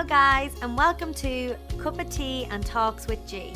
Hello, 0.00 0.08
guys, 0.08 0.54
and 0.62 0.78
welcome 0.78 1.12
to 1.12 1.54
Cup 1.78 2.00
of 2.00 2.08
Tea 2.08 2.46
and 2.50 2.64
Talks 2.64 3.06
with 3.06 3.26
G, 3.28 3.52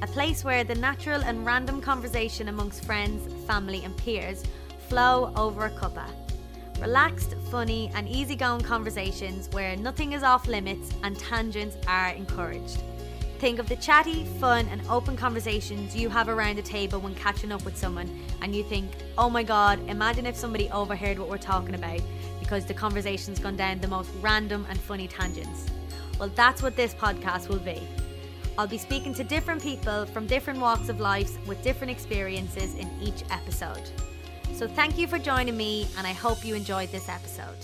a 0.00 0.06
place 0.06 0.44
where 0.44 0.62
the 0.62 0.76
natural 0.76 1.20
and 1.22 1.44
random 1.44 1.80
conversation 1.80 2.46
amongst 2.46 2.84
friends, 2.84 3.28
family, 3.48 3.82
and 3.82 3.96
peers 3.96 4.44
flow 4.86 5.32
over 5.34 5.64
a 5.64 5.70
cuppa. 5.70 6.06
Relaxed, 6.80 7.34
funny, 7.50 7.90
and 7.96 8.08
easygoing 8.08 8.60
conversations 8.60 9.48
where 9.50 9.74
nothing 9.74 10.12
is 10.12 10.22
off 10.22 10.46
limits 10.46 10.92
and 11.02 11.18
tangents 11.18 11.76
are 11.88 12.10
encouraged. 12.10 12.80
Think 13.40 13.58
of 13.58 13.68
the 13.68 13.74
chatty, 13.74 14.24
fun, 14.38 14.68
and 14.70 14.80
open 14.88 15.16
conversations 15.16 15.96
you 15.96 16.08
have 16.10 16.28
around 16.28 16.58
the 16.58 16.62
table 16.62 17.00
when 17.00 17.16
catching 17.16 17.50
up 17.50 17.64
with 17.64 17.76
someone, 17.76 18.08
and 18.40 18.54
you 18.54 18.62
think, 18.62 18.88
oh 19.18 19.28
my 19.28 19.42
god, 19.42 19.80
imagine 19.88 20.26
if 20.26 20.36
somebody 20.36 20.70
overheard 20.70 21.18
what 21.18 21.28
we're 21.28 21.38
talking 21.38 21.74
about 21.74 22.00
because 22.52 22.66
the 22.66 22.74
conversation's 22.74 23.38
gone 23.38 23.56
down 23.56 23.80
the 23.80 23.88
most 23.88 24.10
random 24.20 24.66
and 24.68 24.78
funny 24.78 25.08
tangents. 25.08 25.64
Well, 26.20 26.28
that's 26.34 26.62
what 26.62 26.76
this 26.76 26.92
podcast 26.92 27.48
will 27.48 27.60
be. 27.60 27.80
I'll 28.58 28.66
be 28.66 28.76
speaking 28.76 29.14
to 29.14 29.24
different 29.24 29.62
people 29.62 30.04
from 30.04 30.26
different 30.26 30.60
walks 30.60 30.90
of 30.90 31.00
life 31.00 31.34
with 31.48 31.62
different 31.62 31.90
experiences 31.90 32.74
in 32.74 32.90
each 33.00 33.24
episode. 33.30 33.88
So, 34.52 34.68
thank 34.68 34.98
you 34.98 35.08
for 35.08 35.18
joining 35.18 35.56
me, 35.56 35.88
and 35.96 36.06
I 36.06 36.12
hope 36.12 36.44
you 36.44 36.54
enjoyed 36.54 36.92
this 36.92 37.08
episode. 37.08 37.56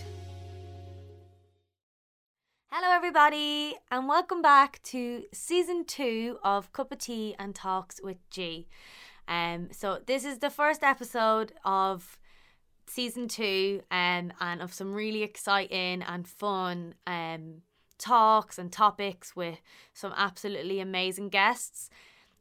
Hello, 2.70 2.90
everybody, 2.90 3.74
and 3.90 4.08
welcome 4.08 4.40
back 4.40 4.82
to 4.84 5.24
season 5.34 5.84
two 5.84 6.38
of 6.42 6.72
Cup 6.72 6.92
of 6.92 6.98
Tea 6.98 7.36
and 7.38 7.54
Talks 7.54 8.00
with 8.02 8.16
G. 8.30 8.68
Um, 9.28 9.68
so 9.70 9.98
this 10.06 10.24
is 10.24 10.38
the 10.38 10.48
first 10.48 10.82
episode 10.82 11.52
of 11.62 12.18
season 12.88 13.28
two, 13.28 13.82
um, 13.90 14.32
and 14.40 14.62
of 14.62 14.72
some 14.72 14.92
really 14.92 15.22
exciting 15.22 16.02
and 16.02 16.26
fun 16.26 16.94
um 17.06 17.62
talks 17.98 18.58
and 18.58 18.72
topics 18.72 19.34
with 19.36 19.60
some 19.92 20.14
absolutely 20.16 20.80
amazing 20.80 21.28
guests. 21.28 21.90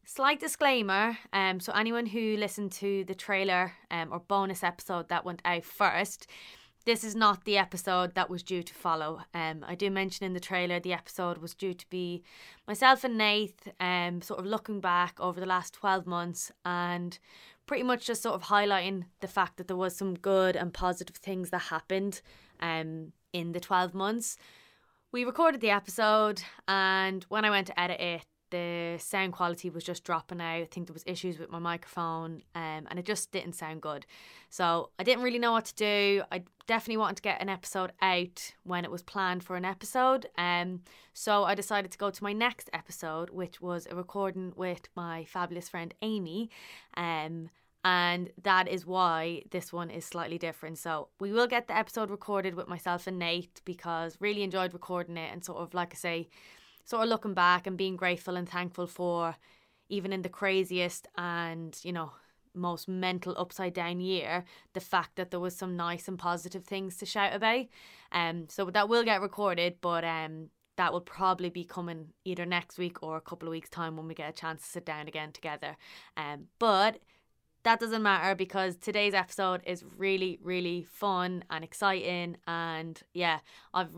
Slight 0.05 0.39
disclaimer, 0.39 1.17
um, 1.33 1.59
so 1.59 1.73
anyone 1.73 2.05
who 2.05 2.37
listened 2.37 2.71
to 2.73 3.03
the 3.05 3.15
trailer 3.15 3.73
um, 3.91 4.13
or 4.13 4.19
bonus 4.19 4.63
episode 4.63 5.09
that 5.09 5.25
went 5.25 5.41
out 5.43 5.65
first, 5.65 6.27
this 6.85 7.03
is 7.03 7.13
not 7.13 7.43
the 7.43 7.57
episode 7.57 8.15
that 8.15 8.29
was 8.29 8.41
due 8.41 8.63
to 8.63 8.73
follow. 8.73 9.23
Um, 9.33 9.65
I 9.67 9.75
do 9.75 9.91
mention 9.91 10.25
in 10.25 10.31
the 10.31 10.39
trailer 10.39 10.79
the 10.79 10.93
episode 10.93 11.39
was 11.39 11.53
due 11.53 11.73
to 11.73 11.89
be 11.89 12.23
myself 12.65 13.03
and 13.03 13.17
Nate, 13.17 13.61
um, 13.81 14.21
sort 14.21 14.39
of 14.39 14.45
looking 14.45 14.79
back 14.79 15.19
over 15.19 15.41
the 15.41 15.45
last 15.45 15.73
12 15.73 16.07
months 16.07 16.53
and 16.63 17.19
pretty 17.67 17.83
much 17.83 18.07
just 18.07 18.23
sort 18.23 18.33
of 18.33 18.43
highlighting 18.43 19.03
the 19.19 19.27
fact 19.27 19.57
that 19.57 19.67
there 19.67 19.77
was 19.77 19.95
some 19.95 20.15
good 20.15 20.55
and 20.55 20.73
positive 20.73 21.17
things 21.17 21.51
that 21.51 21.59
happened 21.59 22.21
um, 22.61 23.11
in 23.33 23.51
the 23.51 23.59
12 23.59 23.93
months. 23.93 24.37
We 25.11 25.23
recorded 25.23 25.61
the 25.61 25.69
episode, 25.69 26.41
and 26.67 27.23
when 27.29 27.45
I 27.45 27.49
went 27.49 27.67
to 27.67 27.79
edit 27.79 27.99
it, 27.99 28.25
the 28.49 28.97
sound 28.99 29.33
quality 29.33 29.69
was 29.69 29.83
just 29.83 30.03
dropping 30.03 30.41
out. 30.41 30.61
I 30.61 30.67
think 30.69 30.87
there 30.87 30.93
was 30.93 31.03
issues 31.05 31.37
with 31.37 31.49
my 31.49 31.59
microphone, 31.59 32.43
um, 32.55 32.87
and 32.89 32.97
it 32.97 33.05
just 33.05 33.31
didn't 33.31 33.53
sound 33.53 33.81
good. 33.81 34.05
So 34.49 34.89
I 34.99 35.03
didn't 35.03 35.23
really 35.23 35.39
know 35.39 35.51
what 35.51 35.65
to 35.65 35.75
do. 35.75 36.23
I 36.31 36.43
definitely 36.67 36.97
wanted 36.97 37.17
to 37.17 37.21
get 37.21 37.41
an 37.41 37.49
episode 37.49 37.91
out 38.01 38.53
when 38.63 38.83
it 38.83 38.91
was 38.91 39.01
planned 39.01 39.43
for 39.43 39.55
an 39.55 39.65
episode. 39.65 40.27
Um, 40.37 40.81
so 41.13 41.43
I 41.43 41.55
decided 41.55 41.91
to 41.91 41.97
go 41.97 42.09
to 42.09 42.23
my 42.23 42.33
next 42.33 42.69
episode, 42.73 43.29
which 43.29 43.61
was 43.61 43.87
a 43.89 43.95
recording 43.95 44.53
with 44.55 44.89
my 44.95 45.25
fabulous 45.25 45.69
friend 45.69 45.93
Amy. 46.01 46.49
Um, 46.95 47.49
and 47.83 48.31
that 48.43 48.67
is 48.67 48.85
why 48.85 49.43
this 49.51 49.71
one 49.71 49.89
is 49.89 50.03
slightly 50.03 50.37
different. 50.37 50.77
So 50.77 51.07
we 51.21 51.31
will 51.31 51.47
get 51.47 51.67
the 51.67 51.77
episode 51.77 52.09
recorded 52.09 52.53
with 52.53 52.67
myself 52.67 53.07
and 53.07 53.17
Nate 53.17 53.61
because 53.63 54.17
really 54.19 54.43
enjoyed 54.43 54.73
recording 54.73 55.15
it 55.15 55.31
and 55.31 55.43
sort 55.43 55.59
of 55.59 55.73
like 55.73 55.93
I 55.93 55.95
say 55.95 56.27
sort 56.87 57.03
of 57.03 57.09
looking 57.09 57.33
back 57.33 57.67
and 57.67 57.77
being 57.77 57.97
grateful 57.97 58.37
and 58.37 58.47
thankful 58.47 58.87
for 58.87 59.35
even 59.89 60.13
in 60.13 60.21
the 60.21 60.29
craziest 60.29 61.07
and 61.17 61.79
you 61.83 61.91
know 61.91 62.11
most 62.53 62.87
mental 62.87 63.35
upside 63.37 63.73
down 63.73 63.99
year 63.99 64.43
the 64.73 64.79
fact 64.79 65.15
that 65.15 65.29
there 65.29 65.39
was 65.39 65.55
some 65.55 65.75
nice 65.75 66.07
and 66.07 66.17
positive 66.17 66.63
things 66.63 66.97
to 66.97 67.05
shout 67.05 67.35
about. 67.35 67.65
Um 68.11 68.45
so 68.49 68.65
that 68.71 68.89
will 68.89 69.03
get 69.03 69.21
recorded 69.21 69.75
but 69.81 70.03
um 70.03 70.49
that 70.77 70.93
will 70.93 71.01
probably 71.01 71.49
be 71.49 71.65
coming 71.65 72.07
either 72.23 72.45
next 72.45 72.77
week 72.77 73.03
or 73.03 73.17
a 73.17 73.21
couple 73.21 73.47
of 73.47 73.51
weeks 73.51 73.69
time 73.69 73.97
when 73.97 74.07
we 74.07 74.13
get 74.13 74.29
a 74.29 74.33
chance 74.33 74.63
to 74.63 74.69
sit 74.69 74.85
down 74.85 75.07
again 75.07 75.31
together. 75.33 75.75
Um 76.15 76.45
but 76.57 76.99
that 77.63 77.81
doesn't 77.81 78.01
matter 78.01 78.33
because 78.33 78.77
today's 78.77 79.13
episode 79.13 79.61
is 79.65 79.83
really 79.97 80.39
really 80.41 80.83
fun 80.83 81.43
and 81.49 81.65
exciting 81.65 82.37
and 82.47 83.03
yeah 83.13 83.39
I've 83.73 83.89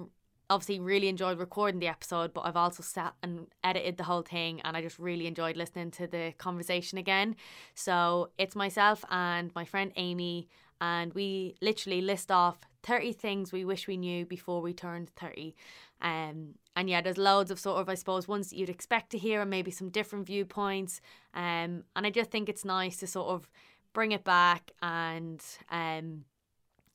obviously 0.49 0.79
really 0.79 1.07
enjoyed 1.07 1.37
recording 1.37 1.79
the 1.79 1.87
episode, 1.87 2.33
but 2.33 2.41
I've 2.41 2.55
also 2.55 2.81
sat 2.81 3.13
and 3.21 3.47
edited 3.63 3.97
the 3.97 4.03
whole 4.03 4.23
thing 4.23 4.61
and 4.61 4.75
I 4.75 4.81
just 4.81 4.97
really 4.97 5.27
enjoyed 5.27 5.55
listening 5.55 5.91
to 5.91 6.07
the 6.07 6.33
conversation 6.37 6.97
again. 6.97 7.35
So 7.75 8.31
it's 8.37 8.55
myself 8.55 9.05
and 9.09 9.51
my 9.55 9.65
friend 9.65 9.91
Amy, 9.95 10.47
and 10.81 11.13
we 11.13 11.55
literally 11.61 12.01
list 12.01 12.31
off 12.31 12.59
30 12.83 13.13
things 13.13 13.51
we 13.51 13.65
wish 13.65 13.87
we 13.87 13.97
knew 13.97 14.25
before 14.25 14.61
we 14.61 14.73
turned 14.73 15.09
30. 15.15 15.53
Um, 16.01 16.55
and 16.75 16.89
yeah, 16.89 17.01
there's 17.01 17.17
loads 17.17 17.51
of 17.51 17.59
sort 17.59 17.81
of, 17.81 17.89
I 17.89 17.95
suppose, 17.95 18.27
ones 18.27 18.49
that 18.49 18.55
you'd 18.55 18.69
expect 18.69 19.09
to 19.11 19.17
hear 19.17 19.41
and 19.41 19.49
maybe 19.49 19.71
some 19.71 19.89
different 19.89 20.25
viewpoints. 20.25 21.01
Um, 21.33 21.83
and 21.95 22.05
I 22.05 22.09
just 22.09 22.31
think 22.31 22.47
it's 22.47 22.63
nice 22.63 22.97
to 22.97 23.07
sort 23.07 23.27
of 23.29 23.49
bring 23.93 24.13
it 24.13 24.23
back 24.23 24.71
and 24.81 25.43
um, 25.69 26.23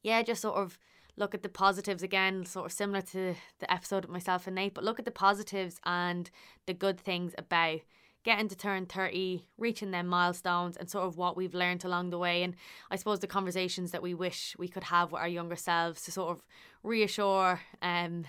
yeah, 0.02 0.22
just 0.22 0.42
sort 0.42 0.56
of 0.56 0.78
look 1.16 1.34
at 1.34 1.42
the 1.42 1.48
positives 1.48 2.02
again, 2.02 2.44
sort 2.44 2.66
of 2.66 2.72
similar 2.72 3.00
to 3.00 3.34
the 3.58 3.72
episode 3.72 4.04
with 4.04 4.12
myself 4.12 4.46
and 4.46 4.56
Nate, 4.56 4.74
but 4.74 4.84
look 4.84 4.98
at 4.98 5.04
the 5.04 5.10
positives 5.10 5.80
and 5.84 6.30
the 6.66 6.74
good 6.74 6.98
things 6.98 7.34
about 7.38 7.80
getting 8.24 8.48
to 8.48 8.56
turn 8.56 8.86
30, 8.86 9.44
reaching 9.58 9.90
them 9.90 10.06
milestones, 10.06 10.76
and 10.76 10.90
sort 10.90 11.04
of 11.04 11.16
what 11.18 11.36
we've 11.36 11.54
learned 11.54 11.84
along 11.84 12.10
the 12.10 12.18
way. 12.18 12.42
And 12.42 12.54
I 12.90 12.96
suppose 12.96 13.20
the 13.20 13.26
conversations 13.26 13.90
that 13.92 14.02
we 14.02 14.14
wish 14.14 14.56
we 14.58 14.66
could 14.66 14.84
have 14.84 15.12
with 15.12 15.20
our 15.20 15.28
younger 15.28 15.56
selves 15.56 16.02
to 16.02 16.12
sort 16.12 16.30
of 16.30 16.44
reassure 16.82 17.60
um 17.80 18.24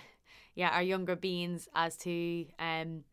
yeah, 0.54 0.70
our 0.70 0.82
younger 0.82 1.16
beings 1.16 1.68
as 1.74 1.96
to 1.98 2.46
um 2.58 3.04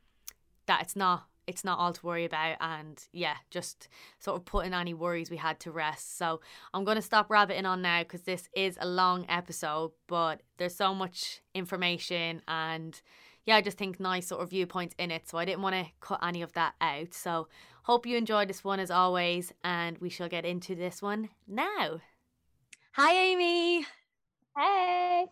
that 0.65 0.81
it's 0.81 0.95
not 0.95 1.25
it's 1.47 1.63
not 1.63 1.79
all 1.79 1.93
to 1.93 2.05
worry 2.05 2.25
about 2.25 2.57
and 2.61 3.07
yeah 3.11 3.35
just 3.49 3.87
sort 4.19 4.37
of 4.37 4.45
putting 4.45 4.73
any 4.73 4.93
worries 4.93 5.29
we 5.29 5.37
had 5.37 5.59
to 5.59 5.71
rest. 5.71 6.17
So 6.17 6.41
i'm 6.73 6.83
going 6.83 6.95
to 6.95 7.01
stop 7.01 7.29
rabbiting 7.29 7.65
on 7.65 7.81
now 7.81 8.03
because 8.03 8.21
this 8.21 8.49
is 8.55 8.77
a 8.79 8.87
long 8.87 9.25
episode 9.29 9.91
but 10.07 10.41
there's 10.57 10.75
so 10.75 10.93
much 10.93 11.41
information 11.53 12.41
and 12.47 13.01
yeah 13.45 13.55
i 13.55 13.61
just 13.61 13.77
think 13.77 13.99
nice 13.99 14.27
sort 14.27 14.41
of 14.41 14.49
viewpoints 14.49 14.95
in 14.97 15.11
it 15.11 15.27
so 15.27 15.37
i 15.37 15.45
didn't 15.45 15.61
want 15.61 15.75
to 15.75 15.85
cut 15.99 16.19
any 16.23 16.41
of 16.41 16.53
that 16.53 16.73
out. 16.81 17.13
So 17.13 17.47
hope 17.83 18.05
you 18.05 18.17
enjoyed 18.17 18.47
this 18.47 18.63
one 18.63 18.79
as 18.79 18.91
always 18.91 19.53
and 19.63 19.97
we 19.99 20.09
shall 20.09 20.29
get 20.29 20.45
into 20.45 20.75
this 20.75 21.01
one 21.01 21.29
now. 21.47 22.01
Hi 22.93 23.13
amy. 23.13 23.85
Hey. 24.57 25.25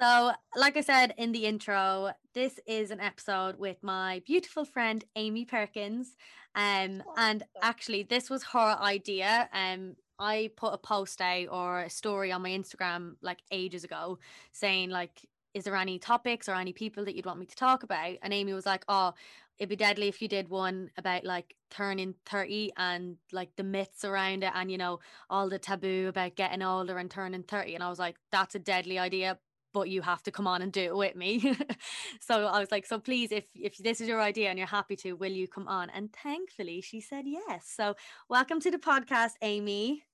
So, 0.00 0.32
like 0.56 0.76
I 0.76 0.80
said 0.80 1.14
in 1.16 1.32
the 1.32 1.46
intro, 1.46 2.12
this 2.34 2.58
is 2.66 2.90
an 2.90 3.00
episode 3.00 3.58
with 3.58 3.82
my 3.82 4.20
beautiful 4.26 4.64
friend 4.64 5.04
Amy 5.14 5.44
Perkins. 5.44 6.16
Um, 6.56 7.02
and 7.16 7.44
actually, 7.62 8.02
this 8.02 8.28
was 8.28 8.42
her 8.44 8.76
idea. 8.80 9.48
Um, 9.52 9.94
I 10.18 10.50
put 10.56 10.74
a 10.74 10.78
post 10.78 11.20
out 11.20 11.46
or 11.50 11.80
a 11.80 11.90
story 11.90 12.32
on 12.32 12.42
my 12.42 12.50
Instagram 12.50 13.14
like 13.22 13.38
ages 13.50 13.84
ago 13.84 14.18
saying 14.52 14.90
like, 14.90 15.26
is 15.54 15.64
there 15.64 15.76
any 15.76 16.00
topics 16.00 16.48
or 16.48 16.54
any 16.54 16.72
people 16.72 17.04
that 17.04 17.14
you'd 17.14 17.26
want 17.26 17.38
me 17.38 17.46
to 17.46 17.56
talk 17.56 17.84
about? 17.84 18.16
And 18.22 18.32
Amy 18.32 18.52
was 18.52 18.66
like, 18.66 18.84
oh, 18.88 19.14
it'd 19.58 19.68
be 19.68 19.76
deadly 19.76 20.08
if 20.08 20.20
you 20.20 20.26
did 20.26 20.48
one 20.48 20.90
about 20.96 21.24
like 21.24 21.54
turning 21.70 22.14
30 22.26 22.72
and 22.76 23.16
like 23.30 23.54
the 23.56 23.62
myths 23.62 24.04
around 24.04 24.42
it 24.42 24.50
and 24.52 24.70
you 24.70 24.76
know 24.76 24.98
all 25.30 25.48
the 25.48 25.60
taboo 25.60 26.08
about 26.08 26.34
getting 26.34 26.60
older 26.60 26.98
and 26.98 27.08
turning 27.08 27.44
30 27.44 27.76
and 27.76 27.84
I 27.84 27.88
was 27.88 28.00
like 28.00 28.16
that's 28.32 28.56
a 28.56 28.58
deadly 28.58 28.98
idea 28.98 29.38
but 29.74 29.90
you 29.90 30.00
have 30.00 30.22
to 30.22 30.30
come 30.30 30.46
on 30.46 30.62
and 30.62 30.72
do 30.72 30.80
it 30.80 30.96
with 30.96 31.16
me. 31.16 31.54
so 32.20 32.46
I 32.46 32.60
was 32.60 32.70
like, 32.70 32.86
so 32.86 32.98
please, 32.98 33.32
if 33.32 33.44
if 33.54 33.76
this 33.76 34.00
is 34.00 34.08
your 34.08 34.22
idea 34.22 34.48
and 34.48 34.58
you're 34.58 34.68
happy 34.68 34.96
to, 34.96 35.12
will 35.14 35.32
you 35.32 35.46
come 35.46 35.68
on? 35.68 35.90
And 35.90 36.10
thankfully, 36.22 36.80
she 36.80 37.02
said 37.02 37.24
yes. 37.26 37.70
So 37.76 37.94
welcome 38.30 38.60
to 38.60 38.70
the 38.70 38.78
podcast, 38.78 39.32
Amy. 39.42 40.04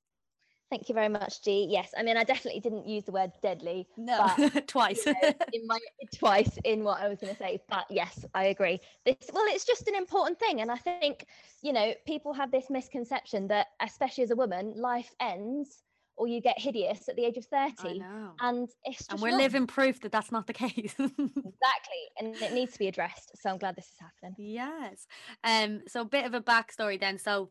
Thank 0.71 0.89
you 0.89 0.95
very 0.95 1.09
much, 1.09 1.43
G. 1.43 1.67
Yes, 1.69 1.93
I 1.99 2.05
mean, 2.05 2.17
I 2.17 2.23
definitely 2.23 2.61
didn't 2.61 2.87
use 2.87 3.05
the 3.05 3.11
word 3.11 3.33
deadly. 3.43 3.89
No, 3.97 4.31
but, 4.37 4.67
twice. 4.69 5.05
You 5.05 5.15
know, 5.21 5.33
in 5.53 5.67
my 5.67 5.79
twice 6.15 6.59
in 6.65 6.85
what 6.85 7.01
I 7.01 7.09
was 7.09 7.19
going 7.19 7.33
to 7.33 7.39
say, 7.39 7.61
but 7.69 7.87
yes, 7.91 8.25
I 8.35 8.47
agree. 8.47 8.81
This 9.05 9.17
well, 9.33 9.45
it's 9.49 9.65
just 9.65 9.89
an 9.89 9.97
important 9.97 10.39
thing, 10.39 10.61
and 10.61 10.71
I 10.71 10.77
think 10.77 11.27
you 11.61 11.73
know 11.73 11.93
people 12.07 12.33
have 12.33 12.51
this 12.51 12.71
misconception 12.71 13.49
that, 13.49 13.67
especially 13.81 14.25
as 14.25 14.31
a 14.31 14.37
woman, 14.37 14.73
life 14.77 15.13
ends 15.21 15.83
or 16.21 16.29
you 16.29 16.39
get 16.43 16.59
hideous 16.59 17.09
at 17.09 17.17
the 17.17 17.25
age 17.25 17.39
of 17.39 17.47
30 17.47 18.03
and 18.41 18.69
it's 18.85 19.09
and 19.09 19.21
we're 19.23 19.31
wrong. 19.31 19.39
living 19.39 19.67
proof 19.67 20.01
that 20.03 20.13
that's 20.13 20.31
not 20.31 20.47
the 20.47 20.53
case 20.53 20.95
exactly 20.99 22.03
and 22.19 22.37
it 22.37 22.53
needs 22.53 22.75
to 22.75 22.79
be 22.79 22.89
addressed 22.89 23.33
so 23.41 23.49
i'm 23.49 23.57
glad 23.57 23.75
this 23.75 23.87
is 23.87 23.97
happening 23.99 24.35
yes 24.37 25.07
um 25.45 25.81
so 25.89 26.03
a 26.03 26.05
bit 26.05 26.27
of 26.27 26.35
a 26.35 26.41
backstory 26.41 27.01
then 27.01 27.17
so 27.17 27.49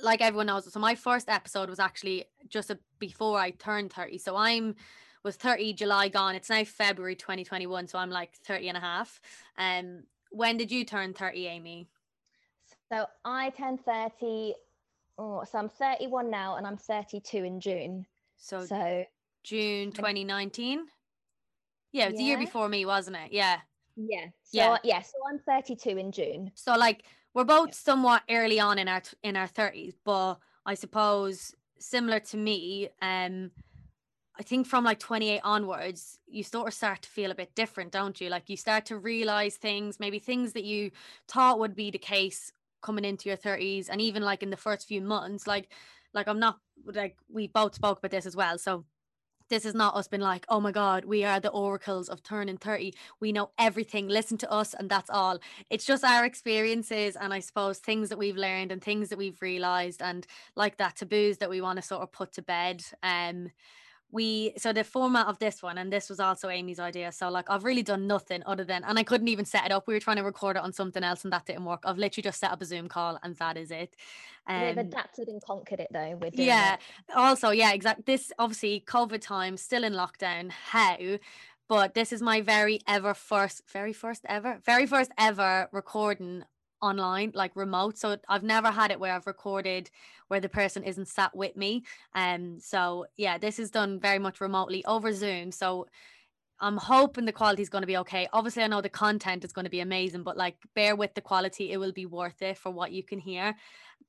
like 0.00 0.20
everyone 0.20 0.46
knows 0.46 0.70
so 0.70 0.80
my 0.80 0.96
first 0.96 1.28
episode 1.28 1.70
was 1.70 1.78
actually 1.78 2.24
just 2.48 2.68
a, 2.70 2.78
before 2.98 3.38
i 3.38 3.50
turned 3.50 3.92
30 3.92 4.18
so 4.18 4.36
i'm 4.36 4.74
was 5.24 5.36
30 5.36 5.74
July 5.74 6.08
gone. 6.08 6.34
It's 6.34 6.50
now 6.50 6.64
February 6.64 7.14
2021, 7.14 7.86
so 7.86 7.96
I'm 7.96 8.10
like 8.10 8.34
30 8.44 8.70
and 8.70 8.76
a 8.76 8.80
half. 8.80 9.20
Um, 9.56 10.02
when 10.32 10.56
did 10.56 10.72
you 10.72 10.84
turn 10.84 11.14
30, 11.14 11.46
Amy? 11.46 11.86
So 12.92 13.06
I 13.24 13.50
turned 13.50 13.84
30. 13.84 14.54
Oh, 15.18 15.44
so 15.44 15.58
I'm 15.58 15.68
31 15.68 16.30
now, 16.30 16.56
and 16.56 16.66
I'm 16.66 16.76
32 16.76 17.38
in 17.38 17.60
June. 17.60 18.06
So, 18.36 18.64
So 18.64 19.04
June 19.44 19.92
2019. 19.92 20.86
Yeah, 21.92 22.04
it 22.04 22.08
was 22.12 22.18
the 22.18 22.24
year 22.24 22.38
before 22.38 22.68
me, 22.68 22.86
wasn't 22.86 23.16
it? 23.16 23.32
Yeah. 23.32 23.60
yeah, 23.96 24.26
so 24.42 24.58
Yeah. 24.58 24.78
yeah, 24.82 25.02
so 25.02 25.18
I'm 25.28 25.38
32 25.38 25.90
in 25.98 26.12
June. 26.12 26.50
So 26.54 26.74
like 26.74 27.04
we're 27.34 27.44
both 27.44 27.74
somewhat 27.74 28.22
early 28.30 28.58
on 28.60 28.78
in 28.78 28.88
our 28.88 29.00
t- 29.00 29.16
in 29.22 29.36
our 29.36 29.46
30s, 29.48 29.94
but 30.04 30.38
I 30.64 30.74
suppose 30.74 31.54
similar 31.78 32.20
to 32.20 32.36
me, 32.36 32.88
um 33.02 33.50
I 34.38 34.42
think 34.42 34.66
from 34.66 34.84
like 34.84 34.98
28 34.98 35.40
onwards, 35.44 36.18
you 36.26 36.42
sort 36.42 36.68
of 36.68 36.72
start 36.74 37.02
to 37.02 37.10
feel 37.10 37.30
a 37.30 37.34
bit 37.34 37.54
different, 37.54 37.92
don't 37.92 38.18
you? 38.18 38.30
Like 38.30 38.48
you 38.48 38.56
start 38.56 38.86
to 38.86 38.96
realize 38.96 39.56
things, 39.58 40.00
maybe 40.00 40.18
things 40.18 40.54
that 40.54 40.64
you 40.64 40.90
thought 41.28 41.58
would 41.58 41.76
be 41.76 41.90
the 41.90 41.98
case 41.98 42.50
coming 42.82 43.04
into 43.04 43.28
your 43.28 43.38
30s 43.38 43.88
and 43.90 44.00
even 44.00 44.22
like 44.22 44.42
in 44.42 44.50
the 44.50 44.56
first 44.56 44.86
few 44.86 45.00
months, 45.00 45.46
like 45.46 45.72
like 46.14 46.28
I'm 46.28 46.40
not 46.40 46.58
like 46.86 47.16
we 47.28 47.48
both 47.48 47.74
spoke 47.74 47.98
about 47.98 48.10
this 48.10 48.26
as 48.26 48.36
well. 48.36 48.58
So 48.58 48.84
this 49.48 49.64
is 49.66 49.74
not 49.74 49.94
us 49.94 50.08
being 50.08 50.22
like, 50.22 50.46
oh 50.48 50.60
my 50.60 50.72
God, 50.72 51.04
we 51.04 51.24
are 51.24 51.38
the 51.38 51.50
oracles 51.50 52.08
of 52.08 52.22
turning 52.22 52.56
30. 52.56 52.94
We 53.20 53.32
know 53.32 53.50
everything. 53.58 54.08
Listen 54.08 54.38
to 54.38 54.50
us, 54.50 54.72
and 54.72 54.88
that's 54.88 55.10
all. 55.10 55.38
It's 55.68 55.84
just 55.84 56.04
our 56.04 56.24
experiences 56.24 57.16
and 57.16 57.34
I 57.34 57.40
suppose 57.40 57.78
things 57.78 58.08
that 58.08 58.18
we've 58.18 58.36
learned 58.36 58.72
and 58.72 58.82
things 58.82 59.10
that 59.10 59.18
we've 59.18 59.40
realized 59.42 60.00
and 60.00 60.26
like 60.56 60.78
that 60.78 60.96
taboos 60.96 61.38
that 61.38 61.50
we 61.50 61.60
want 61.60 61.76
to 61.76 61.82
sort 61.82 62.02
of 62.02 62.12
put 62.12 62.32
to 62.32 62.42
bed. 62.42 62.82
Um 63.02 63.50
we 64.12 64.52
so 64.58 64.72
the 64.72 64.84
format 64.84 65.26
of 65.26 65.38
this 65.38 65.62
one 65.62 65.78
and 65.78 65.92
this 65.92 66.08
was 66.10 66.20
also 66.20 66.48
Amy's 66.50 66.78
idea 66.78 67.10
so 67.10 67.28
like 67.30 67.48
I've 67.50 67.64
really 67.64 67.82
done 67.82 68.06
nothing 68.06 68.42
other 68.46 68.62
than 68.62 68.84
and 68.84 68.98
I 68.98 69.02
couldn't 69.02 69.28
even 69.28 69.44
set 69.46 69.64
it 69.64 69.72
up 69.72 69.86
we 69.88 69.94
were 69.94 70.00
trying 70.00 70.18
to 70.18 70.22
record 70.22 70.56
it 70.56 70.62
on 70.62 70.72
something 70.72 71.02
else 71.02 71.24
and 71.24 71.32
that 71.32 71.46
didn't 71.46 71.64
work 71.64 71.82
I've 71.84 71.98
literally 71.98 72.22
just 72.22 72.38
set 72.38 72.52
up 72.52 72.60
a 72.60 72.64
zoom 72.66 72.88
call 72.88 73.18
and 73.22 73.34
that 73.36 73.56
is 73.56 73.70
it 73.70 73.96
We've 74.48 74.72
Um, 74.72 74.78
adapted 74.78 75.28
and 75.28 75.40
conquered 75.40 75.80
it 75.80 75.88
though. 75.92 76.18
We're 76.20 76.30
yeah 76.34 76.76
also 77.14 77.50
yeah 77.50 77.72
exactly 77.72 78.04
this 78.06 78.32
obviously 78.38 78.82
covid 78.86 79.20
time 79.20 79.56
still 79.56 79.84
in 79.84 79.94
lockdown 79.94 80.50
how 80.50 81.18
but 81.68 81.94
this 81.94 82.12
is 82.12 82.20
my 82.20 82.40
very 82.42 82.80
ever 82.86 83.14
first 83.14 83.62
very 83.72 83.92
first 83.92 84.24
ever 84.28 84.58
very 84.64 84.86
first 84.86 85.10
ever 85.16 85.68
recording 85.72 86.44
online 86.82 87.30
like 87.34 87.54
remote 87.54 87.96
so 87.96 88.16
i've 88.28 88.42
never 88.42 88.70
had 88.70 88.90
it 88.90 89.00
where 89.00 89.14
i've 89.14 89.26
recorded 89.26 89.90
where 90.28 90.40
the 90.40 90.48
person 90.48 90.82
isn't 90.82 91.08
sat 91.08 91.34
with 91.34 91.56
me 91.56 91.84
um 92.14 92.58
so 92.60 93.06
yeah 93.16 93.38
this 93.38 93.58
is 93.58 93.70
done 93.70 94.00
very 94.00 94.18
much 94.18 94.40
remotely 94.40 94.84
over 94.84 95.12
zoom 95.12 95.52
so 95.52 95.86
I'm 96.62 96.76
hoping 96.76 97.24
the 97.24 97.32
quality 97.32 97.60
is 97.60 97.68
going 97.68 97.82
to 97.82 97.88
be 97.88 97.96
okay. 97.98 98.28
Obviously, 98.32 98.62
I 98.62 98.68
know 98.68 98.80
the 98.80 98.88
content 98.88 99.44
is 99.44 99.52
going 99.52 99.64
to 99.64 99.70
be 99.70 99.80
amazing, 99.80 100.22
but 100.22 100.36
like 100.36 100.56
bear 100.76 100.94
with 100.94 101.12
the 101.14 101.20
quality, 101.20 101.72
it 101.72 101.76
will 101.76 101.90
be 101.90 102.06
worth 102.06 102.40
it 102.40 102.56
for 102.56 102.70
what 102.70 102.92
you 102.92 103.02
can 103.02 103.18
hear. 103.18 103.56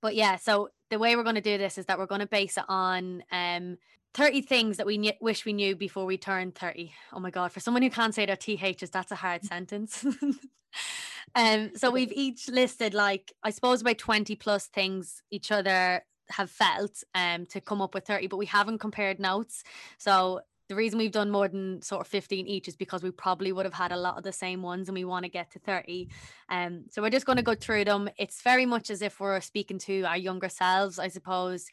But 0.04 0.16
yeah, 0.16 0.36
so 0.36 0.70
the 0.92 1.00
way 1.00 1.16
we're 1.16 1.24
going 1.24 1.34
to 1.36 1.42
do 1.42 1.58
this 1.58 1.80
is 1.80 1.88
that 1.88 1.98
we're 1.98 2.06
going 2.06 2.22
to 2.22 2.28
base 2.28 2.58
it 2.58 2.66
on 2.70 3.24
um 3.32 3.78
30 4.14 4.42
things 4.42 4.78
that 4.78 4.86
we 4.86 4.98
kn- 4.98 5.18
wish 5.22 5.46
we 5.46 5.54
knew 5.54 5.76
before 5.76 6.06
we 6.06 6.18
turned 6.18 6.56
30. 6.56 6.94
Oh 7.14 7.20
my 7.20 7.32
god, 7.32 7.52
for 7.52 7.60
someone 7.60 7.84
who 7.84 7.90
can't 7.90 8.14
say 8.14 8.26
their 8.26 8.36
THs, 8.36 8.90
that's 8.90 9.12
a 9.12 9.16
hard 9.16 9.44
sentence. 9.44 10.06
um 11.36 11.72
so 11.76 11.90
we've 11.92 12.12
each 12.12 12.48
listed 12.50 12.94
like 12.94 13.34
I 13.44 13.50
suppose 13.52 13.82
about 13.82 13.98
20 13.98 14.36
plus 14.36 14.68
things 14.68 15.22
each 15.32 15.52
other 15.52 16.04
have 16.30 16.50
felt 16.50 17.04
um 17.16 17.46
to 17.48 17.62
come 17.62 17.82
up 17.82 17.94
with 17.94 18.06
30, 18.06 18.28
but 18.28 18.38
we 18.38 18.46
haven't 18.46 18.80
compared 18.80 19.20
notes. 19.20 19.64
So 19.98 20.42
the 20.70 20.76
reason 20.76 20.98
we've 20.98 21.12
done 21.12 21.30
more 21.30 21.48
than 21.48 21.82
sort 21.82 22.02
of 22.02 22.08
15 22.08 22.48
each 22.48 22.68
is 22.68 22.76
because 22.76 23.04
we 23.04 23.12
probably 23.12 23.52
would 23.52 23.66
have 23.66 23.74
had 23.74 23.92
a 23.92 23.98
lot 23.98 24.18
of 24.18 24.24
the 24.24 24.32
same 24.32 24.62
ones 24.62 24.88
and 24.88 24.96
we 24.96 25.04
want 25.04 25.24
to 25.26 25.30
get 25.30 25.52
to 25.52 25.60
30 25.60 26.08
um 26.50 26.86
so 26.90 27.02
we're 27.02 27.10
just 27.10 27.26
going 27.26 27.38
to 27.38 27.44
go 27.44 27.54
through 27.54 27.84
them 27.84 28.10
it's 28.18 28.42
very 28.42 28.66
much 28.66 28.90
as 28.90 29.02
if 29.02 29.20
we're 29.20 29.42
speaking 29.42 29.78
to 29.78 30.04
our 30.04 30.18
younger 30.18 30.50
selves 30.50 31.00
i 31.00 31.08
suppose 31.08 31.68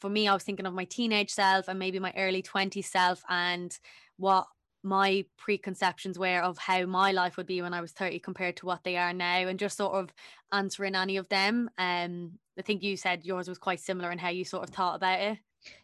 for 0.00 0.08
me 0.10 0.26
i 0.28 0.34
was 0.34 0.42
thinking 0.42 0.66
of 0.66 0.74
my 0.74 0.84
teenage 0.84 1.30
self 1.30 1.68
and 1.68 1.78
maybe 1.78 1.98
my 1.98 2.12
early 2.16 2.42
20s 2.42 2.84
self 2.86 3.22
and 3.28 3.78
what 4.16 4.46
my 4.82 5.24
preconceptions 5.36 6.18
were 6.18 6.40
of 6.40 6.56
how 6.56 6.86
my 6.86 7.12
life 7.12 7.36
would 7.36 7.46
be 7.46 7.60
when 7.62 7.74
i 7.74 7.80
was 7.80 7.92
30 7.92 8.18
compared 8.18 8.56
to 8.56 8.66
what 8.66 8.82
they 8.84 8.96
are 8.96 9.12
now 9.12 9.46
and 9.46 9.58
just 9.58 9.76
sort 9.76 9.94
of 9.94 10.12
answering 10.52 10.94
any 10.96 11.16
of 11.18 11.28
them 11.28 11.68
um 11.78 12.32
i 12.58 12.62
think 12.62 12.82
you 12.82 12.96
said 12.96 13.24
yours 13.24 13.48
was 13.48 13.58
quite 13.58 13.80
similar 13.80 14.10
in 14.10 14.18
how 14.18 14.30
you 14.30 14.44
sort 14.44 14.64
of 14.68 14.74
thought 14.74 14.96
about 14.96 15.20
it 15.20 15.38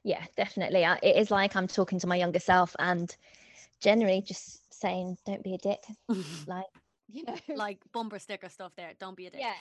Yeah, 0.04 0.24
definitely. 0.38 0.86
I- 0.86 0.98
It 1.02 1.16
is 1.16 1.30
like 1.30 1.54
I'm 1.54 1.68
talking 1.68 1.98
to 2.00 2.06
my 2.06 2.16
younger 2.16 2.40
self 2.40 2.74
and 2.78 3.14
generally 3.80 4.22
just 4.22 4.72
saying, 4.72 5.18
don't 5.26 5.42
be 5.44 5.54
a 5.54 5.58
dick. 5.58 5.80
Like, 6.46 6.64
you 7.12 7.24
know, 7.24 7.36
like 7.54 7.78
bumper 7.92 8.18
sticker 8.18 8.48
stuff 8.48 8.72
there. 8.76 8.92
Don't 8.98 9.16
be 9.16 9.26
a 9.26 9.30
dick. 9.30 9.40
Yeah. 9.40 9.52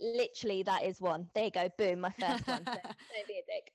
literally 0.00 0.62
that 0.64 0.84
is 0.84 1.00
one. 1.00 1.30
There 1.34 1.44
you 1.44 1.50
go. 1.50 1.70
Boom, 1.78 2.00
my 2.00 2.10
first 2.20 2.46
one. 2.46 2.64
So, 2.66 2.72
don't 3.14 3.28
be 3.28 3.38
a 3.40 3.46
dick. 3.46 3.72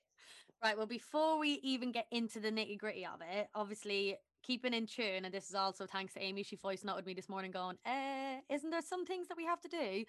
Right. 0.62 0.76
Well, 0.76 0.86
before 0.86 1.38
we 1.38 1.58
even 1.64 1.90
get 1.90 2.06
into 2.12 2.38
the 2.38 2.50
nitty 2.52 2.78
gritty 2.78 3.04
of 3.04 3.20
it, 3.20 3.48
obviously 3.52 4.16
keeping 4.44 4.72
in 4.72 4.86
tune, 4.86 5.24
and 5.24 5.34
this 5.34 5.48
is 5.48 5.56
also 5.56 5.86
thanks 5.86 6.14
to 6.14 6.22
Amy. 6.22 6.44
She 6.44 6.54
voice 6.54 6.84
noted 6.84 7.04
me 7.04 7.14
this 7.14 7.28
morning, 7.28 7.50
going, 7.50 7.78
uh, 7.84 8.40
"Isn't 8.48 8.70
there 8.70 8.82
some 8.82 9.04
things 9.04 9.26
that 9.26 9.36
we 9.36 9.44
have 9.44 9.60
to 9.62 9.68
do?" 9.68 10.04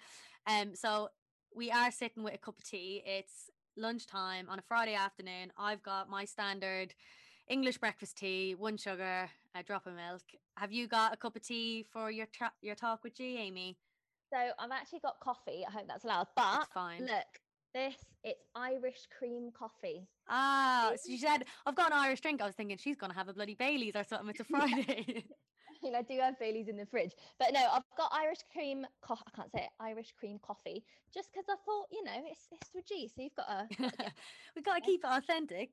Um. 0.46 0.76
So 0.76 1.10
we 1.54 1.72
are 1.72 1.90
sitting 1.90 2.22
with 2.22 2.34
a 2.34 2.38
cup 2.38 2.58
of 2.58 2.64
tea. 2.64 3.02
It's 3.04 3.50
lunchtime 3.76 4.48
on 4.48 4.60
a 4.60 4.62
Friday 4.62 4.94
afternoon. 4.94 5.52
I've 5.56 5.82
got 5.82 6.08
my 6.08 6.24
standard 6.24 6.94
English 7.48 7.78
breakfast 7.78 8.16
tea, 8.16 8.54
one 8.54 8.76
sugar, 8.76 9.28
a 9.56 9.62
drop 9.64 9.86
of 9.86 9.94
milk. 9.94 10.22
Have 10.56 10.70
you 10.70 10.86
got 10.86 11.12
a 11.12 11.16
cup 11.16 11.34
of 11.34 11.42
tea 11.42 11.82
for 11.82 12.12
your 12.12 12.26
tra- 12.26 12.52
your 12.62 12.76
talk 12.76 13.02
with 13.02 13.16
G, 13.16 13.38
Amy? 13.38 13.76
So 14.32 14.38
I've 14.58 14.70
actually 14.70 15.00
got 15.00 15.18
coffee. 15.20 15.64
I 15.66 15.70
hope 15.72 15.88
that's 15.88 16.04
allowed. 16.04 16.28
But 16.36 16.68
fine. 16.72 17.02
look, 17.02 17.40
this 17.74 17.94
it's 18.22 18.40
Irish 18.54 19.06
cream 19.18 19.50
coffee. 19.56 20.06
Ah, 20.28 20.92
See? 20.92 20.96
so 20.96 21.12
she 21.12 21.18
said, 21.18 21.44
I've 21.66 21.74
got 21.74 21.92
an 21.92 21.98
Irish 21.98 22.20
drink. 22.20 22.40
I 22.40 22.46
was 22.46 22.54
thinking 22.54 22.78
she's 22.78 22.96
going 22.96 23.12
to 23.12 23.18
have 23.18 23.28
a 23.28 23.34
bloody 23.34 23.54
Bailey's 23.54 23.96
or 23.96 24.04
something. 24.04 24.30
It's 24.30 24.40
a 24.40 24.44
Friday. 24.44 25.24
I 25.26 25.86
mean, 25.86 25.94
I 25.94 26.02
do 26.02 26.18
have 26.20 26.38
Bailey's 26.38 26.68
in 26.68 26.76
the 26.78 26.86
fridge, 26.86 27.12
but 27.38 27.52
no, 27.52 27.60
I've 27.60 27.82
got 27.98 28.10
Irish 28.14 28.38
cream. 28.50 28.86
Co- 29.02 29.14
I 29.14 29.30
can't 29.36 29.50
say 29.52 29.64
it. 29.64 29.70
Irish 29.80 30.14
cream 30.18 30.38
coffee, 30.42 30.82
just 31.12 31.30
because 31.32 31.44
I 31.50 31.56
thought, 31.66 31.86
you 31.92 32.02
know, 32.04 32.22
it's 32.30 32.48
it's 32.52 32.70
with 32.74 32.86
G, 32.86 33.10
so 33.14 33.22
you've 33.22 33.34
got 33.34 33.48
to. 33.78 34.12
We've 34.56 34.64
got 34.64 34.76
to 34.76 34.80
keep 34.80 35.00
it 35.04 35.10
authentic. 35.10 35.70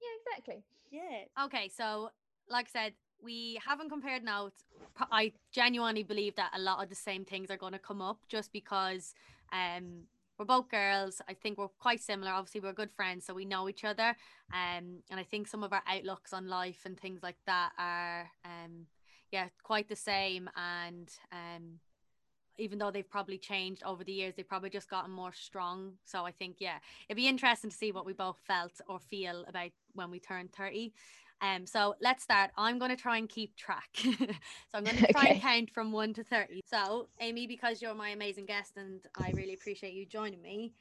yeah, 0.00 0.32
exactly. 0.32 0.64
Yeah. 0.90 1.44
Okay, 1.44 1.68
so 1.68 2.10
like 2.48 2.68
I 2.74 2.84
said, 2.84 2.92
we 3.22 3.60
haven't 3.66 3.90
compared 3.90 4.24
notes. 4.24 4.64
I 5.12 5.32
genuinely 5.52 6.02
believe 6.04 6.36
that 6.36 6.50
a 6.54 6.58
lot 6.58 6.82
of 6.82 6.88
the 6.88 6.94
same 6.94 7.24
things 7.24 7.50
are 7.50 7.56
going 7.56 7.72
to 7.72 7.78
come 7.78 8.00
up 8.00 8.18
just 8.28 8.52
because 8.52 9.14
um 9.52 10.04
we're 10.40 10.46
both 10.46 10.70
girls. 10.70 11.20
I 11.28 11.34
think 11.34 11.58
we're 11.58 11.68
quite 11.68 12.02
similar. 12.02 12.32
Obviously, 12.32 12.62
we're 12.62 12.72
good 12.72 12.90
friends, 12.90 13.26
so 13.26 13.34
we 13.34 13.44
know 13.44 13.68
each 13.68 13.84
other. 13.84 14.16
Um, 14.54 15.02
and 15.10 15.20
I 15.20 15.22
think 15.22 15.46
some 15.46 15.62
of 15.62 15.74
our 15.74 15.82
outlooks 15.86 16.32
on 16.32 16.48
life 16.48 16.80
and 16.86 16.98
things 16.98 17.22
like 17.22 17.36
that 17.46 17.72
are 17.78 18.30
um 18.46 18.86
yeah 19.30 19.48
quite 19.62 19.90
the 19.90 19.96
same. 19.96 20.48
And 20.56 21.10
um, 21.30 21.78
even 22.56 22.78
though 22.78 22.90
they've 22.90 23.08
probably 23.08 23.36
changed 23.36 23.82
over 23.84 24.02
the 24.02 24.12
years, 24.12 24.32
they've 24.34 24.48
probably 24.48 24.70
just 24.70 24.88
gotten 24.88 25.10
more 25.10 25.34
strong. 25.34 25.92
So 26.06 26.24
I 26.24 26.32
think 26.32 26.56
yeah, 26.58 26.78
it'd 27.06 27.18
be 27.18 27.28
interesting 27.28 27.68
to 27.68 27.76
see 27.76 27.92
what 27.92 28.06
we 28.06 28.14
both 28.14 28.38
felt 28.46 28.80
or 28.88 28.98
feel 28.98 29.44
about 29.46 29.72
when 29.92 30.10
we 30.10 30.20
turned 30.20 30.52
30. 30.52 30.94
Um, 31.42 31.66
so 31.66 31.94
let's 32.00 32.22
start. 32.22 32.50
I'm 32.56 32.78
going 32.78 32.90
to 32.90 32.96
try 32.96 33.16
and 33.16 33.28
keep 33.28 33.56
track. 33.56 33.88
so 33.96 34.08
I'm 34.74 34.84
going 34.84 34.96
to 35.04 35.12
try 35.12 35.26
and 35.28 35.40
count 35.40 35.70
from 35.70 35.92
1 35.92 36.14
to 36.14 36.24
30. 36.24 36.62
So, 36.66 37.08
Amy, 37.20 37.46
because 37.46 37.80
you're 37.80 37.94
my 37.94 38.10
amazing 38.10 38.46
guest 38.46 38.76
and 38.76 39.00
I 39.16 39.32
really 39.34 39.54
appreciate 39.54 39.94
you 39.94 40.06
joining 40.06 40.42
me, 40.42 40.72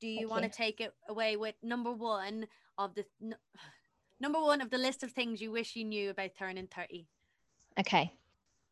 do 0.00 0.06
you 0.06 0.20
Thank 0.20 0.30
want 0.30 0.44
to 0.44 0.50
take 0.50 0.80
it 0.80 0.92
away 1.08 1.36
with 1.36 1.54
number 1.62 1.92
1 1.92 2.46
of 2.78 2.94
the 2.94 3.04
n- 3.22 3.36
number 4.20 4.40
1 4.40 4.60
of 4.60 4.70
the 4.70 4.78
list 4.78 5.02
of 5.02 5.12
things 5.12 5.40
you 5.40 5.50
wish 5.50 5.76
you 5.76 5.84
knew 5.84 6.10
about 6.10 6.30
turning 6.38 6.66
30? 6.66 7.06
Okay. 7.78 8.12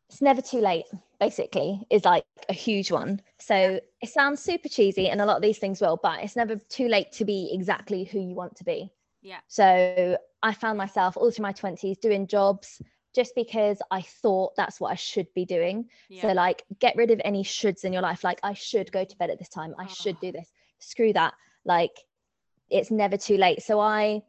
It's 0.09 0.21
never 0.21 0.41
too 0.41 0.59
late, 0.59 0.85
basically, 1.21 1.81
is 1.89 2.03
like 2.03 2.25
a 2.49 2.53
huge 2.53 2.91
one. 2.91 3.21
So 3.39 3.79
it 4.01 4.09
sounds 4.09 4.41
super 4.41 4.67
cheesy, 4.67 5.07
and 5.07 5.21
a 5.21 5.25
lot 5.25 5.37
of 5.37 5.41
these 5.41 5.57
things 5.57 5.79
will, 5.79 5.97
but 6.03 6.21
it's 6.21 6.35
never 6.35 6.57
too 6.57 6.89
late 6.89 7.13
to 7.13 7.23
be 7.23 7.49
exactly 7.53 8.03
who 8.03 8.19
you 8.19 8.35
want 8.35 8.57
to 8.57 8.65
be. 8.65 8.91
Yeah. 9.21 9.39
So 9.47 10.17
I 10.43 10.53
found 10.53 10.77
myself 10.77 11.17
all 11.17 11.29
through 11.31 11.43
my 11.43 11.53
20s 11.53 11.99
doing 11.99 12.27
jobs 12.27 12.81
just 13.13 13.35
because 13.35 13.81
I 13.91 14.01
thought 14.01 14.55
that's 14.55 14.79
what 14.79 14.91
I 14.91 14.95
should 14.95 15.27
be 15.33 15.45
doing. 15.45 15.89
Yeah. 16.09 16.21
So, 16.21 16.27
like, 16.29 16.63
get 16.79 16.95
rid 16.95 17.11
of 17.11 17.19
any 17.25 17.43
shoulds 17.43 17.83
in 17.83 17.91
your 17.91 18.01
life. 18.01 18.23
Like, 18.23 18.39
I 18.41 18.53
should 18.53 18.91
go 18.91 19.03
to 19.03 19.17
bed 19.17 19.29
at 19.29 19.37
this 19.37 19.49
time. 19.49 19.75
I 19.77 19.85
should 19.87 20.15
Oh. 20.15 20.19
do 20.21 20.31
this. 20.31 20.49
Screw 20.79 21.11
that. 21.13 21.33
Like, 21.65 21.91
it's 22.69 22.89
never 22.89 23.17
too 23.17 23.35
late. 23.37 23.61
So, 23.63 23.79
I 23.81 24.23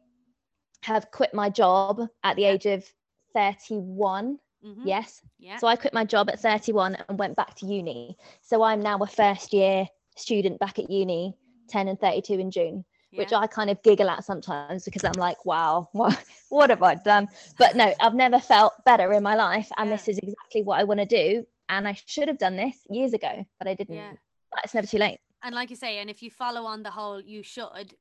have 0.81 1.09
quit 1.11 1.33
my 1.33 1.49
job 1.49 2.01
at 2.23 2.35
the 2.35 2.41
Yeah. 2.41 2.49
age 2.49 2.65
of 2.65 2.85
31. 3.33 4.37
Mhm. 4.63 4.81
Yes. 4.85 5.21
Yeah. 5.39 5.57
So 5.57 5.67
I 5.67 5.75
quit 5.75 5.93
my 5.93 6.05
job 6.05 6.29
at 6.29 6.39
31 6.39 6.95
and 6.95 7.17
went 7.19 7.35
back 7.35 7.55
to 7.55 7.65
uni. 7.65 8.17
So 8.41 8.63
I'm 8.63 8.81
now 8.81 8.97
a 8.97 9.07
first 9.07 9.53
year 9.53 9.87
student 10.17 10.59
back 10.59 10.77
at 10.79 10.89
uni, 10.89 11.37
10 11.67 11.87
and 11.87 11.99
32 11.99 12.39
in 12.39 12.51
June. 12.51 12.85
Which 13.17 13.33
I 13.33 13.47
kind 13.47 13.69
of 13.69 13.81
giggle 13.83 14.09
at 14.09 14.23
sometimes 14.23 14.85
because 14.85 15.03
I'm 15.03 15.13
like, 15.17 15.45
wow, 15.45 15.89
what, 15.93 16.23
what 16.49 16.69
have 16.69 16.83
I 16.83 16.95
done? 16.95 17.27
But 17.57 17.75
no, 17.75 17.93
I've 18.01 18.15
never 18.15 18.39
felt 18.39 18.73
better 18.85 19.11
in 19.13 19.23
my 19.23 19.35
life. 19.35 19.69
And 19.77 19.89
Yeah. 19.89 19.95
this 19.95 20.07
is 20.07 20.17
exactly 20.19 20.63
what 20.63 20.79
I 20.79 20.83
want 20.83 20.99
to 20.99 21.05
do. 21.05 21.45
And 21.69 21.87
I 21.87 21.93
should 22.05 22.27
have 22.27 22.37
done 22.37 22.55
this 22.57 22.75
years 22.89 23.13
ago, 23.13 23.45
but 23.59 23.67
I 23.67 23.73
didn't. 23.73 23.95
Yeah. 23.95 24.13
But 24.51 24.61
it's 24.65 24.73
never 24.73 24.87
too 24.87 24.97
late. 24.99 25.19
and 25.43 25.53
like 25.55 25.69
you 25.69 25.75
say 25.75 25.97
and 25.99 26.09
if 26.09 26.21
you 26.23 26.29
follow 26.31 26.63
on 26.65 26.83
the 26.83 26.91
whole 26.91 27.19
you 27.19 27.43
should 27.43 27.95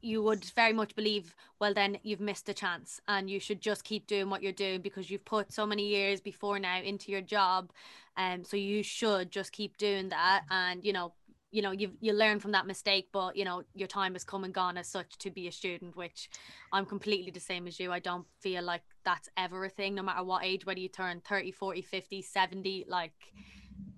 you 0.00 0.22
would 0.22 0.44
very 0.56 0.72
much 0.72 0.94
believe 0.94 1.34
well 1.60 1.74
then 1.74 1.98
you've 2.02 2.20
missed 2.20 2.48
a 2.48 2.54
chance 2.54 3.00
and 3.08 3.28
you 3.30 3.38
should 3.40 3.60
just 3.60 3.82
keep 3.84 4.06
doing 4.06 4.30
what 4.30 4.42
you're 4.42 4.52
doing 4.66 4.80
because 4.80 5.10
you've 5.10 5.24
put 5.24 5.52
so 5.52 5.64
many 5.66 5.86
years 5.88 6.20
before 6.20 6.58
now 6.58 6.78
into 6.80 7.10
your 7.10 7.20
job 7.20 7.70
um 8.16 8.44
so 8.44 8.56
you 8.56 8.82
should 8.82 9.30
just 9.30 9.50
keep 9.52 9.76
doing 9.76 10.08
that 10.10 10.42
and 10.50 10.84
you 10.84 10.92
know 10.92 11.12
you 11.54 11.62
know 11.62 11.70
you 11.70 11.92
you 12.00 12.12
learn 12.12 12.40
from 12.40 12.50
that 12.50 12.66
mistake 12.66 13.08
but 13.12 13.36
you 13.36 13.44
know 13.44 13.62
your 13.74 13.86
time 13.86 14.14
has 14.14 14.24
come 14.24 14.42
and 14.42 14.52
gone 14.52 14.76
as 14.76 14.88
such 14.88 15.16
to 15.18 15.30
be 15.30 15.46
a 15.46 15.52
student 15.52 15.96
which 15.96 16.28
i'm 16.72 16.84
completely 16.84 17.30
the 17.30 17.38
same 17.38 17.68
as 17.68 17.78
you 17.78 17.92
i 17.92 18.00
don't 18.00 18.26
feel 18.40 18.62
like 18.62 18.82
that's 19.04 19.28
ever 19.36 19.64
a 19.64 19.68
thing 19.68 19.94
no 19.94 20.02
matter 20.02 20.24
what 20.24 20.44
age 20.44 20.66
whether 20.66 20.80
you 20.80 20.88
turn 20.88 21.20
30 21.20 21.52
40 21.52 21.82
50 21.82 22.22
70 22.22 22.84
like 22.88 23.12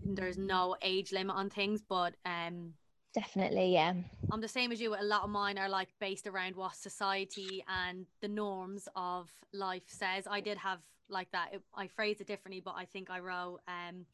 there's 0.04 0.36
no 0.36 0.76
age 0.82 1.12
limit 1.12 1.34
on 1.34 1.48
things 1.48 1.82
but 1.88 2.14
um 2.26 2.74
Definitely. 3.14 3.72
Yeah. 3.72 3.94
I'm 4.30 4.42
the 4.42 4.46
same 4.46 4.72
as 4.72 4.78
you. 4.78 4.94
A 4.94 5.02
lot 5.02 5.22
of 5.22 5.30
mine 5.30 5.56
are 5.56 5.70
like 5.70 5.88
based 6.00 6.26
around 6.26 6.54
what 6.54 6.76
society 6.76 7.64
and 7.66 8.04
the 8.20 8.28
norms 8.28 8.90
of 8.94 9.30
life 9.54 9.84
says. 9.86 10.28
I 10.30 10.40
did 10.42 10.58
have 10.58 10.80
like 11.08 11.30
that. 11.32 11.54
It, 11.54 11.62
I 11.74 11.86
phrase 11.86 12.20
it 12.20 12.26
differently, 12.26 12.60
but 12.62 12.74
I 12.76 12.84
think 12.84 13.08
I 13.08 13.20
wrote, 13.20 13.60
um, 13.66 14.04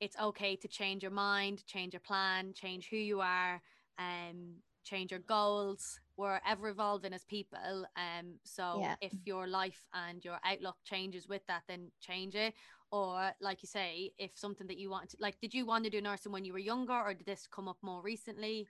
it's 0.00 0.16
okay 0.18 0.56
to 0.56 0.68
change 0.68 1.02
your 1.02 1.12
mind, 1.12 1.64
change 1.66 1.92
your 1.94 2.00
plan, 2.00 2.52
change 2.54 2.88
who 2.90 2.96
you 2.96 3.20
are, 3.20 3.60
um, 3.98 4.56
change 4.84 5.10
your 5.10 5.20
goals. 5.20 6.00
We're 6.16 6.40
ever 6.46 6.68
evolving 6.68 7.12
as 7.12 7.24
people. 7.24 7.86
Um, 7.96 8.38
so 8.44 8.80
Yeah. 8.80 8.96
if 9.00 9.14
your 9.24 9.46
life 9.46 9.86
and 9.92 10.24
your 10.24 10.38
outlook 10.44 10.76
changes 10.84 11.28
with 11.28 11.46
that, 11.46 11.62
then 11.68 11.90
change 12.00 12.34
it. 12.34 12.54
Or 12.90 13.32
like 13.40 13.62
you 13.62 13.68
say, 13.68 14.12
if 14.18 14.32
something 14.36 14.66
that 14.68 14.78
you 14.78 14.90
want 14.90 15.10
to 15.10 15.16
like, 15.20 15.40
did 15.40 15.54
you 15.54 15.66
want 15.66 15.84
to 15.84 15.90
do 15.90 16.00
nursing 16.00 16.32
when 16.32 16.44
you 16.44 16.52
were 16.52 16.58
younger, 16.58 16.94
or 16.94 17.14
did 17.14 17.26
this 17.26 17.46
come 17.46 17.68
up 17.68 17.78
more 17.82 18.02
recently? 18.02 18.68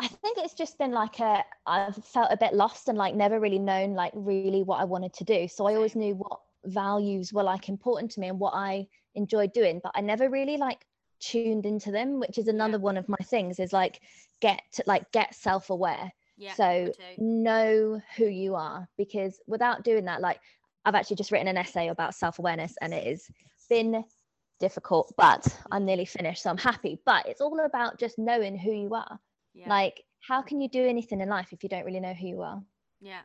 I 0.00 0.06
think 0.06 0.38
it's 0.38 0.54
just 0.54 0.78
been 0.78 0.92
like 0.92 1.18
a 1.20 1.44
I've 1.66 2.04
felt 2.04 2.28
a 2.30 2.36
bit 2.36 2.54
lost 2.54 2.88
and 2.88 2.96
like 2.96 3.14
never 3.14 3.40
really 3.40 3.58
known 3.58 3.94
like 3.94 4.12
really 4.14 4.62
what 4.62 4.80
I 4.80 4.84
wanted 4.84 5.12
to 5.14 5.24
do. 5.24 5.48
So 5.48 5.66
I 5.66 5.74
always 5.74 5.96
knew 5.96 6.14
what 6.14 6.40
values 6.64 7.32
were 7.32 7.42
like 7.42 7.68
important 7.68 8.10
to 8.12 8.20
me 8.20 8.28
and 8.28 8.38
what 8.38 8.54
I 8.54 8.86
enjoyed 9.18 9.52
doing, 9.52 9.80
but 9.82 9.92
I 9.94 10.00
never 10.00 10.30
really 10.30 10.56
like 10.56 10.84
tuned 11.20 11.66
into 11.66 11.90
them, 11.90 12.20
which 12.20 12.38
is 12.38 12.48
another 12.48 12.78
one 12.78 12.96
of 12.96 13.08
my 13.08 13.18
things 13.24 13.58
is 13.58 13.72
like 13.72 14.00
get 14.40 14.62
like 14.86 15.10
get 15.12 15.34
self-aware. 15.34 16.10
Yeah. 16.40 16.54
so 16.54 16.92
know 17.18 18.00
who 18.16 18.26
you 18.26 18.54
are 18.54 18.88
because 18.96 19.40
without 19.48 19.82
doing 19.82 20.04
that 20.04 20.20
like 20.20 20.38
I've 20.84 20.94
actually 20.94 21.16
just 21.16 21.32
written 21.32 21.48
an 21.48 21.56
essay 21.56 21.88
about 21.88 22.14
self-awareness 22.14 22.76
and 22.80 22.94
it 22.94 23.04
has 23.04 23.26
been 23.68 24.04
difficult, 24.60 25.12
but 25.16 25.44
I'm 25.72 25.84
nearly 25.84 26.04
finished, 26.04 26.44
so 26.44 26.50
I'm 26.50 26.58
happy. 26.58 27.00
But 27.04 27.26
it's 27.28 27.40
all 27.40 27.58
about 27.64 27.98
just 27.98 28.20
knowing 28.20 28.56
who 28.56 28.72
you 28.72 28.94
are 28.94 29.18
yeah. 29.58 29.68
like 29.68 30.04
how 30.20 30.42
can 30.42 30.60
you 30.60 30.68
do 30.68 30.84
anything 30.86 31.20
in 31.20 31.28
life 31.28 31.52
if 31.52 31.62
you 31.62 31.68
don't 31.68 31.84
really 31.84 32.00
know 32.00 32.14
who 32.14 32.28
you 32.28 32.42
are 32.42 32.62
yeah. 33.00 33.20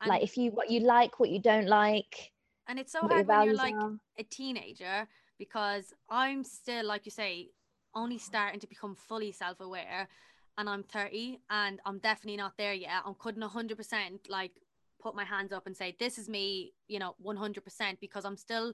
And, 0.00 0.08
like 0.08 0.22
if 0.22 0.36
you 0.36 0.50
what 0.52 0.70
you 0.70 0.80
like 0.80 1.18
what 1.18 1.30
you 1.30 1.40
don't 1.40 1.66
like 1.66 2.32
and 2.68 2.78
it's 2.78 2.92
so 2.92 3.00
hard 3.00 3.26
when 3.26 3.44
you're 3.46 3.54
like 3.54 3.74
are 3.74 3.94
a 4.18 4.22
teenager 4.22 5.08
because 5.38 5.92
I'm 6.10 6.44
still, 6.44 6.86
like 6.86 7.06
you 7.06 7.12
say, 7.12 7.50
only 7.94 8.18
starting 8.18 8.60
to 8.60 8.66
become 8.66 8.94
fully 8.94 9.32
self 9.32 9.60
aware 9.60 10.08
and 10.56 10.68
I'm 10.68 10.82
30 10.82 11.40
and 11.50 11.80
I'm 11.86 11.98
definitely 11.98 12.36
not 12.36 12.56
there 12.58 12.74
yet. 12.74 13.02
I 13.06 13.12
couldn't 13.18 13.42
100% 13.42 14.28
like 14.28 14.52
put 15.00 15.14
my 15.14 15.24
hands 15.24 15.52
up 15.52 15.66
and 15.66 15.76
say, 15.76 15.96
this 15.98 16.18
is 16.18 16.28
me, 16.28 16.74
you 16.88 16.98
know, 16.98 17.14
100% 17.22 18.00
because 18.00 18.24
I'm 18.24 18.36
still 18.36 18.72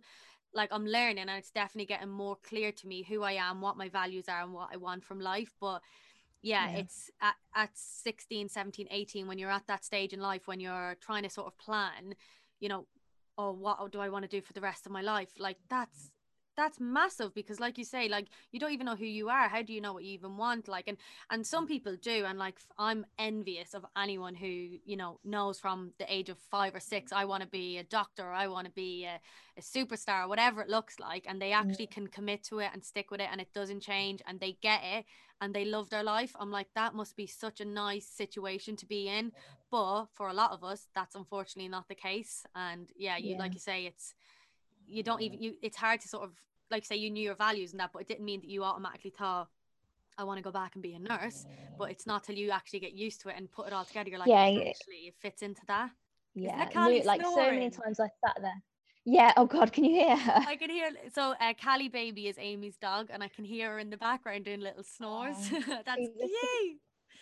like 0.55 0.71
I'm 0.73 0.87
learning 0.87 1.19
and 1.19 1.31
it's 1.31 1.51
definitely 1.51 1.87
getting 1.87 2.09
more 2.09 2.37
clear 2.49 2.73
to 2.73 2.87
me 2.87 3.03
who 3.03 3.23
I 3.23 3.33
am, 3.33 3.61
what 3.61 3.77
my 3.77 3.89
values 3.89 4.29
are, 4.29 4.43
and 4.43 4.53
what 4.53 4.71
I 4.73 4.77
want 4.77 5.05
from 5.05 5.21
life. 5.21 5.53
But 5.61 5.83
yeah, 6.43 6.69
Yeah. 6.73 6.81
it's 6.81 7.11
at, 7.21 7.35
at 7.55 7.71
16, 7.75 8.49
17, 8.49 8.87
18 8.91 9.27
when 9.27 9.39
you're 9.39 9.51
at 9.51 9.67
that 9.67 9.85
stage 9.85 10.13
in 10.13 10.21
life 10.21 10.47
when 10.47 10.61
you're 10.61 10.97
trying 11.01 11.23
to 11.25 11.31
sort 11.31 11.47
of 11.49 11.59
plan, 11.59 12.15
you 12.61 12.69
know, 12.69 12.87
oh, 13.39 13.53
what 13.53 13.91
do 13.93 14.01
I 14.01 14.09
want 14.09 14.25
to 14.25 14.29
do 14.29 14.41
for 14.43 14.53
the 14.53 14.61
rest 14.61 14.87
of 14.87 14.93
my 14.93 15.03
life? 15.03 15.31
Like 15.39 15.59
that's 15.69 16.11
that's 16.57 16.81
massive 16.81 17.35
because 17.35 17.61
like 17.61 17.79
you 17.79 17.85
say 17.85 18.09
like 18.09 18.29
you 18.53 18.61
don't 18.61 18.73
even 18.73 18.87
know 18.87 18.97
who 18.97 19.07
you 19.07 19.29
are. 19.29 19.49
How 19.49 19.63
do 19.63 19.73
you 19.73 19.81
know 19.81 19.93
what 19.93 20.05
you 20.05 20.13
even 20.13 20.37
want? 20.37 20.69
Like 20.69 20.89
and 20.89 20.99
and 21.31 21.47
some 21.47 21.67
people 21.67 21.97
do 22.01 22.25
and 22.25 22.39
like 22.39 22.59
i'm 22.79 23.05
envious 23.19 23.75
of 23.75 23.85
anyone 23.97 24.35
who 24.35 24.47
you 24.47 24.97
know 24.97 25.19
knows 25.25 25.59
from 25.59 25.93
the 25.99 26.13
age 26.13 26.29
of 26.29 26.39
five 26.51 26.75
or 26.75 26.81
six 26.81 27.13
i 27.13 27.25
want 27.25 27.43
to 27.43 27.49
be 27.49 27.79
a 27.79 27.85
doctor 27.85 28.31
i 28.33 28.47
want 28.47 28.67
to 28.67 28.73
be 28.73 29.05
a, 29.05 29.21
a 29.59 29.63
superstar 29.63 30.29
whatever 30.29 30.61
it 30.61 30.69
looks 30.69 30.99
like 30.99 31.25
and 31.29 31.41
they 31.41 31.53
actually 31.53 31.87
can 31.87 32.07
commit 32.07 32.43
to 32.45 32.59
it 32.59 32.71
and 32.73 32.85
stick 32.85 33.11
with 33.11 33.21
it 33.21 33.29
and 33.31 33.41
it 33.41 33.53
doesn't 33.55 33.81
change 33.81 34.21
and 34.27 34.41
they 34.41 34.57
get 34.63 34.81
it 34.85 35.05
and 35.41 35.53
they 35.53 35.65
love 35.65 35.91
their 35.91 36.05
life. 36.05 36.35
I'm 36.39 36.51
like 36.51 36.69
that 36.75 36.95
must 36.95 37.17
be 37.17 37.27
such 37.27 37.61
a 37.61 37.65
nice 37.65 38.07
situation 38.07 38.77
to 38.77 38.87
be 38.87 39.09
in. 39.09 39.33
But 39.71 40.07
for 40.15 40.29
a 40.29 40.33
lot 40.33 40.53
of 40.53 40.63
us 40.63 40.87
that's 40.95 41.15
unfortunately 41.17 41.69
not 41.69 41.89
the 41.89 41.95
case 41.95 42.47
and 42.55 42.91
yeah 42.97 43.17
you 43.17 43.33
Yeah. 43.33 43.39
like 43.39 43.55
you 43.55 43.61
say 43.61 43.87
it's 43.87 44.15
you 44.87 45.03
don't 45.03 45.23
even 45.23 45.41
you 45.41 45.55
it's 45.63 45.77
hard 45.77 46.01
to 46.01 46.09
sort 46.09 46.25
of 46.25 46.31
like 46.71 46.85
say 46.85 46.97
you 46.97 47.11
knew 47.11 47.23
your 47.23 47.35
values 47.35 47.73
and 47.73 47.81
that 47.81 47.91
but 47.93 48.03
it 48.03 48.09
didn't 48.09 48.25
mean 48.25 48.41
that 48.41 48.49
you 48.49 48.65
automatically 48.65 49.11
thought 49.17 49.49
I 50.17 50.25
want 50.25 50.39
to 50.39 50.43
go 50.43 50.51
back 50.53 50.75
and 50.75 50.83
be 50.83 50.95
a 50.95 50.99
nurse 50.99 51.47
but 51.79 51.91
it's 51.91 52.07
not 52.07 52.25
till 52.25 52.37
you 52.37 52.51
actually 52.51 52.81
get 52.81 52.93
used 52.93 53.21
to 53.23 53.29
it 53.29 53.35
and 53.37 53.51
put 53.51 53.67
it 53.67 53.73
all 53.73 53.85
together 53.85 54.11
you're 54.11 54.19
like 54.19 54.29
Yeah, 54.29 54.45
actually 54.47 55.09
it 55.09 55.15
fits 55.21 55.43
into 55.43 55.63
that. 55.69 55.91
Yeah 56.35 56.69
that 56.73 57.05
like 57.05 57.23
so 57.23 57.51
many 57.51 57.71
times 57.71 58.01
i 58.01 58.09
sat 58.25 58.37
there. 58.41 58.63
Yeah 59.05 59.33
oh 59.37 59.47
god 59.47 59.73
can 59.73 59.85
you 59.85 60.01
hear 60.01 60.17
her? 60.17 60.45
I 60.47 60.57
can 60.57 60.71
hear 60.71 60.91
so 61.13 61.35
uh, 61.41 61.53
Callie 61.63 61.89
baby 61.89 62.29
is 62.29 62.37
Amy's 62.39 62.77
dog 62.77 63.09
and 63.11 63.23
I 63.23 63.29
can 63.29 63.45
hear 63.45 63.73
her 63.73 63.79
in 63.79 63.91
the 63.91 63.97
background 63.97 64.45
doing 64.45 64.61
little 64.61 64.83
snores. 64.83 65.37
Oh, 65.53 65.79
that's 65.87 66.01
yay! 66.01 66.77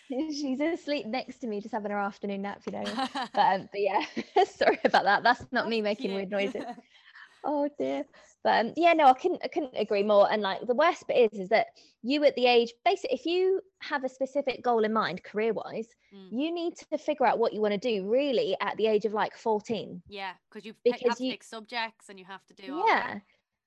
She's 0.30 0.60
asleep 0.60 1.06
next 1.06 1.38
to 1.38 1.46
me 1.46 1.60
just 1.60 1.72
having 1.72 1.90
her 1.90 1.98
afternoon 1.98 2.42
nap 2.42 2.62
you 2.66 2.72
know. 2.72 2.84
But, 3.14 3.36
um, 3.36 3.68
but 3.72 3.80
yeah 3.80 4.04
sorry 4.44 4.78
about 4.84 5.04
that. 5.04 5.22
That's 5.22 5.44
not 5.50 5.68
me 5.68 5.80
making 5.80 6.14
weird 6.14 6.30
noises 6.30 6.64
oh 7.44 7.68
dear. 7.78 8.04
But 8.44 8.66
um, 8.66 8.72
yeah 8.76 8.92
no 8.92 9.04
i 9.06 9.12
couldn't 9.14 9.40
i 9.44 9.48
couldn't 9.48 9.74
agree 9.76 10.02
more. 10.02 10.30
And 10.30 10.42
like 10.42 10.66
the 10.66 10.74
worst 10.74 11.06
bit 11.06 11.32
is 11.32 11.38
is 11.38 11.48
that 11.50 11.66
you 12.02 12.24
at 12.24 12.34
the 12.34 12.46
age 12.46 12.72
basically 12.84 13.16
if 13.16 13.26
you 13.26 13.60
have 13.80 14.02
a 14.04 14.08
specific 14.08 14.62
goal 14.64 14.84
in 14.84 14.92
mind 14.92 15.22
career 15.24 15.52
wise 15.52 15.88
Mm. 16.14 16.28
you 16.30 16.52
need 16.52 16.74
to 16.76 16.98
figure 16.98 17.24
out 17.24 17.38
what 17.38 17.54
you 17.54 17.62
want 17.62 17.72
to 17.72 17.78
do 17.78 18.06
really 18.06 18.54
at 18.60 18.76
the 18.76 18.86
age 18.86 19.06
of 19.06 19.14
like 19.14 19.34
14 19.34 20.02
yeah 20.08 20.32
because 20.50 20.66
you 20.66 20.74
Because 20.84 21.00
have 21.08 21.16
to 21.16 21.24
you- 21.24 21.30
pick 21.32 21.42
subjects 21.42 22.10
and 22.10 22.18
you 22.18 22.26
have 22.26 22.44
to 22.48 22.54
do 22.54 22.74
all 22.74 22.86
yeah. 22.86 23.18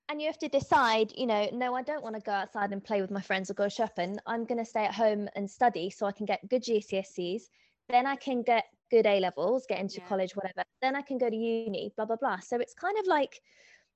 and 0.10 0.22
you 0.22 0.28
have 0.28 0.38
to 0.38 0.48
decide 0.48 1.12
you 1.16 1.26
know 1.26 1.50
no 1.54 1.74
i 1.74 1.82
don't 1.82 2.04
want 2.04 2.14
to 2.16 2.22
go 2.22 2.32
outside 2.34 2.72
and 2.72 2.84
play 2.84 3.02
with 3.02 3.10
my 3.10 3.22
friends 3.22 3.50
or 3.50 3.56
go 3.56 3.68
shopping. 3.68 4.18
I'm 4.28 4.46
going 4.46 4.60
to 4.60 4.66
stay 4.66 4.86
at 4.86 4.94
home 4.94 5.28
and 5.36 5.50
study 5.50 5.90
so 5.90 6.06
i 6.06 6.12
can 6.12 6.28
get 6.28 6.48
good 6.48 6.62
gcse's 6.64 7.50
then 7.90 8.06
i 8.06 8.16
can 8.16 8.44
get 8.44 8.66
good 8.96 9.08
a 9.08 9.20
levels 9.20 9.66
get 9.68 9.80
into 9.80 10.00
Yeah. 10.00 10.10
college 10.10 10.36
whatever 10.36 10.64
then 10.82 10.96
i 10.96 11.02
can 11.02 11.18
go 11.18 11.30
to 11.30 11.36
uni 11.36 11.92
blah 11.96 12.06
blah 12.06 12.16
blah 12.16 12.40
so 12.40 12.58
it's 12.58 12.74
kind 12.74 12.98
of 13.00 13.08
like 13.08 13.42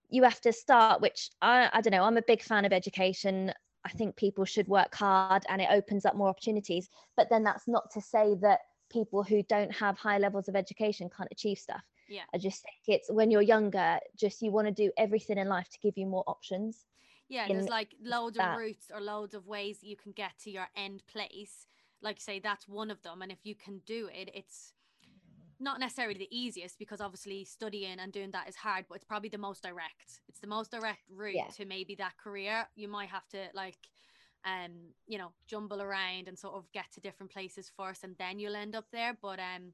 you 0.09 0.23
have 0.23 0.41
to 0.41 0.51
start 0.51 1.01
which 1.01 1.29
i 1.41 1.69
i 1.73 1.81
don't 1.81 1.91
know 1.93 2.03
i'm 2.03 2.17
a 2.17 2.21
big 2.33 2.41
fan 2.41 2.65
of 2.65 2.73
education 2.73 3.51
i 3.85 3.89
think 3.89 4.15
people 4.15 4.45
should 4.45 4.67
work 4.67 4.93
hard 4.95 5.45
and 5.49 5.61
it 5.61 5.69
opens 5.71 6.05
up 6.05 6.15
more 6.15 6.29
opportunities 6.29 6.89
but 7.17 7.29
then 7.29 7.43
that's 7.43 7.67
not 7.67 7.89
to 7.91 8.01
say 8.01 8.35
that 8.41 8.59
people 8.89 9.23
who 9.23 9.43
don't 9.43 9.73
have 9.73 9.97
high 9.97 10.17
levels 10.17 10.47
of 10.49 10.55
education 10.55 11.09
can't 11.15 11.29
achieve 11.31 11.57
stuff 11.57 11.83
yeah 12.07 12.23
I 12.33 12.37
just 12.37 12.63
think 12.63 12.99
it's 12.99 13.09
when 13.11 13.31
you're 13.31 13.41
younger, 13.41 13.99
just 14.15 14.41
you 14.41 14.51
want 14.51 14.67
to 14.67 14.71
do 14.73 14.91
everything 14.97 15.39
in 15.39 15.47
life 15.47 15.69
to 15.69 15.79
give 15.79 15.97
you 15.97 16.05
more 16.05 16.23
options. 16.27 16.85
Yeah, 17.27 17.47
there's 17.49 17.69
like 17.69 17.95
loads 18.03 18.37
that. 18.37 18.53
of 18.53 18.55
routes 18.57 18.91
or 18.93 19.01
loads 19.01 19.33
of 19.33 19.47
ways 19.47 19.83
you 19.83 19.95
can 19.95 20.11
get 20.11 20.37
to 20.43 20.51
your 20.51 20.67
end 20.75 21.03
place. 21.07 21.67
Like 22.01 22.17
you 22.17 22.21
say, 22.21 22.39
that's 22.39 22.67
one 22.67 22.91
of 22.91 23.01
them. 23.03 23.21
And 23.21 23.31
if 23.31 23.45
you 23.45 23.55
can 23.55 23.81
do 23.85 24.09
it, 24.13 24.29
it's 24.33 24.73
not 25.59 25.79
necessarily 25.79 26.17
the 26.17 26.29
easiest 26.31 26.79
because 26.79 27.01
obviously 27.01 27.43
studying 27.43 27.99
and 27.99 28.11
doing 28.13 28.31
that 28.31 28.47
is 28.47 28.55
hard, 28.55 28.85
but 28.87 28.95
it's 28.95 29.05
probably 29.05 29.29
the 29.29 29.37
most 29.37 29.61
direct. 29.63 30.21
It's 30.27 30.39
the 30.39 30.47
most 30.47 30.71
direct 30.71 31.01
route 31.09 31.35
Yeah. 31.35 31.49
to 31.57 31.65
maybe 31.65 31.95
that 31.95 32.17
career. 32.17 32.67
You 32.75 32.87
might 32.87 33.09
have 33.09 33.27
to 33.29 33.47
like 33.53 33.77
um, 34.45 34.93
you 35.05 35.17
know, 35.17 35.33
jumble 35.47 35.81
around 35.81 36.29
and 36.29 36.39
sort 36.39 36.55
of 36.55 36.71
get 36.71 36.85
to 36.93 37.01
different 37.01 37.29
places 37.29 37.69
first 37.75 38.05
and 38.05 38.15
then 38.17 38.39
you'll 38.39 38.55
end 38.55 38.73
up 38.75 38.85
there. 38.91 39.17
But 39.21 39.39
um 39.39 39.73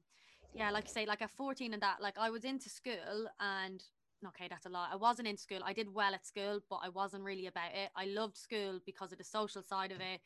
yeah, 0.54 0.72
like 0.72 0.86
you 0.86 0.92
say, 0.92 1.06
like 1.06 1.22
at 1.22 1.30
14 1.32 1.74
and 1.74 1.82
that, 1.84 2.02
like 2.02 2.18
I 2.18 2.30
was 2.30 2.46
into 2.46 2.70
school 2.70 3.28
and 3.40 3.84
okay, 4.26 4.48
that's 4.50 4.66
a 4.66 4.70
lot. 4.70 4.90
I 4.92 4.96
wasn't 4.96 5.28
in 5.28 5.38
school. 5.38 5.60
I 5.64 5.74
did 5.74 5.94
well 5.94 6.16
at 6.16 6.26
school, 6.26 6.62
but 6.70 6.78
I 6.78 6.90
wasn't 6.90 7.24
really 7.24 7.46
about 7.46 7.74
it. 7.76 7.92
I 7.96 8.06
loved 8.06 8.38
school 8.38 8.80
because 8.86 9.12
of 9.12 9.18
the 9.18 9.24
social 9.24 9.62
side 9.62 9.92
of 9.92 10.00
it 10.00 10.22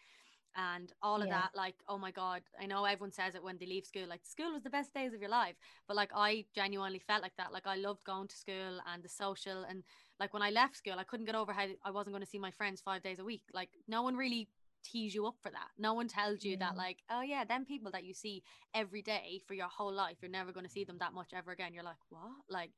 and 0.55 0.91
all 1.01 1.21
of 1.21 1.27
Yeah. 1.27 1.29
that. 1.29 1.49
Like, 1.55 1.75
oh 1.87 1.97
my 1.97 2.11
God, 2.11 2.41
I 2.61 2.65
know 2.65 2.85
everyone 2.85 3.11
says 3.11 3.35
it 3.35 3.43
when 3.43 3.57
they 3.57 3.65
leave 3.65 3.85
school, 3.85 4.07
like 4.07 4.25
school 4.25 4.53
was 4.53 4.63
the 4.63 4.69
best 4.69 4.93
days 4.93 5.13
of 5.13 5.21
your 5.21 5.29
life. 5.29 5.55
But 5.87 5.97
like 5.97 6.11
I 6.15 6.45
genuinely 6.55 6.99
felt 6.99 7.21
like 7.21 7.35
that. 7.37 7.53
Like 7.53 7.67
I 7.67 7.75
loved 7.75 8.03
going 8.03 8.27
to 8.27 8.35
school 8.35 8.79
and 8.91 9.03
the 9.03 9.09
social 9.09 9.63
and 9.69 9.83
like 10.19 10.33
when 10.33 10.43
I 10.43 10.49
left 10.51 10.77
school, 10.77 10.95
I 10.97 11.03
couldn't 11.03 11.25
get 11.25 11.35
over 11.35 11.53
how 11.53 11.67
I 11.83 11.91
wasn't 11.91 12.13
going 12.13 12.23
to 12.23 12.29
see 12.29 12.39
my 12.39 12.51
friends 12.51 12.81
five 12.81 13.03
days 13.03 13.19
a 13.19 13.23
week. 13.25 13.43
Like 13.53 13.69
no 13.87 14.01
one 14.01 14.15
really 14.15 14.49
tease 14.83 15.13
you 15.13 15.25
up 15.27 15.35
for 15.41 15.51
that. 15.51 15.69
No 15.77 15.93
one 15.93 16.07
tells 16.07 16.43
you 16.43 16.57
that, 16.57 16.75
like, 16.77 16.99
oh 17.09 17.21
yeah, 17.21 17.43
them 17.43 17.65
people 17.65 17.91
that 17.91 18.03
you 18.03 18.13
see 18.13 18.43
every 18.73 19.01
day 19.01 19.41
for 19.47 19.53
your 19.53 19.67
whole 19.67 19.91
life, 19.93 20.17
you're 20.21 20.31
never 20.31 20.51
going 20.51 20.65
to 20.65 20.71
see 20.71 20.83
them 20.83 20.97
that 20.99 21.13
much 21.13 21.31
ever 21.33 21.51
again. 21.51 21.73
You're 21.73 21.83
like, 21.83 21.97
what? 22.09 22.21
Like, 22.49 22.71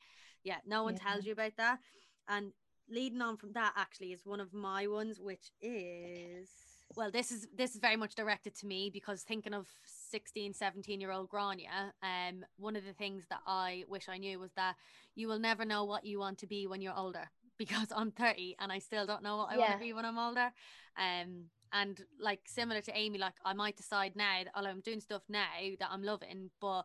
yeah, 0.44 0.58
no 0.66 0.84
one 0.84 0.96
Yeah. 0.96 1.00
tells 1.00 1.26
you 1.26 1.34
about 1.34 1.58
that. 1.58 1.80
And 2.28 2.54
leading 2.90 3.22
on 3.22 3.38
from 3.38 3.54
that, 3.54 3.74
actually, 3.76 4.14
is 4.14 4.26
one 4.26 4.40
of 4.40 4.54
my 4.54 4.88
ones, 4.88 5.20
which 5.20 5.52
is 5.62 6.50
well, 6.96 7.12
this 7.12 7.32
is 7.32 7.48
this 7.56 7.74
is 7.74 7.80
very 7.80 7.96
much 7.96 8.16
directed 8.16 8.56
to 8.56 8.68
me 8.68 8.90
because 8.92 9.24
thinking 9.24 9.54
of 9.54 9.68
16, 10.10 10.54
17 10.54 11.00
year 11.02 11.12
old 11.12 11.30
Grania, 11.30 11.94
um, 12.04 12.44
one 12.58 12.76
of 12.76 12.86
the 12.86 12.94
things 12.94 13.26
that 13.30 13.42
I 13.46 13.84
wish 13.88 14.10
I 14.10 14.18
knew 14.18 14.40
was 14.40 14.52
that 14.56 14.76
you 15.16 15.28
will 15.28 15.40
never 15.40 15.66
know 15.66 15.84
what 15.84 16.06
you 16.06 16.20
want 16.20 16.38
to 16.40 16.48
be 16.48 16.68
when 16.68 16.82
you're 16.82 16.98
older 16.98 17.30
because 17.58 17.88
I'm 17.96 18.12
30 18.12 18.56
and 18.60 18.72
I 18.72 18.80
still 18.80 19.06
don't 19.06 19.24
know 19.24 19.38
what 19.38 19.52
I 19.52 19.58
want 19.58 19.74
to 19.74 19.78
be 19.78 19.94
when 19.94 20.06
I'm 20.06 20.18
older. 20.18 20.52
Um, 20.98 21.46
and 21.74 22.02
like 22.20 22.42
similar 22.48 22.82
to 22.82 22.98
Amy, 22.98 23.18
like 23.18 23.36
I 23.46 23.54
might 23.54 23.78
decide 23.78 24.16
now 24.16 24.44
that 24.44 24.52
oh, 24.56 24.66
I'm 24.66 24.82
doing 24.82 25.00
stuff 25.00 25.24
now 25.30 25.46
that 25.80 25.90
I'm 25.90 26.04
loving, 26.04 26.50
but 26.60 26.84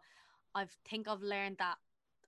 I 0.55 0.67
think 0.89 1.09
I've 1.09 1.23
learned 1.23 1.57
that 1.59 1.77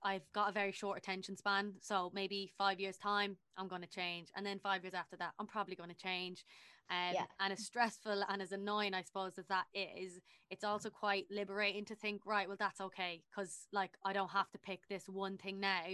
I've 0.03 0.31
got 0.33 0.49
a 0.49 0.53
very 0.53 0.71
short 0.71 0.97
attention 0.97 1.35
span. 1.37 1.73
So 1.81 2.11
maybe 2.13 2.51
five 2.57 2.79
years 2.79 2.97
time, 2.97 3.37
I'm 3.57 3.67
going 3.67 3.81
to 3.81 3.87
change, 3.87 4.29
and 4.35 4.45
then 4.45 4.59
five 4.59 4.83
years 4.83 4.93
after 4.93 5.17
that, 5.17 5.33
I'm 5.39 5.47
probably 5.47 5.75
going 5.75 5.89
to 5.89 5.95
change. 5.95 6.45
Um, 6.89 7.13
Yeah. 7.13 7.25
And 7.39 7.53
as 7.53 7.65
stressful 7.65 8.23
and 8.27 8.41
as 8.41 8.51
annoying, 8.51 8.93
I 8.93 9.03
suppose, 9.03 9.37
as 9.37 9.47
that 9.47 9.67
is, 9.73 10.19
it's 10.49 10.63
also 10.63 10.89
quite 10.89 11.25
liberating 11.29 11.85
to 11.85 11.95
think, 11.95 12.25
right, 12.25 12.47
well, 12.47 12.57
that's 12.57 12.81
okay, 12.81 13.21
because 13.29 13.67
like 13.71 13.91
I 14.03 14.13
don't 14.13 14.31
have 14.31 14.49
to 14.51 14.57
pick 14.57 14.87
this 14.87 15.07
one 15.07 15.37
thing 15.37 15.59
now 15.59 15.85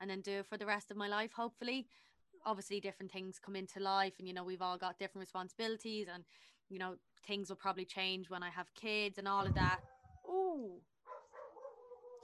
and 0.00 0.10
then 0.10 0.20
do 0.20 0.40
it 0.40 0.46
for 0.46 0.56
the 0.58 0.66
rest 0.66 0.90
of 0.90 0.96
my 0.96 1.08
life. 1.08 1.32
Hopefully, 1.32 1.86
obviously, 2.44 2.80
different 2.80 3.12
things 3.12 3.38
come 3.38 3.54
into 3.56 3.80
life, 3.80 4.14
and 4.18 4.26
you 4.26 4.34
know, 4.34 4.44
we've 4.44 4.62
all 4.62 4.78
got 4.78 4.98
different 4.98 5.22
responsibilities, 5.22 6.08
and 6.12 6.24
you 6.68 6.78
know, 6.78 6.96
things 7.26 7.48
will 7.48 7.56
probably 7.56 7.84
change 7.84 8.30
when 8.30 8.42
I 8.42 8.50
have 8.50 8.74
kids 8.74 9.18
and 9.18 9.28
all 9.28 9.46
of 9.46 9.54
that. 9.54 9.80
Ooh. 10.28 10.80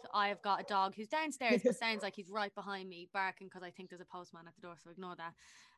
So 0.06 0.18
I 0.18 0.28
have 0.28 0.42
got 0.42 0.60
a 0.60 0.64
dog 0.64 0.94
who's 0.94 1.08
downstairs, 1.08 1.62
but 1.64 1.76
sounds 1.76 2.02
like 2.02 2.14
he's 2.14 2.30
right 2.30 2.54
behind 2.54 2.88
me 2.88 3.08
barking 3.12 3.48
because 3.48 3.62
I 3.62 3.70
think 3.70 3.90
there's 3.90 4.00
a 4.00 4.04
postman 4.04 4.44
at 4.46 4.54
the 4.54 4.60
door. 4.60 4.76
So 4.82 4.90
ignore 4.90 5.16
that. 5.16 5.32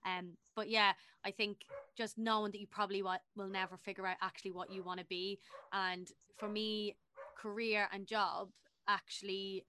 Um, 0.05 0.33
but 0.55 0.69
yeah, 0.69 0.93
I 1.25 1.31
think 1.31 1.59
just 1.97 2.19
knowing 2.19 2.53
that 2.53 2.61
you 2.61 2.67
probably 2.67 3.03
will 3.03 3.49
never 3.49 3.77
figure 3.77 4.07
out 4.07 4.17
actually 4.21 4.53
what 4.53 4.71
you 4.71 4.83
want 4.83 5.01
to 5.01 5.07
be, 5.07 5.39
and 5.73 6.09
for 6.37 6.49
me, 6.49 6.97
career 7.37 7.89
and 7.93 8.07
job 8.07 8.51
actually 8.87 9.65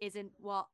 isn't 0.00 0.32
what. 0.38 0.66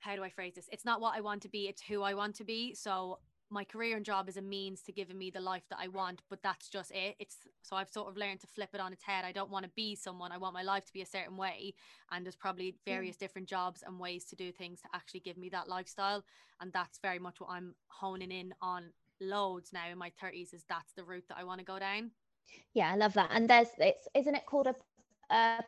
How 0.00 0.16
do 0.16 0.24
I 0.24 0.30
phrase 0.30 0.54
this? 0.56 0.68
It's 0.72 0.84
not 0.84 1.00
what 1.00 1.14
I 1.16 1.20
want 1.20 1.42
to 1.42 1.48
be. 1.48 1.68
It's 1.68 1.80
who 1.80 2.02
I 2.02 2.14
want 2.14 2.34
to 2.36 2.44
be. 2.44 2.74
So 2.74 3.20
my 3.52 3.64
career 3.64 3.96
and 3.96 4.04
job 4.04 4.28
is 4.28 4.36
a 4.36 4.42
means 4.42 4.82
to 4.82 4.92
giving 4.92 5.18
me 5.18 5.30
the 5.30 5.40
life 5.40 5.64
that 5.68 5.78
I 5.80 5.88
want, 5.88 6.22
but 6.30 6.42
that's 6.42 6.68
just 6.68 6.90
it. 6.90 7.16
It's 7.18 7.36
so 7.62 7.76
I've 7.76 7.90
sort 7.90 8.08
of 8.08 8.16
learned 8.16 8.40
to 8.40 8.46
flip 8.46 8.70
it 8.72 8.80
on 8.80 8.92
its 8.92 9.04
head. 9.04 9.24
I 9.24 9.32
don't 9.32 9.50
want 9.50 9.64
to 9.64 9.70
be 9.76 9.94
someone. 9.94 10.32
I 10.32 10.38
want 10.38 10.54
my 10.54 10.62
life 10.62 10.84
to 10.86 10.92
be 10.92 11.02
a 11.02 11.06
certain 11.06 11.36
way, 11.36 11.74
and 12.10 12.24
there's 12.24 12.36
probably 12.36 12.74
various 12.86 13.16
different 13.16 13.48
jobs 13.48 13.82
and 13.86 14.00
ways 14.00 14.24
to 14.26 14.36
do 14.36 14.50
things 14.50 14.80
to 14.80 14.88
actually 14.94 15.20
give 15.20 15.36
me 15.36 15.48
that 15.50 15.68
lifestyle, 15.68 16.24
and 16.60 16.72
that's 16.72 16.98
very 16.98 17.18
much 17.18 17.40
what 17.40 17.50
I'm 17.50 17.74
honing 17.88 18.32
in 18.32 18.54
on 18.62 18.92
loads 19.20 19.72
now 19.72 19.88
in 19.90 19.98
my 19.98 20.10
30s. 20.22 20.54
Is 20.54 20.64
that's 20.68 20.92
the 20.94 21.04
route 21.04 21.24
that 21.28 21.38
I 21.38 21.44
want 21.44 21.60
to 21.60 21.64
go 21.64 21.78
down. 21.78 22.10
Yeah, 22.74 22.90
I 22.90 22.96
love 22.96 23.14
that. 23.14 23.30
And 23.32 23.48
there's 23.48 23.68
it's 23.78 24.08
isn't 24.14 24.34
it 24.34 24.46
called 24.46 24.66
a, 24.66 24.74
a 25.34 25.62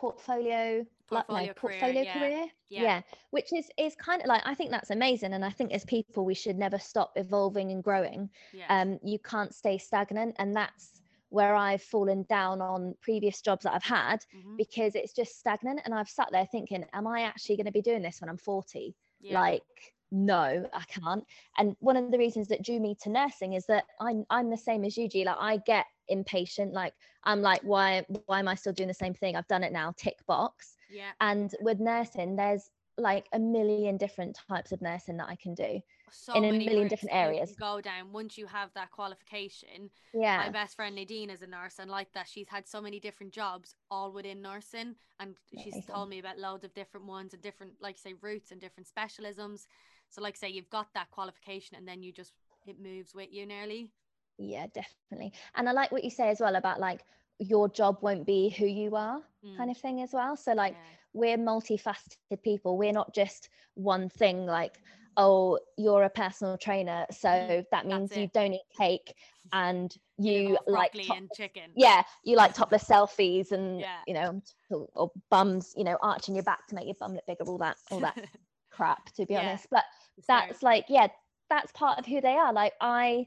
portfolio 0.00 0.84
like, 1.10 1.28
no, 1.28 1.34
Portfolio 1.34 1.52
career, 1.54 1.54
portfolio 1.80 2.02
yeah. 2.02 2.18
career? 2.18 2.46
Yeah. 2.68 3.00
which 3.30 3.52
is 3.52 3.68
is 3.76 3.94
kind 3.96 4.22
of 4.22 4.28
like 4.28 4.42
I 4.46 4.54
think 4.54 4.70
that's 4.70 4.90
amazing. 4.90 5.32
And 5.32 5.44
I 5.44 5.50
think 5.50 5.72
as 5.72 5.84
people 5.84 6.24
we 6.24 6.34
should 6.34 6.56
never 6.56 6.78
stop 6.78 7.12
evolving 7.16 7.72
and 7.72 7.82
growing. 7.82 8.30
Yeah, 8.52 8.66
Um, 8.68 8.98
you 9.02 9.18
can't 9.18 9.52
stay 9.54 9.76
stagnant, 9.78 10.36
and 10.38 10.54
that's 10.56 11.02
where 11.30 11.54
I've 11.54 11.82
fallen 11.82 12.24
down 12.28 12.60
on 12.60 12.94
previous 13.00 13.40
jobs 13.40 13.62
that 13.64 13.74
I've 13.74 13.84
had 13.84 14.24
Mhm. 14.34 14.56
because 14.56 14.94
it's 14.96 15.12
just 15.12 15.38
stagnant. 15.38 15.80
And 15.84 15.94
I've 15.94 16.08
sat 16.08 16.28
there 16.32 16.46
thinking, 16.46 16.84
am 16.92 17.06
I 17.06 17.22
actually 17.22 17.56
going 17.56 17.66
to 17.66 17.72
be 17.72 17.82
doing 17.82 18.02
this 18.02 18.20
when 18.20 18.30
I'm 18.30 18.38
40? 18.38 18.94
yeah. 19.22 19.38
like 19.38 19.94
no 20.12 20.68
i 20.74 20.82
can't 20.84 21.24
and 21.58 21.76
one 21.80 21.96
of 21.96 22.10
the 22.10 22.18
reasons 22.18 22.48
that 22.48 22.62
drew 22.62 22.80
me 22.80 22.96
to 23.00 23.08
nursing 23.10 23.52
is 23.52 23.66
that 23.66 23.84
i'm 24.00 24.24
i'm 24.30 24.50
the 24.50 24.56
same 24.56 24.84
as 24.84 24.96
you 24.96 25.08
G. 25.08 25.24
like 25.24 25.36
i 25.38 25.56
get 25.58 25.86
impatient 26.08 26.72
like 26.72 26.94
i'm 27.24 27.42
like 27.42 27.60
why 27.62 28.04
why 28.26 28.40
am 28.40 28.48
i 28.48 28.54
still 28.54 28.72
doing 28.72 28.88
the 28.88 28.94
same 28.94 29.14
thing 29.14 29.36
i've 29.36 29.46
done 29.48 29.62
it 29.62 29.72
now 29.72 29.94
tick 29.96 30.16
box 30.26 30.76
yeah. 30.90 31.10
and 31.20 31.54
with 31.60 31.78
nursing 31.78 32.34
there's 32.34 32.70
like 32.98 33.26
a 33.32 33.38
million 33.38 33.96
different 33.96 34.36
types 34.48 34.72
of 34.72 34.82
nursing 34.82 35.16
that 35.16 35.28
i 35.28 35.36
can 35.36 35.54
do 35.54 35.80
So 36.10 36.34
in 36.34 36.44
a 36.44 36.52
million 36.52 36.88
different 36.88 36.90
that 36.90 37.02
you 37.02 37.08
can 37.08 37.18
areas. 37.34 37.54
Go 37.58 37.80
down 37.80 38.12
once 38.12 38.36
you 38.36 38.46
have 38.46 38.70
that 38.74 38.90
qualification. 38.90 39.90
yeah 40.12 40.38
my 40.38 40.50
best 40.50 40.74
friend 40.76 40.96
Nadine 40.96 41.30
is 41.30 41.40
a 41.42 41.46
nurse 41.46 41.78
and 41.78 41.90
like 41.90 42.12
that 42.12 42.26
she's 42.28 42.48
had 42.48 42.66
so 42.68 42.80
many 42.80 42.98
different 43.00 43.32
jobs 43.32 43.74
all 43.90 44.12
within 44.12 44.42
nursing 44.42 44.96
and 45.20 45.34
she's 45.62 45.74
Amazing. 45.74 45.94
told 45.94 46.08
me 46.08 46.18
about 46.18 46.38
loads 46.38 46.64
of 46.64 46.74
different 46.74 47.06
ones 47.06 47.32
and 47.32 47.40
different 47.42 47.72
like 47.80 47.96
say 47.96 48.14
routes 48.20 48.50
and 48.50 48.60
different 48.60 48.88
specialisms 48.88 49.66
so 50.10 50.22
like 50.22 50.36
say 50.36 50.48
you've 50.50 50.70
got 50.70 50.88
that 50.94 51.10
qualification 51.10 51.76
and 51.76 51.88
then 51.88 52.02
you 52.02 52.12
just 52.12 52.34
it 52.66 52.80
moves 52.80 53.14
with 53.14 53.32
you 53.32 53.46
nearly. 53.46 53.90
Yeah 54.38 54.66
definitely. 54.72 55.32
And 55.54 55.68
i 55.68 55.72
like 55.72 55.92
what 55.92 56.04
you 56.04 56.10
say 56.10 56.28
as 56.30 56.40
well 56.40 56.56
about 56.56 56.80
like 56.80 57.04
your 57.38 57.68
job 57.68 57.98
won't 58.02 58.26
be 58.26 58.50
who 58.50 58.66
you 58.66 58.96
are 58.96 59.20
kind 59.56 59.70
Mm, 59.70 59.70
of 59.70 59.76
thing 59.78 60.00
as 60.02 60.12
well. 60.12 60.36
So 60.36 60.52
like 60.52 60.76
yeah. 60.76 60.96
we're 61.12 61.38
multifaceted 61.38 62.42
people. 62.42 62.60
We're 62.78 62.92
not 62.92 63.14
just 63.14 63.48
one 63.74 64.08
thing 64.08 64.46
like 64.46 64.82
oh 65.16 65.58
you're 65.76 66.04
a 66.04 66.10
personal 66.10 66.56
trainer 66.56 67.06
so 67.10 67.32
Mhm, 67.32 67.64
that 67.64 67.72
means 67.72 68.04
you 68.06 68.16
don't 68.22 68.42
eat 68.44 68.56
cake 68.76 69.14
and 69.52 69.94
You 70.24 70.44
you 70.46 70.56
like 70.66 70.92
top- 71.06 71.18
and 71.18 71.32
chicken. 71.32 71.74
yeah 71.74 72.02
you 72.24 72.36
like 72.36 72.54
topless 72.54 72.84
selfies 72.88 73.50
and 73.52 73.84
Yeah. 73.84 74.04
you 74.06 74.14
know 74.14 74.40
or 74.70 75.10
bums 75.30 75.72
you 75.76 75.84
know 75.84 75.98
arching 76.02 76.34
your 76.34 76.44
back 76.44 76.66
to 76.66 76.74
make 76.74 76.86
your 76.86 76.94
bum 77.00 77.14
look 77.14 77.26
bigger 77.26 77.44
all 77.44 77.58
that 77.58 77.76
all 77.90 78.00
that 78.00 78.16
crap 78.80 79.12
to 79.12 79.26
be 79.26 79.34
Yeah, 79.34 79.40
honest 79.40 79.66
but 79.70 79.84
that's 80.26 80.62
like 80.62 80.86
yeah 80.88 81.08
that's 81.50 81.70
part 81.72 81.98
of 81.98 82.06
who 82.06 82.20
they 82.20 82.36
are 82.44 82.52
like 82.52 82.72
i 82.80 83.26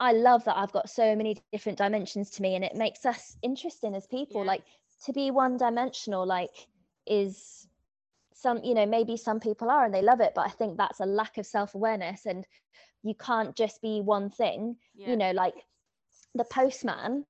i 0.00 0.12
love 0.12 0.44
that 0.44 0.56
i've 0.56 0.72
got 0.72 0.88
so 0.88 1.14
many 1.14 1.36
different 1.52 1.76
dimensions 1.78 2.30
to 2.30 2.42
me 2.42 2.54
and 2.54 2.64
it 2.64 2.74
makes 2.74 3.04
us 3.04 3.36
interesting 3.42 3.94
as 3.94 4.06
people 4.06 4.40
Yeah. 4.42 4.52
like 4.52 4.62
to 5.04 5.12
be 5.12 5.30
one 5.30 5.56
dimensional 5.58 6.26
like 6.26 6.56
is 7.06 7.68
some 8.32 8.58
you 8.64 8.74
know 8.74 8.86
maybe 8.86 9.16
some 9.16 9.40
people 9.40 9.68
are 9.70 9.84
and 9.84 9.94
they 9.94 10.02
love 10.02 10.20
it 10.20 10.32
but 10.34 10.46
i 10.46 10.50
think 10.50 10.76
that's 10.78 11.00
a 11.00 11.06
lack 11.06 11.36
of 11.38 11.46
self-awareness 11.46 12.24
and 12.26 12.46
you 13.02 13.14
can't 13.14 13.54
just 13.54 13.82
be 13.82 14.00
one 14.00 14.30
thing 14.30 14.76
yeah. 14.94 15.10
you 15.10 15.16
know 15.16 15.32
like 15.32 15.54
the 16.34 16.44
postman 16.44 17.24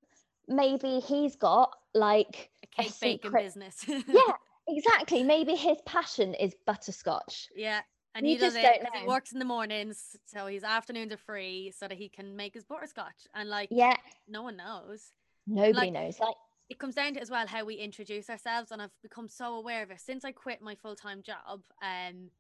maybe 0.46 1.00
he's 1.00 1.37
got 1.37 1.70
like 1.94 2.50
a 2.62 2.66
cake 2.82 2.92
baking 3.00 3.18
secret- 3.30 3.42
business 3.44 3.84
yeah 3.88 4.32
exactly 4.68 5.22
maybe 5.22 5.55
his 5.55 5.79
passion 5.87 6.35
is 6.35 6.55
butterscotch. 6.66 7.48
Yeah 7.55 7.81
and 8.14 8.27
You 8.27 8.35
he 8.35 8.38
does 8.38 8.55
just 8.55 8.64
it 8.64 8.87
he 9.00 9.07
works 9.07 9.33
in 9.33 9.38
the 9.38 9.44
mornings 9.44 10.16
so 10.27 10.46
his 10.46 10.62
afternoons 10.64 11.12
are 11.12 11.16
free 11.18 11.72
so 11.77 11.88
that 11.88 11.96
he 11.98 12.09
can 12.09 12.37
make 12.37 12.55
his 12.55 12.64
butterscotch 12.64 13.27
and 13.35 13.48
like 13.48 13.68
yeah. 13.70 13.96
no 14.29 14.42
one 14.42 14.57
knows. 14.57 15.12
Nobody 15.46 15.72
Like- 15.72 15.92
knows 15.92 16.20
like 16.20 16.35
it 16.70 16.79
comes 16.79 16.94
down 16.94 17.12
to 17.14 17.20
as 17.20 17.31
well 17.31 17.46
how 17.46 17.64
we 17.64 17.74
introduce 17.74 18.31
ourselves 18.31 18.70
and 18.70 18.81
i've 18.81 18.90
become 19.03 19.29
so 19.29 19.57
aware 19.57 19.83
of 19.83 19.90
it. 19.90 20.00
Since 20.00 20.24
i 20.24 20.33
quit 20.33 20.62
my 20.62 20.74
full-time 20.77 21.22
job 21.22 21.61
um 21.83 22.31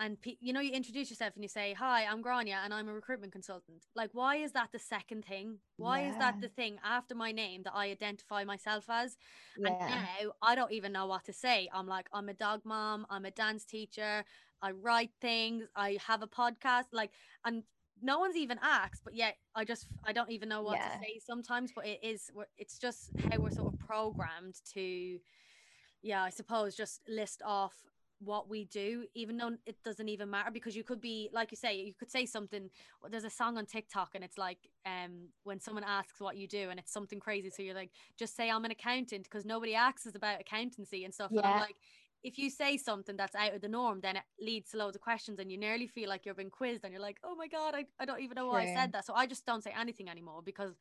and 0.00 0.20
pe- 0.20 0.36
you 0.40 0.52
know 0.52 0.60
you 0.60 0.72
introduce 0.72 1.10
yourself 1.10 1.32
and 1.34 1.42
you 1.44 1.48
say 1.48 1.72
hi 1.72 2.04
i'm 2.04 2.20
grania 2.20 2.60
and 2.64 2.72
i'm 2.74 2.88
a 2.88 2.92
recruitment 2.94 3.32
consultant. 3.32 3.84
Like 3.94 4.10
why 4.12 4.36
is 4.36 4.52
that 4.52 4.70
the 4.72 4.78
second 4.78 5.24
thing? 5.24 5.58
Why 5.76 6.02
is 6.08 6.16
that 6.18 6.40
the 6.40 6.48
thing 6.48 6.78
after 6.84 7.14
my 7.14 7.32
name 7.32 7.62
that 7.64 7.74
i 7.74 7.90
identify 7.90 8.44
myself 8.44 8.84
as? 8.88 9.16
And 9.56 9.64
now 9.88 10.32
i 10.42 10.54
don't 10.54 10.72
even 10.72 10.92
know 10.92 11.06
what 11.06 11.24
to 11.26 11.32
say. 11.32 11.68
I'm 11.72 11.86
like 11.86 12.06
i'm 12.12 12.28
a 12.28 12.34
dog 12.34 12.62
mom 12.64 13.06
i'm 13.10 13.24
a 13.24 13.30
dance 13.30 13.64
teacher 13.64 14.24
i 14.62 14.70
write 14.70 15.10
things 15.20 15.64
i 15.76 15.98
have 16.06 16.22
a 16.22 16.26
podcast 16.26 16.84
like 16.92 17.10
and 17.44 17.62
no 18.02 18.18
one's 18.18 18.36
even 18.36 18.58
asked 18.62 19.02
but 19.04 19.14
yet 19.14 19.36
i 19.54 19.64
just 19.64 19.86
i 20.04 20.12
don't 20.12 20.30
even 20.30 20.48
know 20.48 20.62
what 20.62 20.76
Yeah. 20.78 20.88
to 20.88 20.98
say 20.98 21.20
sometimes 21.24 21.72
but 21.74 21.86
it 21.86 22.00
is 22.02 22.30
it's 22.58 22.78
just 22.78 23.10
how 23.30 23.38
we're 23.38 23.50
sort 23.50 23.72
of 23.74 23.78
programmed 23.80 24.56
to 24.74 25.18
yeah 26.02 26.22
i 26.22 26.30
suppose 26.30 26.74
just 26.74 27.00
list 27.08 27.40
off 27.44 27.74
what 28.24 28.48
we 28.48 28.64
do 28.66 29.06
even 29.14 29.36
though 29.36 29.52
it 29.66 29.76
doesn't 29.84 30.08
even 30.08 30.30
matter 30.30 30.50
because 30.50 30.76
you 30.76 30.84
could 30.84 31.00
be 31.00 31.28
like 31.32 31.50
you 31.50 31.56
say 31.56 31.76
you 31.76 31.94
could 31.94 32.10
say 32.10 32.26
something 32.26 32.70
there's 33.10 33.24
a 33.24 33.30
song 33.30 33.56
on 33.58 33.66
tiktok 33.66 34.10
and 34.14 34.24
it's 34.24 34.38
like 34.38 34.58
um 34.86 35.28
when 35.44 35.60
someone 35.60 35.84
asks 35.84 36.20
what 36.20 36.36
you 36.36 36.46
do 36.48 36.70
and 36.70 36.78
it's 36.78 36.92
something 36.92 37.20
crazy 37.20 37.50
so 37.50 37.62
you're 37.62 37.74
like 37.74 37.90
just 38.18 38.36
say 38.36 38.50
i'm 38.50 38.64
an 38.64 38.70
accountant 38.70 39.24
because 39.24 39.44
nobody 39.44 39.74
asks 39.74 40.06
us 40.06 40.14
about 40.14 40.40
accountancy 40.40 41.04
and 41.04 41.14
stuff 41.14 41.32
and 41.36 41.46
i'm 41.46 41.56
Yeah. 41.56 41.58
like 41.58 41.76
if 42.22 42.38
you 42.38 42.48
say 42.48 42.78
something 42.78 43.16
that's 43.16 43.34
out 43.34 43.54
of 43.54 43.60
the 43.60 43.68
norm 43.68 44.00
then 44.00 44.16
it 44.16 44.22
leads 44.40 44.70
to 44.70 44.78
loads 44.78 44.96
of 44.96 45.02
questions 45.02 45.38
and 45.38 45.52
you 45.52 45.58
nearly 45.58 45.86
feel 45.86 46.08
like 46.08 46.24
you're 46.24 46.34
being 46.34 46.50
quizzed 46.50 46.84
and 46.84 46.92
you're 46.92 47.02
like 47.02 47.18
oh 47.24 47.34
my 47.36 47.46
god 47.46 47.74
i, 47.74 47.84
I 48.00 48.04
don't 48.06 48.20
even 48.20 48.36
know 48.36 48.48
why 48.48 48.62
i 48.62 48.66
said 48.66 48.92
that 48.92 49.04
so 49.04 49.14
i 49.14 49.26
just 49.26 49.44
don't 49.46 49.62
say 49.62 49.72
anything 49.78 50.08
anymore 50.08 50.40
because 50.42 50.74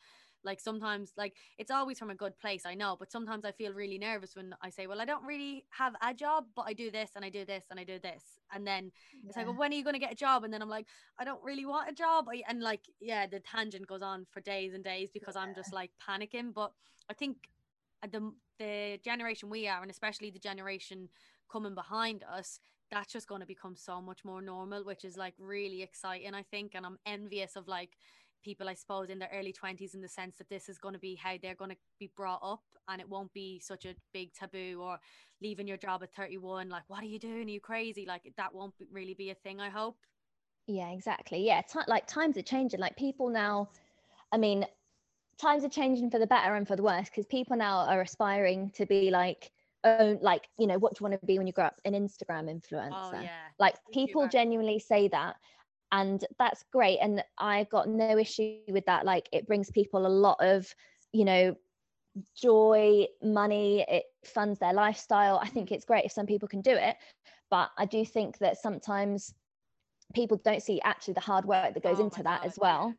Like 0.43 0.59
sometimes, 0.59 1.13
like 1.17 1.35
it's 1.57 1.71
always 1.71 1.99
from 1.99 2.09
a 2.09 2.15
good 2.15 2.37
place, 2.39 2.65
I 2.65 2.75
know, 2.75 2.95
but 2.97 3.11
sometimes 3.11 3.45
I 3.45 3.51
feel 3.51 3.73
really 3.73 3.97
nervous 3.97 4.35
when 4.35 4.55
I 4.61 4.69
say, 4.69 4.87
Well, 4.87 5.01
I 5.01 5.05
don't 5.05 5.23
really 5.23 5.65
have 5.71 5.95
a 6.01 6.13
job, 6.13 6.45
but 6.55 6.65
I 6.67 6.73
do 6.73 6.91
this 6.91 7.11
and 7.15 7.23
I 7.23 7.29
do 7.29 7.45
this 7.45 7.65
and 7.69 7.79
I 7.79 7.83
do 7.83 7.99
this. 7.99 8.23
And 8.53 8.65
then 8.65 8.91
it's 9.27 9.37
like, 9.37 9.45
Well, 9.45 9.55
when 9.55 9.71
are 9.71 9.75
you 9.75 9.83
going 9.83 9.95
to 9.95 9.99
get 9.99 10.11
a 10.11 10.15
job? 10.15 10.43
And 10.43 10.53
then 10.53 10.61
I'm 10.61 10.69
like, 10.69 10.87
I 11.19 11.23
don't 11.23 11.43
really 11.43 11.65
want 11.65 11.89
a 11.89 11.93
job. 11.93 12.27
And 12.47 12.61
like, 12.61 12.81
yeah, 12.99 13.27
the 13.27 13.39
tangent 13.39 13.87
goes 13.87 14.01
on 14.01 14.25
for 14.31 14.41
days 14.41 14.73
and 14.73 14.83
days 14.83 15.09
because 15.13 15.35
yeah. 15.35 15.41
I'm 15.41 15.55
just 15.55 15.73
like 15.73 15.91
panicking. 16.07 16.53
But 16.53 16.71
I 17.09 17.13
think 17.13 17.37
uh, 18.03 18.07
the, 18.11 18.31
the 18.59 18.99
generation 19.03 19.49
we 19.49 19.67
are, 19.67 19.81
and 19.81 19.91
especially 19.91 20.29
the 20.29 20.39
generation 20.39 21.09
coming 21.51 21.75
behind 21.75 22.23
us, 22.23 22.59
that's 22.91 23.11
just 23.11 23.27
going 23.27 23.41
to 23.41 23.47
become 23.47 23.75
so 23.75 24.01
much 24.01 24.23
more 24.23 24.41
normal, 24.41 24.83
which 24.83 25.03
is 25.03 25.17
like 25.17 25.33
really 25.39 25.81
exciting, 25.81 26.33
I 26.33 26.43
think. 26.43 26.73
And 26.75 26.85
I'm 26.85 26.99
envious 27.05 27.55
of 27.55 27.67
like 27.67 27.97
people, 28.43 28.69
I 28.69 28.73
suppose, 28.73 29.09
in 29.09 29.19
their 29.19 29.29
early 29.33 29.53
20s 29.53 29.93
in 29.93 30.01
the 30.01 30.09
sense 30.09 30.37
that 30.37 30.49
this 30.49 30.69
is 30.69 30.77
going 30.77 30.93
to 30.93 30.99
be 30.99 31.15
how 31.15 31.35
they're 31.41 31.55
going 31.55 31.71
to 31.71 31.77
be 31.99 32.11
brought 32.15 32.41
up 32.43 32.61
and 32.89 33.01
it 33.01 33.09
won't 33.09 33.33
be 33.33 33.59
such 33.59 33.85
a 33.85 33.95
big 34.13 34.33
taboo 34.33 34.79
or 34.81 34.99
leaving 35.41 35.67
your 35.67 35.77
job 35.77 36.03
at 36.03 36.13
31. 36.13 36.69
Like, 36.69 36.83
what 36.87 37.01
are 37.01 37.07
you 37.07 37.19
doing? 37.19 37.47
Are 37.47 37.51
you 37.51 37.61
crazy? 37.61 38.05
Like, 38.05 38.31
that 38.37 38.53
won't 38.53 38.73
really 38.91 39.13
be 39.13 39.29
a 39.29 39.35
thing, 39.35 39.59
I 39.59 39.69
hope. 39.69 39.97
Yeah, 40.67 40.91
exactly. 40.91 41.45
Yeah. 41.45 41.61
T- 41.61 41.79
like, 41.87 42.07
times 42.07 42.37
are 42.37 42.43
changing. 42.43 42.79
Like, 42.79 42.95
people 42.97 43.29
now, 43.29 43.69
I 44.31 44.37
mean, 44.37 44.65
times 45.37 45.63
are 45.63 45.69
changing 45.69 46.09
for 46.09 46.19
the 46.19 46.27
better 46.27 46.55
and 46.55 46.67
for 46.67 46.75
the 46.75 46.83
worse 46.83 47.09
because 47.09 47.25
people 47.25 47.55
now 47.57 47.85
are 47.87 48.01
aspiring 48.01 48.71
to 48.75 48.85
be 48.85 49.09
like, 49.11 49.51
own 49.83 50.17
like 50.21 50.47
you 50.57 50.67
know 50.67 50.77
what 50.77 50.93
do 50.93 50.99
you 51.01 51.09
want 51.09 51.19
to 51.19 51.25
be 51.25 51.37
when 51.37 51.47
you 51.47 51.53
grow 51.53 51.65
up 51.65 51.79
an 51.85 51.93
instagram 51.93 52.45
influencer 52.49 52.91
oh, 52.93 53.21
yeah. 53.21 53.29
like 53.59 53.75
people 53.91 54.27
genuinely 54.27 54.79
say 54.79 55.07
that 55.07 55.35
and 55.93 56.25
that's 56.39 56.65
great 56.73 56.97
and 57.01 57.23
i've 57.37 57.69
got 57.69 57.87
no 57.87 58.17
issue 58.17 58.57
with 58.67 58.85
that 58.85 59.05
like 59.05 59.29
it 59.31 59.47
brings 59.47 59.71
people 59.71 60.05
a 60.05 60.07
lot 60.07 60.35
of 60.41 60.67
you 61.13 61.23
know 61.23 61.55
joy 62.35 63.05
money 63.23 63.85
it 63.87 64.03
funds 64.25 64.59
their 64.59 64.73
lifestyle 64.73 65.39
i 65.41 65.47
think 65.47 65.71
it's 65.71 65.85
great 65.85 66.03
if 66.03 66.11
some 66.11 66.25
people 66.25 66.47
can 66.47 66.61
do 66.61 66.73
it 66.73 66.97
but 67.49 67.69
i 67.77 67.85
do 67.85 68.03
think 68.03 68.37
that 68.39 68.57
sometimes 68.57 69.33
people 70.13 70.39
don't 70.43 70.61
see 70.61 70.81
actually 70.83 71.13
the 71.13 71.21
hard 71.21 71.45
work 71.45 71.73
that 71.73 71.83
goes 71.83 71.99
oh 71.99 72.03
into 72.03 72.21
that 72.23 72.41
God, 72.41 72.47
as 72.47 72.57
well 72.59 72.93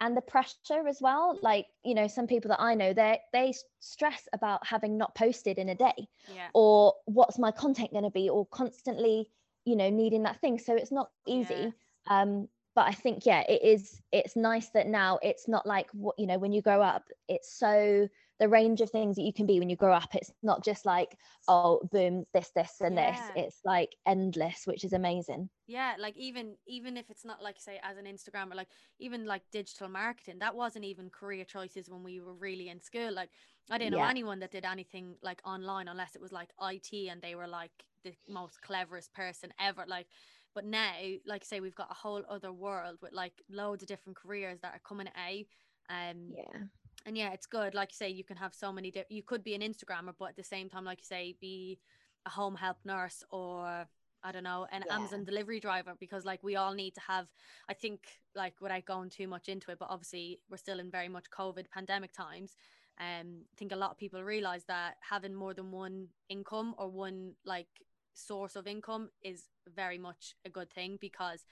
and 0.00 0.16
the 0.16 0.20
pressure 0.20 0.86
as 0.88 0.98
well 1.00 1.38
like 1.42 1.66
you 1.84 1.94
know 1.94 2.06
some 2.06 2.26
people 2.26 2.48
that 2.48 2.60
i 2.60 2.74
know 2.74 2.92
they 2.92 3.18
they 3.32 3.54
stress 3.80 4.28
about 4.32 4.64
having 4.66 4.98
not 4.98 5.14
posted 5.14 5.58
in 5.58 5.68
a 5.68 5.74
day 5.74 6.08
yeah. 6.34 6.48
or 6.52 6.94
what's 7.06 7.38
my 7.38 7.50
content 7.50 7.92
going 7.92 8.04
to 8.04 8.10
be 8.10 8.28
or 8.28 8.46
constantly 8.46 9.28
you 9.64 9.76
know 9.76 9.88
needing 9.90 10.24
that 10.24 10.40
thing 10.40 10.58
so 10.58 10.74
it's 10.74 10.92
not 10.92 11.10
easy 11.26 11.54
yeah. 11.54 11.70
Um 12.08 12.48
but 12.74 12.86
i 12.86 12.92
think 12.92 13.24
yeah 13.24 13.42
it 13.48 13.62
is 13.62 14.00
it's 14.12 14.36
nice 14.36 14.68
that 14.70 14.86
now 14.86 15.18
it's 15.22 15.48
not 15.48 15.66
like 15.66 15.88
what 15.92 16.18
you 16.18 16.26
know 16.26 16.38
when 16.38 16.52
you 16.52 16.62
grow 16.62 16.82
up 16.82 17.04
it's 17.28 17.58
so 17.58 18.08
the 18.40 18.48
range 18.48 18.80
of 18.80 18.90
things 18.90 19.14
that 19.14 19.22
you 19.22 19.32
can 19.32 19.46
be 19.46 19.60
when 19.60 19.70
you 19.70 19.76
grow 19.76 19.92
up 19.92 20.12
it's 20.14 20.32
not 20.42 20.64
just 20.64 20.84
like 20.84 21.16
oh 21.48 21.80
boom 21.92 22.24
this 22.34 22.50
this 22.54 22.72
and 22.80 22.96
yeah. 22.96 23.12
this 23.12 23.20
it's 23.36 23.60
like 23.64 23.94
endless 24.06 24.62
which 24.64 24.84
is 24.84 24.92
amazing 24.92 25.48
yeah 25.66 25.94
like 25.98 26.16
even 26.16 26.54
even 26.66 26.96
if 26.96 27.08
it's 27.10 27.24
not 27.24 27.42
like 27.42 27.60
say 27.60 27.80
as 27.82 27.96
an 27.96 28.06
instagrammer 28.06 28.54
like 28.54 28.68
even 28.98 29.24
like 29.24 29.42
digital 29.52 29.88
marketing 29.88 30.38
that 30.40 30.54
wasn't 30.54 30.84
even 30.84 31.08
career 31.10 31.44
choices 31.44 31.88
when 31.88 32.02
we 32.02 32.20
were 32.20 32.34
really 32.34 32.68
in 32.68 32.80
school 32.80 33.12
like 33.12 33.30
i 33.70 33.78
didn't 33.78 33.94
yeah. 33.94 34.00
know 34.00 34.08
anyone 34.08 34.40
that 34.40 34.50
did 34.50 34.64
anything 34.64 35.14
like 35.22 35.40
online 35.44 35.86
unless 35.86 36.16
it 36.16 36.20
was 36.20 36.32
like 36.32 36.50
it 36.60 37.08
and 37.08 37.22
they 37.22 37.36
were 37.36 37.48
like 37.48 37.70
the 38.02 38.12
most 38.28 38.60
cleverest 38.60 39.12
person 39.14 39.50
ever 39.58 39.84
like 39.86 40.06
but 40.54 40.64
now 40.64 40.92
like 41.26 41.42
I 41.42 41.46
say 41.46 41.60
we've 41.60 41.74
got 41.74 41.90
a 41.90 41.94
whole 41.94 42.22
other 42.28 42.52
world 42.52 42.98
with 43.02 43.12
like 43.12 43.42
loads 43.50 43.82
of 43.82 43.88
different 43.88 44.16
careers 44.16 44.60
that 44.62 44.74
are 44.74 44.80
coming 44.86 45.08
out 45.08 45.44
um 45.90 46.30
yeah 46.30 46.60
and 47.06 47.18
yeah 47.18 47.32
it's 47.32 47.46
good 47.46 47.74
like 47.74 47.90
you 47.92 47.96
say 47.96 48.08
you 48.08 48.24
can 48.24 48.36
have 48.36 48.54
so 48.54 48.72
many 48.72 48.90
di- 48.90 49.04
you 49.08 49.22
could 49.22 49.44
be 49.44 49.54
an 49.54 49.60
instagrammer 49.60 50.14
but 50.18 50.30
at 50.30 50.36
the 50.36 50.44
same 50.44 50.68
time 50.68 50.84
like 50.84 50.98
you 50.98 51.04
say 51.04 51.36
be 51.40 51.78
a 52.26 52.30
home 52.30 52.54
help 52.54 52.78
nurse 52.84 53.22
or 53.30 53.86
I 54.24 54.32
don't 54.32 54.42
know, 54.42 54.66
an 54.72 54.84
yeah. 54.86 54.96
Amazon 54.96 55.24
delivery 55.24 55.60
driver 55.60 55.92
because 56.00 56.24
like 56.24 56.42
we 56.42 56.56
all 56.56 56.72
need 56.72 56.94
to 56.94 57.00
have 57.06 57.26
I 57.68 57.74
think 57.74 58.00
like 58.34 58.54
without 58.60 58.86
going 58.86 59.10
too 59.10 59.28
much 59.28 59.48
into 59.48 59.70
it, 59.70 59.78
but 59.78 59.90
obviously 59.90 60.40
we're 60.50 60.56
still 60.56 60.80
in 60.80 60.90
very 60.90 61.08
much 61.08 61.26
COVID 61.30 61.66
pandemic 61.70 62.12
times. 62.12 62.56
Um 62.98 63.42
I 63.52 63.54
think 63.58 63.72
a 63.72 63.76
lot 63.76 63.90
of 63.90 63.98
people 63.98 64.22
realize 64.22 64.64
that 64.64 64.94
having 65.08 65.34
more 65.34 65.52
than 65.52 65.70
one 65.70 66.08
income 66.30 66.74
or 66.78 66.88
one 66.88 67.34
like 67.44 67.68
source 68.14 68.56
of 68.56 68.66
income 68.66 69.10
is 69.22 69.44
very 69.70 69.98
much 69.98 70.34
a 70.44 70.50
good 70.50 70.70
thing 70.70 70.98
because 71.00 71.44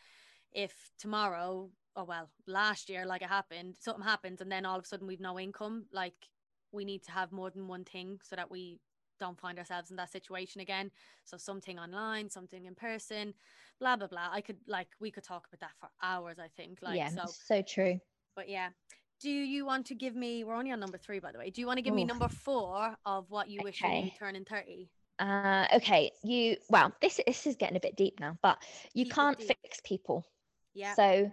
if 0.53 0.91
tomorrow 0.99 1.71
oh 1.97 2.05
well 2.05 2.29
last 2.47 2.89
year 2.89 3.05
like 3.07 3.23
it 3.23 3.29
happened 3.29 3.75
something 3.79 4.05
happens 4.05 4.41
and 4.41 4.51
then 4.51 4.65
all 4.65 4.79
of 4.79 4.85
a 4.85 4.87
sudden 4.87 5.07
we've 5.07 5.21
no 5.21 5.39
income 5.39 5.85
like 5.93 6.29
we 6.73 6.85
need 6.85 7.03
to 7.03 7.13
have 7.13 7.33
more 7.33 7.51
than 7.51 7.69
one 7.69 7.85
thing 7.85 8.19
so 8.23 8.35
that 8.35 8.51
we 8.51 8.79
don't 9.21 9.39
find 9.39 9.59
ourselves 9.59 9.91
in 9.91 9.97
that 9.97 10.11
situation 10.11 10.61
again. 10.61 10.91
So 11.25 11.37
something 11.37 11.79
online 11.79 12.29
something 12.29 12.65
in 12.65 12.75
person 12.75 13.35
blah 13.79 13.97
blah 13.97 14.09
blah. 14.09 14.29
I 14.33 14.41
could 14.41 14.57
like 14.67 14.89
we 15.01 15.11
could 15.11 15.23
talk 15.23 15.47
about 15.47 15.61
that 15.61 15.77
for 15.79 15.89
hours 16.03 16.39
i 16.39 16.49
think 16.57 16.79
like 16.83 16.97
yeah 16.97 17.09
so 17.09 17.25
so 17.27 17.63
true. 17.63 18.01
But 18.35 18.49
yeah. 18.49 18.71
Do 19.21 19.31
you 19.31 19.65
want 19.65 19.87
to 19.87 19.95
give 19.95 20.17
me 20.17 20.43
we're 20.43 20.57
only 20.57 20.73
on 20.73 20.81
number 20.81 20.99
three 20.99 21.21
by 21.21 21.31
the 21.31 21.39
way. 21.39 21.51
Do 21.51 21.61
you 21.61 21.67
want 21.69 21.79
to 21.79 21.83
give 21.83 21.93
Ooh. 21.93 21.97
me 21.97 22.05
number 22.05 22.29
four 22.29 22.97
of 23.07 23.31
what 23.31 23.49
you 23.49 23.61
okay. 23.61 23.65
wish 23.65 23.81
you 23.83 23.89
knew 23.89 24.11
turning 24.19 24.45
30 24.45 24.89
uh 25.23 25.67
okay 25.73 26.11
you 26.25 26.57
well 26.69 26.93
this 27.01 27.21
this 27.27 27.47
is 27.47 27.55
getting 27.55 27.77
a 27.77 27.81
bit 27.81 27.97
deep 27.97 28.19
now 28.19 28.37
but 28.43 28.59
you 28.93 29.05
Keep 29.05 29.15
can't 29.15 29.41
fix 29.41 29.81
people. 29.85 30.27
Yeah. 30.75 30.95
So 30.95 31.31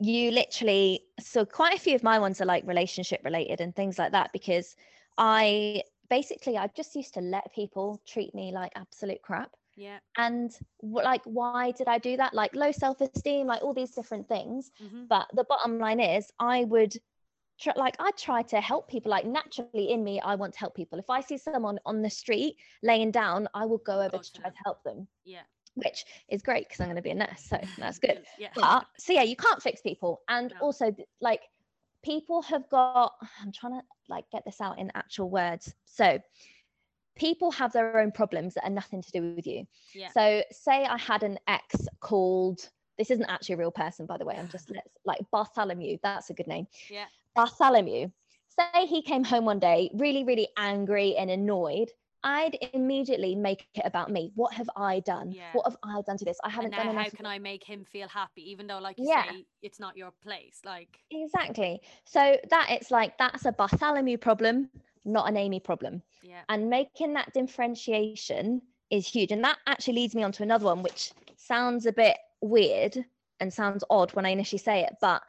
you 0.00 0.30
literally 0.32 1.04
so 1.18 1.44
quite 1.44 1.74
a 1.74 1.80
few 1.80 1.94
of 1.94 2.02
my 2.02 2.18
ones 2.18 2.40
are 2.40 2.44
like 2.44 2.66
relationship 2.66 3.20
related 3.24 3.60
and 3.60 3.74
things 3.74 3.98
like 3.98 4.12
that 4.12 4.32
because 4.32 4.74
i 5.16 5.82
basically 6.10 6.58
i 6.58 6.66
just 6.76 6.94
used 6.96 7.14
to 7.14 7.20
let 7.20 7.54
people 7.54 8.00
treat 8.06 8.34
me 8.34 8.52
like 8.52 8.72
absolute 8.76 9.22
crap. 9.22 9.50
Yeah. 9.76 9.98
And 10.18 10.50
like 10.80 11.22
why 11.24 11.70
did 11.70 11.88
i 11.88 11.98
do 11.98 12.18
that? 12.18 12.34
Like 12.34 12.54
low 12.54 12.72
self-esteem 12.72 13.46
like 13.46 13.62
all 13.62 13.72
these 13.72 13.92
different 13.92 14.28
things. 14.28 14.70
Mm-hmm. 14.82 15.04
but 15.08 15.26
the 15.32 15.44
bottom 15.44 15.78
line 15.78 16.00
is 16.00 16.30
i 16.38 16.64
would 16.64 16.94
try, 17.60 17.72
like 17.76 17.96
i 17.98 18.10
try 18.12 18.42
to 18.42 18.60
help 18.60 18.88
people 18.88 19.10
like 19.10 19.24
naturally 19.24 19.92
in 19.92 20.02
me 20.02 20.20
i 20.20 20.34
want 20.34 20.52
to 20.52 20.58
help 20.58 20.74
people 20.74 20.98
if 20.98 21.08
i 21.10 21.20
see 21.20 21.38
someone 21.38 21.78
on 21.86 22.02
the 22.02 22.10
street 22.10 22.56
laying 22.82 23.10
down 23.10 23.48
i 23.54 23.64
will 23.64 23.78
go 23.78 24.00
over 24.00 24.18
to 24.18 24.32
try 24.32 24.48
to 24.48 24.56
help 24.64 24.82
them 24.84 25.06
yeah 25.24 25.42
which 25.74 26.04
is 26.28 26.42
great 26.42 26.68
because 26.68 26.80
I'm 26.80 26.86
going 26.86 26.96
to 26.96 27.02
be 27.02 27.10
a 27.10 27.14
nurse. 27.14 27.46
So 27.48 27.58
that's 27.78 27.98
good. 27.98 28.24
yeah. 28.38 28.48
But 28.54 28.86
so 28.98 29.12
yeah, 29.12 29.22
you 29.22 29.36
can't 29.36 29.62
fix 29.62 29.80
people. 29.80 30.20
And 30.28 30.52
no. 30.54 30.66
also 30.66 30.94
like 31.20 31.40
people 32.04 32.42
have 32.42 32.68
got, 32.68 33.14
I'm 33.40 33.52
trying 33.52 33.80
to 33.80 33.82
like 34.08 34.24
get 34.30 34.44
this 34.44 34.60
out 34.60 34.78
in 34.78 34.90
actual 34.94 35.30
words. 35.30 35.74
So 35.84 36.20
people 37.16 37.50
have 37.52 37.72
their 37.72 38.00
own 38.00 38.12
problems 38.12 38.54
that 38.54 38.64
are 38.64 38.70
nothing 38.70 39.02
to 39.02 39.10
do 39.10 39.34
with 39.34 39.46
you. 39.46 39.66
Yeah. 39.94 40.10
So 40.12 40.42
say 40.50 40.84
I 40.84 40.98
had 40.98 41.22
an 41.22 41.38
ex 41.46 41.74
called, 42.00 42.68
this 42.98 43.10
isn't 43.10 43.26
actually 43.26 43.54
a 43.54 43.58
real 43.58 43.70
person, 43.70 44.06
by 44.06 44.18
the 44.18 44.24
way. 44.24 44.36
I'm 44.38 44.48
just 44.48 44.70
let's 44.70 44.88
like 45.04 45.20
Bartholomew. 45.30 45.98
That's 46.02 46.30
a 46.30 46.34
good 46.34 46.46
name. 46.46 46.66
Yeah. 46.90 47.06
Bartholomew. 47.34 48.10
Say 48.48 48.86
he 48.86 49.02
came 49.02 49.24
home 49.24 49.46
one 49.46 49.58
day 49.58 49.90
really, 49.94 50.24
really 50.24 50.48
angry 50.56 51.16
and 51.16 51.30
annoyed 51.30 51.90
I'd 52.24 52.56
immediately 52.72 53.34
make 53.34 53.66
it 53.74 53.82
about 53.84 54.10
me. 54.10 54.30
What 54.34 54.54
have 54.54 54.70
I 54.76 55.00
done? 55.00 55.32
Yeah. 55.32 55.50
What 55.52 55.66
have 55.66 55.76
I 55.82 56.02
done 56.02 56.16
to 56.18 56.24
this? 56.24 56.38
I 56.44 56.50
haven't 56.50 56.72
done 56.72 56.88
enough. 56.88 57.04
How 57.04 57.10
can 57.10 57.26
I 57.26 57.38
make 57.38 57.64
him 57.64 57.84
feel 57.84 58.06
happy, 58.08 58.48
even 58.50 58.66
though, 58.66 58.78
like 58.78 58.98
you 58.98 59.08
yeah. 59.08 59.24
say, 59.24 59.46
it's 59.62 59.80
not 59.80 59.96
your 59.96 60.12
place? 60.22 60.60
Like 60.64 60.98
exactly. 61.10 61.80
So 62.04 62.36
that 62.50 62.66
it's 62.70 62.90
like 62.90 63.18
that's 63.18 63.44
a 63.44 63.52
Bartholomew 63.52 64.18
problem, 64.18 64.70
not 65.04 65.28
an 65.28 65.36
Amy 65.36 65.58
problem. 65.58 66.02
Yeah. 66.22 66.42
And 66.48 66.70
making 66.70 67.14
that 67.14 67.32
differentiation 67.32 68.62
is 68.90 69.06
huge, 69.06 69.32
and 69.32 69.42
that 69.42 69.58
actually 69.66 69.94
leads 69.94 70.14
me 70.14 70.22
on 70.22 70.32
to 70.32 70.44
another 70.44 70.66
one, 70.66 70.82
which 70.82 71.12
sounds 71.36 71.86
a 71.86 71.92
bit 71.92 72.16
weird 72.40 73.04
and 73.40 73.52
sounds 73.52 73.82
odd 73.90 74.14
when 74.14 74.26
I 74.26 74.30
initially 74.30 74.60
say 74.60 74.82
it, 74.82 74.94
but 75.00 75.22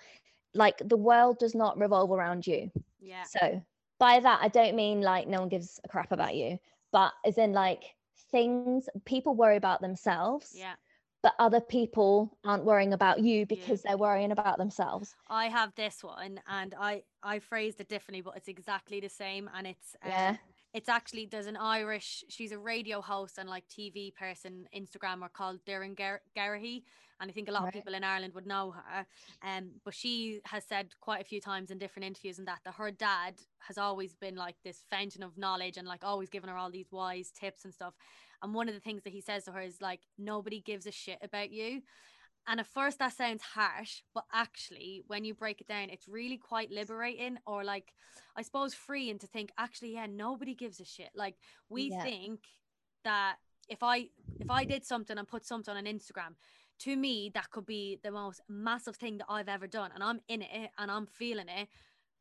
like 0.53 0.77
the 0.83 0.97
world 0.97 1.39
does 1.39 1.55
not 1.55 1.77
revolve 1.79 2.11
around 2.11 2.45
you. 2.45 2.71
Yeah. 2.99 3.23
So 3.23 3.61
by 3.99 4.19
that, 4.19 4.39
I 4.41 4.47
don't 4.47 4.75
mean 4.75 5.01
like 5.01 5.27
no 5.27 5.39
one 5.39 5.49
gives 5.49 5.79
a 5.83 5.87
crap 5.87 6.11
about 6.11 6.35
you 6.35 6.59
but 6.93 7.11
as 7.25 7.37
in 7.37 7.51
like 7.51 7.83
things 8.31 8.87
people 9.03 9.35
worry 9.35 9.57
about 9.57 9.81
themselves 9.81 10.53
yeah 10.55 10.75
but 11.21 11.33
other 11.39 11.59
people 11.59 12.37
aren't 12.45 12.63
worrying 12.63 12.93
about 12.93 13.19
you 13.19 13.45
because 13.45 13.83
yeah. 13.83 13.91
they're 13.91 13.97
worrying 13.97 14.31
about 14.31 14.57
themselves 14.57 15.15
i 15.27 15.47
have 15.47 15.73
this 15.75 16.03
one 16.03 16.39
and 16.47 16.73
i 16.79 17.01
i 17.21 17.39
phrased 17.39 17.81
it 17.81 17.89
differently 17.89 18.21
but 18.21 18.37
it's 18.37 18.47
exactly 18.47 19.01
the 19.01 19.09
same 19.09 19.49
and 19.57 19.67
it's 19.67 19.95
uh, 20.05 20.07
yeah 20.07 20.35
it's 20.73 20.89
actually 20.89 21.25
there's 21.25 21.47
an 21.47 21.57
irish 21.57 22.23
she's 22.29 22.51
a 22.51 22.57
radio 22.57 23.01
host 23.01 23.37
and 23.37 23.49
like 23.49 23.63
tv 23.67 24.13
person 24.15 24.65
instagrammer 24.75 25.31
called 25.31 25.59
Doireann 25.65 25.97
Ger- 25.97 26.21
Garrihy 26.35 26.83
and 27.19 27.29
I 27.29 27.33
think 27.33 27.47
a 27.47 27.51
lot 27.51 27.63
right. 27.63 27.69
of 27.69 27.73
people 27.73 27.93
in 27.93 28.03
Ireland 28.03 28.33
would 28.33 28.45
know 28.45 28.71
her. 28.71 29.05
Um, 29.47 29.69
but 29.85 29.93
she 29.93 30.41
has 30.45 30.65
said 30.65 30.89
quite 30.99 31.21
a 31.21 31.23
few 31.23 31.39
times 31.39 31.71
in 31.71 31.77
different 31.77 32.05
interviews 32.05 32.37
and 32.37 32.47
that 32.47 32.59
that 32.65 32.73
her 32.73 32.91
dad 32.91 33.35
has 33.59 33.77
always 33.77 34.13
been 34.13 34.35
like 34.35 34.55
this 34.63 34.83
fountain 34.89 35.23
of 35.23 35.37
knowledge 35.37 35.77
and 35.77 35.87
like 35.87 36.03
always 36.03 36.29
giving 36.29 36.49
her 36.49 36.57
all 36.57 36.69
these 36.69 36.91
wise 36.91 37.31
tips 37.31 37.63
and 37.63 37.73
stuff. 37.73 37.93
And 38.41 38.53
one 38.53 38.67
of 38.67 38.73
the 38.73 38.81
things 38.81 39.03
that 39.03 39.13
he 39.13 39.21
says 39.21 39.45
to 39.45 39.51
her 39.51 39.61
is 39.61 39.81
like, 39.81 40.01
nobody 40.17 40.59
gives 40.59 40.85
a 40.85 40.91
shit 40.91 41.19
about 41.21 41.51
you. 41.51 41.81
And 42.47 42.59
at 42.59 42.67
first 42.67 42.99
that 42.99 43.13
sounds 43.13 43.41
harsh, 43.41 44.01
but 44.13 44.25
actually, 44.33 45.03
when 45.07 45.23
you 45.23 45.33
break 45.33 45.61
it 45.61 45.67
down, 45.67 45.89
it's 45.89 46.07
really 46.07 46.37
quite 46.37 46.71
liberating 46.71 47.37
or 47.45 47.63
like, 47.63 47.93
I 48.35 48.41
suppose, 48.41 48.73
freeing 48.73 49.17
to 49.19 49.27
think, 49.27 49.51
actually, 49.57 49.93
yeah, 49.93 50.07
nobody 50.07 50.53
gives 50.55 50.79
a 50.79 50.85
shit. 50.85 51.09
Like, 51.15 51.35
we 51.69 51.89
Yeah. 51.89 52.03
think 52.03 52.41
that 53.03 53.37
if 53.69 53.81
I 53.81 54.09
if 54.39 54.49
I 54.49 54.65
did 54.65 54.83
something 54.85 55.17
and 55.17 55.27
put 55.27 55.45
something 55.45 55.75
on 55.75 55.85
Instagram, 55.85 56.35
to 56.79 56.95
me 56.97 57.31
that 57.33 57.49
could 57.51 57.65
be 57.65 57.99
the 58.03 58.11
most 58.11 58.41
massive 58.49 58.97
thing 58.97 59.17
that 59.19 59.27
I've 59.29 59.49
ever 59.49 59.67
done, 59.67 59.91
and 59.93 60.03
I'm 60.03 60.19
in 60.27 60.41
it 60.41 60.49
eh, 60.53 60.67
and 60.77 60.91
I'm 60.91 61.05
feeling 61.05 61.47
it. 61.47 61.69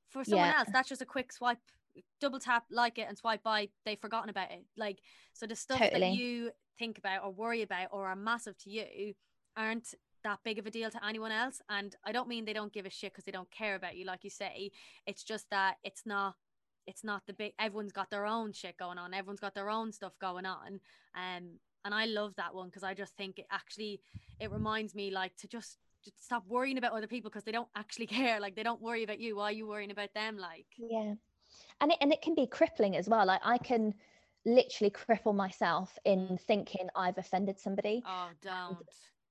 For 0.08 0.24
someone 0.24 0.50
Yeah. 0.50 0.54
else, 0.58 0.68
that's 0.72 0.88
just 0.88 1.02
a 1.02 1.06
quick 1.06 1.32
swipe, 1.32 1.58
double 2.20 2.38
tap, 2.38 2.64
like 2.70 2.98
it, 2.98 3.06
and 3.08 3.16
swipe 3.18 3.42
by. 3.42 3.68
They've 3.84 3.98
forgotten 3.98 4.28
about 4.30 4.50
it. 4.52 4.64
Like 4.76 5.00
so, 5.32 5.46
the 5.46 5.56
stuff 5.56 5.80
that 5.90 6.04
you 6.04 6.52
think 6.78 6.98
about 6.98 7.24
or 7.24 7.32
worry 7.32 7.62
about 7.62 7.88
or 7.92 8.06
are 8.06 8.16
massive 8.16 8.56
to 8.58 8.70
you 8.70 9.14
aren't 9.56 9.94
that 10.24 10.40
big 10.44 10.58
of 10.58 10.66
a 10.66 10.70
deal 10.70 10.90
to 10.90 11.06
anyone 11.06 11.32
else. 11.32 11.60
And 11.68 11.94
I 12.04 12.12
don't 12.12 12.28
mean 12.28 12.44
they 12.44 12.52
don't 12.52 12.72
give 12.72 12.86
a 12.86 12.90
shit 12.90 13.12
because 13.12 13.24
they 13.24 13.32
don't 13.32 13.50
care 13.50 13.74
about 13.74 13.96
you, 13.96 14.04
like 14.04 14.24
you 14.24 14.30
say. 14.30 14.70
It's 15.06 15.22
just 15.22 15.48
that 15.50 15.76
it's 15.84 16.06
not 16.06 16.34
it's 16.84 17.04
not 17.04 17.22
the 17.28 17.32
big 17.32 17.52
everyone's 17.60 17.92
got 17.92 18.10
their 18.10 18.26
own 18.26 18.52
shit 18.52 18.76
going 18.76 18.98
on 18.98 19.14
everyone's 19.14 19.38
got 19.38 19.54
their 19.54 19.70
own 19.70 19.92
stuff 19.92 20.18
going 20.20 20.44
on 20.44 20.80
um 21.14 21.44
and 21.84 21.94
i 21.94 22.06
love 22.06 22.34
that 22.34 22.52
one 22.52 22.66
because 22.66 22.82
i 22.82 22.92
just 22.92 23.16
think 23.16 23.38
it 23.38 23.46
actually 23.52 24.00
it 24.40 24.50
reminds 24.50 24.92
me 24.92 25.08
like 25.08 25.36
to 25.36 25.46
just, 25.46 25.78
just 26.04 26.24
stop 26.24 26.42
worrying 26.48 26.78
about 26.78 26.90
other 26.90 27.06
people 27.06 27.30
because 27.30 27.44
they 27.44 27.52
don't 27.52 27.68
actually 27.76 28.06
care 28.18 28.40
like 28.40 28.56
they 28.56 28.64
don't 28.64 28.82
worry 28.82 29.04
about 29.04 29.20
you 29.20 29.36
why 29.36 29.44
are 29.44 29.52
you 29.52 29.64
worrying 29.64 29.92
about 29.92 30.12
them 30.12 30.36
like 30.36 30.66
Yeah. 30.76 31.14
And 31.80 31.92
it, 31.92 31.98
and 32.00 32.12
it 32.12 32.22
can 32.22 32.34
be 32.34 32.46
crippling 32.46 32.96
as 32.96 33.08
well. 33.08 33.26
Like 33.26 33.40
I 33.44 33.58
can 33.58 33.94
literally 34.44 34.90
cripple 34.90 35.34
myself 35.34 35.96
in 36.04 36.38
thinking 36.46 36.88
I've 36.96 37.18
offended 37.18 37.58
somebody. 37.60 38.02
oh 38.06 38.28
don't 38.42 38.78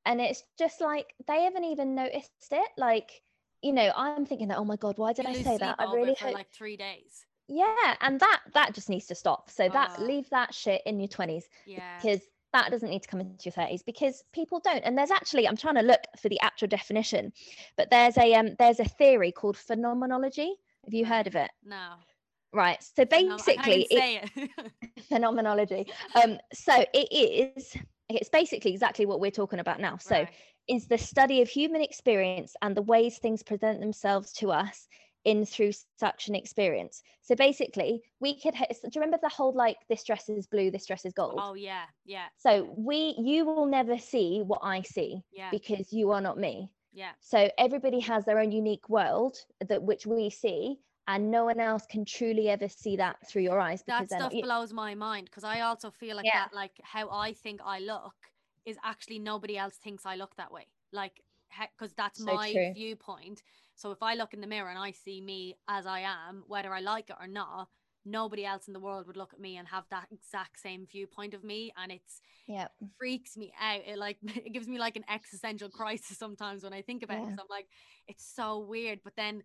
And 0.05 0.21
it's 0.21 0.43
just 0.57 0.81
like 0.81 1.13
they 1.27 1.43
haven't 1.43 1.65
even 1.65 1.95
noticed 1.95 2.39
it. 2.51 2.69
Like, 2.77 3.23
you 3.61 3.73
know, 3.73 3.91
I'm 3.95 4.25
thinking 4.25 4.47
that, 4.49 4.57
oh 4.57 4.65
my 4.65 4.77
God, 4.77 4.97
why 4.97 5.13
did 5.13 5.15
You 5.17 5.27
I 5.27 5.33
say 5.33 5.57
that? 5.57 5.75
I 5.77 5.83
really 5.85 6.15
hope 6.19 6.33
like 6.33 6.49
three 6.51 6.77
days 6.77 7.25
Yeah. 7.47 7.95
And 8.01 8.19
that 8.19 8.41
that 8.53 8.73
just 8.73 8.89
needs 8.89 9.07
to 9.07 9.15
stop. 9.15 9.49
So 9.49 9.69
that 9.69 9.91
Ah. 9.91 9.99
leave 9.99 10.29
that 10.29 10.53
shit 10.53 10.81
in 10.85 10.99
your 10.99 11.07
20s 11.09 11.49
yeah 11.65 12.07
because 12.07 12.29
that 12.53 12.71
doesn't 12.71 12.89
need 12.89 13.03
to 13.03 13.07
come 13.09 13.21
into 13.21 13.37
your 13.45 13.53
30s 13.53 13.83
because 13.83 14.23
people 14.33 14.59
don't 14.59 14.73
and 14.73 14.97
there's 14.97 15.11
actually 15.11 15.39
i'm 15.47 15.57
trying 15.57 15.75
to 15.75 15.81
look 15.81 16.01
for 16.17 16.27
the 16.29 16.39
actual 16.39 16.67
definition 16.67 17.31
but 17.77 17.89
there's 17.89 18.17
a 18.17 18.33
um 18.33 18.55
there's 18.59 18.79
a 18.79 18.85
theory 18.85 19.31
called 19.31 19.57
phenomenology 19.57 20.55
have 20.83 20.93
you 20.93 21.05
heard 21.05 21.27
of 21.27 21.35
it 21.35 21.51
no 21.63 21.97
right 22.53 22.81
so 22.83 23.05
No, 23.13 23.39
basically 23.39 23.83
even 23.85 23.85
it, 23.89 24.05
it 24.05 24.05
phenomenology 25.03 25.85
um 26.15 26.37
so 26.53 26.85
it 26.93 27.09
is 27.11 27.75
it's 28.15 28.29
basically 28.29 28.71
exactly 28.71 29.05
what 29.05 29.19
we're 29.19 29.31
talking 29.31 29.59
about 29.59 29.79
now. 29.79 29.97
So 29.97 30.15
Right. 30.15 30.29
is 30.67 30.87
the 30.87 30.97
study 30.97 31.41
of 31.41 31.49
human 31.49 31.81
experience 31.81 32.55
and 32.61 32.75
the 32.75 32.81
ways 32.81 33.17
things 33.17 33.43
present 33.43 33.79
themselves 33.79 34.33
to 34.33 34.51
us 34.51 34.87
in 35.23 35.45
through 35.45 35.71
such 35.99 36.27
an 36.27 36.35
experience. 36.35 37.03
So 37.21 37.35
basically 37.35 38.01
we 38.19 38.39
could 38.39 38.53
do 38.55 38.59
you 38.93 39.01
remember 39.01 39.19
the 39.21 39.29
whole 39.29 39.53
like 39.53 39.77
this 39.89 40.03
dress 40.03 40.29
is 40.29 40.47
blue 40.47 40.71
this 40.71 40.85
dress 40.85 41.05
is 41.05 41.13
gold? 41.13 41.39
Oh 41.41 41.53
yeah 41.53 41.83
yeah. 42.05 42.25
So 42.37 42.73
we 42.77 43.15
you 43.19 43.45
will 43.45 43.65
never 43.65 43.97
see 43.97 44.41
what 44.45 44.59
i 44.63 44.81
see 44.81 45.23
yeah. 45.31 45.49
because 45.51 45.93
you 45.93 46.11
are 46.11 46.21
not 46.21 46.37
me. 46.37 46.71
Yeah. 46.93 47.11
So 47.19 47.49
everybody 47.57 47.99
has 48.01 48.25
their 48.25 48.39
own 48.39 48.51
unique 48.51 48.89
world 48.89 49.37
that 49.67 49.83
which 49.83 50.05
we 50.05 50.29
see 50.29 50.79
and 51.07 51.31
no 51.31 51.45
one 51.45 51.59
else 51.59 51.85
can 51.89 52.05
truly 52.05 52.49
ever 52.49 52.67
see 52.67 52.95
that 52.97 53.17
through 53.27 53.41
your 53.43 53.59
eyes 53.59 53.81
because 53.83 54.09
that 54.09 54.15
stuff 54.15 54.33
not 54.33 54.43
blows 54.43 54.73
my 54.73 54.95
mind 54.95 55.25
because 55.25 55.43
I 55.43 55.61
also 55.61 55.91
feel 55.91 56.15
like 56.15 56.25
Yeah. 56.25 56.45
that, 56.45 56.55
like 56.55 56.79
how 56.83 57.09
I 57.09 57.33
think 57.33 57.61
I 57.63 57.79
look 57.79 58.13
is 58.65 58.77
actually 58.83 59.19
nobody 59.19 59.57
else 59.57 59.75
thinks 59.75 60.05
I 60.05 60.15
look 60.15 60.35
that 60.37 60.51
way. 60.51 60.67
Like, 60.93 61.21
because 61.77 61.93
that's 61.93 62.19
So 62.19 62.25
my 62.25 62.51
true. 62.51 62.73
viewpoint. 62.73 63.41
So 63.75 63.91
if 63.91 64.03
I 64.03 64.13
look 64.15 64.33
in 64.33 64.41
the 64.41 64.47
mirror 64.47 64.69
and 64.69 64.79
I 64.79 64.91
see 64.91 65.19
me 65.21 65.55
as 65.67 65.85
I 65.85 66.01
am, 66.01 66.43
whether 66.47 66.73
I 66.73 66.79
like 66.79 67.09
it 67.09 67.17
or 67.19 67.27
not, 67.27 67.67
nobody 68.05 68.45
else 68.45 68.67
in 68.67 68.73
the 68.73 68.79
world 68.79 69.07
would 69.07 69.17
look 69.17 69.33
at 69.33 69.39
me 69.39 69.57
and 69.57 69.67
have 69.67 69.85
that 69.89 70.07
exact 70.11 70.59
same 70.59 70.85
viewpoint 70.89 71.33
of 71.33 71.43
me. 71.43 71.73
And 71.81 71.91
it's 71.91 72.21
yeah 72.47 72.67
freaks 72.97 73.35
me 73.37 73.51
out. 73.59 73.81
It 73.85 73.97
like 73.97 74.17
it 74.23 74.53
gives 74.53 74.67
me 74.67 74.79
like 74.79 74.95
an 74.95 75.05
existential 75.09 75.69
crisis 75.69 76.17
sometimes 76.17 76.63
when 76.63 76.73
I 76.73 76.81
think 76.81 77.03
about 77.03 77.17
it. 77.17 77.33
I'm 77.39 77.47
like, 77.49 77.67
it's 78.07 78.25
so 78.35 78.59
weird. 78.59 78.99
But 79.03 79.15
then 79.15 79.43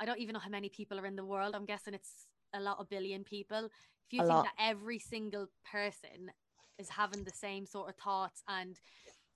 I 0.00 0.04
don't 0.06 0.18
even 0.18 0.34
know 0.34 0.40
how 0.40 0.50
many 0.50 0.68
people 0.68 0.98
are 0.98 1.06
in 1.06 1.16
the 1.16 1.24
world. 1.24 1.54
I'm 1.54 1.64
guessing 1.66 1.94
it's 1.94 2.26
a 2.54 2.60
lot 2.60 2.78
of 2.78 2.88
billion 2.88 3.24
people. 3.24 3.66
If 4.06 4.12
you 4.12 4.20
A 4.20 4.24
think 4.24 4.38
lot. 4.38 4.44
that 4.44 4.54
every 4.58 4.98
single 4.98 5.48
person 5.70 6.30
is 6.78 6.88
having 6.90 7.24
the 7.24 7.32
same 7.32 7.66
sort 7.66 7.88
of 7.88 7.96
thoughts 7.96 8.42
and 8.48 8.78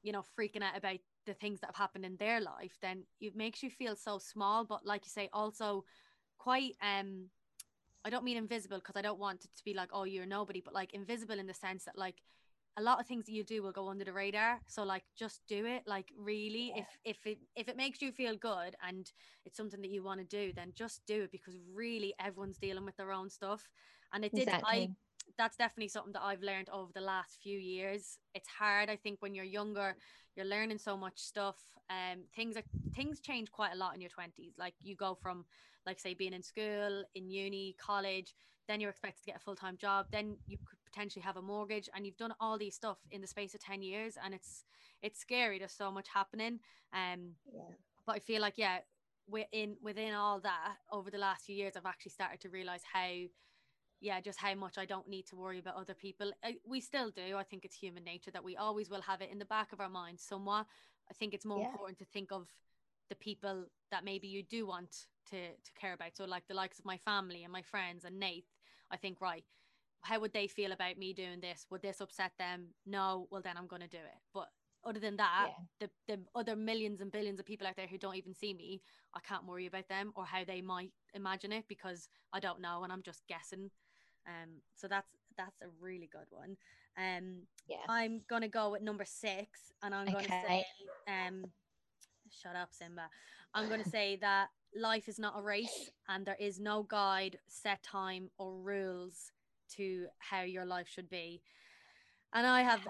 you 0.03 0.13
know 0.13 0.25
freaking 0.39 0.63
out 0.63 0.77
about 0.77 0.99
the 1.27 1.35
things 1.35 1.61
that 1.61 1.69
have 1.69 1.77
happened 1.77 2.05
in 2.05 2.17
their 2.17 2.41
life, 2.41 2.77
then 2.83 3.05
it 3.21 3.37
makes 3.37 3.63
you 3.63 3.71
feel 3.71 3.97
so 3.97 4.19
small. 4.19 4.65
But 4.65 4.87
like 4.87 5.05
you 5.05 5.11
say, 5.11 5.29
also 5.33 5.85
quite 6.39 6.75
um 6.83 7.27
I 8.05 8.11
don't 8.11 8.25
mean 8.25 8.37
invisible 8.39 8.79
because 8.79 8.97
I 8.97 9.03
don't 9.03 9.19
want 9.19 9.45
it 9.45 9.51
to 9.57 9.65
be 9.65 9.75
like, 9.75 9.91
oh, 9.93 10.05
you're 10.05 10.27
nobody, 10.27 10.63
but 10.65 10.75
like 10.75 10.95
invisible 10.95 11.39
in 11.39 11.47
the 11.47 11.55
sense 11.55 11.85
that 11.85 11.99
like 11.99 12.17
a 12.81 12.83
lot 12.83 12.99
of 12.99 13.07
things 13.07 13.27
that 13.27 13.33
you 13.33 13.45
do 13.45 13.63
will 13.63 13.73
go 13.73 13.89
under 13.89 14.05
the 14.05 14.13
radar. 14.13 14.59
So 14.67 14.83
like 14.83 15.05
just 15.17 15.43
do 15.47 15.67
it. 15.67 15.83
Like 15.87 16.09
really, 16.17 16.73
if 16.77 16.87
if 17.05 17.27
it 17.27 17.39
if 17.55 17.69
it 17.69 17.77
makes 17.77 18.01
you 18.01 18.11
feel 18.11 18.35
good 18.37 18.75
and 18.87 19.11
it's 19.45 19.57
something 19.57 19.83
that 19.83 19.91
you 19.91 20.03
want 20.03 20.21
to 20.21 20.27
do, 20.27 20.53
then 20.55 20.73
just 20.75 21.05
do 21.07 21.23
it 21.25 21.33
because 21.33 21.57
really 21.75 22.15
everyone's 22.19 22.59
dealing 22.59 22.85
with 22.85 22.97
their 22.97 23.13
own 23.13 23.29
stuff. 23.29 23.69
And 24.13 24.25
it 24.25 24.35
did 24.35 24.49
I 24.49 24.91
that's 25.39 25.57
definitely 25.57 25.89
something 25.89 26.13
that 26.13 26.23
I've 26.23 26.43
learned 26.43 26.69
over 26.71 26.91
the 26.93 27.01
last 27.01 27.39
few 27.43 27.59
years. 27.59 28.19
It's 28.35 28.49
hard, 28.49 28.91
I 28.91 28.97
think, 28.97 29.21
when 29.21 29.35
you're 29.35 29.45
younger, 29.45 29.97
you're 30.35 30.47
learning 30.47 30.79
so 30.79 30.97
much 30.97 31.19
stuff. 31.19 31.59
Um, 31.89 32.21
things 32.35 32.57
are 32.57 32.63
things 32.95 33.21
change 33.21 33.51
quite 33.51 33.73
a 33.73 33.77
lot 33.77 33.95
in 33.95 34.01
your 34.01 34.11
twenties. 34.11 34.55
Like 34.59 34.75
you 34.81 34.97
go 34.97 35.15
from, 35.15 35.45
like, 35.87 36.01
say, 36.01 36.15
being 36.15 36.33
in 36.33 36.43
school, 36.43 37.05
in 37.15 37.31
uni, 37.31 37.77
college, 37.79 38.35
then 38.69 38.81
you're 38.81 38.91
expected 38.91 39.21
to 39.21 39.27
get 39.27 39.37
a 39.37 39.41
full 39.41 39.57
time 39.57 39.77
job. 39.77 40.07
Then 40.11 40.37
you 40.47 40.59
could 40.59 40.79
potentially 40.91 41.23
have 41.23 41.37
a 41.37 41.43
mortgage, 41.43 41.89
and 41.95 42.07
you've 42.07 42.17
done 42.17 42.35
all 42.41 42.59
these 42.59 42.75
stuff 42.75 42.99
in 43.11 43.21
the 43.21 43.27
space 43.27 43.55
of 43.55 43.61
ten 43.61 43.83
years, 43.83 44.17
and 44.23 44.35
it's 44.35 44.65
it's 45.03 45.21
scary. 45.21 45.59
There's 45.59 45.73
so 45.73 45.91
much 45.91 46.09
happening. 46.13 46.61
Um, 46.93 47.35
yeah 47.53 47.75
but 48.07 48.17
I 48.17 48.19
feel 48.21 48.41
like 48.41 48.55
yeah, 48.59 48.79
within 49.29 49.77
within 49.83 50.15
all 50.15 50.41
that 50.41 50.77
over 50.93 51.11
the 51.11 51.19
last 51.19 51.45
few 51.47 51.57
years, 51.57 51.75
I've 51.77 51.87
actually 51.87 52.13
started 52.13 52.41
to 52.41 52.49
realize 52.51 52.83
how, 52.93 53.09
yeah, 54.01 54.21
just 54.21 54.41
how 54.41 54.55
much 54.55 54.79
I 54.79 54.87
don't 54.87 55.09
need 55.09 55.27
to 55.29 55.37
worry 55.37 55.59
about 55.59 55.77
other 55.77 55.95
people. 55.95 56.33
I, 56.45 56.57
we 56.67 56.81
still 56.81 57.11
do. 57.11 57.37
I 57.37 57.43
think 57.45 57.65
it's 57.65 57.77
human 57.77 58.05
nature 58.05 58.31
that 58.33 58.45
we 58.45 58.57
always 58.57 58.91
will 58.91 59.03
have 59.03 59.21
it 59.23 59.31
in 59.31 59.39
the 59.39 59.45
back 59.45 59.73
of 59.73 59.81
our 59.81 59.89
minds 59.91 60.23
somewhat. 60.23 60.67
I 61.11 61.15
think 61.15 61.35
it's 61.35 61.45
more 61.45 61.61
Yeah. 61.61 61.67
important 61.67 61.99
to 61.99 62.05
think 62.07 62.33
of 62.33 62.49
the 63.09 63.17
people 63.17 63.67
that 63.91 64.05
maybe 64.05 64.29
you 64.29 64.43
do 64.43 64.67
want 64.67 65.07
to 65.31 65.51
to 65.51 65.73
care 65.79 65.93
about. 65.93 66.17
So 66.17 66.25
like 66.25 66.47
the 66.49 66.55
likes 66.55 66.79
of 66.79 66.85
my 66.85 66.97
family 66.99 67.45
and 67.45 67.53
my 67.53 67.63
friends 67.63 68.05
and 68.05 68.19
Nate. 68.19 68.47
I 68.91 68.97
think 68.97 69.21
right. 69.21 69.45
How 70.03 70.21
would 70.21 70.33
they 70.33 70.47
feel 70.47 70.73
about 70.73 70.99
me 70.99 71.13
doing 71.13 71.41
this? 71.41 71.67
Would 71.71 71.83
this 71.83 72.01
upset 72.01 72.33
them? 72.39 72.69
No. 72.87 73.27
Well, 73.31 73.43
then 73.43 73.57
I'm 73.57 73.67
going 73.67 73.83
to 73.83 73.89
do 73.89 73.99
it. 73.99 74.21
But 74.33 74.49
other 74.85 75.01
than 75.01 75.17
that, 75.17 75.51
Yeah. 75.81 75.89
the 76.09 76.17
the 76.17 76.21
other 76.35 76.57
millions 76.57 77.01
and 77.01 77.13
billions 77.13 77.39
of 77.39 77.47
people 77.47 77.67
out 77.67 77.77
there 77.77 77.87
who 77.87 77.99
don't 77.99 78.17
even 78.17 78.35
see 78.35 78.55
me, 78.55 78.81
I 79.15 79.21
can't 79.21 79.47
worry 79.47 79.67
about 79.67 79.89
them 79.89 80.13
or 80.17 80.25
how 80.25 80.45
they 80.45 80.63
might 80.63 80.93
imagine 81.15 81.53
it 81.53 81.65
because 81.69 82.09
I 82.33 82.41
don't 82.41 82.61
know 82.61 82.83
and 82.83 82.93
I'm 82.93 83.03
just 83.03 83.27
guessing. 83.29 83.71
Um, 84.27 84.63
so 84.75 84.89
that's 84.89 85.09
that's 85.37 85.61
a 85.63 85.67
really 85.81 86.09
good 86.11 86.27
one. 86.31 86.57
Um, 86.97 87.43
yeah 87.69 87.85
I'm 87.89 88.23
gonna 88.29 88.49
go 88.49 88.71
with 88.71 88.83
number 88.83 89.05
six, 89.05 89.73
and 89.83 89.95
I'm 89.95 90.07
gonna 90.07 90.29
say, 90.29 90.65
um, 91.07 91.45
shut 92.31 92.57
up, 92.57 92.69
Simba. 92.73 93.09
I'm 93.55 93.69
gonna 93.69 93.85
say 93.85 94.17
that 94.17 94.49
life 94.75 95.09
is 95.09 95.19
not 95.19 95.39
a 95.39 95.43
race, 95.43 95.91
and 96.09 96.25
there 96.27 96.37
is 96.41 96.59
no 96.61 96.83
guide, 96.85 97.39
set 97.49 97.83
time, 97.83 98.31
or 98.39 98.55
rules 98.61 99.33
to 99.77 100.07
how 100.19 100.43
your 100.43 100.65
life 100.65 100.89
should 100.89 101.09
be. 101.11 101.43
And 102.33 102.47
I 102.47 102.63
have 102.63 102.81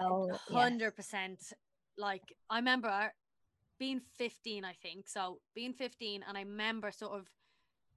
hundred 0.49 0.95
percent. 0.95 1.53
Like 1.97 2.23
I 2.49 2.57
remember 2.57 3.11
being 3.79 4.01
15, 4.17 4.63
I 4.63 4.73
think. 4.73 5.07
So 5.07 5.39
being 5.55 5.73
15, 5.73 6.23
and 6.27 6.37
I 6.37 6.41
remember 6.41 6.91
sort 6.91 7.13
of 7.13 7.27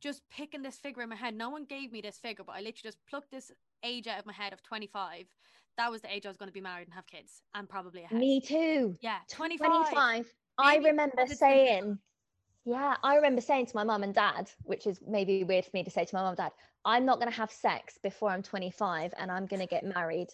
just 0.00 0.22
picking 0.30 0.62
this 0.62 0.76
figure 0.76 1.02
in 1.02 1.08
my 1.10 1.16
head. 1.16 1.34
No 1.34 1.50
one 1.50 1.64
gave 1.64 1.92
me 1.92 2.00
this 2.00 2.18
figure, 2.18 2.44
but 2.44 2.52
I 2.52 2.58
literally 2.60 2.80
just 2.82 2.98
plucked 3.08 3.30
this 3.30 3.52
age 3.84 4.06
out 4.06 4.18
of 4.18 4.26
my 4.26 4.32
head 4.32 4.52
of 4.52 4.62
25. 4.62 5.26
That 5.76 5.90
was 5.90 6.00
the 6.02 6.12
age 6.12 6.24
I 6.24 6.28
was 6.28 6.36
going 6.36 6.48
to 6.48 6.52
be 6.54 6.60
married 6.60 6.86
and 6.86 6.94
have 6.94 7.06
kids, 7.06 7.42
and 7.54 7.68
probably 7.68 8.02
a 8.04 8.06
house. 8.06 8.18
me 8.18 8.40
too 8.40 8.96
Yeah, 9.00 9.18
25. 9.28 9.70
25 9.70 10.32
i 10.56 10.76
remember 10.76 11.26
saying 11.26 11.98
yeah 12.64 12.96
i 13.02 13.16
remember 13.16 13.40
saying 13.40 13.66
to 13.66 13.76
my 13.76 13.84
mum 13.84 14.02
and 14.02 14.14
dad 14.14 14.50
which 14.64 14.86
is 14.86 14.98
maybe 15.06 15.44
weird 15.44 15.64
for 15.64 15.70
me 15.74 15.82
to 15.84 15.90
say 15.90 16.04
to 16.04 16.14
my 16.14 16.20
mum 16.22 16.28
and 16.30 16.36
dad 16.36 16.52
i'm 16.84 17.04
not 17.04 17.18
going 17.18 17.30
to 17.30 17.36
have 17.36 17.50
sex 17.50 17.98
before 18.02 18.30
i'm 18.30 18.42
25 18.42 19.12
and 19.18 19.30
i'm 19.30 19.46
going 19.46 19.60
to 19.60 19.66
get 19.66 19.84
married 19.84 20.28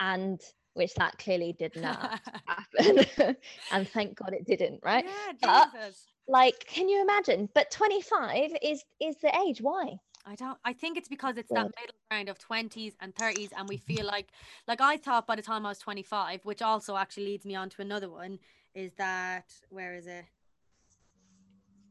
and 0.00 0.40
which 0.74 0.94
that 0.94 1.16
clearly 1.18 1.54
did 1.58 1.74
not 1.76 2.20
happen 2.46 3.36
and 3.72 3.88
thank 3.88 4.16
god 4.16 4.32
it 4.32 4.46
didn't 4.46 4.80
right 4.84 5.04
Yeah, 5.04 5.32
But- 5.40 5.72
Jesus. 5.80 6.06
like 6.26 6.66
can 6.66 6.88
you 6.88 7.02
imagine 7.02 7.48
but 7.54 7.70
25 7.70 8.52
is 8.62 8.82
is 9.00 9.16
the 9.20 9.32
age 9.46 9.60
why 9.60 9.96
I 10.26 10.36
don't. 10.36 10.56
I 10.64 10.72
think 10.72 10.96
it's 10.96 11.08
because 11.08 11.36
it's 11.36 11.50
that 11.50 11.64
middle 11.78 11.94
ground 12.10 12.30
of 12.30 12.38
twenties 12.38 12.94
and 13.02 13.14
thirties, 13.14 13.50
and 13.54 13.68
we 13.68 13.76
feel 13.76 14.06
like, 14.06 14.28
like 14.66 14.80
I 14.80 14.96
thought 14.96 15.26
by 15.26 15.36
the 15.36 15.42
time 15.42 15.66
I 15.66 15.68
was 15.68 15.78
twenty 15.78 16.02
five, 16.02 16.42
which 16.46 16.62
also 16.62 16.96
actually 16.96 17.26
leads 17.26 17.44
me 17.44 17.54
on 17.56 17.68
to 17.68 17.82
another 17.82 18.08
one, 18.08 18.38
is 18.74 18.94
that 18.94 19.52
where 19.68 19.94
is 19.94 20.06
it? 20.06 20.24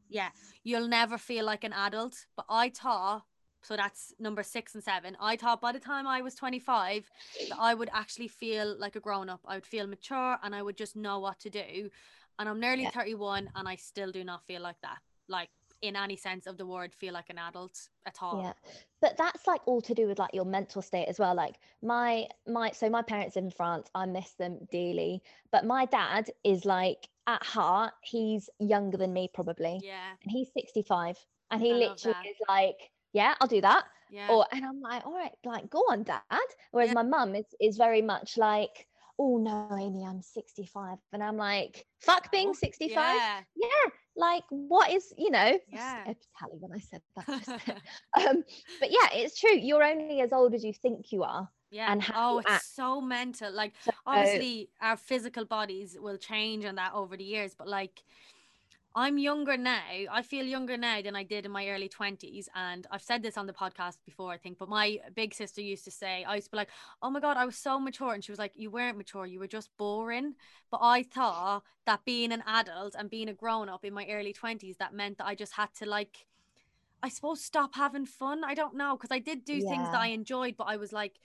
Yeah, 0.08 0.30
you'll 0.62 0.88
never 0.88 1.18
feel 1.18 1.44
like 1.44 1.64
an 1.64 1.72
adult. 1.72 2.26
But 2.36 2.46
I 2.48 2.70
thought 2.70 3.22
so 3.64 3.76
that's 3.76 4.12
number 4.18 4.42
six 4.42 4.74
and 4.74 4.84
seven. 4.84 5.16
I 5.18 5.36
thought 5.36 5.60
by 5.60 5.72
the 5.72 5.80
time 5.80 6.06
I 6.06 6.20
was 6.20 6.34
25 6.34 7.10
that 7.48 7.58
I 7.58 7.72
would 7.72 7.88
actually 7.92 8.28
feel 8.28 8.76
like 8.78 8.94
a 8.94 9.00
grown 9.00 9.30
up. 9.30 9.40
I 9.46 9.54
would 9.54 9.66
feel 9.66 9.86
mature 9.86 10.38
and 10.42 10.54
I 10.54 10.62
would 10.62 10.76
just 10.76 10.96
know 10.96 11.18
what 11.18 11.40
to 11.40 11.50
do. 11.50 11.88
And 12.38 12.48
I'm 12.48 12.60
nearly 12.60 12.82
Yeah. 12.82 12.90
31 12.90 13.50
and 13.54 13.66
I 13.66 13.76
still 13.76 14.12
do 14.12 14.22
not 14.22 14.44
feel 14.44 14.60
like 14.60 14.80
that. 14.82 14.98
Like 15.28 15.48
in 15.80 15.96
any 15.96 16.16
sense 16.16 16.46
of 16.46 16.58
the 16.58 16.66
word, 16.66 16.94
feel 16.94 17.14
like 17.14 17.30
an 17.30 17.38
adult 17.38 17.88
at 18.04 18.16
all. 18.20 18.42
Yeah. 18.42 18.52
But 19.00 19.16
that's 19.16 19.46
like 19.46 19.66
all 19.66 19.80
to 19.80 19.94
do 19.94 20.08
with 20.08 20.18
like 20.18 20.34
your 20.34 20.44
mental 20.44 20.82
state 20.82 21.06
as 21.06 21.18
well. 21.18 21.34
Like 21.34 21.56
my 21.82 22.26
my 22.46 22.70
so 22.70 22.90
my 22.90 23.02
parents 23.02 23.36
in 23.36 23.50
France. 23.50 23.88
I 23.94 24.04
miss 24.04 24.32
them 24.32 24.58
dearly. 24.70 25.22
But 25.50 25.64
my 25.64 25.86
dad 25.86 26.30
is 26.42 26.66
like 26.66 27.08
at 27.26 27.42
heart, 27.42 27.92
he's 28.02 28.48
younger 28.58 28.96
than 28.96 29.12
me 29.12 29.30
probably. 29.32 29.80
Yeah. 29.82 30.12
And 30.22 30.30
he's 30.30 30.52
65. 30.52 31.16
And 31.50 31.60
he 31.60 31.72
I 31.72 31.74
literally 31.74 32.16
is 32.28 32.36
like, 32.48 32.76
Yeah, 33.12 33.34
I'll 33.40 33.48
do 33.48 33.60
that. 33.60 33.84
Yeah. 34.10 34.28
Or 34.28 34.46
and 34.52 34.64
I'm 34.64 34.80
like, 34.80 35.04
all 35.06 35.14
right, 35.14 35.32
like 35.44 35.70
go 35.70 35.80
on, 35.90 36.02
dad. 36.04 36.22
Whereas 36.70 36.90
Yeah. 36.90 36.94
my 36.94 37.02
mum 37.02 37.34
is 37.34 37.46
is 37.60 37.76
very 37.76 38.02
much 38.02 38.36
like, 38.36 38.86
oh 39.18 39.38
no, 39.38 39.68
Amy, 39.78 40.04
I'm 40.04 40.22
65. 40.22 40.98
And 41.12 41.22
I'm 41.22 41.36
like, 41.36 41.86
fuck 42.00 42.30
being 42.30 42.50
Oh, 42.50 42.52
65. 42.52 42.96
Yeah. 42.96 43.40
Yeah. 43.56 43.90
Like 44.16 44.44
what 44.50 44.90
is, 44.92 45.12
you 45.18 45.30
know, 45.30 45.58
Yeah. 45.68 46.04
Tally 46.38 46.58
when 46.60 46.72
I 46.72 46.78
said 46.78 47.02
that 47.16 47.28
um, 48.28 48.44
but 48.80 48.90
yeah, 48.90 49.08
it's 49.12 49.38
true. 49.40 49.56
You're 49.56 49.84
only 49.84 50.20
as 50.20 50.32
old 50.32 50.54
as 50.54 50.64
you 50.64 50.72
think 50.72 51.10
you 51.10 51.22
are. 51.22 51.48
Yeah. 51.74 51.90
and 51.90 52.00
how 52.00 52.36
oh, 52.36 52.38
it's 52.38 52.50
act. 52.50 52.64
so 52.64 53.00
mental. 53.00 53.52
Like 53.52 53.74
So 53.80 53.90
obviously 54.06 54.68
our 54.80 54.96
physical 54.96 55.44
bodies 55.44 55.96
will 56.00 56.16
change 56.16 56.64
on 56.64 56.76
that 56.76 56.92
over 56.94 57.16
the 57.16 57.24
years, 57.24 57.54
but 57.56 57.66
like 57.66 58.04
I'm 58.96 59.18
younger 59.18 59.56
now. 59.56 59.82
I 60.12 60.22
feel 60.22 60.44
younger 60.44 60.76
now 60.76 61.02
than 61.02 61.16
I 61.16 61.24
did 61.24 61.44
in 61.44 61.50
my 61.50 61.68
early 61.68 61.88
20s. 61.88 62.46
And 62.54 62.86
I've 62.92 63.02
said 63.02 63.24
this 63.24 63.36
on 63.36 63.46
the 63.48 63.52
podcast 63.52 63.96
before, 64.06 64.30
I 64.30 64.36
think. 64.36 64.58
But 64.58 64.68
my 64.68 65.00
big 65.16 65.34
sister 65.34 65.60
used 65.60 65.84
to 65.86 65.90
say, 65.90 66.22
I 66.22 66.36
used 66.36 66.46
to 66.46 66.50
be 66.52 66.58
like, 66.58 66.68
oh 67.02 67.10
my 67.10 67.18
God, 67.18 67.36
I 67.36 67.44
was 67.44 67.56
so 67.56 67.80
mature. 67.80 68.14
And 68.14 68.22
she 68.22 68.30
was 68.30 68.38
like, 68.38 68.52
you 68.54 68.70
weren't 68.70 68.96
mature. 68.96 69.26
You 69.26 69.40
were 69.40 69.48
just 69.48 69.68
boring. 69.78 70.34
But 70.70 70.78
I 70.80 71.02
thought 71.02 71.64
that 71.86 72.04
being 72.04 72.30
an 72.30 72.44
adult 72.46 72.94
and 72.96 73.10
being 73.10 73.28
a 73.28 73.34
grown 73.34 73.68
up 73.68 73.84
in 73.84 73.92
my 73.92 74.06
early 74.08 74.32
20s, 74.32 74.78
that 74.78 74.94
meant 74.94 75.18
that 75.18 75.26
I 75.26 75.34
just 75.34 75.54
had 75.54 75.74
to 75.80 75.86
like, 75.86 76.26
I 77.02 77.08
suppose, 77.08 77.42
stop 77.42 77.74
having 77.74 78.06
fun. 78.06 78.44
I 78.44 78.54
don't 78.54 78.76
know. 78.76 78.96
Because 78.96 79.10
I 79.10 79.18
did 79.18 79.44
do 79.44 79.60
things 79.60 79.88
that 79.90 80.00
I 80.00 80.08
enjoyed, 80.08 80.56
but 80.56 80.68
I 80.68 80.76
was 80.76 80.92
like, 80.92 81.18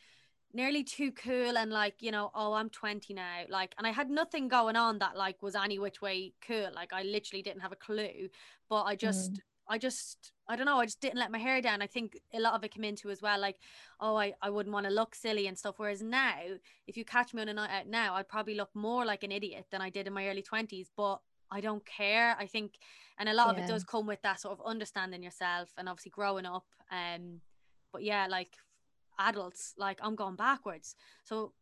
nearly 0.53 0.83
too 0.83 1.11
cool 1.11 1.57
and 1.57 1.71
like 1.71 1.95
you 1.99 2.11
know 2.11 2.31
oh 2.33 2.53
i'm 2.53 2.69
20 2.69 3.13
now 3.13 3.41
like 3.49 3.73
and 3.77 3.85
i 3.85 3.91
had 3.91 4.09
nothing 4.09 4.47
going 4.47 4.75
on 4.75 4.97
that 4.99 5.15
like 5.15 5.41
was 5.41 5.55
any 5.55 5.77
which 5.77 6.01
way 6.01 6.33
cool 6.45 6.69
like 6.75 6.91
i 6.91 7.03
literally 7.03 7.41
didn't 7.41 7.61
have 7.61 7.71
a 7.71 7.75
clue 7.75 8.27
but 8.67 8.83
i 8.83 8.95
just 8.95 9.41
i 9.67 9.77
just 9.77 10.31
i 10.47 10.55
don't 10.55 10.65
know 10.65 10.79
i 10.79 10.85
just 10.85 10.99
didn't 10.99 11.19
let 11.19 11.31
my 11.31 11.37
hair 11.37 11.61
down. 11.61 11.81
I 11.81 11.87
think 11.87 12.17
a 12.33 12.39
lot 12.39 12.55
of 12.55 12.63
it 12.63 12.71
came 12.71 12.83
into 12.83 13.11
as 13.11 13.21
well 13.21 13.39
like 13.39 13.57
oh 13.99 14.15
i, 14.15 14.33
I 14.41 14.49
wouldn't 14.49 14.73
want 14.73 14.87
to 14.87 14.93
look 14.93 15.13
silly 15.13 15.45
and 15.47 15.57
stuff 15.57 15.75
whereas 15.77 16.01
now 16.01 16.39
if 16.87 16.97
you 16.97 17.05
catch 17.05 17.33
me 17.33 17.41
on 17.43 17.49
a 17.49 17.53
night 17.53 17.69
out 17.71 17.87
now 17.87 18.15
i'd 18.15 18.27
probably 18.27 18.55
look 18.55 18.71
more 18.73 19.05
like 19.05 19.23
an 19.23 19.31
idiot 19.31 19.67
than 19.71 19.81
i 19.81 19.89
did 19.89 20.07
in 20.07 20.13
my 20.13 20.27
early 20.27 20.43
20s 20.43 20.87
but 20.97 21.19
i 21.51 21.61
don't 21.61 21.85
care 21.85 22.35
i 22.39 22.47
think 22.47 22.79
and 23.19 23.29
a 23.29 23.33
lot 23.33 23.49
of 23.49 23.57
it 23.61 23.67
does 23.67 23.83
come 23.83 24.07
with 24.07 24.21
that 24.23 24.39
sort 24.39 24.57
of 24.57 24.65
understanding 24.65 25.21
yourself 25.21 25.69
and 25.77 25.87
obviously 25.87 26.09
growing 26.09 26.45
up 26.45 26.65
um 26.91 27.41
but 27.91 28.01
yeah 28.03 28.25
like 28.27 28.55
adults 29.19 29.73
like 29.77 29.99
i'm 30.01 30.15
going 30.15 30.35
backwards 30.35 30.95
so 31.23 31.53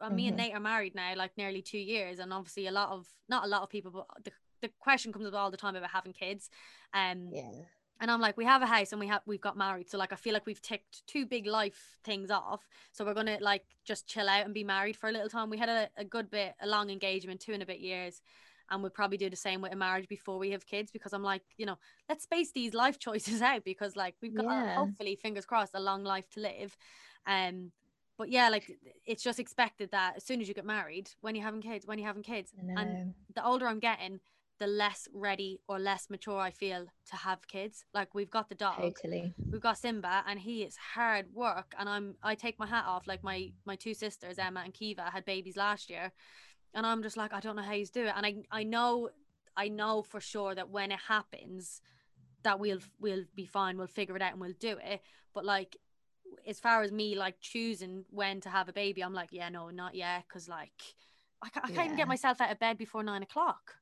uh, 0.00 0.08
me 0.10 0.26
and 0.28 0.34
Mhm. 0.36 0.38
nate 0.38 0.54
are 0.54 0.60
married 0.60 0.94
now 0.94 1.14
like 1.16 1.36
nearly 1.36 1.62
two 1.62 1.78
years 1.78 2.18
and 2.18 2.32
obviously 2.32 2.66
a 2.66 2.70
lot 2.72 2.90
of 2.90 3.06
not 3.28 3.44
a 3.44 3.48
lot 3.48 3.62
of 3.62 3.68
people 3.70 3.90
but 3.90 4.06
the, 4.24 4.32
the 4.62 4.70
question 4.78 5.12
comes 5.12 5.26
up 5.26 5.34
all 5.34 5.50
the 5.50 5.56
time 5.56 5.76
about 5.76 5.90
having 5.90 6.12
kids 6.12 6.48
um 6.94 7.30
Yeah. 7.32 7.50
and 7.98 8.10
I'm 8.10 8.20
like, 8.20 8.36
we 8.36 8.44
have 8.44 8.60
a 8.60 8.66
house 8.66 8.92
and 8.92 9.00
we 9.00 9.06
have 9.06 9.22
we've 9.24 9.40
got 9.40 9.56
married. 9.56 9.88
So 9.88 9.96
like 9.96 10.12
I 10.12 10.16
feel 10.16 10.34
like 10.34 10.44
we've 10.44 10.60
ticked 10.60 11.06
two 11.06 11.24
big 11.24 11.46
life 11.46 11.96
things 12.04 12.30
off. 12.30 12.68
So 12.92 13.06
we're 13.06 13.14
gonna 13.14 13.38
like 13.40 13.64
just 13.86 14.06
chill 14.06 14.28
out 14.28 14.44
and 14.44 14.52
be 14.52 14.64
married 14.64 14.96
for 14.98 15.08
a 15.08 15.12
little 15.12 15.30
time. 15.30 15.48
We 15.48 15.56
had 15.56 15.70
a, 15.70 15.88
a 15.96 16.04
good 16.04 16.30
bit, 16.30 16.54
a 16.60 16.66
long 16.66 16.90
engagement, 16.90 17.40
two 17.40 17.54
and 17.54 17.62
a 17.62 17.66
bit 17.66 17.80
years. 17.80 18.20
And 18.70 18.82
we'll 18.82 18.90
probably 18.90 19.16
do 19.18 19.30
the 19.30 19.36
same 19.36 19.60
with 19.60 19.72
a 19.72 19.76
marriage 19.76 20.08
before 20.08 20.38
we 20.38 20.50
have 20.50 20.66
kids 20.66 20.90
because 20.90 21.12
I'm 21.12 21.22
like, 21.22 21.42
you 21.56 21.66
know, 21.66 21.76
let's 22.08 22.24
space 22.24 22.52
these 22.52 22.74
life 22.74 22.98
choices 23.06 23.42
out 23.42 23.64
because 23.64 23.96
like 23.96 24.14
we've 24.22 24.34
got 24.34 24.46
Yeah. 24.46 24.74
hopefully, 24.76 25.16
fingers 25.16 25.46
crossed, 25.46 25.74
a 25.74 25.80
long 25.80 26.02
life 26.04 26.28
to 26.30 26.40
live. 26.40 26.76
Um 27.26 27.72
but 28.18 28.30
yeah, 28.30 28.48
like 28.48 28.70
it's 29.04 29.22
just 29.22 29.38
expected 29.38 29.90
that 29.92 30.14
as 30.16 30.24
soon 30.24 30.40
as 30.40 30.48
you 30.48 30.54
get 30.54 30.64
married, 30.64 31.10
when 31.20 31.34
you're 31.34 31.44
having 31.44 31.60
kids, 31.60 31.86
when 31.86 31.98
you're 31.98 32.06
having 32.06 32.22
kids. 32.22 32.52
And 32.76 33.14
the 33.34 33.44
older 33.44 33.66
I'm 33.68 33.78
getting, 33.78 34.20
the 34.58 34.66
less 34.66 35.06
ready 35.12 35.60
or 35.68 35.78
less 35.78 36.08
mature 36.08 36.38
I 36.40 36.50
feel 36.50 36.86
to 37.10 37.16
have 37.16 37.46
kids. 37.46 37.84
Like 37.92 38.14
we've 38.14 38.30
got 38.30 38.48
the 38.48 38.54
dog, 38.54 38.96
Totally. 38.96 39.34
we've 39.52 39.60
got 39.60 39.76
Simba, 39.78 40.24
and 40.26 40.40
he 40.40 40.62
is 40.62 40.76
hard 40.94 41.26
work. 41.34 41.74
And 41.78 41.88
I'm 41.88 42.14
I 42.22 42.34
take 42.36 42.58
my 42.58 42.66
hat 42.66 42.84
off. 42.86 43.06
Like 43.06 43.22
my 43.22 43.52
my 43.66 43.76
two 43.76 43.92
sisters, 43.94 44.38
Emma 44.38 44.62
and 44.64 44.72
Kiva, 44.72 45.10
had 45.12 45.26
babies 45.26 45.56
last 45.56 45.90
year, 45.90 46.10
and 46.76 46.86
I'm 46.86 47.02
just 47.02 47.16
like 47.16 47.32
I 47.32 47.40
don't 47.40 47.56
know 47.56 47.62
how 47.62 47.72
he's 47.72 47.90
do 47.90 48.04
it. 48.04 48.12
And 48.16 48.24
I 48.24 48.34
I 48.52 48.62
know 48.62 49.10
I 49.56 49.66
know 49.68 50.02
for 50.02 50.20
sure 50.20 50.54
that 50.54 50.70
when 50.70 50.92
it 50.92 51.00
happens, 51.08 51.80
that 52.44 52.60
we'll 52.60 52.78
we'll 53.00 53.24
be 53.34 53.46
fine. 53.46 53.76
We'll 53.76 53.88
figure 53.88 54.14
it 54.14 54.22
out 54.22 54.32
and 54.32 54.40
we'll 54.40 54.52
do 54.60 54.78
it. 54.80 55.00
But 55.34 55.44
like. 55.44 55.76
As 56.44 56.58
far 56.60 56.82
as 56.82 56.90
me 56.92 57.16
like 57.16 57.40
choosing 57.40 58.04
when 58.10 58.40
to 58.40 58.48
have 58.48 58.68
a 58.68 58.72
baby, 58.72 59.02
I'm 59.02 59.14
like, 59.14 59.30
yeah, 59.32 59.48
no, 59.48 59.70
not 59.70 59.94
yet, 59.94 60.24
because 60.28 60.48
like 60.48 60.72
I 61.42 61.48
can't, 61.48 61.66
I 61.66 61.70
can't 61.70 61.86
even 61.86 61.96
get 61.96 62.08
myself 62.08 62.40
out 62.40 62.50
of 62.50 62.58
bed 62.58 62.78
before 62.78 63.02
nine 63.02 63.22
o'clock. 63.22 63.74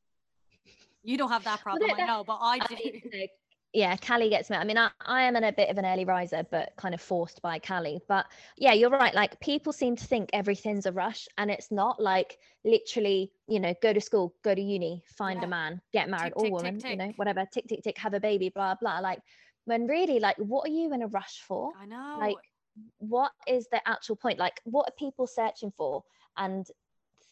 You 1.02 1.16
don't 1.16 1.30
have 1.30 1.44
that 1.44 1.60
problem, 1.60 1.88
no, 1.88 1.94
I 1.94 2.06
know, 2.06 2.24
but 2.24 2.38
I 2.40 2.58
I 2.60 2.66
do. 2.66 2.76
you 2.84 3.00
know, 3.12 3.26
yeah, 3.74 3.96
Callie 3.96 4.30
gets 4.30 4.50
me. 4.50 4.56
I 4.56 4.62
mean, 4.64 4.78
I, 4.78 4.90
I 5.04 5.22
am 5.22 5.34
in 5.34 5.42
a 5.44 5.52
bit 5.52 5.68
of 5.68 5.78
an 5.78 5.84
early 5.84 6.04
riser, 6.04 6.46
but 6.50 6.72
kind 6.76 6.94
of 6.94 7.00
forced 7.00 7.42
by 7.42 7.58
Callie. 7.58 8.00
But 8.08 8.24
yeah, 8.56 8.72
you're 8.72 8.88
right. 8.88 9.12
Like 9.12 9.40
people 9.40 9.72
seem 9.72 9.96
to 9.96 10.04
think 10.04 10.30
everything's 10.32 10.86
a 10.86 10.92
rush, 10.92 11.26
and 11.38 11.50
it's 11.50 11.72
not. 11.72 12.00
Like 12.00 12.38
literally, 12.64 13.32
you 13.48 13.58
know, 13.58 13.74
go 13.82 13.92
to 13.92 14.00
school, 14.00 14.32
go 14.42 14.54
to 14.54 14.60
uni, 14.60 15.02
find 15.18 15.40
Yeah. 15.40 15.46
a 15.46 15.48
man, 15.48 15.80
get 15.92 16.08
married, 16.08 16.34
Tick, 16.38 16.52
or 16.52 16.60
tick, 16.60 16.74
tick, 16.74 16.84
woman, 16.84 16.90
you 16.90 16.96
know, 16.96 17.12
whatever. 17.16 17.44
Tick 17.52 17.66
tick 17.68 17.82
tick, 17.82 17.98
have 17.98 18.14
a 18.14 18.20
baby, 18.20 18.48
blah 18.48 18.76
blah. 18.76 19.00
Like 19.00 19.18
when 19.64 19.86
really, 19.86 20.20
like, 20.20 20.36
what 20.36 20.68
are 20.68 20.72
you 20.72 20.92
in 20.92 21.02
a 21.02 21.08
rush 21.08 21.42
for? 21.46 21.72
I 21.80 21.86
know. 21.86 22.16
Like, 22.20 22.36
what 22.98 23.32
is 23.48 23.66
the 23.72 23.80
actual 23.88 24.14
point? 24.14 24.38
Like, 24.38 24.60
what 24.64 24.88
are 24.88 24.92
people 24.98 25.26
searching 25.26 25.72
for? 25.76 26.04
And 26.36 26.66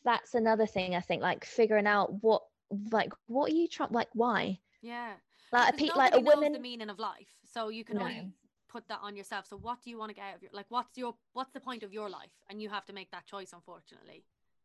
that's 0.05 0.35
another 0.35 0.66
thing 0.66 0.96
I 0.96 1.00
think. 1.00 1.22
Like 1.22 1.44
figuring 1.44 1.87
out 1.87 2.22
what, 2.22 2.42
like, 2.90 3.12
what 3.26 3.52
are 3.52 3.55
you 3.55 3.68
trying? 3.68 3.92
Like, 3.92 4.09
why? 4.14 4.59
yeah. 4.81 5.12
Like 5.53 5.75
a 5.75 5.77
Because 5.77 5.91
pe- 5.93 5.99
like 5.99 6.15
a 6.15 6.21
knows 6.21 6.35
woman. 6.35 6.53
the 6.53 6.59
meaning 6.59 6.88
of 6.91 6.99
life. 6.99 7.29
So 7.45 7.69
you 7.69 7.85
can 7.85 7.99
No. 7.99 8.05
only 8.05 8.33
put 8.69 8.88
that 8.88 9.01
on 9.03 9.15
yourself. 9.17 9.47
So 9.47 9.57
what 9.59 9.83
do 9.83 9.91
you 9.91 9.99
want 9.99 10.09
to 10.11 10.15
get 10.15 10.25
out 10.25 10.37
of 10.37 10.43
your 10.43 10.51
like 10.53 10.67
what's 10.71 10.97
your 10.97 11.15
what's 11.35 11.51
the 11.53 11.61
point 11.61 11.83
of 11.83 11.93
your 11.93 12.09
life? 12.09 12.31
And 12.49 12.61
you 12.62 12.69
have 12.71 12.87
to 12.87 12.93
make 12.93 13.11
that 13.11 13.27
choice, 13.27 13.53
unfortunately. 13.53 14.25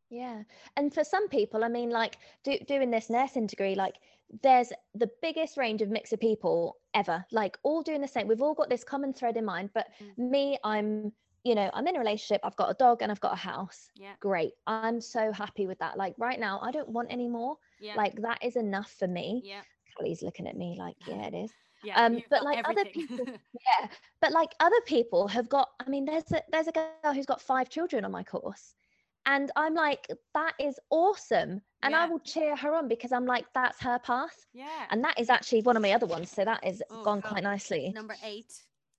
Yeah. 0.10 0.44
And 0.78 0.94
for 0.94 1.04
some 1.04 1.28
people, 1.28 1.66
I 1.66 1.68
mean, 1.68 1.90
like 1.90 2.18
do, 2.44 2.58
doing 2.66 2.90
this 2.92 3.10
nursing 3.10 3.48
degree, 3.48 3.76
like 3.76 3.96
there's 4.42 4.72
the 4.96 5.10
biggest 5.22 5.58
range 5.58 5.82
of 5.82 5.90
mix 5.90 6.14
of 6.14 6.20
people 6.22 6.78
ever, 6.94 7.26
like 7.32 7.58
all 7.64 7.82
doing 7.84 8.00
the 8.00 8.08
same. 8.08 8.28
We've 8.28 8.42
all 8.42 8.54
got 8.54 8.70
this 8.70 8.86
common 8.86 9.12
thread 9.14 9.36
in 9.36 9.44
mind. 9.44 9.72
But 9.74 9.88
Mm. 10.02 10.30
me, 10.30 10.58
I'm, 10.64 11.12
you 11.44 11.56
know, 11.56 11.70
I'm 11.74 11.86
in 11.88 11.98
a 11.98 12.00
relationship, 12.00 12.40
I've 12.46 12.56
got 12.56 12.70
a 12.72 12.74
dog 12.76 13.02
and 13.02 13.12
I've 13.12 13.20
got 13.20 13.34
a 13.34 13.38
house. 13.52 13.90
Yeah. 13.96 14.14
Great. 14.22 14.54
I'm 14.66 15.02
so 15.02 15.34
happy 15.34 15.68
with 15.68 15.80
that. 15.80 15.98
Like 15.98 16.16
right 16.18 16.40
now, 16.40 16.62
I 16.62 16.72
don't 16.72 16.88
want 16.90 17.12
any 17.12 17.28
more. 17.28 17.58
Yeah. 17.82 17.96
Like 17.96 18.16
that 18.22 18.42
is 18.42 18.56
enough 18.56 18.92
for 18.94 19.08
me. 19.08 19.42
yeah. 19.44 19.64
Callie's 19.98 20.22
looking 20.22 20.48
at 20.48 20.56
me 20.58 20.76
like, 20.78 20.96
yeah, 21.08 21.28
it 21.28 21.34
is. 21.34 21.52
Yeah. 21.84 22.04
um, 22.06 22.22
but, 22.30 22.44
like, 22.44 22.68
other 22.68 22.86
people- 22.86 23.26
Yeah. 23.82 23.88
But 24.22 24.32
like 24.32 24.50
other 24.60 24.82
people 24.86 25.28
have 25.28 25.48
got, 25.50 25.70
I 25.86 25.90
mean, 25.90 26.06
there's 26.06 26.32
a 26.32 26.42
there's 26.52 26.68
a 26.68 26.72
girl 26.72 27.14
who's 27.14 27.26
got 27.26 27.42
five 27.42 27.70
children 27.70 28.04
on 28.06 28.12
my 28.12 28.24
course. 28.24 28.74
And 29.26 29.52
I'm 29.58 29.74
like, 29.74 30.08
that 30.34 30.54
is 30.60 30.80
awesome. 30.90 31.62
And 31.84 31.94
I 31.96 32.06
will 32.08 32.20
cheer 32.20 32.56
her 32.56 32.74
on 32.74 32.88
because 32.88 33.12
I'm 33.12 33.26
like, 33.26 33.46
that's 33.54 33.80
her 33.82 34.00
path. 34.00 34.46
yeah. 34.54 34.86
And 34.90 35.04
that 35.04 35.20
is 35.20 35.30
actually 35.30 35.62
one 35.64 35.76
of 35.76 35.82
my 35.82 35.92
other 35.92 36.06
ones. 36.08 36.32
So 36.32 36.44
that 36.46 36.66
is 36.66 36.82
Oh, 36.90 37.04
gone 37.04 37.22
cool. 37.22 37.32
quite 37.32 37.44
nicely. 37.44 37.92
Number 37.94 38.16
eight. 38.24 38.54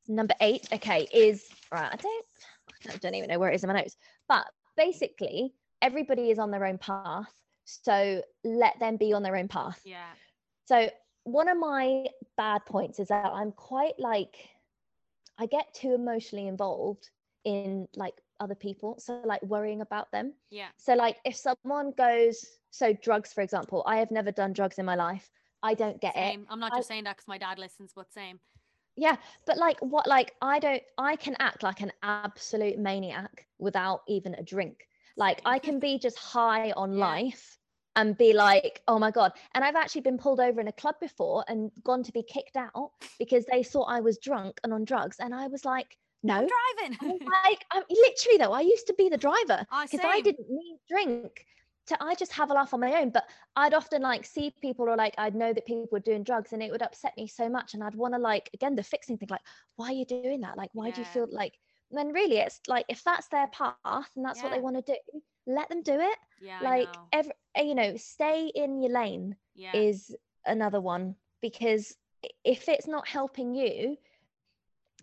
Number 0.07 0.35
eight, 0.41 0.69
okay, 0.73 1.07
is 1.13 1.49
right. 1.73 1.91
I 1.93 1.97
don't 1.97 2.27
I 2.93 2.97
don't 2.99 3.15
even 3.15 3.29
know 3.31 3.39
where 3.39 3.51
it 3.51 3.55
is 3.57 3.65
in 3.65 3.69
my 3.69 3.75
notes. 3.81 3.97
But 4.29 4.47
basically, 4.77 5.55
everybody 5.83 6.31
is 6.31 6.39
on 6.39 6.51
their 6.51 6.65
own 6.67 6.79
path. 6.79 7.33
So 7.65 8.23
let 8.45 8.79
them 8.79 8.97
be 8.97 9.13
on 9.13 9.23
their 9.23 9.37
own 9.37 9.49
path. 9.49 9.81
Yeah. 9.85 10.07
So 10.69 10.91
one 11.25 11.49
of 11.49 11.59
my 11.59 12.07
bad 12.37 12.67
points 12.67 13.01
is 13.01 13.09
that 13.09 13.25
I'm 13.33 13.53
quite 13.53 13.99
like 13.99 14.37
I 15.39 15.47
get 15.47 15.73
too 15.73 15.95
emotionally 15.95 16.47
involved 16.47 17.11
in 17.45 17.89
like 17.97 18.21
other 18.41 18.55
people. 18.55 18.97
So 18.99 19.23
like 19.25 19.43
worrying 19.43 19.81
about 19.81 20.13
them. 20.13 20.35
Yeah. 20.51 20.69
So 20.77 20.95
like 20.95 21.17
if 21.25 21.37
someone 21.37 21.93
goes 21.97 22.45
so 22.71 22.93
drugs 22.93 23.33
for 23.33 23.41
example, 23.41 23.83
I 23.87 23.97
have 23.97 24.11
never 24.11 24.31
done 24.31 24.53
drugs 24.53 24.79
in 24.79 24.85
my 24.85 24.95
life. 24.97 25.31
I 25.63 25.75
don't 25.75 26.01
get 26.01 26.17
it. 26.17 26.39
I'm 26.51 26.61
not 26.61 26.75
I- 26.75 26.79
just 26.79 26.89
saying 26.89 27.05
that 27.05 27.17
because 27.17 27.29
my 27.29 27.39
dad 27.39 27.59
listens, 27.59 27.93
but 27.95 28.13
same. 28.13 28.41
Yeah, 28.97 29.17
but 29.47 29.57
like 29.57 29.79
what 29.81 30.07
like 30.07 30.35
I 30.43 30.59
don't 30.59 30.83
I 30.99 31.17
can 31.17 31.37
act 31.39 31.63
like 31.63 31.81
an 31.81 31.93
absolute 32.03 32.79
maniac 32.79 33.47
without 33.59 34.03
even 34.09 34.35
a 34.35 34.43
drink. 34.43 34.89
Like 35.17 35.41
I 35.47 35.59
can 35.59 35.79
be 35.81 35.99
just 35.99 36.19
high 36.19 36.73
on 36.73 36.93
Yeah. 36.99 36.99
life 36.99 37.58
and 37.99 38.17
be 38.17 38.33
like, 38.33 38.81
oh 38.87 38.97
my 38.97 39.11
God. 39.11 39.33
And 39.55 39.65
I've 39.65 39.75
actually 39.75 40.03
been 40.03 40.19
pulled 40.19 40.39
over 40.39 40.61
in 40.61 40.69
a 40.69 40.73
club 40.73 40.95
before 41.01 41.45
and 41.49 41.73
gone 41.83 42.05
to 42.05 42.13
be 42.13 42.23
kicked 42.23 42.57
out 42.57 42.93
because 43.19 43.45
they 43.47 43.65
thought 43.65 43.87
I 43.87 44.01
was 44.01 44.19
drunk 44.19 44.61
and 44.63 44.73
on 44.73 44.85
drugs. 44.85 45.17
And 45.19 45.35
I 45.35 45.49
was 45.49 45.65
like, 45.65 45.99
no. 46.23 46.35
I'm 46.35 46.47
driving. 46.47 46.97
I'm 47.03 47.19
like, 47.45 47.65
I'm, 47.73 47.83
literally 47.91 48.39
though, 48.39 48.53
I 48.53 48.61
used 48.61 48.87
to 48.87 48.95
be 48.95 49.09
the 49.09 49.17
driver 49.17 49.67
ah, 49.73 49.83
Oh, 49.83 49.87
because 49.91 50.07
I 50.07 50.21
didn't 50.21 50.49
need 50.49 50.79
drink. 50.89 51.45
To, 51.89 52.01
I 52.01 52.15
just 52.15 52.33
have 52.33 52.51
a 52.51 52.55
laugh 52.55 52.73
on 52.73 52.81
my 52.81 53.01
own, 53.01 53.11
but 53.11 53.25
I'd 53.57 53.75
often 53.75 54.03
like 54.03 54.25
see 54.25 54.55
people 54.63 54.89
or 54.89 54.97
like 54.97 55.15
I'd 55.19 55.35
know 55.35 55.53
that 55.53 55.67
people 55.67 55.89
were 55.91 55.99
doing 55.99 56.23
drugs 56.23 56.53
and 56.53 56.63
it 56.63 56.71
would 56.71 56.83
upset 56.83 57.15
me 57.17 57.27
so 57.27 57.49
much. 57.49 57.75
And 57.75 57.83
I'd 57.83 57.97
want 57.97 58.15
to 58.15 58.21
like, 58.21 58.49
again, 58.55 58.77
the 58.77 58.83
fixing 58.85 59.19
thing, 59.19 59.29
like, 59.29 59.41
why 59.75 59.89
are 59.89 59.93
you 59.93 60.05
doing 60.05 60.43
that? 60.43 60.57
Like, 60.57 60.71
why 60.73 60.91
do 60.91 61.01
you 61.01 61.07
feel 61.07 61.27
like, 61.33 61.55
then 61.91 62.13
really 62.13 62.37
it's 62.37 62.61
like, 62.69 62.85
if 62.89 63.03
that's 63.03 63.27
their 63.29 63.49
path 63.49 64.11
and 64.15 64.25
that's 64.25 64.41
what 64.43 64.53
they 64.53 64.61
want 64.61 64.77
to 64.77 64.93
do, 64.93 65.21
let 65.49 65.71
them 65.71 65.83
do 65.83 65.99
it 66.01 66.19
Yeah, 66.39 66.61
like 66.61 66.99
know. 66.99 67.11
every 67.13 67.33
uh, 67.59 67.63
you 67.63 67.75
know 67.75 67.97
stay 67.97 68.49
in 68.55 68.81
your 68.83 68.93
lane 68.93 69.37
yeah. 69.55 69.85
is 69.85 70.17
another 70.47 70.81
one 70.81 71.17
because 71.43 71.97
if 72.45 72.69
it's 72.69 72.89
not 72.89 73.09
helping 73.09 73.55
you 73.55 73.97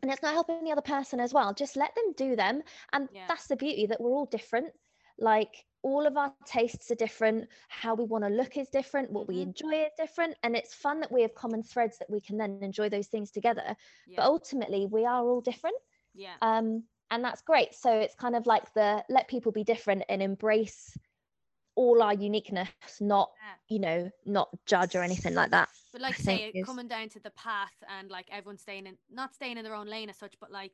and 0.04 0.12
it's 0.12 0.24
not 0.24 0.34
helping 0.34 0.58
the 0.64 0.72
other 0.72 0.82
person 0.82 1.20
as 1.20 1.34
well 1.34 1.54
just 1.54 1.76
let 1.78 1.96
them 1.96 2.14
do 2.18 2.36
them 2.36 2.62
and 2.94 3.10
Yeah. 3.10 3.30
that's 3.30 3.48
the 3.48 3.56
beauty 3.56 3.86
that 3.88 4.02
we're 4.02 4.12
all 4.12 4.26
different 4.26 4.72
like 5.20 5.66
all 5.84 6.06
of 6.06 6.18
our 6.18 6.34
tastes 6.46 6.92
are 6.92 6.96
different 6.96 7.48
how 7.70 7.94
we 7.96 8.04
want 8.06 8.24
to 8.24 8.30
look 8.30 8.58
is 8.58 8.70
different 8.70 9.12
what 9.12 9.28
we 9.28 9.40
Mhm. 9.40 9.42
enjoy 9.42 9.74
is 9.86 9.92
different 9.98 10.36
and 10.44 10.56
it's 10.56 10.74
fun 10.74 11.00
that 11.02 11.12
we 11.12 11.22
have 11.22 11.36
common 11.36 11.64
threads 11.64 11.98
that 12.00 12.10
we 12.10 12.20
can 12.22 12.38
then 12.38 12.52
enjoy 12.54 12.90
those 12.90 13.08
things 13.08 13.32
together 13.32 13.76
yeah. 14.06 14.16
but 14.16 14.26
ultimately 14.26 14.86
we 14.86 15.06
are 15.06 15.24
all 15.24 15.42
different 15.42 15.76
yeah. 16.14 16.38
um 16.42 16.84
and 17.12 17.24
that's 17.24 17.42
great 17.42 17.74
so 17.74 17.92
it's 17.92 18.16
kind 18.16 18.36
of 18.36 18.46
like 18.46 18.74
the 18.74 19.04
let 19.10 19.28
people 19.28 19.52
be 19.52 19.64
different 19.64 20.04
and 20.10 20.22
embrace 20.22 20.98
all 21.76 22.02
our 22.02 22.14
uniqueness 22.14 22.70
not 23.02 23.32
Yeah. 23.42 23.54
you 23.70 23.80
know 23.80 24.10
not 24.26 24.50
judge 24.66 24.96
or 24.96 25.04
anything 25.04 25.34
like 25.36 25.52
that 25.52 25.70
But 25.92 26.02
like 26.02 26.16
I 26.16 26.18
say, 26.20 26.56
coming 26.62 26.88
down 26.88 27.10
to 27.10 27.20
the 27.20 27.30
path 27.32 27.74
and 27.90 28.10
like 28.12 28.28
everyone 28.32 28.58
staying 28.58 28.86
in, 28.86 28.98
not 29.10 29.34
staying 29.34 29.58
in 29.58 29.64
their 29.64 29.76
own 29.76 29.88
lane 29.88 30.10
as 30.10 30.18
such, 30.18 30.36
but 30.40 30.52
like 30.52 30.74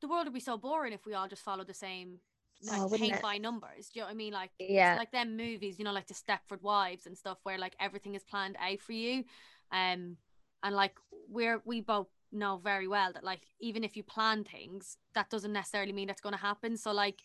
the 0.00 0.08
world 0.08 0.24
would 0.26 0.34
be 0.34 0.40
so 0.40 0.56
boring 0.58 0.92
if 0.92 1.06
we 1.06 1.14
all 1.14 1.28
just 1.28 1.44
followed 1.44 1.68
the 1.68 1.74
same, 1.74 2.18
like 2.64 2.82
Oh, 2.82 2.88
paint 2.92 3.14
it? 3.14 3.22
by 3.22 3.38
numbers. 3.38 3.88
Do 3.88 4.00
you 4.00 4.02
know 4.02 4.06
what 4.06 4.12
I 4.12 4.16
mean? 4.16 4.32
Like, 4.32 4.50
Yeah. 4.58 4.98
like 4.98 5.12
them 5.12 5.36
movies, 5.36 5.78
you 5.78 5.84
know, 5.84 5.92
like 5.92 6.08
the 6.08 6.14
Stepford 6.14 6.62
Wives 6.62 7.06
and 7.06 7.16
stuff, 7.16 7.38
where 7.44 7.58
like 7.58 7.76
everything 7.78 8.14
is 8.14 8.24
planned 8.24 8.56
out 8.60 8.80
for 8.80 8.92
you, 8.92 9.24
um, 9.70 10.16
and 10.62 10.74
like 10.74 10.96
we're 11.28 11.62
we 11.64 11.80
both 11.80 12.08
know 12.32 12.60
very 12.62 12.88
well 12.88 13.12
that 13.12 13.24
like 13.24 13.42
even 13.60 13.84
if 13.84 13.96
you 13.96 14.02
plan 14.02 14.44
things, 14.44 14.96
that 15.14 15.30
doesn't 15.30 15.52
necessarily 15.52 15.92
mean 15.92 16.08
that's 16.08 16.20
going 16.20 16.34
to 16.34 16.40
happen. 16.40 16.76
So 16.76 16.92
like 16.92 17.22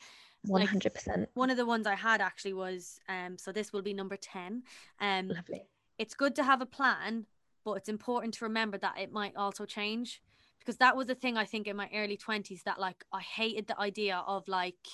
100% 0.47 1.27
one 1.33 1.49
of 1.49 1.57
the 1.57 1.65
ones 1.65 1.87
I 1.87 1.95
had 1.95 2.21
actually 2.21 2.53
was 2.53 2.99
um 3.09 3.37
so 3.37 3.51
this 3.51 3.73
will 3.73 3.81
be 3.81 3.91
number 3.91 4.15
10 4.15 4.61
um 5.01 5.27
lovely. 5.29 5.63
it's 5.97 6.13
good 6.13 6.35
to 6.35 6.43
have 6.43 6.61
a 6.61 6.65
plan 6.65 7.25
but 7.67 7.73
it's 7.73 7.89
important 7.89 8.33
to 8.35 8.45
remember 8.45 8.77
that 8.77 8.97
it 8.97 9.11
might 9.11 9.35
also 9.35 9.65
change. 9.65 10.21
Because 10.59 10.77
that 10.77 10.95
was 10.95 11.07
the 11.07 11.15
thing 11.15 11.35
I 11.35 11.43
think 11.43 11.67
in 11.67 11.75
my 11.75 11.89
early 11.93 12.15
20s 12.15 12.63
that 12.63 12.79
like 12.79 13.03
I 13.11 13.19
hated 13.19 13.67
the 13.67 13.77
idea 13.77 14.23
of 14.25 14.47
like 14.47 14.87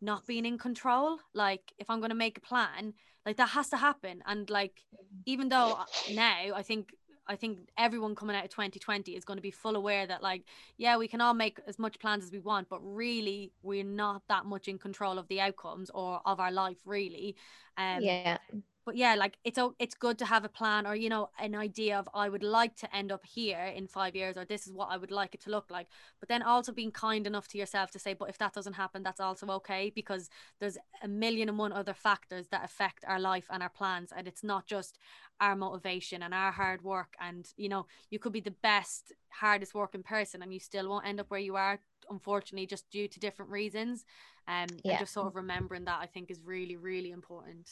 not 0.00 0.26
being 0.26 0.46
in 0.46 0.56
control. 0.56 1.18
Like 1.34 1.74
if 1.76 1.90
I'm 1.90 2.00
going 2.00 2.08
to 2.08 2.16
make 2.16 2.38
a 2.38 2.40
plan 2.40 2.94
like 3.26 3.36
that 3.36 3.50
has 3.50 3.68
to 3.70 3.76
happen. 3.76 4.22
And 4.26 4.48
like 4.48 4.80
even 5.26 5.50
though 5.50 5.72
uh, 5.72 5.84
now 6.14 6.54
I 6.54 6.62
think 6.62 6.94
I 7.28 7.36
think 7.36 7.68
everyone 7.76 8.14
coming 8.14 8.36
out 8.36 8.44
of 8.44 8.50
2020 8.50 9.14
is 9.14 9.24
going 9.24 9.36
to 9.36 9.42
be 9.42 9.50
full 9.50 9.76
aware 9.76 10.06
that 10.06 10.22
like 10.22 10.44
yeah 10.76 10.96
we 10.96 11.08
can 11.08 11.20
all 11.20 11.34
make 11.34 11.60
as 11.66 11.78
much 11.78 11.98
plans 11.98 12.24
as 12.24 12.32
we 12.32 12.38
want 12.38 12.68
but 12.68 12.80
really 12.82 13.52
we're 13.62 13.84
not 13.84 14.22
that 14.28 14.46
much 14.46 14.68
in 14.68 14.78
control 14.78 15.18
of 15.18 15.28
the 15.28 15.40
outcomes 15.40 15.90
or 15.90 16.20
of 16.24 16.40
our 16.40 16.52
life 16.52 16.78
really. 16.84 17.36
Um 17.76 18.02
yeah 18.02 18.38
but 18.88 18.96
yeah 18.96 19.14
like 19.14 19.36
it's 19.44 19.58
it's 19.78 19.94
good 19.94 20.16
to 20.16 20.24
have 20.24 20.46
a 20.46 20.48
plan 20.48 20.86
or 20.86 20.94
you 20.94 21.10
know 21.10 21.28
an 21.38 21.54
idea 21.54 21.98
of 21.98 22.08
i 22.14 22.26
would 22.26 22.42
like 22.42 22.74
to 22.74 22.96
end 22.96 23.12
up 23.12 23.22
here 23.22 23.64
in 23.76 23.86
five 23.86 24.16
years 24.16 24.34
or 24.34 24.46
this 24.46 24.66
is 24.66 24.72
what 24.72 24.88
i 24.90 24.96
would 24.96 25.10
like 25.10 25.34
it 25.34 25.42
to 25.42 25.50
look 25.50 25.70
like. 25.70 25.88
But 26.20 26.30
then 26.30 26.42
also 26.42 26.72
being 26.72 26.90
kind 26.90 27.26
enough 27.26 27.48
to 27.48 27.58
yourself 27.58 27.90
to 27.90 27.98
say 27.98 28.14
but 28.14 28.30
if 28.30 28.38
that 28.38 28.54
doesn't 28.54 28.72
happen 28.72 29.02
that's 29.02 29.20
also 29.20 29.46
okay 29.58 29.92
because 29.94 30.30
there's 30.58 30.78
a 31.02 31.08
million 31.08 31.50
and 31.50 31.58
one 31.58 31.70
other 31.70 31.92
factors 31.92 32.46
that 32.48 32.64
affect 32.64 33.04
our 33.06 33.20
life 33.20 33.46
and 33.50 33.62
our 33.62 33.68
plans 33.68 34.10
and 34.16 34.26
it's 34.26 34.42
not 34.42 34.66
just 34.66 34.98
our 35.38 35.54
motivation 35.54 36.22
and 36.22 36.32
our 36.32 36.50
hard 36.50 36.80
work 36.82 37.12
and 37.20 37.52
you 37.58 37.68
know 37.68 37.84
you 38.08 38.18
could 38.18 38.32
be 38.32 38.40
the 38.40 38.58
best 38.62 39.12
hardest 39.28 39.74
working 39.74 40.02
person 40.02 40.40
and 40.40 40.54
you 40.54 40.60
still 40.60 40.88
won't 40.88 41.06
end 41.06 41.20
up 41.20 41.30
where 41.30 41.40
you 41.48 41.56
are 41.56 41.78
unfortunately 42.08 42.66
just 42.66 42.88
due 42.90 43.06
to 43.06 43.20
different 43.20 43.50
reasons. 43.50 44.06
Um, 44.46 44.68
Yeah. 44.82 44.92
and 44.92 45.00
just 45.00 45.12
sort 45.12 45.26
of 45.26 45.36
remembering 45.36 45.84
that 45.84 45.98
i 46.00 46.06
think 46.06 46.30
is 46.30 46.40
really 46.42 46.76
really 46.76 47.10
important 47.10 47.68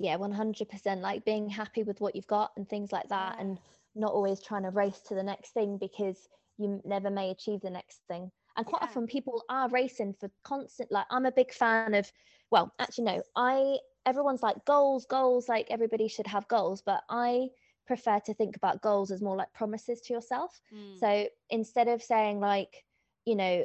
yeah 0.00 0.16
100% 0.16 1.02
like 1.02 1.24
being 1.24 1.50
happy 1.50 1.84
with 1.84 2.00
what 2.00 2.16
you've 2.16 2.26
got 2.28 2.52
and 2.56 2.68
things 2.68 2.92
like 2.92 3.08
that 3.10 3.36
Yeah. 3.36 3.40
and 3.40 3.60
not 3.94 4.12
always 4.12 4.42
trying 4.42 4.64
to 4.64 4.70
race 4.70 5.00
to 5.02 5.14
the 5.14 5.22
next 5.24 5.52
thing 5.52 5.78
because 5.78 6.28
you 6.58 6.80
never 6.84 7.10
may 7.10 7.30
achieve 7.30 7.60
the 7.62 7.70
next 7.70 8.02
thing 8.08 8.32
and 8.56 8.66
quite 8.66 8.82
Yeah. 8.82 8.88
often 8.88 9.06
people 9.06 9.44
are 9.50 9.68
racing 9.70 10.14
for 10.14 10.30
constant 10.44 10.90
like 10.92 11.06
i'm 11.10 11.26
a 11.26 11.32
big 11.32 11.52
fan 11.52 11.94
of 11.94 12.12
well 12.50 12.62
actually 12.68 12.94
no 12.96 13.12
i 13.36 13.78
everyone's 14.06 14.42
like 14.42 14.64
goals 14.64 15.06
goals 15.06 15.48
like 15.48 15.66
everybody 15.70 16.08
should 16.08 16.26
have 16.26 16.48
goals 16.48 16.82
but 16.82 17.02
i 17.10 17.48
prefer 17.86 18.18
to 18.20 18.34
think 18.34 18.56
about 18.56 18.82
goals 18.82 19.10
as 19.10 19.22
more 19.22 19.36
like 19.36 19.52
promises 19.52 20.00
to 20.00 20.12
yourself 20.12 20.60
Mm. 20.72 20.98
so 20.98 21.26
instead 21.50 21.88
of 21.88 22.02
saying 22.02 22.40
like 22.40 22.84
you 23.26 23.36
know 23.36 23.64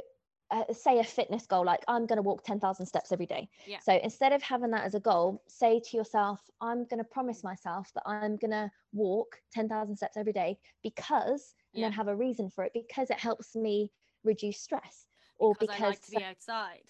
uh, 0.55 0.73
say 0.73 0.99
a 0.99 1.03
fitness 1.03 1.45
goal 1.45 1.65
like 1.65 1.83
i'm 1.87 2.05
going 2.05 2.17
to 2.17 2.21
walk 2.29 2.43
10,000 2.43 2.85
steps 2.85 3.11
every 3.11 3.25
day 3.25 3.47
Yeah. 3.67 3.79
so 3.87 3.99
instead 4.03 4.31
of 4.33 4.41
having 4.41 4.71
that 4.71 4.83
as 4.85 4.95
a 4.95 4.99
goal 4.99 5.41
say 5.47 5.79
to 5.87 5.97
yourself 5.97 6.39
i'm 6.61 6.85
going 6.89 6.99
to 7.05 7.09
promise 7.17 7.43
myself 7.43 7.91
that 7.95 8.03
i'm 8.05 8.35
going 8.37 8.51
to 8.51 8.71
walk 8.93 9.39
10,000 9.53 9.95
steps 9.95 10.17
every 10.17 10.33
day 10.33 10.57
because 10.83 11.55
and 11.73 11.81
Yeah. 11.81 11.85
then 11.87 11.91
have 11.93 12.07
a 12.07 12.15
reason 12.15 12.49
for 12.49 12.63
it 12.63 12.71
because 12.73 13.09
it 13.09 13.19
helps 13.19 13.55
me 13.55 13.91
reduce 14.23 14.59
stress 14.61 15.05
or 15.37 15.53
because 15.59 15.75
because, 15.75 15.81
I 15.83 15.87
like 15.89 16.05
to 16.05 16.11
be 16.11 16.23
outside. 16.23 16.83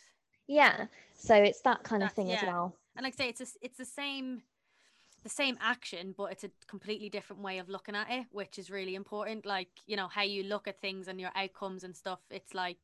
yeah 0.47 0.86
so 1.16 1.36
it's 1.36 1.61
that 1.61 1.84
kind 1.84 2.03
of 2.03 2.09
That's- 2.09 2.16
thing 2.16 2.32
as 2.36 2.43
well 2.43 2.76
And 2.97 3.03
like 3.03 3.16
I 3.20 3.24
say, 3.24 3.30
it's 3.30 3.41
a, 3.41 3.47
it's 3.61 3.78
the 3.78 3.86
same 3.86 4.43
the 5.24 5.30
same 5.30 5.57
action, 5.59 6.13
but 6.16 6.26
it's 6.32 6.43
a 6.43 6.51
completely 6.68 7.09
different 7.09 7.41
way 7.41 7.57
of 7.57 7.68
looking 7.68 7.95
at 7.95 8.07
it, 8.11 8.28
which 8.32 8.59
is 8.59 8.70
really 8.70 8.93
important. 8.93 9.43
Like, 9.43 9.70
you 9.88 9.95
know, 9.97 10.07
how 10.07 10.22
you 10.22 10.43
look 10.43 10.68
at 10.68 10.80
things 10.82 11.07
and 11.07 11.20
your 11.20 11.32
outcomes 11.36 11.84
and 11.84 11.95
stuff. 11.97 12.20
It's 12.30 12.53
like 12.53 12.78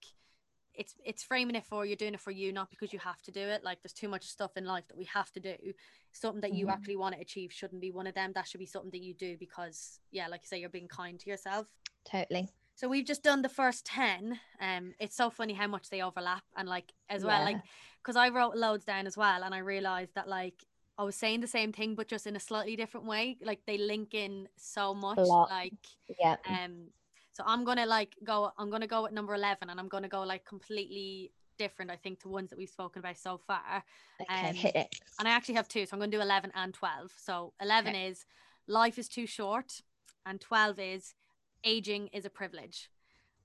it's 0.74 0.96
it's 1.06 1.24
framing 1.24 1.56
it 1.56 1.66
for 1.66 1.86
you're 1.86 1.96
doing 1.96 2.14
it 2.14 2.20
for 2.20 2.32
you, 2.32 2.52
not 2.54 2.70
because 2.70 2.94
you 2.94 3.00
have 3.00 3.22
to 3.24 3.32
do 3.32 3.42
it. 3.42 3.64
Like 3.64 3.82
there's 3.82 3.94
too 3.94 4.08
much 4.10 4.26
stuff 4.26 4.58
in 4.58 4.66
life 4.66 4.88
that 4.88 4.98
we 4.98 5.06
have 5.06 5.32
to 5.34 5.40
do. 5.40 5.56
Something 6.14 6.42
that 6.42 6.54
you 6.54 6.68
Mhm. 6.68 6.72
actually 6.74 6.96
want 6.98 7.16
to 7.16 7.22
achieve 7.22 7.52
shouldn't 7.52 7.82
be 7.82 7.92
one 7.92 8.08
of 8.08 8.16
them. 8.16 8.32
That 8.34 8.48
should 8.48 8.60
be 8.60 8.66
something 8.66 8.92
that 8.92 9.02
you 9.02 9.14
do 9.14 9.38
because 9.38 10.00
yeah, 10.12 10.28
like 10.28 10.42
you 10.44 10.48
say, 10.48 10.60
you're 10.60 10.70
being 10.70 10.88
kind 10.88 11.20
to 11.20 11.30
yourself. 11.30 11.68
totally 12.06 12.50
So 12.76 12.88
we've 12.88 13.06
just 13.06 13.24
done 13.24 13.42
the 13.42 13.50
first 13.50 13.86
10. 13.86 14.40
Um 14.60 14.94
it's 15.00 15.16
so 15.16 15.30
funny 15.30 15.54
how 15.54 15.68
much 15.68 15.90
they 15.90 16.02
overlap 16.02 16.44
and 16.56 16.68
like 16.68 16.94
as 17.10 17.24
well 17.24 17.44
like 17.44 17.58
cuz 18.04 18.16
I 18.16 18.30
wrote 18.30 18.56
loads 18.56 18.86
down 18.86 19.08
as 19.08 19.18
well 19.18 19.44
and 19.44 19.54
I 19.54 19.60
realized 19.60 20.16
that 20.16 20.28
like 20.28 20.66
I 20.98 21.04
was 21.04 21.16
saying 21.16 21.42
the 21.42 21.48
same 21.48 21.72
thing 21.72 21.96
but 21.96 22.08
just 22.08 22.28
in 22.28 22.36
a 22.36 22.40
slightly 22.40 22.76
different 22.76 23.06
way. 23.08 23.38
Like 23.42 23.66
they 23.66 23.78
link 23.78 24.14
in 24.14 24.50
so 24.58 24.94
much 24.94 25.18
like 25.50 25.74
yeah 26.20 26.38
um 26.46 26.92
so 27.34 27.44
I'm 27.46 27.64
going 27.64 27.78
to 27.78 27.86
like 27.86 28.16
go 28.24 28.52
I'm 28.58 28.70
going 28.70 28.82
to 28.82 28.88
go 28.88 29.06
at 29.06 29.14
number 29.14 29.34
11 29.36 29.70
and 29.70 29.80
I'm 29.80 29.88
going 29.88 30.04
to 30.04 30.10
go 30.10 30.22
like 30.24 30.46
completely 30.46 31.32
different 31.58 31.92
I 31.92 31.96
think 31.96 32.20
to 32.22 32.30
ones 32.30 32.50
that 32.50 32.58
we've 32.58 32.70
spoken 32.70 33.00
about 33.00 33.18
so 33.18 33.38
far. 33.38 33.84
okay 34.22 34.50
um, 34.50 34.56
hit 34.56 34.76
it 34.76 34.96
And 35.20 35.28
I 35.28 35.32
actually 35.32 35.56
have 35.56 35.68
two 35.68 35.86
so 35.86 35.94
I'm 35.94 36.00
going 36.00 36.12
to 36.12 36.18
do 36.18 36.22
11 36.22 36.52
and 36.56 36.74
12. 36.74 37.12
So 37.18 37.54
11 37.62 37.96
is 37.96 38.26
life 38.68 38.98
is 38.98 39.08
too 39.08 39.26
short 39.28 39.82
and 40.26 40.40
12 40.42 40.80
is 40.80 41.14
aging 41.64 42.08
is 42.08 42.26
a 42.26 42.30
privilege 42.30 42.90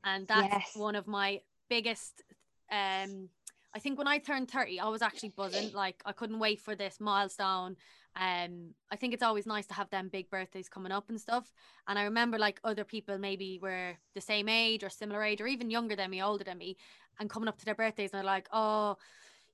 and 0.05 0.27
that's 0.27 0.53
Yes. 0.53 0.77
one 0.77 0.95
of 0.95 1.07
my 1.07 1.41
biggest 1.69 2.23
um 2.71 3.29
i 3.75 3.79
think 3.79 3.99
when 3.99 4.07
i 4.09 4.19
turned 4.19 4.51
30 4.51 4.81
i 4.81 4.89
was 4.89 5.03
actually 5.03 5.29
buzzing 5.31 5.71
like 5.75 6.01
i 6.07 6.13
couldn't 6.13 6.39
wait 6.39 6.61
for 6.61 6.75
this 6.75 6.99
milestone 7.01 7.77
um 8.19 8.75
i 8.91 8.97
think 8.97 9.13
it's 9.13 9.23
always 9.23 9.47
nice 9.47 9.67
to 9.67 9.75
have 9.75 9.91
them 9.91 10.09
big 10.09 10.31
birthdays 10.31 10.69
coming 10.69 10.93
up 10.93 11.09
and 11.09 11.21
stuff. 11.21 11.53
And 11.87 11.99
i 11.99 12.05
remember 12.05 12.39
like 12.39 12.61
other 12.65 12.85
people 12.85 13.19
maybe 13.19 13.59
were 13.61 13.93
the 14.15 14.21
same 14.21 14.49
age 14.49 14.83
or 14.83 14.91
similar 14.91 15.23
age 15.23 15.41
or 15.41 15.47
even 15.47 15.71
younger 15.71 15.97
than 15.97 16.11
me 16.11 16.23
older 16.23 16.45
than 16.45 16.59
me 16.59 16.77
and 17.21 17.31
coming 17.31 17.49
up 17.49 17.59
to 17.59 17.65
their 17.65 17.75
birthdays 17.75 18.11
and 18.13 18.19
they're 18.19 18.25
like 18.25 18.49
oh 18.53 18.97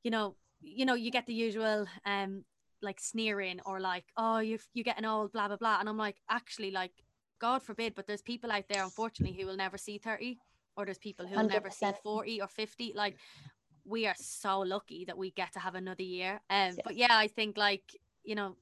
you 0.03 0.11
know 0.11 0.37
you 0.61 0.85
know 0.85 0.95
you 0.95 1.11
get 1.11 1.27
the 1.27 1.35
usual 1.35 1.87
um 2.07 2.45
like 2.83 3.01
sneering 3.01 3.61
or 3.67 3.81
like 3.81 4.05
oh 4.17 4.39
you 4.39 4.59
you 4.75 4.85
getting 4.85 5.05
old 5.05 5.33
blah 5.33 5.49
blah 5.49 5.57
blah. 5.57 5.79
And 5.81 5.89
i'm 5.89 5.99
like 5.99 6.17
actually 6.29 6.71
like 6.71 6.93
god 7.41 7.63
forbid 7.63 7.95
but 7.95 8.07
there's 8.07 8.23
people 8.23 8.51
out 8.53 8.65
there 8.69 8.83
unfortunately 8.85 9.37
who 9.39 9.47
will 9.47 9.57
never 9.57 9.79
see 9.79 9.99
30 9.99 10.39
or 10.77 10.85
there's 10.85 10.99
people 10.99 11.27
who 11.27 11.37
will 11.37 11.49
never 11.49 11.71
see 11.71 11.91
40 12.03 12.41
or 12.41 12.49
50 12.49 12.93
like 12.95 13.17
we 13.85 14.07
are 14.07 14.15
so 14.17 14.61
lucky 14.61 15.05
that 15.07 15.19
we 15.19 15.33
get 15.33 15.53
to 15.55 15.59
have 15.59 15.75
another 15.75 16.05
year. 16.05 16.41
Um 16.51 16.77
but 16.85 16.97
yeah 16.97 17.09
i 17.11 17.27
think 17.27 17.57
like 17.57 17.83
you 18.25 18.35
know 18.35 18.57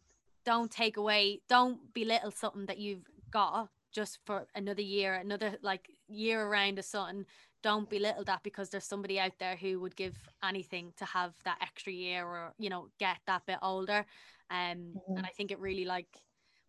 don't 0.45 0.71
take 0.71 0.97
away 0.97 1.41
don't 1.49 1.93
belittle 1.93 2.31
something 2.31 2.67
that 2.67 2.79
you've 2.79 3.05
got 3.31 3.69
just 3.93 4.19
for 4.25 4.47
another 4.55 4.83
year 4.83 5.15
another 5.15 5.57
like 5.63 5.91
year 6.09 6.43
around 6.47 6.79
the 6.79 6.83
sun 6.83 7.27
don't 7.63 7.91
belittle 7.91 8.25
that 8.25 8.43
because 8.43 8.71
there's 8.71 8.85
somebody 8.85 9.21
out 9.21 9.33
there 9.39 9.57
who 9.57 9.81
would 9.81 9.95
give 9.97 10.17
anything 10.43 10.93
to 10.97 11.05
have 11.05 11.35
that 11.45 11.59
extra 11.61 11.93
year 11.93 12.25
or 12.25 12.53
you 12.59 12.71
know 12.71 12.89
get 12.99 13.19
that 13.27 13.45
bit 13.47 13.59
older. 13.63 14.07
Um 14.51 14.95
Mhm. 14.97 15.17
and 15.17 15.27
i 15.27 15.31
think 15.37 15.51
it 15.51 15.59
really 15.61 15.85
like 15.85 16.09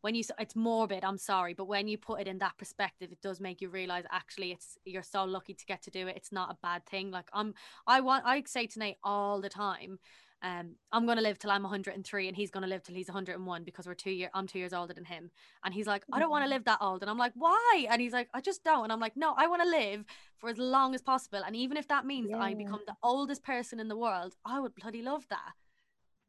when 0.02 0.16
you 0.16 0.24
it's 0.40 0.56
morbid 0.56 1.04
i'm 1.04 1.18
sorry 1.18 1.54
but 1.54 1.66
when 1.66 1.88
you 1.88 1.98
put 1.98 2.20
it 2.20 2.28
in 2.28 2.40
that 2.40 2.58
perspective 2.58 3.12
it 3.12 3.22
does 3.22 3.40
make 3.40 3.62
you 3.62 3.70
realize 3.70 4.04
actually 4.12 4.52
it's 4.52 4.78
you're 4.86 5.04
so 5.04 5.24
lucky 5.24 5.54
to 5.54 5.66
get 5.66 5.82
to 5.84 5.92
do 5.92 6.08
it. 6.08 6.16
It's 6.18 6.32
not 6.32 6.52
a 6.52 6.58
bad 6.62 6.86
thing. 6.86 7.12
Like 7.12 7.30
i'm 7.34 7.54
i 7.88 8.02
want 8.02 8.26
i 8.26 8.44
say 8.46 8.68
to 8.68 8.80
nate 8.80 8.98
all 9.04 9.42
the 9.42 9.50
time 9.50 10.00
um, 10.44 10.76
I'm 10.92 11.06
gonna 11.06 11.22
live 11.22 11.38
till 11.40 11.52
I'm 11.52 11.64
103, 11.64 12.28
and 12.28 12.36
he's 12.36 12.52
gonna 12.52 12.68
live 12.68 12.84
till 12.84 12.96
he's 12.96 13.08
101 13.08 13.64
because 13.64 13.88
we're 13.88 13.94
two 13.94 14.12
year. 14.12 14.30
I'm 14.34 14.48
two 14.48 14.60
years 14.60 14.74
older 14.74 14.94
than 14.94 15.06
him, 15.06 15.32
and 15.64 15.74
he's 15.74 15.88
like, 15.88 16.04
I 16.12 16.20
don't 16.20 16.30
want 16.32 16.44
to 16.46 16.48
Mhm. 16.48 16.54
live 16.54 16.64
that 16.66 16.80
old, 16.82 17.02
and 17.02 17.10
I'm 17.10 17.18
like, 17.18 17.34
why? 17.36 17.86
And 17.90 18.02
he's 18.02 18.14
like, 18.14 18.30
I 18.34 18.42
just 18.42 18.64
don't, 18.64 18.84
and 18.86 18.92
I'm 18.92 19.00
like, 19.00 19.16
no, 19.18 19.34
I 19.38 19.48
want 19.48 19.62
to 19.64 19.70
live 19.70 20.06
for 20.40 20.50
as 20.50 20.58
long 20.58 20.96
as 20.96 21.02
possible, 21.02 21.42
and 21.46 21.56
even 21.56 21.78
if 21.78 21.88
that 21.90 22.06
means 22.06 22.32
I 22.40 22.54
become 22.54 22.82
the 22.88 22.96
oldest 23.04 23.44
person 23.44 23.80
in 23.80 23.88
the 23.88 23.98
world, 23.98 24.36
I 24.46 24.60
would 24.60 24.76
bloody 24.76 25.02
love 25.02 25.28
that. 25.30 25.54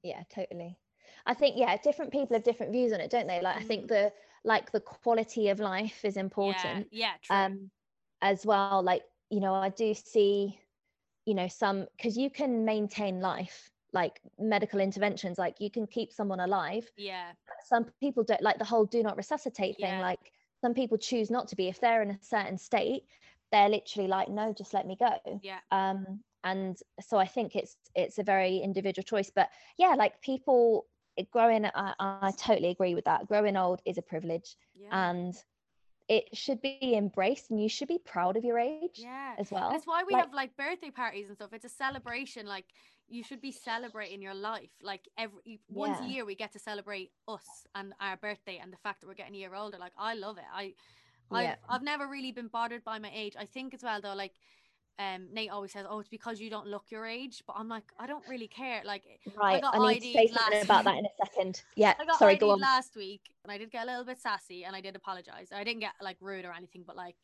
yeah 0.03 0.23
totally 0.35 0.79
i 1.27 1.35
think 1.35 1.57
yeah 1.57 1.77
different 1.83 2.11
people 2.13 2.35
have 2.37 2.43
different 2.45 2.73
views 2.73 2.93
on 2.93 3.01
it 3.01 3.11
don't 3.11 3.27
they 3.29 3.41
like 3.41 3.57
i 3.57 3.61
think 3.63 3.85
Mm. 3.85 3.89
the 3.89 4.13
like 4.45 4.73
the 4.73 4.81
quality 4.81 5.49
of 5.49 5.61
life 5.61 6.05
is 6.05 6.17
important 6.17 6.89
Yeah, 6.93 7.13
yeah, 7.13 7.13
true. 7.23 7.37
um 7.37 7.71
as 8.21 8.45
well 8.45 8.83
like 8.83 9.03
you 9.31 9.41
know 9.41 9.55
i 9.55 9.69
do 9.69 9.95
see 9.95 10.59
you 11.27 11.35
know 11.35 11.49
some 11.49 11.87
because 11.97 12.17
you 12.17 12.31
can 12.31 12.65
maintain 12.65 13.21
life 13.21 13.72
like 13.93 14.21
medical 14.39 14.81
interventions 14.81 15.39
like 15.39 15.57
you 15.61 15.71
can 15.71 15.87
keep 15.87 16.13
someone 16.13 16.41
alive 16.41 16.91
yeah, 16.97 17.33
some 17.65 17.85
people 18.01 18.25
don't 18.25 18.43
like 18.43 18.59
the 18.59 18.65
whole 18.65 18.85
do 18.85 19.03
not 19.03 19.17
resuscitate 19.17 19.77
thing 19.77 19.87
Yeah. 19.87 20.01
like 20.01 20.33
some 20.61 20.75
people 20.75 20.97
choose 20.97 21.31
not 21.31 21.49
to 21.49 21.57
be 21.57 21.69
if 21.69 21.81
they're 21.81 22.03
in 22.03 22.11
a 22.11 22.19
certain 22.23 22.57
state 22.57 23.05
they're 23.51 23.69
literally 23.69 24.09
like 24.09 24.29
no 24.29 24.53
just 24.53 24.73
let 24.73 24.87
me 24.87 24.97
go 24.97 25.41
yeah, 25.43 25.59
um 25.71 26.21
and 26.45 26.79
so 27.01 27.19
i 27.19 27.27
think 27.27 27.55
it's 27.55 27.77
it's 27.95 28.19
a 28.19 28.23
very 28.23 28.59
individual 28.59 29.05
choice 29.05 29.31
but 29.35 29.49
yeah 29.79 29.95
like 29.97 30.21
people 30.23 30.87
growing 31.31 31.67
I, 31.67 31.93
I 31.99 32.33
totally 32.39 32.71
agree 32.71 32.95
with 32.95 33.05
that 33.05 33.29
growing 33.29 33.57
old 33.57 33.83
is 33.85 33.99
a 33.99 34.03
privilege 34.03 34.57
yeah. 34.75 35.11
and 35.11 35.35
it 36.09 36.25
should 36.37 36.61
be 36.61 36.95
embraced 36.97 37.51
and 37.51 37.63
you 37.63 37.69
should 37.69 37.89
be 37.89 37.99
proud 37.99 38.37
of 38.37 38.45
your 38.45 38.59
age 38.59 38.97
yeah. 38.97 39.35
as 39.39 39.51
well 39.51 39.71
that's 39.71 39.87
why 39.87 40.03
we 40.07 40.15
like- 40.15 40.25
have 40.25 40.35
like 40.35 40.57
birthday 40.57 40.91
parties 40.91 41.29
and 41.29 41.37
stuff. 41.37 41.53
It's 41.53 41.65
a 41.65 41.69
celebration. 41.69 42.47
Like 42.47 42.67
you 43.13 43.23
should 43.23 43.43
be 43.43 43.53
celebrating 43.53 44.23
your 44.23 44.35
life. 44.35 44.71
Like 44.83 45.07
every 45.19 45.61
once 45.69 46.01
a 46.01 46.05
year 46.05 46.25
we 46.25 46.35
get 46.35 46.53
to 46.53 46.59
celebrate 46.59 47.11
us 47.29 47.67
and 47.75 47.93
our 48.01 48.17
birthday 48.17 48.59
and 48.61 48.73
the 48.73 48.79
fact 48.79 49.01
that 49.01 49.07
we're 49.07 49.15
getting 49.15 49.35
a 49.35 49.39
year 49.39 49.55
older. 49.55 49.77
Like 49.79 49.93
I 49.99 50.15
love 50.15 50.39
it. 50.39 50.45
I 50.53 50.75
I've 51.31 51.45
Yeah. 51.45 51.55
I've 51.69 51.83
never 51.83 52.07
really 52.09 52.33
been 52.33 52.49
bothered 52.49 52.85
by 52.85 52.99
my 52.99 53.11
age. 53.15 53.35
I 53.39 53.45
think 53.45 53.75
as 53.75 53.83
well 53.83 54.01
though, 54.01 54.15
like 54.15 54.33
um 54.99 55.29
Nate 55.31 55.51
always 55.51 55.73
says, 55.73 55.85
Oh, 55.89 56.01
it's 56.01 56.09
because 56.09 56.41
you 56.41 56.49
don't 56.49 56.67
look 56.67 56.85
your 56.91 57.07
age. 57.07 57.43
But 57.47 57.57
I'm 57.59 57.69
like, 57.69 57.85
I 57.99 58.07
don't 58.07 58.27
really 58.29 58.49
care. 58.49 58.81
Like 58.83 59.03
right 59.37 59.61
got 59.61 59.75
i 59.75 59.93
need 59.93 60.01
to 60.01 60.13
say 60.13 60.27
something 60.29 60.63
about 60.63 60.85
that 60.85 60.97
in 61.01 61.05
a 61.05 61.27
second 61.27 61.63
yeah 61.77 61.95
I 62.01 62.07
got 62.07 62.19
sorry 62.19 62.33
ID'd 62.33 62.41
go 62.41 62.51
on 62.53 62.61
last 62.61 62.97
week 62.97 63.23
and 63.45 63.53
I 63.53 63.59
did 63.59 63.71
get 63.71 63.85
a 63.85 63.87
little 63.87 64.05
bit 64.05 64.21
sassy 64.21 64.65
and 64.65 64.75
I 64.75 64.81
did 64.81 64.97
apologize. 64.97 65.49
I 65.53 65.65
didn't 65.65 65.81
get 65.81 65.93
like 66.01 66.17
rude 66.21 66.45
or 66.47 66.53
anything, 66.53 66.85
but 66.87 66.97
like 66.97 67.17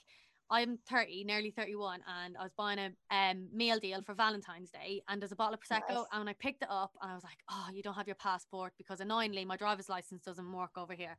I'm 0.50 0.78
30, 0.88 1.24
nearly 1.24 1.50
31, 1.50 2.00
and 2.06 2.36
I 2.38 2.42
was 2.42 2.52
buying 2.56 2.78
a 2.78 3.14
um, 3.14 3.48
meal 3.52 3.78
deal 3.78 4.02
for 4.02 4.14
Valentine's 4.14 4.70
Day, 4.70 5.02
and 5.08 5.20
there's 5.20 5.32
a 5.32 5.36
bottle 5.36 5.54
of 5.54 5.60
prosecco, 5.60 5.94
Nice. 5.94 6.06
and 6.12 6.28
I 6.28 6.32
picked 6.32 6.62
it 6.62 6.68
up, 6.70 6.92
and 7.02 7.10
I 7.10 7.14
was 7.14 7.22
like, 7.22 7.38
"Oh, 7.50 7.66
you 7.72 7.82
don't 7.82 7.94
have 7.94 8.06
your 8.06 8.16
passport," 8.16 8.72
because 8.78 9.00
annoyingly, 9.00 9.44
my 9.44 9.56
driver's 9.56 9.90
license 9.90 10.22
doesn't 10.24 10.50
work 10.50 10.70
over 10.76 10.94
here. 10.94 11.16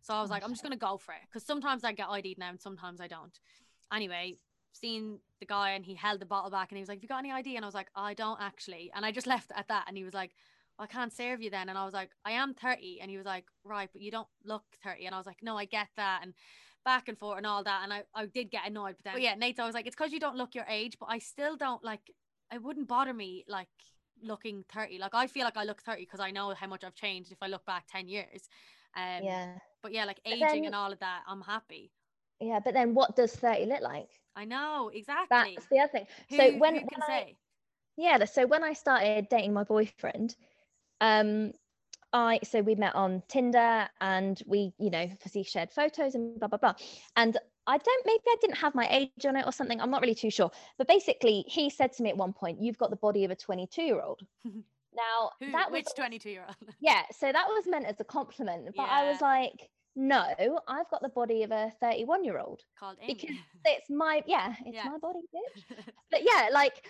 So 0.00 0.14
I 0.14 0.20
was 0.20 0.30
like, 0.30 0.42
"I'm 0.42 0.50
just 0.50 0.62
gonna 0.64 0.76
go 0.76 0.96
for 0.96 1.12
it," 1.12 1.20
because 1.28 1.44
sometimes 1.46 1.84
I 1.84 1.92
get 1.92 2.08
ID'd 2.08 2.38
now, 2.38 2.50
and 2.50 2.60
sometimes 2.60 3.00
I 3.00 3.06
don't. 3.06 3.38
Anyway, 3.92 4.36
seen 4.72 5.20
the 5.38 5.46
guy, 5.46 5.70
and 5.70 5.84
he 5.84 5.94
held 5.94 6.20
the 6.20 6.26
bottle 6.26 6.50
back, 6.50 6.72
and 6.72 6.76
he 6.76 6.82
was 6.82 6.88
like, 6.88 6.98
"Have 6.98 7.04
you 7.04 7.08
got 7.08 7.18
any 7.18 7.30
ID?" 7.30 7.54
And 7.54 7.64
I 7.64 7.68
was 7.68 7.74
like, 7.74 7.90
"I 7.94 8.14
don't 8.14 8.40
actually," 8.40 8.90
and 8.96 9.06
I 9.06 9.12
just 9.12 9.26
left 9.34 9.52
at 9.54 9.68
that, 9.68 9.84
and 9.86 9.96
he 9.96 10.04
was 10.04 10.14
like. 10.14 10.32
I 10.78 10.86
can't 10.86 11.12
serve 11.12 11.42
you 11.42 11.50
then. 11.50 11.68
And 11.68 11.76
I 11.76 11.84
was 11.84 11.92
like, 11.92 12.10
I 12.24 12.32
am 12.32 12.54
30. 12.54 13.00
And 13.02 13.10
he 13.10 13.18
was 13.18 13.26
like, 13.26 13.44
right, 13.62 13.90
but 13.92 14.00
you 14.00 14.10
don't 14.10 14.26
look 14.44 14.64
30. 14.82 15.04
And 15.04 15.14
I 15.14 15.18
was 15.18 15.26
like, 15.26 15.42
no, 15.42 15.56
I 15.56 15.66
get 15.66 15.88
that. 15.96 16.20
And 16.22 16.32
back 16.84 17.08
and 17.08 17.18
forth 17.18 17.38
and 17.38 17.46
all 17.46 17.62
that. 17.64 17.80
And 17.84 17.92
I, 17.92 18.02
I 18.14 18.26
did 18.26 18.50
get 18.50 18.66
annoyed. 18.66 18.96
But 18.98 19.04
then, 19.04 19.12
but 19.14 19.22
yeah, 19.22 19.34
Nate's 19.34 19.58
always 19.60 19.74
like, 19.74 19.86
it's 19.86 19.96
because 19.96 20.12
you 20.12 20.20
don't 20.20 20.36
look 20.36 20.54
your 20.54 20.66
age, 20.68 20.96
but 20.98 21.06
I 21.06 21.18
still 21.18 21.56
don't 21.56 21.82
like, 21.84 22.00
it 22.52 22.62
wouldn't 22.62 22.88
bother 22.88 23.14
me 23.14 23.44
like 23.48 23.68
looking 24.22 24.64
30. 24.72 24.98
Like, 24.98 25.14
I 25.14 25.26
feel 25.26 25.44
like 25.44 25.56
I 25.56 25.64
look 25.64 25.82
30 25.82 26.02
because 26.02 26.20
I 26.20 26.30
know 26.30 26.54
how 26.54 26.66
much 26.66 26.84
I've 26.84 26.94
changed 26.94 27.32
if 27.32 27.38
I 27.42 27.46
look 27.46 27.64
back 27.66 27.84
10 27.90 28.08
years. 28.08 28.48
Um, 28.96 29.24
yeah 29.24 29.54
But 29.82 29.92
yeah, 29.92 30.04
like 30.04 30.20
aging 30.26 30.40
then- 30.40 30.64
and 30.66 30.74
all 30.74 30.92
of 30.92 30.98
that, 31.00 31.22
I'm 31.26 31.40
happy. 31.40 31.90
yeah 32.40 32.60
but 32.64 32.74
then 32.74 32.94
what 32.94 33.16
does 33.16 33.34
30 33.34 33.66
look 33.66 33.80
like 33.82 34.08
I 34.34 34.44
know, 34.46 34.90
exactly. 34.92 35.54
that's 35.56 35.66
the 35.70 35.78
other 35.80 35.92
thing 35.92 36.06
who, 36.30 36.36
so 36.36 36.42
when, 36.58 36.74
who 36.74 36.80
when 36.80 36.88
can 36.88 37.02
I, 37.02 37.06
say? 37.06 37.36
yeah 37.98 38.24
so 38.24 38.46
when 38.46 38.64
i 38.64 38.72
started 38.72 39.28
dating 39.28 39.52
my 39.52 39.64
boyfriend 39.64 40.34
um 41.02 41.52
i 42.12 42.38
so 42.44 42.60
we 42.60 42.74
met 42.74 42.94
on 42.94 43.22
tinder 43.28 43.88
and 44.00 44.42
we 44.46 44.72
you 44.78 44.90
know 44.90 45.02
obviously 45.02 45.42
shared 45.42 45.70
photos 45.70 46.14
and 46.14 46.38
blah 46.38 46.48
blah 46.48 46.58
blah 46.58 46.74
and 47.16 47.36
i 47.66 47.76
don't 47.78 48.06
maybe 48.06 48.22
i 48.28 48.36
didn't 48.40 48.56
have 48.56 48.74
my 48.74 48.86
age 48.90 49.26
on 49.26 49.36
it 49.36 49.46
or 49.46 49.52
something 49.52 49.80
i'm 49.80 49.90
not 49.90 50.00
really 50.02 50.14
too 50.14 50.30
sure 50.30 50.50
but 50.78 50.88
basically 50.88 51.44
he 51.48 51.70
said 51.70 51.92
to 51.92 52.02
me 52.02 52.10
at 52.10 52.16
one 52.16 52.32
point 52.32 52.60
you've 52.60 52.78
got 52.78 52.90
the 52.90 52.96
body 52.96 53.24
of 53.24 53.30
a 53.30 53.36
22 53.36 53.82
year 53.82 54.00
old 54.00 54.20
now 54.44 55.30
Who, 55.40 55.50
that 55.52 55.70
was 55.70 55.78
which 55.84 55.86
22 55.96 56.30
year 56.30 56.44
old? 56.46 56.56
yeah 56.80 57.02
so 57.18 57.32
that 57.32 57.46
was 57.48 57.64
meant 57.66 57.86
as 57.86 57.98
a 58.00 58.04
compliment 58.04 58.68
but 58.76 58.88
i 58.88 59.10
was 59.10 59.20
like 59.20 59.68
no 59.96 60.22
i've 60.68 60.88
got 60.90 61.02
the 61.02 61.08
body 61.10 61.42
of 61.42 61.50
a 61.50 61.70
31 61.80 62.24
year 62.24 62.38
old 62.38 62.60
Called 62.78 62.96
Amy. 63.02 63.14
because 63.14 63.36
it's 63.64 63.90
my 63.90 64.22
yeah 64.26 64.54
it's 64.64 64.74
Yeah. 64.76 64.84
my 64.90 64.98
body 64.98 65.18
bitch 65.34 65.84
but 66.10 66.20
yeah 66.24 66.48
like 66.52 66.86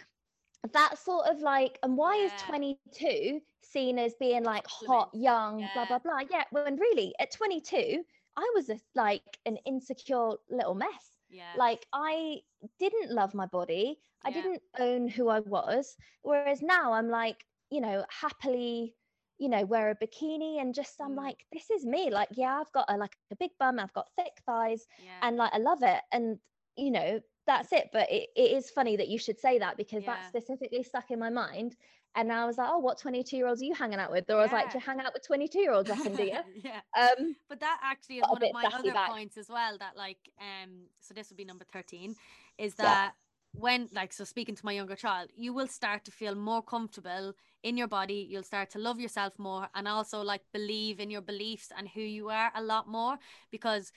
that 0.73 0.97
sort 0.99 1.27
of 1.27 1.41
like 1.41 1.79
and 1.83 1.97
why 1.97 2.15
is 2.17 2.33
22 2.39 3.41
seen 3.63 3.99
as 3.99 4.15
being 4.21 4.45
like 4.45 4.67
hot 4.67 5.11
young 5.13 5.57
blah 5.75 5.83
Yeah. 5.83 5.85
blah 5.87 5.99
blah 5.99 6.21
yeah 6.31 6.45
when 6.51 6.77
really 6.77 7.15
at 7.19 7.33
22 7.33 8.05
i 8.37 8.51
was 8.55 8.69
a, 8.71 8.79
like 8.95 9.39
an 9.47 9.57
insecure 9.67 10.33
little 10.51 10.75
mess 10.75 11.17
yeah. 11.31 11.53
like 11.57 11.87
i 11.93 12.41
didn't 12.79 13.11
love 13.11 13.35
my 13.35 13.47
body 13.47 13.99
i 14.25 14.29
Yeah. 14.29 14.35
didn't 14.35 14.63
own 14.79 15.09
who 15.09 15.29
i 15.29 15.41
was 15.41 15.97
whereas 16.23 16.63
now 16.63 16.93
i'm 16.93 17.09
like 17.09 17.45
you 17.71 17.81
know 17.81 18.05
happily 18.11 18.95
you 19.39 19.49
know 19.49 19.65
wear 19.65 19.91
a 19.91 19.97
bikini 19.97 20.61
and 20.61 20.75
just 20.75 21.01
i'm 21.01 21.13
Mm. 21.13 21.17
like 21.17 21.45
this 21.53 21.71
is 21.71 21.85
me 21.85 22.11
like 22.11 22.29
yeah 22.33 22.61
i've 22.61 22.71
got 22.73 22.85
a 22.89 22.97
like 22.97 23.17
a 23.33 23.37
big 23.37 23.51
bum 23.59 23.81
i've 23.81 23.93
got 23.95 24.07
thick 24.17 24.35
thighs 24.47 24.87
yeah. 24.99 25.19
and 25.23 25.37
like 25.37 25.53
I 25.53 25.59
love 25.59 25.83
it. 25.83 26.01
And 26.13 26.39
you 26.77 26.91
know, 26.91 27.21
that's 27.47 27.73
it. 27.73 27.91
But 27.93 28.11
it, 28.11 28.29
it 28.37 28.53
is 28.53 28.71
funny 28.71 28.97
that 28.97 29.09
you 29.09 29.19
should 29.19 29.39
say 29.39 29.59
that 29.59 29.77
because 29.77 30.05
that 30.05 30.27
specifically 30.29 30.83
stuck 30.83 31.11
in 31.11 31.19
my 31.19 31.31
mind. 31.31 31.77
And 32.15 32.31
I 32.31 32.45
was 32.45 32.59
like, 32.59 32.69
oh, 32.71 32.79
what 32.79 32.99
22 32.99 33.37
year 33.37 33.47
olds 33.47 33.63
are 33.63 33.65
you 33.65 33.75
hanging 33.75 33.99
out 33.99 34.11
with? 34.13 34.29
Or 34.29 34.39
I 34.39 34.43
was 34.43 34.53
like, 34.53 34.67
Yeah. 34.67 34.73
do 34.73 34.79
you 34.79 34.85
hang 34.85 35.01
out 35.01 35.15
with 35.15 35.27
22 35.27 35.59
year 35.61 35.73
olds 35.73 35.91
often, 35.91 36.15
do 36.15 36.25
you? 36.25 36.39
yeah. 36.63 36.81
Um, 36.99 37.37
But 37.49 37.61
that 37.61 37.81
actually 37.83 38.19
is 38.19 38.25
one 38.29 38.43
of 38.43 38.53
my 38.53 38.65
other 38.67 38.93
back. 38.93 39.09
points 39.11 39.37
as 39.39 39.49
well. 39.49 39.79
That 39.79 39.97
like, 39.97 40.19
um, 40.39 40.89
so 41.01 41.15
this 41.15 41.31
would 41.31 41.39
be 41.39 41.45
number 41.47 41.65
thirteen, 41.73 42.15
is 42.59 42.75
Yeah. 42.79 42.85
that 42.85 43.15
when 43.55 43.89
like 43.93 44.13
so 44.13 44.25
speaking 44.25 44.55
to 44.55 44.65
my 44.65 44.73
younger 44.73 44.95
child, 44.97 45.31
you 45.35 45.55
will 45.55 45.69
start 45.69 46.05
to 46.05 46.11
feel 46.11 46.35
more 46.35 46.63
comfortable 46.63 47.33
in 47.63 47.79
your 47.79 47.89
body. 47.89 48.27
You'll 48.31 48.43
start 48.43 48.69
to 48.71 48.79
love 48.79 49.01
yourself 49.01 49.39
more, 49.39 49.69
and 49.75 49.89
also 49.89 50.21
like 50.21 50.43
believe 50.53 51.01
in 51.01 51.09
your 51.11 51.23
beliefs 51.23 51.73
and 51.77 51.89
who 51.89 52.03
you 52.03 52.29
are 52.29 52.53
a 52.55 52.63
lot 52.63 52.89
more. 52.89 53.17
Because 53.51 53.91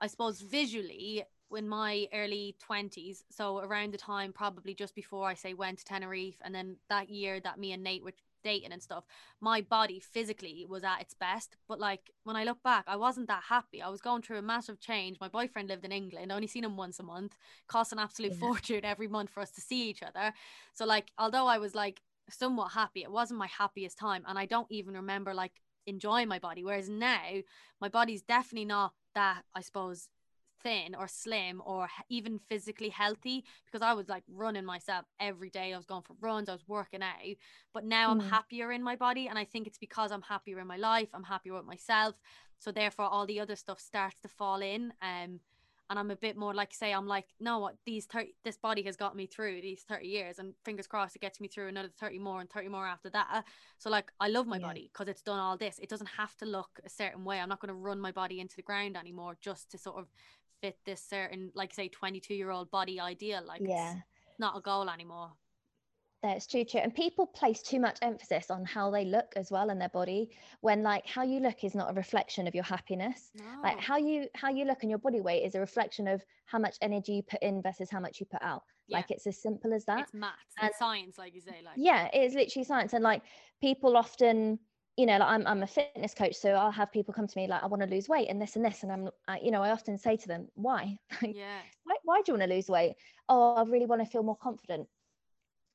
I 0.00 0.08
suppose 0.08 0.40
visually, 0.40 1.22
in 1.56 1.68
my 1.68 2.08
early 2.12 2.56
twenties, 2.58 3.24
so 3.30 3.58
around 3.58 3.92
the 3.92 3.98
time 3.98 4.32
probably 4.32 4.74
just 4.74 4.94
before 4.94 5.28
I 5.28 5.34
say 5.34 5.54
went 5.54 5.78
to 5.78 5.84
Tenerife, 5.84 6.38
and 6.44 6.54
then 6.54 6.76
that 6.88 7.08
year 7.10 7.40
that 7.40 7.58
me 7.58 7.72
and 7.72 7.82
Nate 7.82 8.04
were 8.04 8.12
dating 8.44 8.72
and 8.72 8.82
stuff 8.82 9.04
my 9.40 9.60
body 9.60 10.00
physically 10.00 10.66
was 10.68 10.82
at 10.84 11.00
its 11.00 11.14
best. 11.14 11.56
But 11.68 11.78
like 11.78 12.10
when 12.24 12.36
i 12.36 12.44
look 12.44 12.62
back 12.62 12.84
i 12.86 12.96
wasn't 12.96 13.28
that 13.28 13.44
happy. 13.48 13.80
I 13.80 13.88
was 13.88 14.00
going 14.00 14.22
through 14.22 14.38
a 14.38 14.42
massive 14.42 14.80
change. 14.80 15.18
My 15.20 15.28
boyfriend 15.28 15.68
lived 15.68 15.84
in 15.84 15.92
england. 15.92 16.32
I 16.32 16.34
only 16.34 16.46
seen 16.48 16.64
him 16.64 16.76
once 16.76 16.98
a 16.98 17.02
month. 17.04 17.36
Cost 17.68 17.92
an 17.92 17.98
absolute 17.98 18.32
Yeah. 18.32 18.38
fortune 18.40 18.84
every 18.84 19.08
month 19.08 19.30
for 19.30 19.40
us 19.40 19.50
to 19.52 19.60
see 19.60 19.88
each 19.88 20.02
other. 20.02 20.32
So 20.72 20.84
like 20.86 21.12
although 21.18 21.46
i 21.46 21.58
was 21.58 21.74
like 21.74 22.00
somewhat 22.30 22.72
happy 22.72 23.02
it 23.02 23.10
wasn't 23.12 23.38
my 23.38 23.48
happiest 23.48 23.98
time 23.98 24.22
and 24.26 24.38
i 24.38 24.46
don't 24.46 24.70
even 24.70 24.94
remember 24.94 25.34
like 25.34 25.60
enjoying 25.86 26.28
my 26.28 26.38
body. 26.38 26.64
Whereas 26.64 26.88
now 26.88 27.42
my 27.80 27.88
body's 27.88 28.22
definitely 28.22 28.64
not 28.66 28.92
that 29.14 29.42
i 29.54 29.60
suppose 29.60 30.08
thin 30.62 30.94
or 30.94 31.08
slim 31.08 31.62
or 31.64 31.88
even 32.08 32.38
physically 32.48 32.88
healthy 32.88 33.44
because 33.66 33.82
I 33.82 33.94
was 33.94 34.08
like 34.08 34.24
running 34.28 34.64
myself 34.64 35.06
every 35.20 35.50
day. 35.50 35.72
I 35.72 35.76
was 35.76 35.86
going 35.86 36.02
for 36.02 36.16
runs, 36.20 36.48
I 36.48 36.52
was 36.52 36.66
working 36.68 37.02
out. 37.02 37.36
But 37.74 37.84
now 37.84 38.10
I'm 38.10 38.20
Mm. 38.20 38.30
happier 38.30 38.72
in 38.72 38.82
my 38.82 38.96
body. 38.96 39.26
And 39.28 39.38
I 39.38 39.44
think 39.44 39.66
it's 39.66 39.78
because 39.78 40.12
I'm 40.12 40.22
happier 40.22 40.58
in 40.60 40.66
my 40.66 40.76
life, 40.76 41.08
I'm 41.14 41.24
happier 41.24 41.54
with 41.54 41.64
myself. 41.66 42.16
So 42.58 42.70
therefore 42.72 43.06
all 43.06 43.26
the 43.26 43.40
other 43.40 43.56
stuff 43.56 43.80
starts 43.80 44.20
to 44.20 44.28
fall 44.28 44.60
in. 44.62 44.92
Um 45.02 45.40
and 45.90 45.98
I'm 45.98 46.10
a 46.10 46.16
bit 46.16 46.38
more 46.38 46.54
like 46.54 46.72
say 46.72 46.92
I'm 46.92 47.06
like, 47.06 47.26
no, 47.38 47.58
what 47.58 47.76
these 47.84 48.06
30 48.06 48.34
this 48.44 48.56
body 48.56 48.82
has 48.84 48.96
got 48.96 49.14
me 49.14 49.26
through 49.26 49.60
these 49.60 49.82
30 49.82 50.06
years 50.06 50.38
and 50.38 50.54
fingers 50.64 50.86
crossed 50.86 51.16
it 51.16 51.20
gets 51.20 51.38
me 51.40 51.48
through 51.48 51.68
another 51.68 51.90
30 52.00 52.18
more 52.18 52.40
and 52.40 52.48
30 52.48 52.68
more 52.68 52.86
after 52.86 53.10
that. 53.10 53.44
So 53.78 53.90
like 53.90 54.10
I 54.18 54.28
love 54.28 54.46
my 54.46 54.58
Yeah. 54.58 54.68
body 54.68 54.88
because 54.90 55.08
it's 55.08 55.22
done 55.22 55.38
all 55.38 55.58
this. 55.58 55.78
It 55.78 55.90
doesn't 55.90 56.08
have 56.16 56.34
to 56.38 56.46
look 56.46 56.80
a 56.84 56.88
certain 56.88 57.24
way. 57.24 57.40
I'm 57.40 57.48
not 57.50 57.60
going 57.60 57.68
to 57.68 57.74
run 57.74 58.00
my 58.00 58.12
body 58.12 58.40
into 58.40 58.56
the 58.56 58.62
ground 58.62 58.96
anymore 58.96 59.36
just 59.40 59.70
to 59.72 59.78
sort 59.78 59.98
of 59.98 60.08
fit 60.62 60.78
this 60.86 61.02
certain 61.06 61.50
like 61.54 61.74
say 61.74 61.88
22 61.88 62.34
year 62.34 62.50
old 62.50 62.70
body 62.70 62.98
ideal 63.00 63.42
like 63.46 63.60
it's- 63.60 63.76
yeah. 63.76 63.96
not 64.38 64.56
a 64.56 64.60
goal 64.62 64.88
anymore. 64.88 65.32
That's 66.22 66.46
true, 66.46 66.64
true. 66.64 66.78
And 66.78 66.94
people 66.94 67.26
place 67.26 67.60
too 67.62 67.80
much 67.80 67.98
emphasis 68.00 68.48
on 68.48 68.64
how 68.64 68.92
they 68.92 69.04
look 69.04 69.32
as 69.34 69.50
well 69.50 69.70
in 69.70 69.78
their 69.80 69.88
body 69.88 70.30
when 70.60 70.84
like 70.84 71.04
how 71.04 71.24
you 71.24 71.40
look 71.40 71.64
is 71.64 71.74
not 71.74 71.90
a 71.90 71.94
reflection 71.94 72.46
of 72.46 72.54
your 72.54 72.62
happiness. 72.62 73.32
No. 73.34 73.44
Like 73.60 73.80
how 73.80 73.96
you 73.96 74.28
how 74.36 74.48
you 74.48 74.64
look 74.64 74.78
and 74.82 74.90
your 74.90 75.00
body 75.00 75.20
weight 75.20 75.42
is 75.42 75.56
a 75.56 75.60
reflection 75.60 76.06
of 76.06 76.24
how 76.46 76.60
much 76.60 76.76
energy 76.80 77.14
you 77.14 77.22
put 77.24 77.42
in 77.42 77.60
versus 77.60 77.90
how 77.90 77.98
much 77.98 78.20
you 78.20 78.26
put 78.26 78.40
out. 78.40 78.62
Yeah. 78.86 78.98
Like 78.98 79.10
it's 79.10 79.26
as 79.26 79.42
simple 79.42 79.74
as 79.74 79.84
that. 79.86 79.98
it's 79.98 80.14
maths 80.14 80.54
and- 80.58 80.66
and 80.68 80.74
science, 80.78 81.18
like 81.18 81.34
you 81.34 81.40
say. 81.40 81.56
Like 81.64 81.74
yeah 81.76 82.08
it 82.14 82.20
is 82.22 82.34
literally 82.34 82.64
science 82.64 82.92
and 82.92 83.02
like 83.02 83.22
people 83.60 83.96
often 83.96 84.60
you 84.96 85.06
know 85.06 85.18
like 85.18 85.28
I'm, 85.28 85.46
I'm 85.46 85.62
a 85.62 85.66
fitness 85.66 86.14
coach 86.14 86.34
so 86.34 86.50
i'll 86.50 86.70
have 86.70 86.92
people 86.92 87.14
come 87.14 87.26
to 87.26 87.38
me 87.38 87.46
like 87.46 87.62
i 87.62 87.66
want 87.66 87.82
to 87.82 87.88
lose 87.88 88.08
weight 88.08 88.28
and 88.28 88.40
this 88.40 88.56
and 88.56 88.64
this 88.64 88.82
and 88.82 88.92
i'm 88.92 89.08
I, 89.26 89.38
you 89.42 89.50
know 89.50 89.62
i 89.62 89.70
often 89.70 89.96
say 89.98 90.16
to 90.16 90.28
them 90.28 90.48
why 90.54 90.96
yeah, 91.22 91.60
why, 91.84 91.96
why 92.04 92.16
do 92.18 92.32
you 92.32 92.38
want 92.38 92.50
to 92.50 92.54
lose 92.54 92.68
weight 92.68 92.94
oh 93.28 93.54
i 93.54 93.62
really 93.62 93.86
want 93.86 94.02
to 94.02 94.06
feel 94.06 94.22
more 94.22 94.36
confident 94.36 94.86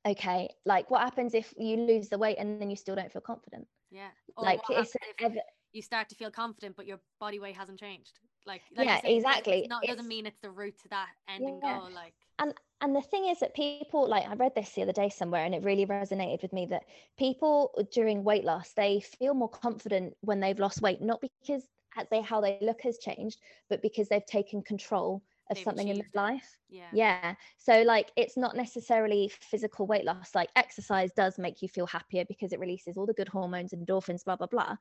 okay 0.07 0.49
like 0.65 0.89
what 0.91 1.01
happens 1.01 1.33
if 1.33 1.53
you 1.57 1.77
lose 1.77 2.09
the 2.09 2.17
weight 2.17 2.37
and 2.37 2.61
then 2.61 2.69
you 2.69 2.75
still 2.75 2.95
don't 2.95 3.11
feel 3.11 3.21
confident 3.21 3.67
yeah. 3.89 4.09
Or 4.35 4.43
like 4.43 4.59
it's 4.69 4.95
ever, 5.21 5.35
you 5.73 5.81
start 5.81 6.09
to 6.09 6.15
feel 6.15 6.31
confident, 6.31 6.75
but 6.75 6.85
your 6.85 6.99
body 7.19 7.39
weight 7.39 7.55
hasn't 7.55 7.79
changed. 7.79 8.19
Like, 8.45 8.61
like 8.75 8.87
Yeah, 8.87 9.01
say, 9.01 9.15
exactly. 9.15 9.59
It's 9.59 9.69
not, 9.69 9.83
it 9.83 9.87
doesn't 9.87 10.07
mean 10.07 10.25
it's 10.25 10.39
the 10.41 10.51
route 10.51 10.77
to 10.83 10.89
that 10.89 11.09
ending 11.29 11.59
Yeah. 11.63 11.79
goal. 11.79 11.89
Like, 11.93 12.13
and 12.39 12.53
and 12.81 12.95
the 12.95 13.01
thing 13.01 13.27
is 13.27 13.39
that 13.39 13.55
people 13.55 14.07
like 14.07 14.27
i 14.27 14.33
read 14.35 14.53
this 14.55 14.71
the 14.71 14.81
other 14.81 14.91
day 14.91 15.09
somewhere 15.09 15.45
and 15.45 15.55
it 15.55 15.63
really 15.63 15.85
resonated 15.85 16.41
with 16.41 16.53
me 16.53 16.65
that 16.65 16.83
people 17.17 17.71
during 17.91 18.23
weight 18.23 18.43
loss 18.43 18.73
they 18.73 18.99
feel 19.19 19.33
more 19.33 19.49
confident 19.49 20.15
when 20.21 20.39
they've 20.39 20.59
lost 20.59 20.81
weight 20.81 21.01
not 21.01 21.21
because 21.21 21.63
they 22.11 22.21
how 22.21 22.39
they 22.39 22.57
look 22.61 22.81
has 22.81 22.97
changed 22.99 23.39
but 23.69 23.81
because 23.81 24.07
they've 24.07 24.25
taken 24.25 24.61
control 24.61 25.21
of 25.49 25.55
They've 25.55 25.63
something 25.63 25.87
in 25.87 25.97
their 25.97 26.05
life. 26.13 26.57
Yeah, 26.69 26.89
yeah. 26.91 27.33
So 27.57 27.81
like 27.83 28.11
it's 28.15 28.37
not 28.37 28.55
necessarily 28.55 29.31
physical 29.41 29.87
weight 29.87 30.05
loss 30.05 30.35
like 30.35 30.49
exercise 30.55 31.11
does 31.13 31.37
make 31.37 31.61
you 31.61 31.69
feel 31.69 31.87
happier 31.87 32.25
because 32.27 32.53
it 32.53 32.59
releases 32.59 32.97
all 32.97 33.05
the 33.05 33.13
good 33.13 33.29
hormones 33.29 33.73
endorphins 33.73 34.23
blah 34.25 34.35
blah 34.35 34.47
blah. 34.47 34.75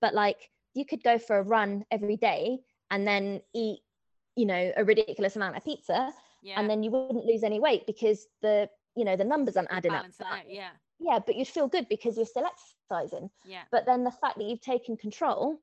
But 0.00 0.14
like 0.14 0.50
you 0.74 0.84
could 0.84 1.02
go 1.02 1.18
for 1.18 1.38
a 1.38 1.42
run 1.42 1.84
every 1.90 2.16
day 2.16 2.58
and 2.90 3.06
then 3.06 3.40
eat 3.54 3.80
you 4.36 4.46
know 4.46 4.72
a 4.76 4.84
ridiculous 4.84 5.36
amount 5.36 5.56
of 5.56 5.64
pizza 5.64 6.12
yeah. 6.44 6.60
and 6.60 6.70
then 6.70 6.82
you 6.82 6.90
wouldn't 6.90 7.24
lose 7.24 7.42
any 7.42 7.58
weight 7.58 7.86
because 7.86 8.26
the 8.42 8.68
you 8.96 9.04
know 9.04 9.16
the 9.16 9.24
numbers 9.24 9.56
aren't 9.56 9.72
adding 9.72 9.90
up. 9.90 10.02
Balance 10.02 10.20
it 10.20 10.26
out. 10.26 10.38
Yeah, 10.48 10.68
yeah 11.00 11.18
but 11.24 11.34
you'd 11.34 11.48
feel 11.48 11.66
good 11.66 11.88
because 11.88 12.16
you're 12.16 12.26
still 12.26 12.46
exercising. 12.46 13.30
Yeah, 13.44 13.62
but 13.72 13.86
then 13.86 14.04
the 14.04 14.12
fact 14.12 14.38
that 14.38 14.44
you've 14.44 14.60
taken 14.60 14.96
control 14.96 15.58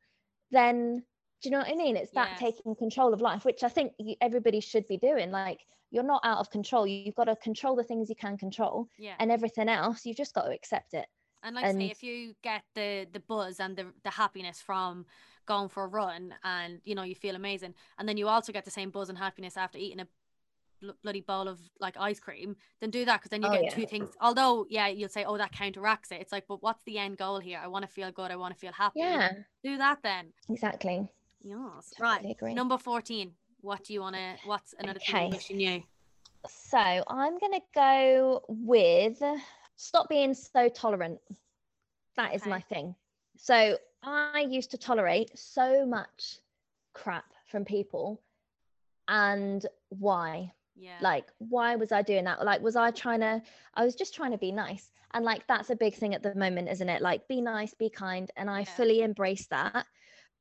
then 0.51 1.03
do 1.41 1.49
you 1.49 1.51
know 1.51 1.59
what 1.59 1.69
i 1.69 1.75
mean? 1.75 1.95
It's 1.95 2.11
that 2.11 2.31
Yes. 2.31 2.39
taking 2.39 2.75
control 2.75 3.13
of 3.13 3.21
life 3.21 3.45
which 3.45 3.63
i 3.63 3.69
think 3.69 3.93
you, 3.97 4.15
everybody 4.21 4.59
should 4.59 4.87
be 4.87 4.97
doing. 4.97 5.31
Like 5.31 5.61
you're 5.91 6.03
not 6.03 6.21
out 6.23 6.39
of 6.39 6.49
control. 6.49 6.87
You've 6.87 7.15
got 7.15 7.25
to 7.25 7.35
control 7.35 7.75
the 7.75 7.83
things 7.83 8.09
you 8.09 8.15
can 8.15 8.37
control 8.37 8.87
yeah. 8.97 9.15
and 9.19 9.31
everything 9.31 9.69
else. 9.69 10.05
You've 10.05 10.17
just 10.17 10.33
got 10.33 10.43
to 10.43 10.51
accept 10.51 10.93
it. 10.93 11.05
And 11.43 11.55
like 11.55 11.65
I 11.65 11.73
say, 11.73 11.85
if 11.85 12.03
you 12.03 12.33
get 12.43 12.61
the 12.75 13.07
the 13.11 13.19
buzz 13.19 13.59
and 13.59 13.75
the 13.75 13.87
the 14.03 14.11
happiness 14.11 14.61
from 14.61 15.05
going 15.47 15.69
for 15.69 15.83
a 15.83 15.87
run, 15.87 16.33
and 16.43 16.79
you 16.83 16.93
know 16.95 17.03
you 17.03 17.15
feel 17.15 17.35
amazing, 17.35 17.73
and 17.97 18.07
then 18.07 18.17
you 18.17 18.27
also 18.27 18.53
get 18.53 18.63
the 18.63 18.71
same 18.71 18.91
buzz 18.91 19.09
and 19.09 19.17
happiness 19.17 19.57
after 19.57 19.77
eating 19.77 20.01
a 20.01 20.07
bloody 21.03 21.21
bowl 21.21 21.47
of 21.47 21.59
like 21.79 21.95
ice 21.99 22.19
cream, 22.19 22.55
then 22.79 22.89
do 22.89 23.05
that 23.05 23.17
because 23.19 23.29
then 23.29 23.41
you 23.41 23.49
Oh, 23.49 23.51
get 23.53 23.63
yeah. 23.63 23.69
two 23.75 23.85
things. 23.85 24.09
Although, 24.21 24.65
yeah, 24.69 24.87
you'll 24.87 25.09
say, 25.09 25.23
oh, 25.23 25.37
that 25.37 25.51
counteracts 25.51 26.11
it. 26.11 26.21
It's 26.21 26.31
like, 26.31 26.45
but 26.47 26.61
what's 26.63 26.83
the 26.83 26.97
end 26.97 27.17
goal 27.17 27.39
here? 27.39 27.59
I 27.63 27.67
want 27.67 27.83
to 27.85 27.91
feel 27.91 28.11
good. 28.11 28.31
I 28.31 28.35
want 28.35 28.53
to 28.53 28.59
feel 28.59 28.71
happy. 28.71 28.99
yeah 28.99 29.31
Do 29.63 29.77
that 29.77 29.99
then. 30.03 30.33
exactly 30.49 31.11
Yes. 31.43 31.91
Totally 31.97 32.27
right. 32.27 32.35
agree. 32.35 32.53
Number 32.53 32.77
fourteen. 32.77 33.33
What 33.61 33.83
do 33.83 33.93
you 33.93 34.01
want 34.01 34.15
to? 34.15 34.35
What's 34.45 34.73
another 34.79 34.99
thing 34.99 35.15
Okay. 35.15 35.25
you 35.25 35.31
wish 35.31 35.49
you 35.49 35.83
so 36.47 36.79
i'm 37.07 37.37
going 37.37 37.53
to 37.53 37.61
go 37.75 38.41
with 38.47 39.21
stop 39.75 40.09
being 40.09 40.33
so 40.33 40.67
tolerant 40.69 41.19
That 42.15 42.33
is 42.33 42.47
my 42.47 42.61
thing 42.61 42.95
so 43.37 43.77
i 44.01 44.47
used 44.49 44.71
to 44.71 44.77
tolerate 44.79 45.37
so 45.37 45.85
much 45.85 46.39
crap 46.93 47.25
from 47.51 47.63
people 47.63 48.23
and 49.07 49.63
why 49.89 50.51
Yeah. 50.75 51.05
like 51.05 51.31
why 51.39 51.75
was 51.75 51.91
i 51.91 52.01
doing 52.01 52.25
that 52.25 52.43
like 52.45 52.61
was 52.61 52.75
i 52.75 52.91
trying 52.91 53.19
to 53.19 53.41
i 53.73 53.83
was 53.83 53.95
just 53.95 54.13
trying 54.13 54.31
to 54.31 54.37
be 54.37 54.51
nice 54.51 54.91
and 55.13 55.25
like 55.25 55.47
that's 55.47 55.69
a 55.69 55.75
big 55.75 55.95
thing 55.95 56.13
at 56.13 56.23
the 56.23 56.35
moment 56.35 56.69
isn't 56.69 56.89
it 56.89 57.01
like 57.01 57.27
be 57.27 57.41
nice 57.41 57.73
be 57.73 57.89
kind 57.89 58.31
and 58.37 58.49
i 58.49 58.63
Yeah. 58.63 58.65
fully 58.65 59.01
embrace 59.01 59.47
that 59.47 59.87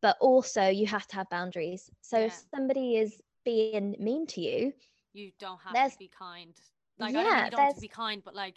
but 0.02 0.16
also 0.20 0.68
you 0.68 0.86
have 0.86 1.06
to 1.06 1.16
have 1.16 1.28
boundaries 1.30 1.90
so 2.02 2.18
if 2.18 2.34
somebody 2.54 2.96
is 2.96 3.22
being 3.44 3.96
mean 3.98 4.26
to 4.26 4.40
you 4.40 4.72
you 5.12 5.32
don't 5.38 5.60
have 5.62 5.84
to 5.86 5.96
be 5.96 6.08
kind. 6.08 6.54
Like 6.98 7.16
I 7.16 7.22
don't 7.22 7.38
Yeah, 7.38 7.44
you 7.44 7.50
don't 7.50 7.60
have 7.62 7.74
to 7.74 7.80
be 7.80 7.88
kind, 7.88 8.22
but 8.24 8.34
like 8.34 8.56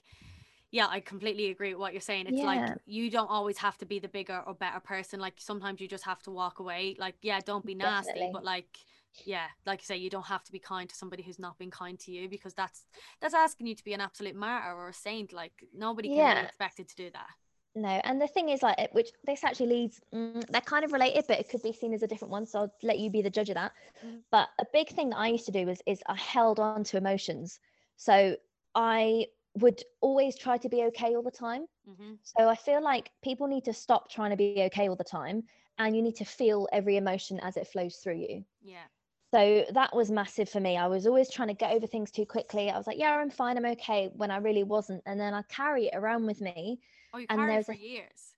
yeah, 0.72 0.88
I 0.90 1.02
completely 1.02 1.50
agree 1.52 1.74
with 1.74 1.82
what 1.82 1.94
you're 1.94 2.02
saying. 2.02 2.28
It's 2.28 2.44
Yeah. 2.44 2.44
like 2.44 2.76
you 2.86 3.10
don't 3.12 3.30
always 3.30 3.60
have 3.60 3.78
to 3.80 3.86
be 3.86 4.00
the 4.00 4.10
bigger 4.10 4.44
or 4.46 4.54
better 4.56 4.80
person. 4.80 5.20
Like 5.20 5.36
sometimes 5.38 5.82
you 5.82 5.88
just 5.88 6.06
have 6.06 6.22
to 6.24 6.32
walk 6.32 6.60
away. 6.60 6.96
Like, 7.00 7.16
yeah, 7.24 7.42
don't 7.42 7.66
be 7.66 7.76
nasty, 7.76 8.28
Definitely. 8.28 8.32
but 8.32 8.44
like 8.44 8.80
yeah, 9.26 9.48
like 9.66 9.82
you 9.82 9.86
say, 9.86 9.98
you 9.98 10.10
don't 10.10 10.26
have 10.28 10.44
to 10.46 10.52
be 10.52 10.60
kind 10.60 10.90
to 10.90 10.96
somebody 10.96 11.24
who's 11.24 11.40
not 11.40 11.58
been 11.58 11.72
kind 11.72 12.00
to 12.00 12.12
you 12.12 12.30
because 12.30 12.54
that's 12.54 12.86
that's 13.22 13.34
asking 13.34 13.68
you 13.68 13.76
to 13.76 13.84
be 13.84 13.94
an 13.94 14.02
absolute 14.02 14.36
martyr 14.36 14.76
or 14.76 14.90
a 14.90 14.94
saint. 14.94 15.34
Like 15.34 15.54
nobody 15.74 16.10
can 16.10 16.18
Yeah. 16.18 16.42
be 16.42 16.46
expected 16.48 16.90
to 16.90 16.96
do 16.96 17.10
that. 17.12 17.28
no 17.76 17.90
and 18.04 18.22
the 18.22 18.28
thing 18.28 18.50
is 18.50 18.62
like 18.62 18.78
which 18.94 19.10
this 19.26 19.44
actually 19.44 19.68
leads 19.68 20.00
mm, 20.14 20.46
they're 20.52 20.62
kind 20.62 20.86
of 20.86 20.92
related 20.94 21.26
but 21.28 21.40
it 21.40 21.50
could 21.50 21.62
be 21.64 21.74
seen 21.74 21.94
as 21.94 22.04
a 22.04 22.08
different 22.08 22.32
one 22.32 22.46
so 22.46 22.60
i'll 22.60 22.74
let 22.84 23.00
you 23.00 23.10
be 23.10 23.22
the 23.22 23.30
judge 23.30 23.50
of 23.50 23.56
that 23.56 23.72
Mhm. 24.06 24.24
but 24.32 24.50
a 24.60 24.66
big 24.74 24.90
thing 24.90 25.10
that 25.10 25.18
i 25.18 25.28
used 25.28 25.46
to 25.46 25.52
do 25.52 25.66
was 25.66 25.82
is 25.88 26.04
i 26.08 26.16
held 26.16 26.60
on 26.60 26.84
to 26.84 26.98
emotions 26.98 27.60
so 27.98 28.36
i 28.76 29.26
would 29.56 29.82
always 30.02 30.38
try 30.38 30.58
to 30.58 30.70
be 30.70 30.84
okay 30.84 31.16
all 31.16 31.24
the 31.24 31.32
time 31.32 31.66
hmm 31.86 32.14
so 32.22 32.48
i 32.48 32.56
feel 32.56 32.82
like 32.84 33.10
people 33.24 33.48
need 33.48 33.66
to 33.66 33.74
stop 33.74 34.10
trying 34.10 34.30
to 34.32 34.38
be 34.38 34.64
okay 34.68 34.88
all 34.88 34.96
the 34.96 35.04
time 35.04 35.44
and 35.80 35.96
you 35.96 36.02
need 36.04 36.16
to 36.16 36.26
feel 36.26 36.68
every 36.72 36.98
emotion 36.98 37.40
as 37.40 37.58
it 37.58 37.68
flows 37.68 37.96
through 37.98 38.18
you 38.18 38.44
Yeah. 38.62 38.88
So 39.34 39.66
that 39.74 39.96
was 39.96 40.12
massive 40.12 40.50
for 40.50 40.60
me 40.60 40.78
i 40.78 40.88
was 40.88 41.08
always 41.08 41.30
trying 41.30 41.48
to 41.48 41.54
get 41.54 41.72
over 41.72 41.88
things 41.88 42.12
too 42.12 42.26
quickly 42.26 42.70
i 42.70 42.78
was 42.78 42.88
like 42.88 42.98
yeah 43.00 43.16
i'm 43.18 43.30
fine 43.30 43.58
i'm 43.58 43.66
okay 43.66 44.10
when 44.16 44.32
i 44.32 44.38
really 44.38 44.64
wasn't 44.64 45.02
and 45.06 45.20
then 45.20 45.34
i 45.34 45.42
carry 45.44 45.86
it 45.88 45.96
around 45.96 46.26
with 46.26 46.42
me 46.42 46.80
Oh, 47.14 47.18
you 47.20 47.28
And 47.30 47.38
carried 47.38 47.56
it 47.56 47.64
there's 47.64 47.70
for 47.70 47.74
a- 47.74 47.74
years. 47.74 48.36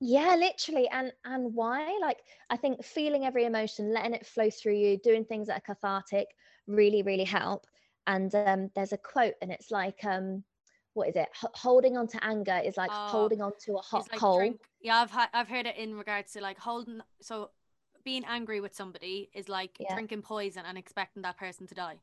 yeah, 0.00 0.34
literally. 0.36 0.88
And 0.88 1.12
and 1.24 1.54
why? 1.54 1.96
Like 2.00 2.18
I 2.50 2.56
think 2.56 2.84
feeling 2.84 3.24
every 3.24 3.44
emotion, 3.44 3.92
letting 3.92 4.14
it 4.14 4.26
flow 4.26 4.50
through 4.50 4.74
you, 4.74 4.98
doing 4.98 5.24
things 5.24 5.46
that 5.48 5.58
are 5.58 5.74
cathartic 5.74 6.28
really, 6.66 7.02
really 7.02 7.24
help. 7.24 7.66
And 8.06 8.34
um 8.34 8.70
there's 8.74 8.92
a 8.92 8.98
quote 8.98 9.34
and 9.40 9.50
it's 9.50 9.70
like 9.70 10.04
um 10.04 10.44
what 10.94 11.08
is 11.08 11.16
it? 11.16 11.28
H- 11.42 11.50
holding 11.54 11.96
on 11.96 12.06
to 12.08 12.24
anger 12.24 12.60
is 12.64 12.76
like 12.76 12.92
Oh, 12.92 12.96
holding 13.04 13.40
on 13.40 13.52
to 13.60 13.76
a 13.76 13.82
hot 13.82 14.08
like 14.12 14.20
coal. 14.20 14.30
drink. 14.30 14.60
Yeah, 14.80 14.98
I've 14.98 15.10
had 15.10 15.28
I've 15.32 15.48
heard 15.48 15.66
it 15.66 15.76
in 15.76 15.96
regards 15.96 16.32
to 16.32 16.40
like 16.40 16.58
holding 16.58 17.00
so 17.20 17.50
being 18.04 18.24
angry 18.26 18.60
with 18.60 18.74
somebody 18.74 19.30
is 19.34 19.48
like 19.48 19.76
Yeah. 19.80 19.94
drinking 19.94 20.22
poison 20.22 20.64
and 20.66 20.78
expecting 20.78 21.22
that 21.22 21.36
person 21.36 21.66
to 21.66 21.74
die. 21.74 21.98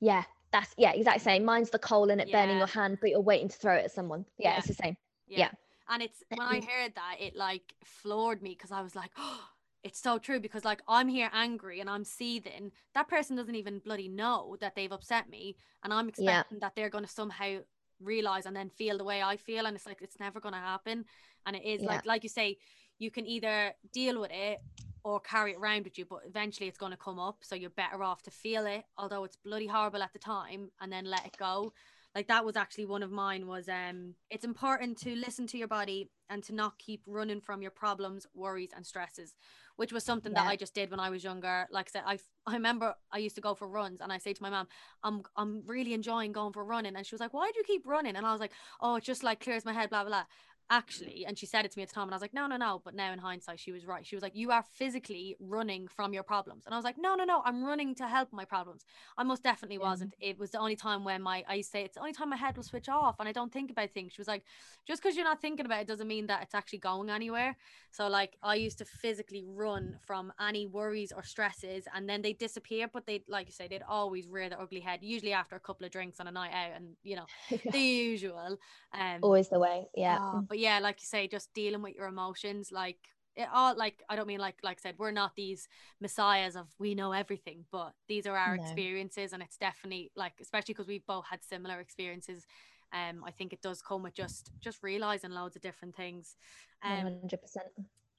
Yeah, 0.00 0.24
that's 0.50 0.74
yeah, 0.76 0.92
exactly 0.92 1.20
same. 1.22 1.44
Mine's 1.44 1.70
the 1.70 1.78
coal 1.78 2.10
in 2.10 2.20
it 2.20 2.30
burning 2.30 2.58
your 2.58 2.66
hand, 2.66 2.98
but 3.00 3.10
you're 3.10 3.20
waiting 3.20 3.48
to 3.48 3.56
throw 3.56 3.74
it 3.76 3.84
at 3.84 3.92
someone. 3.92 4.26
Yeah, 4.38 4.50
Yeah. 4.52 4.58
it's 4.58 4.66
the 4.68 4.74
same. 4.74 4.96
Yeah. 5.26 5.38
Yeah. 5.38 5.50
And 5.88 6.02
it's 6.02 6.22
when 6.36 6.46
I 6.46 6.60
heard 6.60 6.94
that, 6.94 7.16
it 7.18 7.34
like 7.34 7.74
floored 7.84 8.42
me 8.42 8.50
because 8.50 8.70
I 8.70 8.82
was 8.82 8.94
like, 8.94 9.10
oh, 9.16 9.48
it's 9.82 10.00
so 10.00 10.18
true 10.18 10.38
because 10.38 10.64
like 10.64 10.80
I'm 10.86 11.08
here 11.08 11.30
angry 11.32 11.80
and 11.80 11.90
I'm 11.90 12.04
seething. 12.04 12.70
That 12.94 13.08
person 13.08 13.36
doesn't 13.36 13.54
even 13.56 13.80
bloody 13.80 14.08
know 14.08 14.56
that 14.60 14.76
they've 14.76 14.92
upset 14.92 15.28
me, 15.28 15.56
and 15.82 15.92
I'm 15.92 16.06
Yeah. 16.18 16.40
expecting 16.40 16.58
that 16.60 16.76
they're 16.76 16.90
going 16.90 17.04
to 17.04 17.10
somehow 17.10 17.60
realize 18.00 18.46
and 18.46 18.56
then 18.56 18.68
feel 18.68 18.98
the 18.98 19.04
way 19.04 19.22
I 19.22 19.36
feel, 19.36 19.66
and 19.66 19.74
it's 19.76 19.86
like 19.86 20.02
it's 20.02 20.20
never 20.20 20.40
going 20.40 20.54
to 20.54 20.60
happen. 20.60 21.04
And 21.46 21.56
it 21.56 21.64
is 21.64 21.82
Yeah. 21.82 21.88
like 21.88 22.06
like 22.06 22.22
you 22.22 22.28
say, 22.28 22.58
you 22.98 23.10
can 23.10 23.26
either 23.26 23.74
deal 23.92 24.20
with 24.20 24.30
it 24.32 24.60
or 25.04 25.20
carry 25.20 25.52
it 25.52 25.58
around 25.58 25.84
with 25.84 25.98
you, 25.98 26.04
but 26.04 26.20
eventually 26.26 26.68
it's 26.68 26.78
going 26.78 26.92
to 26.92 26.98
come 26.98 27.18
up. 27.18 27.38
So 27.42 27.54
you're 27.54 27.70
better 27.70 28.02
off 28.02 28.22
to 28.22 28.30
feel 28.30 28.66
it, 28.66 28.84
although 28.96 29.24
it's 29.24 29.36
bloody 29.36 29.66
horrible 29.66 30.02
at 30.02 30.12
the 30.12 30.18
time, 30.18 30.70
and 30.80 30.92
then 30.92 31.04
let 31.04 31.26
it 31.26 31.36
go. 31.38 31.72
Like 32.14 32.28
that 32.28 32.44
was 32.44 32.56
actually 32.56 32.84
one 32.84 33.02
of 33.02 33.10
mine 33.10 33.46
was 33.46 33.68
um 33.68 34.14
it's 34.28 34.44
important 34.44 34.98
to 34.98 35.14
listen 35.16 35.46
to 35.46 35.58
your 35.58 35.68
body 35.68 36.10
and 36.28 36.42
to 36.44 36.54
not 36.54 36.78
keep 36.78 37.02
running 37.06 37.40
from 37.40 37.62
your 37.62 37.70
problems 37.70 38.26
worries 38.34 38.70
and 38.76 38.86
stresses 38.86 39.34
which 39.76 39.92
was 39.92 40.04
something 40.04 40.34
that 40.34 40.46
i 40.46 40.54
just 40.54 40.74
did 40.74 40.90
when 40.90 41.00
i 41.00 41.08
was 41.08 41.24
younger. 41.24 41.66
Like 41.70 41.88
i 41.88 41.90
said 41.90 42.02
i 42.06 42.18
i 42.46 42.54
remember 42.54 42.94
i 43.10 43.18
used 43.18 43.36
to 43.36 43.40
go 43.40 43.54
for 43.54 43.66
runs 43.66 44.02
and 44.02 44.12
i 44.12 44.18
say 44.18 44.34
to 44.34 44.42
my 44.42 44.50
mom 44.50 44.68
i'm 45.02 45.22
i'm 45.36 45.62
really 45.66 45.94
enjoying 45.94 46.32
going 46.32 46.52
for 46.52 46.64
running 46.64 46.96
and 46.96 47.06
she 47.06 47.14
was 47.14 47.20
like 47.20 47.32
why 47.32 47.50
do 47.50 47.58
you 47.58 47.64
keep 47.64 47.86
running? 47.86 48.16
And 48.16 48.26
i 48.26 48.32
was 48.32 48.40
like 48.40 48.52
oh 48.82 48.96
it 48.96 49.04
just 49.04 49.22
like 49.22 49.40
clears 49.40 49.64
my 49.64 49.72
head 49.72 49.88
blah 49.88 50.02
blah 50.02 50.10
blah 50.10 50.24
actually 50.70 51.24
and 51.26 51.38
she 51.38 51.46
said 51.46 51.64
it 51.64 51.70
to 51.70 51.78
me 51.78 51.82
at 51.82 51.88
the 51.88 51.94
time 51.94 52.04
and 52.04 52.12
I 52.12 52.16
was 52.16 52.22
like 52.22 52.32
no 52.34 52.46
no 52.46 52.56
no 52.56 52.80
but 52.84 52.94
now 52.94 53.12
in 53.12 53.18
hindsight 53.18 53.60
she 53.60 53.72
was 53.72 53.86
right 53.86 54.06
she 54.06 54.16
was 54.16 54.22
like 54.22 54.34
you 54.34 54.50
are 54.50 54.64
physically 54.74 55.36
running 55.38 55.86
from 55.86 56.14
your 56.14 56.22
problems 56.22 56.64
and 56.66 56.74
I 56.74 56.78
was 56.78 56.84
like 56.84 56.96
no 56.98 57.14
no 57.14 57.24
no 57.24 57.42
I'm 57.44 57.62
running 57.64 57.94
to 57.96 58.06
help 58.08 58.32
my 58.32 58.44
problems 58.44 58.84
I 59.18 59.22
most 59.24 59.42
definitely 59.42 59.78
Yeah. 59.78 59.88
wasn't 59.90 60.14
it 60.20 60.38
was 60.38 60.50
the 60.50 60.58
only 60.58 60.76
time 60.76 61.04
when 61.04 61.22
my 61.22 61.44
I 61.48 61.60
say 61.60 61.82
it's 61.84 61.94
the 61.94 62.00
only 62.00 62.12
time 62.12 62.30
my 62.30 62.36
head 62.36 62.56
will 62.56 62.64
switch 62.64 62.88
off 62.88 63.16
and 63.20 63.28
I 63.28 63.32
don't 63.32 63.52
think 63.52 63.70
about 63.70 63.90
things 63.92 64.12
she 64.14 64.20
was 64.20 64.28
like 64.28 64.44
just 64.86 65.02
because 65.02 65.16
you're 65.16 65.24
not 65.24 65.40
thinking 65.40 65.66
about 65.66 65.80
it 65.82 65.86
doesn't 65.88 66.08
mean 66.08 66.26
that 66.26 66.42
it's 66.42 66.54
actually 66.54 66.78
going 66.78 67.10
anywhere 67.10 67.56
so 67.90 68.08
like 68.08 68.36
I 68.42 68.54
used 68.56 68.78
to 68.78 68.84
physically 68.84 69.44
run 69.46 69.96
from 70.06 70.32
any 70.40 70.66
worries 70.66 71.12
or 71.12 71.22
stresses 71.22 71.84
and 71.94 72.08
then 72.08 72.22
they 72.22 72.32
disappear 72.32 72.88
but 72.92 73.06
they 73.06 73.22
like 73.28 73.46
you 73.48 73.52
say 73.52 73.68
they'd 73.68 73.82
always 73.88 74.28
rear 74.28 74.48
their 74.48 74.60
ugly 74.60 74.80
head 74.80 75.00
usually 75.02 75.32
after 75.32 75.56
a 75.56 75.60
couple 75.60 75.84
of 75.86 75.92
drinks 75.92 76.20
on 76.20 76.26
a 76.26 76.32
night 76.32 76.52
out 76.52 76.72
and 76.76 76.96
you 77.02 77.16
know 77.16 77.26
the 77.70 77.78
usual 77.78 78.58
um 78.92 79.22
Always 79.22 79.48
the 79.48 79.58
way. 79.58 79.86
Yeah. 79.94 80.18
Oh, 80.22 80.44
but 80.48 80.58
yeah, 80.62 80.78
like 80.78 81.00
you 81.02 81.06
say, 81.06 81.26
just 81.28 81.52
dealing 81.54 81.82
with 81.82 81.94
your 81.96 82.06
emotions, 82.06 82.70
like 82.72 82.98
it 83.34 83.48
all 83.52 83.74
like 83.76 84.02
I 84.10 84.16
don't 84.16 84.26
mean 84.28 84.40
like 84.40 84.58
like 84.62 84.78
I 84.80 84.82
said, 84.82 84.96
we're 84.98 85.10
not 85.22 85.34
these 85.34 85.68
messiahs 86.00 86.56
of 86.56 86.68
we 86.78 86.94
know 86.94 87.12
everything, 87.12 87.64
but 87.72 87.92
these 88.08 88.26
are 88.26 88.36
our 88.36 88.54
No. 88.56 88.62
experiences, 88.62 89.32
and 89.32 89.42
it's 89.42 89.56
definitely 89.56 90.10
like 90.16 90.34
especially 90.40 90.74
because 90.74 90.86
we've 90.88 91.06
both 91.06 91.26
had 91.30 91.42
similar 91.42 91.80
experiences. 91.80 92.46
Um, 92.92 93.24
I 93.24 93.30
think 93.30 93.52
it 93.52 93.62
does 93.62 93.80
come 93.82 94.02
with 94.02 94.14
just 94.14 94.50
just 94.60 94.82
realizing 94.82 95.30
loads 95.30 95.56
of 95.56 95.62
different 95.62 95.96
things. 95.96 96.36
Um, 96.82 97.04
hundred 97.22 97.40
percent. 97.40 97.68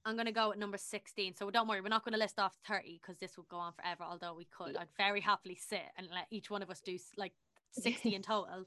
I'm 0.05 0.17
gonna 0.17 0.31
go 0.31 0.51
at 0.51 0.57
number 0.59 0.77
sixteen. 0.77 1.35
So 1.35 1.49
don't 1.49 1.67
worry, 1.67 1.81
we're 1.81 1.89
not 1.97 2.03
gonna 2.03 2.17
list 2.25 2.39
off 2.39 2.55
thirty 2.67 2.99
because 3.01 3.17
this 3.19 3.37
would 3.37 3.47
go 3.49 3.57
on 3.57 3.73
forever. 3.73 4.03
Although 4.03 4.33
we 4.35 4.45
could. 4.57 4.75
I'd 4.75 4.87
very 4.97 5.21
happily 5.21 5.55
sit 5.55 5.83
and 5.97 6.07
let 6.13 6.27
each 6.31 6.49
one 6.49 6.61
of 6.63 6.69
us 6.69 6.81
do 6.81 6.97
like 7.17 7.33
sixty 7.71 8.15
in 8.17 8.21
total. 8.21 8.65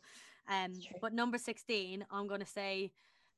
Um, 0.49 0.73
but 1.01 1.13
number 1.13 1.39
sixteen, 1.39 2.07
I'm 2.11 2.27
gonna 2.29 2.47
say 2.47 2.93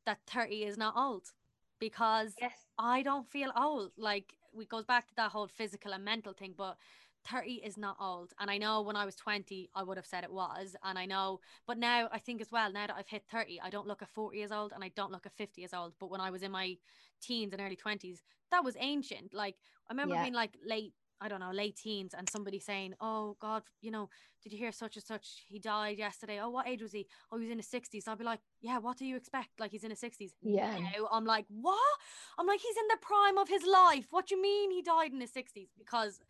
that 0.08 0.20
thirty 0.26 0.64
is 0.64 0.76
not 0.78 0.96
old 0.96 1.32
because 1.78 2.38
Yes. 2.40 2.66
I 2.78 3.02
don't 3.02 3.28
feel 3.28 3.52
old. 3.56 3.92
Like 3.98 4.34
it 4.58 4.68
goes 4.68 4.84
back 4.86 5.08
to 5.08 5.14
that 5.16 5.32
whole 5.32 5.48
physical 5.48 5.92
and 5.92 6.04
mental 6.04 6.32
thing, 6.32 6.54
but 6.56 6.78
30 7.24 7.54
is 7.64 7.76
not 7.76 7.96
old. 8.00 8.32
And 8.38 8.50
I 8.50 8.58
know 8.58 8.82
when 8.82 8.96
I 8.96 9.04
was 9.04 9.16
20, 9.16 9.70
I 9.74 9.82
would 9.82 9.96
have 9.98 10.06
said 10.06 10.24
it 10.24 10.32
was. 10.32 10.76
And 10.84 10.98
I 10.98 11.06
know, 11.06 11.40
but 11.66 11.78
now 11.78 12.08
I 12.12 12.18
think 12.18 12.40
as 12.40 12.50
well, 12.52 12.72
now 12.72 12.86
that 12.86 12.96
I've 12.96 13.08
hit 13.08 13.24
30, 13.30 13.60
I 13.60 13.70
don't 13.70 13.86
look 13.88 14.02
at 14.02 14.08
40 14.08 14.38
years 14.38 14.52
old 14.52 14.72
and 14.72 14.84
I 14.84 14.88
don't 14.90 15.12
look 15.12 15.26
at 15.26 15.32
50 15.36 15.60
years 15.60 15.74
old. 15.74 15.94
But 15.98 16.10
when 16.10 16.20
I 16.20 16.30
was 16.30 16.42
in 16.42 16.52
my 16.52 16.76
teens 17.20 17.52
and 17.52 17.62
early 17.62 17.76
20s, 17.76 18.22
that 18.50 18.64
was 18.64 18.76
ancient. 18.78 19.34
Like 19.34 19.56
I 19.88 19.92
remember 19.92 20.14
Yeah. 20.14 20.22
being 20.22 20.34
like 20.34 20.56
late. 20.64 20.94
I 21.20 21.28
don't 21.28 21.40
know, 21.40 21.50
late 21.50 21.76
teens, 21.76 22.14
and 22.14 22.28
somebody 22.30 22.60
saying, 22.60 22.94
"Oh 23.00 23.36
God, 23.40 23.64
you 23.80 23.90
know, 23.90 24.08
did 24.42 24.52
you 24.52 24.58
hear 24.58 24.70
such 24.72 24.96
and 24.96 25.04
such? 25.04 25.44
He 25.48 25.58
died 25.58 25.98
yesterday. 25.98 26.38
Oh, 26.40 26.50
what 26.50 26.68
age 26.68 26.80
was 26.82 26.92
he? 26.92 27.06
Oh, 27.30 27.38
he 27.38 27.44
was 27.44 27.50
in 27.50 27.58
his 27.58 27.66
60s." 27.68 28.06
I'd 28.06 28.18
be 28.18 28.24
like, 28.24 28.40
"Yeah, 28.60 28.78
what 28.78 28.96
do 28.98 29.04
you 29.04 29.16
expect? 29.16 29.58
Like 29.58 29.72
he's 29.72 29.84
in 29.84 29.90
his 29.90 30.00
60s." 30.00 30.34
Yeah. 30.42 30.78
I'm 31.10 31.24
like, 31.24 31.46
"What?" 31.48 31.98
I'm 32.38 32.46
like, 32.46 32.60
"He's 32.60 32.76
in 32.76 32.88
the 32.88 32.98
prime 33.00 33.36
of 33.38 33.48
his 33.48 33.64
life. 33.66 34.06
What 34.10 34.26
do 34.28 34.36
you 34.36 34.42
mean 34.42 34.70
he 34.70 34.82
died 34.82 35.12
in 35.12 35.20
his 35.20 35.32
60s?" 35.32 35.70
Because 35.76 36.20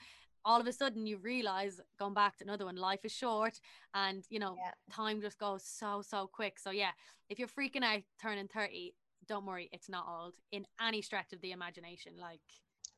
all 0.45 0.61
of 0.61 0.67
a 0.67 0.73
sudden 0.73 1.07
you 1.07 1.19
realize, 1.19 1.81
going 1.99 2.15
back 2.15 2.37
to 2.39 2.45
another 2.45 2.65
one, 2.65 2.77
life 2.77 3.05
is 3.05 3.13
short, 3.13 3.61
and 3.95 4.25
you 4.31 4.39
know, 4.39 4.57
Yeah. 4.57 4.73
time 4.91 5.21
just 5.21 5.39
goes 5.39 5.65
so 5.65 6.01
so 6.03 6.27
quick. 6.27 6.59
So 6.59 6.71
yeah, 6.71 6.93
if 7.29 7.39
you're 7.39 7.49
freaking 7.49 7.85
out 7.85 8.05
turning 8.23 8.49
30, 8.49 8.95
don't 9.27 9.45
worry, 9.45 9.69
it's 9.73 9.91
not 9.91 10.07
old 10.09 10.37
in 10.51 10.67
any 10.81 11.03
stretch 11.03 11.35
of 11.35 11.43
the 11.43 11.53
imagination. 11.53 12.17
Like. 12.19 12.41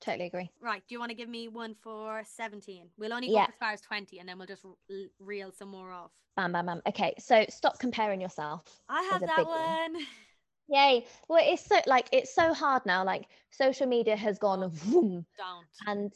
Totally 0.00 0.26
agree. 0.26 0.50
Right. 0.62 0.82
Do 0.88 0.94
you 0.94 0.98
want 0.98 1.10
to 1.10 1.14
give 1.14 1.28
me 1.28 1.48
one 1.48 1.74
for 1.82 2.22
17? 2.24 2.86
We'll 2.98 3.12
only 3.12 3.28
go 3.28 3.34
Yeah. 3.34 3.46
as 3.48 3.54
far 3.58 3.72
as 3.72 3.80
20 3.80 4.18
and 4.18 4.28
then 4.28 4.38
we'll 4.38 4.46
just 4.46 4.64
r- 4.64 4.74
reel 5.18 5.52
some 5.52 5.68
more 5.68 5.92
off. 5.92 6.10
Bam, 6.36 6.52
bam, 6.52 6.66
bam. 6.66 6.82
Okay, 6.86 7.14
so 7.18 7.44
stop 7.50 7.78
comparing 7.78 8.20
yourself. 8.20 8.62
I 8.88 9.02
have 9.02 9.20
that 9.20 9.46
one. 9.46 9.58
one. 9.94 10.06
Yay. 10.68 11.04
Well, 11.28 11.42
it's 11.44 11.66
so 11.66 11.80
like 11.86 12.08
it's 12.12 12.34
so 12.34 12.54
hard 12.54 12.86
now. 12.86 13.04
Like 13.04 13.24
social 13.50 13.86
media 13.86 14.16
has 14.16 14.38
gone 14.38 14.68
vroom, 14.70 15.26
Don't. 15.36 15.66
and 15.86 16.12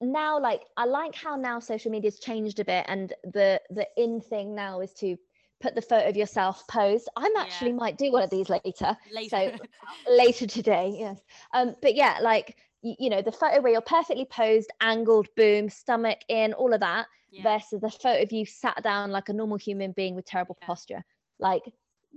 now 0.00 0.38
like 0.38 0.62
I 0.76 0.84
like 0.84 1.14
how 1.14 1.36
now 1.36 1.58
social 1.58 1.90
media's 1.90 2.18
changed 2.18 2.60
a 2.60 2.64
bit, 2.64 2.84
and 2.86 3.12
the 3.24 3.60
the 3.70 3.88
in 3.96 4.20
thing 4.20 4.54
now 4.54 4.80
is 4.80 4.92
to 4.94 5.16
put 5.60 5.74
the 5.74 5.80
photo 5.82 6.08
of 6.08 6.16
yourself 6.16 6.66
posed. 6.68 7.08
I'm 7.16 7.34
actually 7.36 7.70
Yeah. 7.70 7.76
might 7.78 7.96
do 7.96 8.12
one 8.12 8.22
of 8.22 8.30
these 8.30 8.50
later. 8.50 8.96
Later. 9.10 9.56
So 9.58 9.66
later 10.10 10.46
today 10.46 10.96
yes 11.00 11.18
um 11.54 11.74
but 11.80 11.94
yeah 11.94 12.18
like 12.20 12.56
you 12.84 13.08
know 13.08 13.22
the 13.22 13.32
photo 13.32 13.60
where 13.60 13.72
you're 13.72 13.80
perfectly 13.80 14.26
posed 14.26 14.70
angled 14.80 15.26
boom 15.36 15.68
stomach 15.68 16.18
in 16.28 16.52
all 16.52 16.72
of 16.72 16.80
that 16.80 17.06
yeah. 17.30 17.42
versus 17.42 17.80
the 17.80 17.90
photo 17.90 18.22
of 18.22 18.30
you 18.30 18.44
sat 18.44 18.80
down 18.82 19.10
like 19.10 19.28
a 19.28 19.32
normal 19.32 19.56
human 19.56 19.92
being 19.92 20.14
with 20.14 20.26
terrible 20.26 20.56
Yeah. 20.60 20.66
posture 20.66 21.04
like 21.38 21.62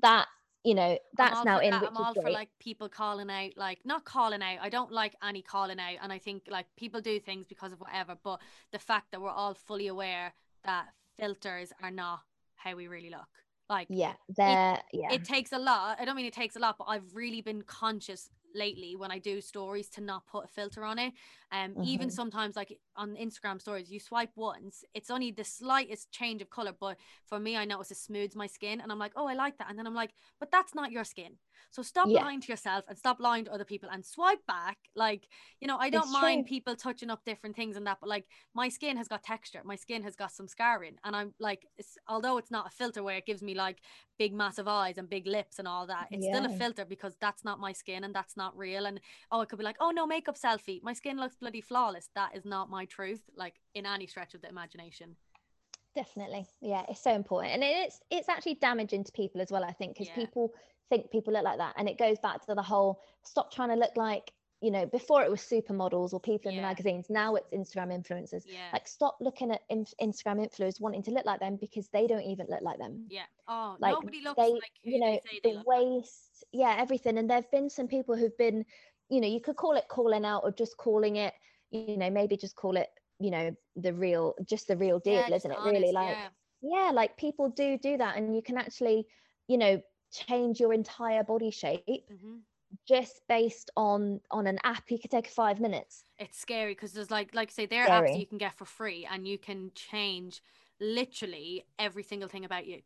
that 0.01 0.28
you 0.63 0.76
know 0.76 0.97
that's 1.15 1.45
now 1.45 1.59
in 1.59 1.72
that. 1.72 1.82
which 1.82 1.91
I'm 1.91 1.97
all 1.97 2.11
is 2.11 2.22
for 2.22 2.30
like 2.30 2.49
people 2.59 2.89
calling 2.89 3.30
out, 3.30 3.51
like 3.55 3.80
not 3.86 4.03
calling 4.03 4.41
out. 4.41 4.57
I 4.61 4.68
don't 4.68 4.91
like 4.91 5.15
any 5.24 5.41
calling 5.41 5.80
out, 5.80 5.97
and 6.01 6.11
I 6.11 6.18
think 6.18 6.43
like 6.49 6.65
people 6.76 6.99
do 6.99 7.22
things 7.22 7.45
because 7.47 7.72
of 7.72 7.80
whatever. 7.80 8.18
But 8.22 8.41
the 8.74 8.80
fact 8.80 9.11
that 9.11 9.22
we're 9.22 9.30
all 9.30 9.53
fully 9.53 9.88
aware 9.88 10.34
that 10.65 10.88
filters 11.18 11.72
are 11.82 11.91
not 11.91 12.20
how 12.55 12.76
we 12.76 12.89
really 12.89 13.09
look. 13.09 13.30
Like 13.70 13.88
yeah 13.89 14.13
there 14.36 14.82
yeah 14.91 15.13
it 15.13 15.24
takes 15.24 15.53
a 15.53 15.59
lot. 15.59 16.01
I 16.01 16.05
don't 16.05 16.18
mean 16.18 16.26
it 16.26 16.34
takes 16.34 16.57
a 16.57 16.59
lot, 16.59 16.78
but 16.78 16.86
I've 16.86 17.15
really 17.15 17.41
been 17.41 17.61
conscious 17.61 18.30
lately 18.58 18.95
when 18.95 19.12
I 19.12 19.20
do 19.20 19.39
stories 19.41 19.88
to 19.89 20.01
not 20.01 20.26
put 20.28 20.45
a 20.45 20.47
filter 20.47 20.84
on 20.84 20.99
it. 20.99 21.14
Um, 21.52 21.78
even 21.82 22.10
Mhm. 22.10 22.12
sometimes 22.12 22.56
like 22.56 22.78
on 22.95 23.16
Instagram 23.16 23.62
stories, 23.62 23.89
you 23.91 24.00
swipe 24.00 24.32
once, 24.36 24.84
it's 24.93 25.10
only 25.10 25.32
the 25.32 25.43
slightest 25.45 26.12
change 26.12 26.41
of 26.41 26.50
color, 26.50 26.74
but 26.78 26.98
for 27.26 27.39
me, 27.39 27.56
I 27.56 27.66
notice 27.66 27.91
it 27.91 27.98
smooths 27.98 28.36
my 28.36 28.48
skin, 28.48 28.82
and 28.82 28.91
I'm 28.91 29.00
like, 29.00 29.14
oh, 29.16 29.28
I 29.28 29.34
like 29.34 29.58
that, 29.58 29.70
and 29.70 29.80
then 29.80 29.88
I'm 29.88 29.95
like, 29.95 30.12
but 30.39 30.52
that's 30.52 30.76
not 30.76 30.91
your 30.91 31.04
skin. 31.06 31.38
So 31.72 31.82
stop 31.82 32.10
Yeah. 32.10 32.22
lying 32.22 32.41
to 32.41 32.48
yourself 32.52 32.86
and 32.88 32.98
stop 32.98 33.20
lying 33.20 33.45
to 33.45 33.52
other 33.54 33.66
people 33.66 33.89
and 33.91 34.06
swipe 34.06 34.45
back. 34.48 34.78
Like, 34.95 35.28
you 35.60 35.68
know, 35.68 35.78
I 35.78 35.89
don't 35.89 36.06
It's 36.06 36.14
mind 36.14 36.45
true. 36.45 36.50
people 36.50 36.76
touching 36.76 37.10
up 37.10 37.26
different 37.26 37.56
things 37.56 37.76
and 37.76 37.86
that, 37.88 37.98
but 38.00 38.10
like 38.10 38.26
my 38.54 38.70
skin 38.70 38.98
has 38.98 39.08
got 39.08 39.24
texture, 39.24 39.62
my 39.66 39.76
skin 39.76 40.04
has 40.04 40.16
got 40.16 40.32
some 40.32 40.48
scarring, 40.48 40.95
and 41.04 41.16
I'm 41.16 41.34
like, 41.39 41.66
it's, 41.78 41.98
although 42.08 42.38
it's 42.38 42.52
not 42.52 42.68
a 42.68 42.72
filter 42.72 43.04
where 43.04 43.18
it 43.18 43.26
gives 43.26 43.41
me 43.41 43.54
like 43.56 43.80
big 44.20 44.34
massive 44.34 44.68
eyes 44.68 44.98
and 44.98 45.10
big 45.10 45.28
lips 45.28 45.60
and 45.60 45.68
all 45.68 45.88
that, 45.88 46.08
it's 46.12 46.26
still 46.26 46.45
a 46.45 46.50
filter 46.50 46.86
because 46.86 47.16
that's 47.20 47.43
not 47.43 47.60
my 47.60 47.72
skin 47.74 48.04
and 48.04 48.14
that's 48.14 48.38
not 48.38 48.58
real. 48.58 48.86
And 48.86 49.00
oh, 49.32 49.41
it 49.41 49.50
could 49.50 49.60
be 49.60 49.66
like, 49.66 49.78
oh 49.80 49.91
no, 49.91 50.06
makeup 50.08 50.38
selfie, 50.38 50.82
my 50.84 50.93
skin 50.93 51.18
looks 51.18 51.37
bloody 51.40 51.62
flawless. 51.62 52.10
That 52.16 52.36
is 52.36 52.46
not 52.46 52.70
my 52.70 52.86
truth, 52.86 53.22
like 53.36 53.56
in 53.74 53.86
any 53.86 54.08
stretch 54.08 54.34
of 54.34 54.42
the 54.42 54.50
imagination. 54.50 55.16
definitely 55.96 56.46
yeah 56.62 56.84
it's 56.90 57.02
so 57.02 57.12
important 57.12 57.54
and 57.54 57.64
it's 57.64 58.00
it's 58.12 58.30
actually 58.30 58.54
damaging 58.56 59.04
to 59.04 59.12
people 59.14 59.42
as 59.42 59.50
well 59.52 59.64
i 59.64 59.72
think 59.72 59.94
because 59.94 60.08
Yeah. 60.10 60.16
people 60.16 60.54
think 60.90 61.10
people 61.12 61.34
look 61.34 61.44
like 61.44 61.58
that 61.58 61.74
and 61.78 61.90
it 61.90 61.98
goes 61.98 62.20
back 62.20 62.46
to 62.46 62.54
the 62.54 62.62
whole 62.62 63.02
stop 63.24 63.52
trying 63.52 63.70
to 63.70 63.76
look 63.76 63.96
like 63.98 64.32
you 64.62 64.70
know 64.70 64.86
before 64.86 65.24
it 65.24 65.32
was 65.32 65.42
supermodels 65.42 66.14
or 66.14 66.20
people 66.20 66.50
in 66.50 66.56
Yeah. 66.56 66.62
the 66.62 66.68
magazines 66.68 67.08
now 67.10 67.34
it's 67.36 67.50
instagram 67.50 67.90
influencers 67.92 68.44
Yeah. 68.46 68.70
like 68.74 68.88
stop 68.88 69.18
looking 69.20 69.50
at 69.52 69.62
inf- 69.70 69.94
instagram 70.00 70.38
influencers 70.46 70.80
wanting 70.80 71.02
to 71.04 71.12
look 71.12 71.26
like 71.26 71.40
them 71.40 71.58
because 71.60 71.88
they 71.90 72.06
don't 72.06 72.22
even 72.34 72.46
look 72.48 72.62
like 72.62 72.78
them 72.78 73.08
yeah. 73.10 73.26
Oh, 73.48 73.76
like 73.80 73.94
nobody 73.96 74.22
looks 74.22 74.36
they 74.38 74.52
like 74.52 74.72
who 74.84 74.92
you 74.92 75.00
know 75.00 75.12
they 75.26 75.30
say 75.32 75.40
they 75.44 75.50
the 75.52 75.58
look 75.58 75.68
like. 75.68 75.78
waist 75.86 76.44
yeah 76.52 76.76
everything 76.78 77.18
and 77.18 77.28
there 77.28 77.38
have 77.38 77.50
been 77.52 77.70
some 77.72 77.88
people 77.88 78.16
who've 78.16 78.38
been 78.38 78.64
you 79.10 79.22
know 79.22 79.28
you 79.28 79.41
could 79.41 79.55
call 79.55 79.76
it 79.76 79.86
calling 79.89 80.26
out 80.26 80.43
or 80.43 80.51
just 80.51 80.78
calling 80.78 81.16
it 81.18 81.34
you 81.72 81.97
know 81.97 82.10
maybe 82.10 82.38
just 82.38 82.55
call 82.55 82.78
it 82.78 82.89
you 83.20 83.32
know 83.32 83.55
the 83.76 83.93
real 83.93 84.36
just 84.45 84.68
the 84.68 84.78
real 84.78 84.99
deal 84.99 85.14
Yeah, 85.14 85.28
isn't 85.32 85.51
it 85.51 85.62
really? 85.62 85.91
like 85.91 86.18
yeah. 86.18 86.30
yeah 86.62 86.91
like 86.93 87.18
people 87.18 87.49
do 87.49 87.78
do 87.78 87.97
that 87.97 88.18
and 88.18 88.36
you 88.36 88.41
can 88.41 88.58
actually 88.58 89.05
you 89.47 89.58
know 89.58 89.82
change 90.12 90.60
your 90.60 90.74
entire 90.74 91.24
body 91.24 91.51
shape 91.51 91.93
Mhm. 92.10 92.45
just 92.88 93.22
based 93.28 93.72
on 93.76 94.22
on 94.32 94.47
an 94.47 94.60
app. 94.64 94.89
You 94.89 94.99
could 94.99 95.12
take 95.12 95.28
five 95.28 95.60
minutes. 95.60 96.05
It's 96.18 96.38
scary 96.38 96.72
because 96.72 96.93
there's 96.93 97.12
like 97.12 97.36
like 97.36 97.49
I 97.49 97.51
say 97.51 97.66
there 97.66 97.86
are 97.86 97.89
apps 97.89 98.12
that 98.12 98.20
you 98.20 98.26
can 98.28 98.38
get 98.39 98.58
for 98.58 98.66
free 98.66 99.05
and 99.05 99.28
you 99.28 99.38
can 99.38 99.72
change 99.76 100.41
literally 100.80 101.66
every 101.78 102.03
single 102.03 102.30
thing 102.30 102.45
about 102.45 102.66
you 102.66 102.82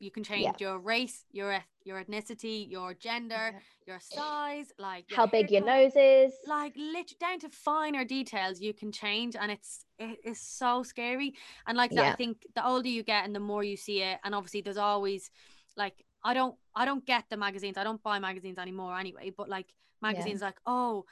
you 0.00 0.10
can 0.10 0.24
change 0.24 0.42
Yeah. 0.42 0.52
your 0.58 0.78
race 0.78 1.24
your 1.30 1.62
your 1.84 2.02
ethnicity 2.02 2.68
your 2.68 2.94
gender 2.94 3.60
your 3.86 4.00
size 4.00 4.72
like 4.78 5.10
your 5.10 5.16
how 5.18 5.26
big 5.26 5.50
your 5.50 5.64
nose 5.64 5.92
is. 5.94 6.32
Like 6.46 6.72
lit 6.76 7.12
down 7.20 7.38
to 7.40 7.48
finer 7.50 8.04
details 8.04 8.60
you 8.60 8.72
can 8.74 8.90
change 8.90 9.36
and 9.36 9.52
it's 9.52 9.84
it 9.98 10.18
is 10.24 10.40
so 10.40 10.82
scary. 10.82 11.34
And 11.66 11.76
like 11.76 11.90
that 11.92 12.12
i 12.14 12.16
think 12.16 12.46
the 12.54 12.66
older 12.66 12.88
you 12.88 13.02
get 13.02 13.24
and 13.24 13.34
the 13.34 13.40
more 13.40 13.62
you 13.62 13.76
see 13.76 14.02
it 14.02 14.18
and 14.24 14.34
obviously 14.34 14.62
there's 14.62 14.76
always 14.78 15.30
like 15.76 16.04
i 16.24 16.34
don't 16.34 16.56
i 16.74 16.84
don't 16.84 17.04
get 17.06 17.24
the 17.30 17.36
magazines 17.36 17.76
i 17.76 17.84
don't 17.84 18.02
buy 18.02 18.18
magazines 18.18 18.58
anymore 18.58 18.98
anyway 18.98 19.30
but 19.36 19.48
like 19.48 19.66
magazines 20.02 20.40
like 20.42 20.58
oh 20.66 21.04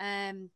um 0.00 0.50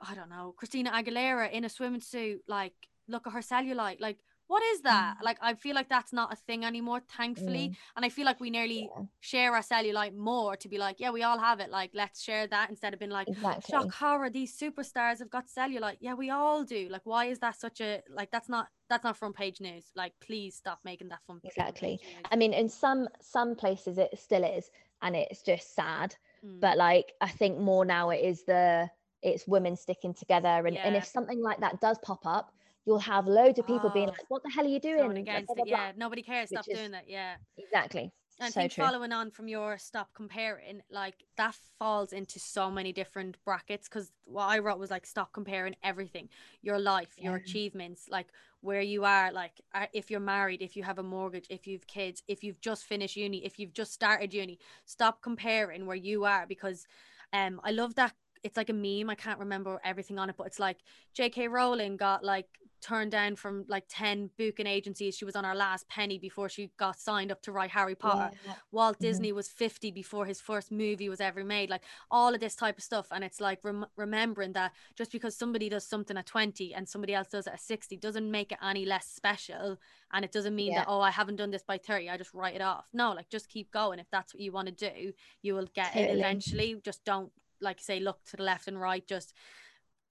i 0.00 0.14
don't 0.14 0.30
know 0.30 0.54
christina 0.56 0.90
aguilera 0.90 1.50
in 1.50 1.64
a 1.64 1.68
swimming 1.68 2.00
suit 2.00 2.40
like 2.46 2.74
look 3.08 3.26
at 3.26 3.32
her 3.32 3.40
cellulite 3.40 4.00
like 4.00 4.18
what 4.50 4.62
is 4.72 4.80
that? 4.82 5.14
Mm. 5.18 5.24
like 5.28 5.38
i 5.40 5.54
feel 5.54 5.74
like 5.74 5.88
that's 5.88 6.12
not 6.12 6.32
a 6.32 6.36
thing 6.36 6.64
anymore 6.64 7.00
thankfully 7.16 7.66
and 7.94 8.04
i 8.04 8.08
feel 8.16 8.26
like 8.30 8.40
we 8.40 8.50
nearly 8.50 8.80
Yeah, 8.94 9.04
share 9.20 9.50
our 9.54 9.62
cellulite 9.62 10.16
more 10.16 10.56
to 10.62 10.68
be 10.68 10.78
like 10.86 10.96
yeah 10.98 11.10
we 11.18 11.22
all 11.22 11.38
have 11.38 11.60
it 11.64 11.70
like 11.70 11.90
let's 11.94 12.18
share 12.28 12.46
that 12.48 12.66
instead 12.70 12.92
of 12.92 12.98
being 12.98 13.10
like 13.20 13.28
exactly. 13.28 13.70
shock 13.70 13.90
horror 13.92 14.30
these 14.30 14.52
superstars 14.62 15.18
have 15.20 15.30
got 15.30 15.44
cellulite. 15.46 15.98
Yeah 16.00 16.14
we 16.14 16.30
all 16.30 16.64
do. 16.64 16.88
Like 16.90 17.02
why 17.04 17.26
is 17.26 17.38
that 17.44 17.56
such 17.64 17.80
a 17.80 18.02
like 18.18 18.30
that's 18.30 18.48
not 18.48 18.66
that's 18.88 19.04
not 19.04 19.16
front 19.16 19.36
page 19.36 19.60
news. 19.60 19.84
Like 19.94 20.14
please 20.20 20.56
stop 20.56 20.80
making 20.84 21.08
that 21.08 21.20
front 21.26 21.42
Exactly. 21.44 22.00
I 22.32 22.36
mean, 22.36 22.52
in 22.52 22.68
some 22.68 23.08
some 23.20 23.54
places 23.54 23.98
it 23.98 24.10
still 24.18 24.44
is, 24.44 24.70
and 25.02 25.14
it's 25.16 25.42
just 25.42 25.74
sad 25.74 26.16
Mm. 26.44 26.58
but 26.58 26.78
like 26.78 27.12
i 27.20 27.28
think 27.28 27.58
more 27.58 27.84
now 27.84 28.08
it 28.08 28.22
is 28.24 28.44
the 28.44 28.88
it's 29.20 29.46
women 29.46 29.76
sticking 29.76 30.14
together 30.14 30.48
and, 30.66 30.78
and 30.78 30.96
if 30.96 31.04
something 31.04 31.42
like 31.42 31.60
that 31.60 31.78
does 31.82 31.98
pop 31.98 32.24
up 32.24 32.54
you'll 32.86 32.98
have 32.98 33.26
loads 33.26 33.58
of 33.58 33.66
people 33.66 33.90
being 33.90 34.08
Oh, 34.08 34.12
like 34.12 34.28
what 34.28 34.42
the 34.42 34.50
hell 34.50 34.64
are 34.64 34.68
you 34.68 34.80
doing 34.80 35.16
against 35.18 35.48
blah, 35.48 35.54
it. 35.56 35.64
blah, 35.64 35.76
blah. 35.76 35.86
Yeah, 35.86 35.92
nobody 35.96 36.22
cares. 36.22 36.48
Stop 36.48 36.68
is- 36.68 36.78
doing 36.78 36.90
that. 36.92 37.08
Yeah. 37.08 37.36
exactly 37.58 38.10
And 38.42 38.54
so 38.54 38.60
think 38.60 38.72
true 38.72 38.84
following 38.84 39.12
on 39.12 39.30
from 39.30 39.48
your 39.48 39.76
stop 39.76 40.14
comparing, 40.14 40.80
like 40.90 41.24
that 41.36 41.54
falls 41.78 42.12
into 42.14 42.38
so 42.38 42.70
many 42.70 42.90
different 42.90 43.36
brackets. 43.44 43.86
Because 43.86 44.12
what 44.24 44.44
I 44.46 44.60
wrote 44.60 44.78
was 44.78 44.90
like 44.90 45.04
stop 45.04 45.32
comparing 45.34 45.76
everything, 45.82 46.30
your 46.62 46.78
life, 46.78 47.12
your 47.18 47.36
achievements, 47.36 48.08
like 48.08 48.28
where 48.62 48.80
you 48.80 49.04
are, 49.04 49.30
like 49.30 49.60
uh, 49.74 49.86
if 49.92 50.10
you're 50.10 50.20
married, 50.20 50.62
if 50.62 50.74
you 50.74 50.82
have 50.84 50.98
a 50.98 51.02
mortgage, 51.02 51.46
if 51.50 51.66
you've 51.66 51.86
kids, 51.86 52.22
if 52.28 52.42
you've 52.42 52.60
just 52.60 52.84
finished 52.86 53.14
uni, 53.16 53.44
if 53.44 53.58
you've 53.58 53.74
just 53.74 53.92
started 53.92 54.32
uni. 54.32 54.58
Stop 54.86 55.20
comparing 55.20 55.84
where 55.84 55.96
you 55.96 56.24
are 56.24 56.46
because, 56.46 56.86
um, 57.34 57.60
I 57.62 57.72
love 57.72 57.94
that. 57.96 58.14
It's 58.42 58.56
like 58.56 58.70
a 58.70 58.72
meme. 58.72 59.10
I 59.10 59.14
can't 59.14 59.38
remember 59.38 59.80
everything 59.84 60.18
on 60.18 60.30
it, 60.30 60.36
but 60.36 60.46
it's 60.46 60.58
like 60.58 60.78
J.K. 61.14 61.48
Rowling 61.48 61.96
got 61.96 62.24
like 62.24 62.46
turned 62.80 63.10
down 63.10 63.36
from 63.36 63.66
like 63.68 63.84
10 63.90 64.30
booking 64.38 64.66
agencies. 64.66 65.14
She 65.14 65.26
was 65.26 65.36
on 65.36 65.44
her 65.44 65.54
last 65.54 65.86
penny 65.88 66.18
before 66.18 66.48
she 66.48 66.70
got 66.78 66.98
signed 66.98 67.30
up 67.30 67.42
to 67.42 67.52
write 67.52 67.68
Harry 67.72 67.94
Potter. 67.94 68.34
Yeah. 68.46 68.54
Walt 68.72 68.96
Mhm. 68.96 69.00
Disney 69.00 69.32
was 69.32 69.48
50 69.48 69.90
before 69.90 70.24
his 70.24 70.40
first 70.40 70.72
movie 70.72 71.10
was 71.10 71.20
ever 71.20 71.44
made. 71.44 71.68
Like 71.68 71.82
all 72.10 72.32
of 72.32 72.40
this 72.40 72.56
type 72.56 72.78
of 72.78 72.82
stuff. 72.82 73.08
And 73.10 73.22
it's 73.22 73.38
like 73.38 73.58
rem- 73.62 73.84
remembering 73.96 74.54
that 74.54 74.72
just 74.96 75.12
because 75.12 75.36
somebody 75.36 75.68
does 75.68 75.86
something 75.86 76.16
at 76.16 76.24
20 76.24 76.72
and 76.72 76.88
somebody 76.88 77.12
else 77.12 77.28
does 77.28 77.46
it 77.46 77.52
at 77.52 77.60
60 77.60 77.98
doesn't 77.98 78.30
make 78.30 78.50
it 78.50 78.58
any 78.62 78.86
less 78.86 79.06
special. 79.06 79.76
And 80.14 80.24
it 80.24 80.32
doesn't 80.32 80.54
mean 80.54 80.72
Yeah. 80.72 80.78
that, 80.84 80.88
oh, 80.88 81.00
I 81.02 81.10
haven't 81.10 81.36
done 81.36 81.50
this 81.50 81.62
by 81.62 81.76
30. 81.76 82.08
I 82.08 82.16
just 82.16 82.32
write 82.32 82.54
it 82.54 82.62
off. 82.62 82.88
No, 82.94 83.12
like 83.12 83.28
just 83.28 83.50
keep 83.50 83.70
going. 83.70 83.98
If 83.98 84.08
that's 84.10 84.32
what 84.32 84.40
you 84.40 84.52
want 84.52 84.68
to 84.68 84.90
do, 84.90 85.12
you 85.42 85.52
will 85.54 85.66
get 85.74 85.94
it 85.94 86.16
eventually. 86.16 86.80
Just 86.82 87.04
don't, 87.04 87.30
like 87.60 87.78
you 87.80 87.84
say, 87.84 88.00
look 88.00 88.24
to 88.30 88.36
the 88.36 88.42
left 88.42 88.68
and 88.68 88.80
right. 88.80 89.06
Just 89.06 89.34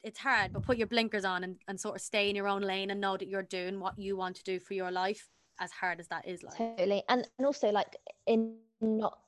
it's 0.04 0.20
hard, 0.20 0.54
but 0.54 0.64
put 0.64 0.78
your 0.78 0.88
blinkers 0.88 1.26
on 1.26 1.43
and, 1.43 1.58
and 1.68 1.80
sort 1.80 1.95
of 1.95 2.02
stay 2.02 2.30
in 2.30 2.36
your 2.36 2.47
own 2.47 2.62
lane 2.62 2.89
and 2.89 3.02
know 3.02 3.18
that 3.18 3.28
you're 3.28 3.43
doing 3.43 3.80
what 3.80 3.97
you 4.00 4.16
want 4.16 4.36
to 4.38 4.43
do 4.43 4.60
for 4.60 4.74
your 4.74 4.91
life, 4.91 5.28
as 5.60 5.72
hard 5.72 6.00
as 6.00 6.08
that 6.08 6.28
is. 6.28 6.41
Like, 6.41 6.58
totally 6.58 7.04
and 7.10 7.28
and 7.38 7.45
also 7.45 7.70
like 7.70 7.97
in 8.26 8.56
not 8.82 9.20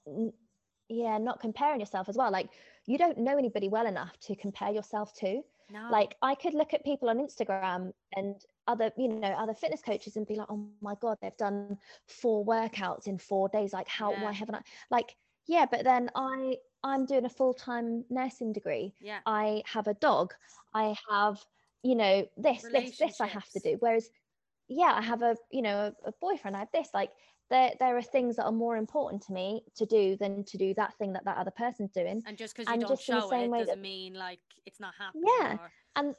yeah 0.87 1.17
not 1.17 1.39
comparing 1.39 1.79
yourself 1.79 2.09
as 2.09 2.17
well 2.17 2.31
like 2.31 2.49
you 2.85 2.97
don't 2.97 3.17
know 3.17 3.37
anybody 3.37 3.67
well 3.67 3.85
enough 3.85 4.17
to 4.19 4.35
compare 4.35 4.71
yourself 4.71 5.13
to 5.13 5.41
no, 5.71 5.87
like 5.89 6.15
i 6.21 6.35
could 6.35 6.53
look 6.53 6.73
at 6.73 6.83
people 6.83 7.09
on 7.09 7.17
instagram 7.17 7.91
and 8.15 8.35
other 8.67 8.91
you 8.97 9.07
know 9.07 9.27
other 9.29 9.53
fitness 9.53 9.81
coaches 9.81 10.17
and 10.17 10.27
be 10.27 10.35
like 10.35 10.47
oh 10.49 10.67
my 10.81 10.93
god 11.01 11.17
they've 11.21 11.37
done 11.37 11.77
four 12.07 12.45
workouts 12.45 13.07
in 13.07 13.17
four 13.17 13.47
days 13.49 13.71
like 13.73 13.87
how 13.87 14.11
Yeah. 14.11 14.23
why 14.23 14.31
haven't 14.33 14.55
i 14.55 14.61
like 14.89 15.15
yeah 15.47 15.65
but 15.69 15.83
then 15.83 16.09
i 16.15 16.55
i'm 16.83 17.05
doing 17.05 17.25
a 17.25 17.29
full-time 17.29 18.03
nursing 18.09 18.53
degree. 18.53 18.93
Yeah, 18.99 19.19
i 19.25 19.63
have 19.65 19.87
a 19.87 19.93
dog. 19.95 20.33
I 20.73 20.95
have 21.09 21.43
you 21.83 21.95
know 21.95 22.27
this 22.37 22.61
this 22.71 22.97
this 22.97 23.21
i 23.21 23.27
have 23.27 23.49
to 23.51 23.59
do. 23.59 23.77
Whereas 23.79 24.09
yeah 24.67 24.93
i 24.95 25.01
have 25.01 25.21
a 25.21 25.35
you 25.51 25.61
know 25.61 25.77
a, 26.05 26.09
a 26.09 26.13
boyfriend. 26.21 26.55
I 26.55 26.59
have 26.59 26.71
this. 26.73 26.89
Like 26.93 27.11
there 27.49 27.71
there 27.79 27.97
are 27.97 28.01
things 28.01 28.37
that 28.37 28.45
are 28.45 28.51
more 28.51 28.77
important 28.77 29.21
to 29.23 29.33
me 29.33 29.63
to 29.75 29.85
do 29.85 30.15
than 30.17 30.43
to 30.45 30.57
do 30.57 30.73
that 30.75 30.93
thing 30.97 31.13
that 31.13 31.25
that 31.25 31.37
other 31.37 31.51
person's 31.51 31.91
doing. 31.91 32.23
And 32.25 32.37
just 32.37 32.55
because 32.55 32.67
you 32.67 32.73
and 32.73 32.81
don't 32.81 32.89
just 32.91 33.07
in 33.09 33.15
the 33.15 33.21
show 33.21 33.27
it, 33.27 33.29
same 33.29 33.43
it 33.43 33.49
way 33.49 33.59
doesn't 33.59 33.75
that- 33.75 33.81
mean 33.81 34.13
like 34.13 34.39
it's 34.65 34.79
not 34.79 34.93
happening. 34.97 35.23
Yeah. 35.39 35.53
or- 35.55 35.71
and 35.97 36.15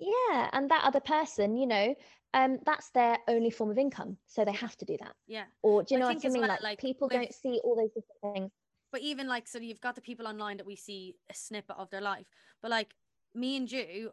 yeah 0.00 0.50
and 0.52 0.70
that 0.70 0.82
other 0.84 1.00
person 1.00 1.56
you 1.56 1.66
know 1.66 1.94
um 2.34 2.58
that's 2.66 2.90
their 2.90 3.16
only 3.28 3.50
form 3.50 3.70
of 3.70 3.78
income. 3.78 4.16
So 4.26 4.44
they 4.44 4.52
have 4.52 4.76
to 4.78 4.84
do 4.84 4.96
that. 5.00 5.14
Yeah. 5.28 5.44
or 5.62 5.84
do 5.84 5.94
you 5.94 6.00
know 6.00 6.08
think 6.08 6.24
what 6.24 6.30
i 6.30 6.32
mean? 6.32 6.40
well, 6.42 6.48
like, 6.50 6.62
like, 6.62 6.80
people 6.80 7.06
with- 7.08 7.16
don't 7.16 7.32
see 7.34 7.60
all 7.62 7.76
those 7.76 7.90
different 7.90 8.34
things 8.34 8.50
But 8.94 9.02
even 9.02 9.26
like, 9.26 9.48
so 9.48 9.58
you've 9.58 9.80
got 9.80 9.96
the 9.96 10.00
people 10.00 10.28
online 10.28 10.56
that 10.58 10.66
we 10.66 10.76
see 10.76 11.16
a 11.28 11.34
snippet 11.34 11.74
of 11.76 11.90
their 11.90 12.00
life, 12.00 12.28
but 12.62 12.70
like 12.70 12.94
me 13.34 13.56
and 13.56 13.68
you, 13.70 14.12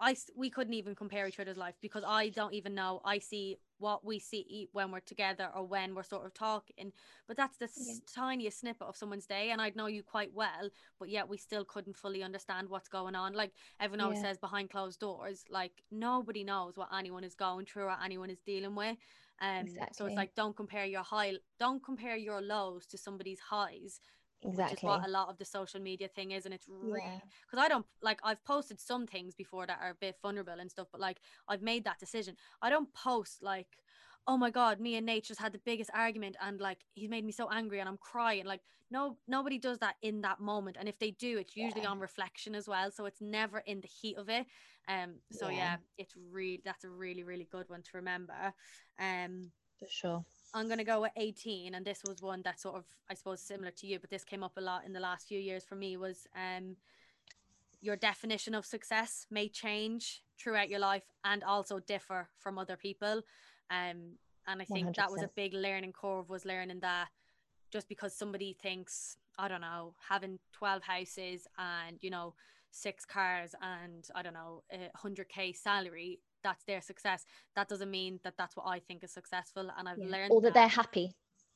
I 0.00 0.16
we 0.34 0.48
couldn't 0.48 0.72
even 0.72 0.94
compare 0.94 1.28
each 1.28 1.38
other's 1.38 1.58
life 1.58 1.74
because 1.82 2.02
I 2.06 2.30
don't 2.30 2.54
even 2.54 2.74
know. 2.74 3.02
I 3.04 3.18
see 3.18 3.58
what 3.78 4.06
we 4.06 4.18
see 4.18 4.70
when 4.72 4.90
we're 4.90 5.00
together 5.00 5.50
or 5.54 5.66
when 5.66 5.94
we're 5.94 6.02
sort 6.02 6.24
of 6.24 6.32
talking, 6.32 6.92
but 7.28 7.36
that's 7.36 7.58
the 7.58 7.66
Yeah. 7.76 7.94
s- 7.94 8.00
tiniest 8.14 8.60
snippet 8.60 8.86
of 8.86 8.96
someone's 8.96 9.26
day, 9.26 9.50
and 9.50 9.60
I'd 9.60 9.76
know 9.76 9.86
you 9.86 10.02
quite 10.02 10.32
well, 10.32 10.70
but 10.98 11.10
yet 11.10 11.28
we 11.28 11.36
still 11.36 11.66
couldn't 11.66 11.98
fully 11.98 12.22
understand 12.22 12.70
what's 12.70 12.88
going 12.88 13.14
on. 13.14 13.34
Like 13.34 13.52
everyone 13.80 14.00
always 14.00 14.18
Yeah. 14.18 14.22
says, 14.22 14.38
behind 14.38 14.70
closed 14.70 14.98
doors, 14.98 15.44
like 15.50 15.72
nobody 15.90 16.42
knows 16.42 16.78
what 16.78 16.88
anyone 16.96 17.22
is 17.24 17.34
going 17.34 17.66
through 17.66 17.84
or 17.84 17.98
anyone 18.02 18.30
is 18.30 18.40
dealing 18.46 18.74
with. 18.76 18.96
Um, 19.42 19.66
so 19.92 20.06
it's 20.06 20.16
like 20.16 20.34
don't 20.34 20.56
compare 20.56 20.86
your 20.86 21.02
high, 21.02 21.34
don't 21.58 21.84
compare 21.84 22.16
your 22.16 22.40
lows 22.40 22.86
to 22.86 22.96
somebody's 22.96 23.40
highs 23.40 24.00
which 24.50 24.72
is 24.72 24.82
exactly 24.82 24.82
what 24.82 25.04
a 25.04 25.10
lot 25.10 25.28
of 25.28 25.38
the 25.38 25.44
social 25.44 25.80
media 25.80 26.08
thing 26.08 26.30
is 26.32 26.44
and 26.44 26.54
it's 26.54 26.66
really 26.68 27.00
yeah 27.00 27.18
because 27.46 27.62
i 27.64 27.68
don't 27.68 27.86
like 28.02 28.18
i've 28.24 28.42
posted 28.44 28.80
some 28.80 29.06
things 29.06 29.34
before 29.34 29.66
that 29.66 29.78
are 29.82 29.90
a 29.90 29.94
bit 30.00 30.16
vulnerable 30.22 30.58
and 30.58 30.70
stuff 30.70 30.88
but 30.92 31.00
like 31.00 31.20
i've 31.48 31.62
made 31.62 31.84
that 31.84 31.98
decision 31.98 32.36
i 32.60 32.70
don't 32.70 32.92
post 32.94 33.42
like 33.42 33.68
oh 34.26 34.36
my 34.36 34.50
god 34.50 34.80
me 34.80 34.96
and 34.96 35.06
nate 35.06 35.24
just 35.24 35.40
had 35.40 35.52
the 35.52 35.60
biggest 35.64 35.90
argument 35.94 36.36
and 36.40 36.60
like 36.60 36.78
he's 36.94 37.10
made 37.10 37.24
me 37.24 37.32
so 37.32 37.48
angry 37.50 37.80
and 37.80 37.88
i'm 37.88 37.98
crying 37.98 38.44
like 38.44 38.60
no 38.90 39.16
nobody 39.26 39.58
does 39.58 39.78
that 39.78 39.96
in 40.02 40.20
that 40.20 40.38
moment 40.40 40.76
and 40.78 40.88
if 40.88 40.98
they 40.98 41.10
do 41.12 41.38
it's 41.38 41.56
usually 41.56 41.82
Yeah. 41.82 41.90
on 41.90 41.98
reflection 41.98 42.54
as 42.54 42.68
well 42.68 42.90
so 42.90 43.04
it's 43.06 43.20
never 43.20 43.58
in 43.60 43.80
the 43.80 43.88
heat 43.88 44.16
of 44.16 44.28
it 44.28 44.46
um 44.88 45.14
so 45.30 45.48
yeah, 45.48 45.72
Yeah. 45.72 45.76
it's 45.98 46.14
really 46.16 46.60
that's 46.64 46.84
a 46.84 46.90
really 46.90 47.24
really 47.24 47.48
good 47.50 47.68
one 47.68 47.82
to 47.82 47.90
remember 47.94 48.54
um 49.00 49.50
for 49.78 49.86
sure 49.88 50.24
I'm 50.54 50.68
gonna 50.68 50.84
go 50.84 51.00
with 51.00 51.12
18, 51.16 51.74
and 51.74 51.84
this 51.84 52.02
was 52.06 52.20
one 52.20 52.42
that 52.42 52.60
sort 52.60 52.76
of, 52.76 52.84
I 53.10 53.14
suppose, 53.14 53.40
similar 53.40 53.70
to 53.70 53.86
you, 53.86 53.98
but 53.98 54.10
this 54.10 54.24
came 54.24 54.42
up 54.42 54.52
a 54.56 54.60
lot 54.60 54.84
in 54.84 54.92
the 54.92 55.00
last 55.00 55.26
few 55.28 55.38
years 55.38 55.64
for 55.64 55.76
me. 55.76 55.96
Was 55.96 56.26
um, 56.36 56.76
your 57.80 57.96
definition 57.96 58.54
of 58.54 58.64
success 58.64 59.26
may 59.30 59.48
change 59.48 60.22
throughout 60.38 60.68
your 60.68 60.80
life 60.80 61.04
and 61.24 61.42
also 61.42 61.80
differ 61.80 62.28
from 62.38 62.58
other 62.58 62.76
people. 62.76 63.22
Um, 63.70 64.18
and 64.46 64.60
I 64.60 64.64
think 64.64 64.96
that 64.96 65.10
was 65.10 65.22
a 65.22 65.30
big 65.34 65.54
learning 65.54 65.92
curve. 65.92 66.28
Was 66.28 66.44
learning 66.44 66.80
that 66.80 67.08
just 67.70 67.88
because 67.88 68.14
somebody 68.14 68.56
thinks, 68.60 69.16
I 69.38 69.48
don't 69.48 69.60
know, 69.60 69.94
having 70.08 70.38
12 70.52 70.82
houses 70.82 71.46
and 71.58 71.96
you 72.00 72.10
know 72.10 72.34
six 72.70 73.04
cars 73.04 73.54
and 73.60 74.08
I 74.14 74.22
don't 74.22 74.34
know 74.34 74.62
a 74.72 74.90
100k 75.04 75.56
salary, 75.56 76.20
that's 76.42 76.64
their 76.64 76.80
success. 76.80 77.24
That 77.56 77.68
doesn't 77.68 77.90
mean 77.90 78.20
that 78.24 78.34
that's 78.36 78.56
what 78.56 78.66
I 78.66 78.80
think 78.80 79.04
is 79.04 79.12
successful. 79.12 79.70
And 79.76 79.88
I've 79.88 79.98
Yeah. 79.98 80.08
learned 80.08 80.32
or 80.32 80.40
that 80.42 80.54
they're 80.54 80.68
happy 80.68 81.14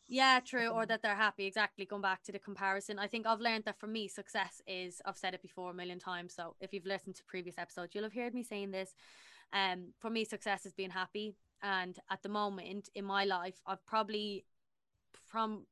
yeah, 0.08 0.40
true. 0.40 0.68
Or 0.68 0.86
that 0.86 1.02
they're 1.02 1.16
happy. 1.16 1.46
Exactly. 1.46 1.84
Going 1.84 2.02
back 2.02 2.22
to 2.24 2.32
the 2.32 2.38
comparison, 2.38 2.98
I 2.98 3.06
think 3.08 3.26
I've 3.26 3.40
learned 3.40 3.64
that 3.64 3.78
for 3.80 3.86
me, 3.86 4.08
success 4.08 4.62
is, 4.66 5.00
I've 5.04 5.16
said 5.16 5.34
it 5.34 5.42
before 5.42 5.70
a 5.70 5.74
million 5.74 5.98
times. 5.98 6.34
So 6.34 6.54
if 6.60 6.72
you've 6.72 6.86
listened 6.86 7.16
to 7.16 7.24
previous 7.24 7.58
episodes, 7.58 7.94
you'll 7.94 8.04
have 8.04 8.14
heard 8.14 8.34
me 8.34 8.42
saying 8.42 8.70
this. 8.70 8.94
Um, 9.52 9.92
for 9.98 10.10
me, 10.10 10.24
success 10.24 10.64
is 10.64 10.72
being 10.72 10.90
happy. 10.90 11.34
And 11.62 11.98
at 12.10 12.22
the 12.22 12.28
moment 12.28 12.88
in 12.94 13.04
my 13.04 13.24
life, 13.24 13.60
I've 13.66 13.84
probably 13.86 14.44
from 15.24 15.66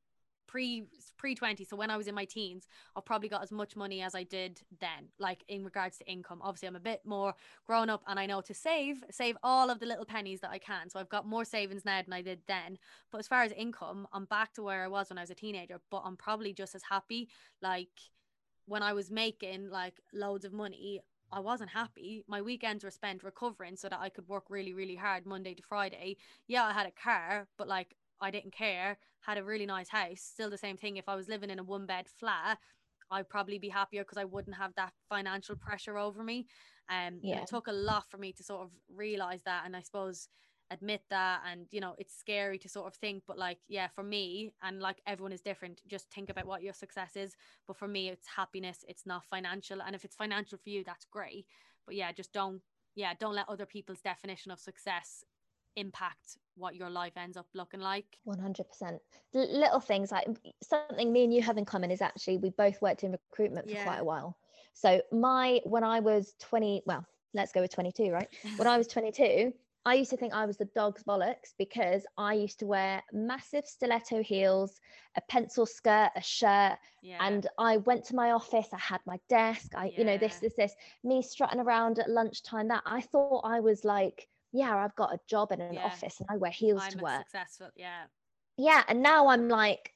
pre 0.55 0.85
pre 1.17 1.35
20 1.35 1.65
so 1.65 1.75
when 1.75 1.91
i 1.91 1.97
was 1.97 2.07
in 2.07 2.15
my 2.15 2.25
teens 2.25 2.69
i've 2.95 3.05
probably 3.05 3.29
got 3.29 3.43
as 3.43 3.51
much 3.51 3.75
money 3.75 4.01
as 4.03 4.15
i 4.15 4.23
did 4.23 4.61
then 4.81 5.09
like 5.19 5.43
in 5.49 5.65
regards 5.65 5.99
to 5.99 6.07
income 6.07 6.39
obviously 6.43 6.69
i'm 6.69 6.77
a 6.77 6.81
bit 6.81 7.01
more 7.05 7.35
grown 7.67 7.91
up 7.91 8.05
and 8.07 8.21
i 8.21 8.25
know 8.25 8.41
to 8.41 8.55
save 8.55 9.03
save 9.11 9.37
all 9.43 9.69
of 9.69 9.81
the 9.81 9.87
little 9.87 10.05
pennies 10.05 10.41
that 10.41 10.53
i 10.53 10.59
can 10.59 10.89
so 10.89 11.01
i've 11.01 11.09
got 11.09 11.27
more 11.27 11.45
savings 11.45 11.85
now 11.85 12.01
than 12.01 12.13
i 12.13 12.23
did 12.23 12.39
then 12.47 12.79
but 13.11 13.19
as 13.19 13.27
far 13.27 13.43
as 13.43 13.51
income 13.51 14.07
i'm 14.13 14.27
back 14.27 14.53
to 14.53 14.63
where 14.63 14.85
i 14.85 14.87
was 14.87 15.11
when 15.11 15.19
i 15.19 15.23
was 15.23 15.31
a 15.31 15.35
teenager 15.35 15.81
but 15.91 16.03
i'm 16.05 16.17
probably 16.17 16.53
just 16.53 16.77
as 16.77 16.85
happy 16.89 17.29
like 17.61 17.89
when 18.67 18.83
i 18.83 18.93
was 18.93 19.11
making 19.11 19.69
like 19.69 19.99
loads 20.13 20.45
of 20.45 20.53
money 20.53 21.01
I 21.33 21.41
wasn't 21.41 21.71
happy. 21.71 22.23
My 22.29 22.43
weekends 22.43 22.85
were 22.85 22.93
spent 22.93 23.25
recovering 23.25 23.75
so 23.75 23.89
that 23.89 23.99
I 23.99 24.09
could 24.09 24.29
work 24.29 24.45
really, 24.51 24.73
really 24.73 24.95
hard 24.95 25.27
Monday 25.27 25.53
to 25.55 25.63
Friday. 25.65 26.17
Yeah, 26.47 26.63
I 26.63 26.73
had 26.73 26.87
a 26.87 26.93
car, 26.93 27.49
but 27.59 27.67
like 27.67 27.97
I 28.21 28.31
didn't 28.31 28.55
care. 28.55 28.99
Had 29.21 29.39
a 29.39 29.45
really 29.45 29.67
nice 29.67 29.89
house. 29.89 30.21
Still 30.21 30.51
the 30.51 30.59
same 30.59 30.77
thing. 30.77 30.97
If 30.97 31.09
I 31.09 31.17
was 31.17 31.29
living 31.29 31.51
in 31.51 31.59
a 31.59 31.65
one 31.65 31.87
bed 31.87 32.07
flat, 32.09 32.59
I'd 33.11 33.29
probably 33.29 33.59
be 33.59 33.69
happier 33.69 34.03
because 34.03 34.19
I 34.19 34.25
wouldn't 34.25 34.57
have 34.57 34.75
that 34.77 34.93
financial 35.09 35.57
pressure 35.57 35.99
over 35.99 36.23
me. 36.23 36.47
Um, 36.89 37.21
and 37.23 37.23
Yeah. 37.23 37.43
it 37.43 37.47
took 37.47 37.67
a 37.69 37.73
lot 37.73 38.11
for 38.11 38.19
me 38.19 38.33
to 38.33 38.43
sort 38.43 38.63
of 38.63 38.71
realize 38.95 39.43
that, 39.45 39.63
and 39.65 39.77
I 39.77 39.81
suppose 39.81 40.29
admit 40.71 41.03
that. 41.11 41.43
And 41.51 41.67
you 41.71 41.81
know, 41.81 41.95
it's 41.99 42.17
scary 42.17 42.59
to 42.59 42.69
sort 42.69 42.87
of 42.87 42.95
think, 42.95 43.23
but 43.27 43.39
like, 43.39 43.59
yeah, 43.69 43.89
for 43.89 44.03
me, 44.03 44.53
and 44.63 44.81
like 44.81 45.01
everyone 45.07 45.33
is 45.33 45.41
different. 45.41 45.81
Just 45.87 46.11
think 46.11 46.31
about 46.31 46.47
what 46.47 46.63
your 46.63 46.75
success 46.75 47.17
is. 47.17 47.35
But 47.67 47.77
for 47.77 47.89
me, 47.89 48.09
it's 48.09 48.27
happiness. 48.37 48.85
It's 48.89 49.07
not 49.07 49.25
financial. 49.25 49.81
And 49.83 49.95
if 49.95 50.05
it's 50.05 50.17
financial 50.17 50.59
for 50.59 50.71
you, 50.71 50.83
that's 50.85 51.07
great. 51.07 51.47
But 51.87 51.95
yeah, 51.95 52.13
just 52.13 52.33
don't. 52.33 52.63
Yeah, 52.97 53.13
don't 53.19 53.35
let 53.35 53.49
other 53.49 53.67
people's 53.67 54.01
definition 54.01 54.53
of 54.53 54.61
success 54.61 55.25
impact 55.77 56.39
what 56.57 56.75
your 56.77 56.91
life 56.91 57.13
ends 57.17 57.37
up 57.37 57.47
looking 57.55 57.81
like. 57.81 58.07
100% 58.27 58.99
little 59.35 59.81
things 59.81 60.13
like 60.13 60.27
something 60.63 61.13
me 61.13 61.25
and 61.25 61.35
you 61.35 61.43
have 61.43 61.59
in 61.59 61.65
common 61.65 61.91
is 61.91 62.01
actually 62.01 62.37
we 62.39 62.51
both 62.51 62.81
worked 62.81 63.03
in 63.03 63.13
recruitment 63.13 63.69
for 63.69 63.83
quite 63.83 63.99
a 63.99 64.05
while 64.05 64.37
so 64.73 65.01
my 65.11 65.61
when 65.65 65.83
i 65.83 65.99
was 65.99 66.35
20 66.41 66.83
well 66.87 67.05
let's 67.33 67.51
go 67.53 67.61
with 67.61 67.75
22 67.75 68.11
right 68.13 68.29
when 68.57 68.69
i 68.69 68.79
was 68.79 68.87
22 68.87 69.53
I 69.87 69.95
used 69.95 70.11
to 70.13 70.17
think 70.17 70.33
I 70.33 70.47
was 70.47 70.57
the 70.57 70.65
dog's 70.75 71.03
bollocks 71.03 71.53
because 71.59 72.07
I 72.17 72.33
used 72.33 72.59
to 72.61 72.67
wear 72.67 73.03
massive 73.13 73.67
stiletto 73.67 74.23
heels, 74.23 74.81
a 75.17 75.21
pencil 75.29 75.67
skirt, 75.67 76.09
a 76.17 76.23
shirt, 76.23 76.79
Yeah. 77.03 77.19
and 77.21 77.47
I 77.59 77.77
went 77.77 78.05
to 78.07 78.17
my 78.17 78.31
office. 78.31 78.69
I 78.73 78.79
had 78.79 79.01
my 79.05 79.21
desk. 79.29 79.75
I, 79.75 79.93
you 79.95 80.05
know, 80.05 80.17
this, 80.17 80.37
Yeah. 80.37 80.49
this, 80.49 80.55
this. 80.57 80.75
Me 81.03 81.21
strutting 81.21 81.61
around 81.61 81.99
at 81.99 82.09
lunchtime. 82.09 82.69
That 82.69 82.83
I 82.87 83.03
thought 83.03 83.43
I 83.45 83.61
was 83.61 83.85
like, 83.85 84.27
yeah, 84.55 84.77
I've 84.77 84.97
got 84.97 85.15
a 85.15 85.21
job 85.29 85.53
in 85.53 85.61
an 85.61 85.79
Yeah. 85.79 85.83
office 85.85 86.21
and 86.21 86.29
I 86.31 86.39
wear 86.39 86.51
heels 86.53 86.87
I'm 86.87 86.91
to 86.91 87.01
work. 87.01 87.27
successful. 87.31 87.71
Yeah. 87.77 88.09
Yeah, 88.57 88.85
and 88.89 89.03
now 89.03 89.29
I'm 89.29 89.49
like, 89.49 89.95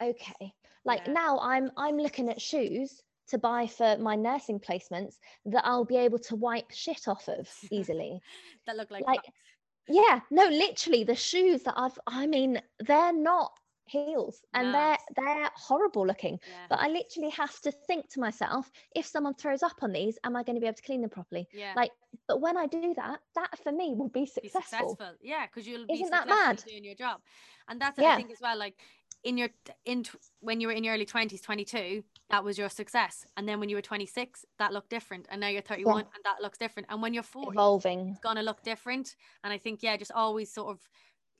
okay, 0.00 0.54
like 0.84 1.06
Yeah. 1.06 1.08
now 1.08 1.38
I'm 1.40 1.70
I'm 1.76 1.96
looking 1.98 2.28
at 2.30 2.40
shoes 2.42 3.02
to 3.28 3.38
buy 3.38 3.66
for 3.66 3.98
my 3.98 4.16
nursing 4.16 4.60
placements 4.60 5.16
that 5.46 5.66
I'll 5.66 5.84
be 5.84 5.96
able 5.96 6.18
to 6.20 6.36
wipe 6.36 6.70
shit 6.72 7.08
off 7.08 7.28
of 7.28 7.56
easily. 7.70 8.22
That 8.66 8.76
look 8.76 8.90
like, 8.90 9.06
Like, 9.06 9.22
Yeah, 9.88 10.22
no, 10.30 10.46
literally 10.48 11.04
the 11.04 11.16
shoes 11.16 11.64
that 11.64 11.74
I've 11.78 11.98
I 12.06 12.26
mean, 12.28 12.62
they're 12.80 13.12
not 13.14 13.58
heels 13.86 14.42
and 14.54 14.74
they're 14.74 14.98
they're 15.16 15.50
horrible 15.54 16.06
looking. 16.06 16.38
yeah. 16.46 16.66
But 16.68 16.80
I 16.80 16.88
literally 16.88 17.30
have 17.30 17.60
to 17.60 17.72
think 17.72 18.08
to 18.10 18.20
myself, 18.20 18.70
if 18.94 19.06
someone 19.06 19.34
throws 19.34 19.62
up 19.62 19.82
on 19.82 19.92
these, 19.92 20.18
am 20.24 20.36
I 20.36 20.42
going 20.42 20.56
to 20.56 20.60
be 20.60 20.66
able 20.66 20.76
to 20.76 20.82
clean 20.82 21.00
them 21.02 21.10
properly? 21.10 21.48
yeah. 21.52 21.72
Like, 21.74 21.92
but 22.28 22.40
when 22.40 22.56
I 22.56 22.66
do 22.66 22.94
that, 22.94 23.20
that 23.34 23.58
for 23.62 23.72
me 23.72 23.94
will 23.94 24.08
be 24.08 24.26
be 24.42 24.48
successful. 24.48 24.96
successful. 24.96 25.16
Yeah, 25.20 25.46
because 25.46 25.66
you'll 25.66 25.86
be 25.86 25.94
Isn't 25.94 26.10
that 26.10 26.28
successful 26.28 26.36
mad? 26.46 26.64
doing 26.66 26.84
your 26.84 26.94
job, 26.94 27.20
and 27.68 27.80
that's 27.80 27.98
I 27.98 28.02
Yeah. 28.02 28.16
think 28.16 28.30
as 28.30 28.40
well. 28.40 28.56
Like 28.56 28.80
in 29.22 29.38
your 29.38 29.48
in 29.84 30.04
when 30.40 30.60
you 30.60 30.68
were 30.68 30.72
in 30.74 30.84
your 30.84 30.94
early 30.94 31.06
twenties, 31.06 31.40
twenty 31.40 31.64
two, 31.64 32.04
that 32.30 32.44
was 32.44 32.58
your 32.58 32.68
success, 32.68 33.26
and 33.36 33.48
then 33.48 33.60
when 33.60 33.68
you 33.68 33.76
were 33.76 33.82
twenty 33.82 34.06
six, 34.06 34.44
that 34.58 34.72
looked 34.72 34.90
different, 34.90 35.26
and 35.30 35.40
now 35.40 35.48
you're 35.48 35.62
thirty 35.62 35.84
one, 35.84 36.04
and 36.14 36.24
that 36.24 36.42
looks 36.42 36.58
different, 36.58 36.88
and 36.90 37.02
when 37.02 37.14
you're 37.14 37.22
forty, 37.22 37.58
Evolving. 37.58 38.10
it's 38.10 38.20
gonna 38.20 38.42
look 38.42 38.62
different. 38.62 39.16
And 39.42 39.52
I 39.52 39.58
think 39.58 39.82
yeah, 39.82 39.96
just 39.96 40.12
always 40.12 40.52
sort 40.52 40.68
of 40.70 40.88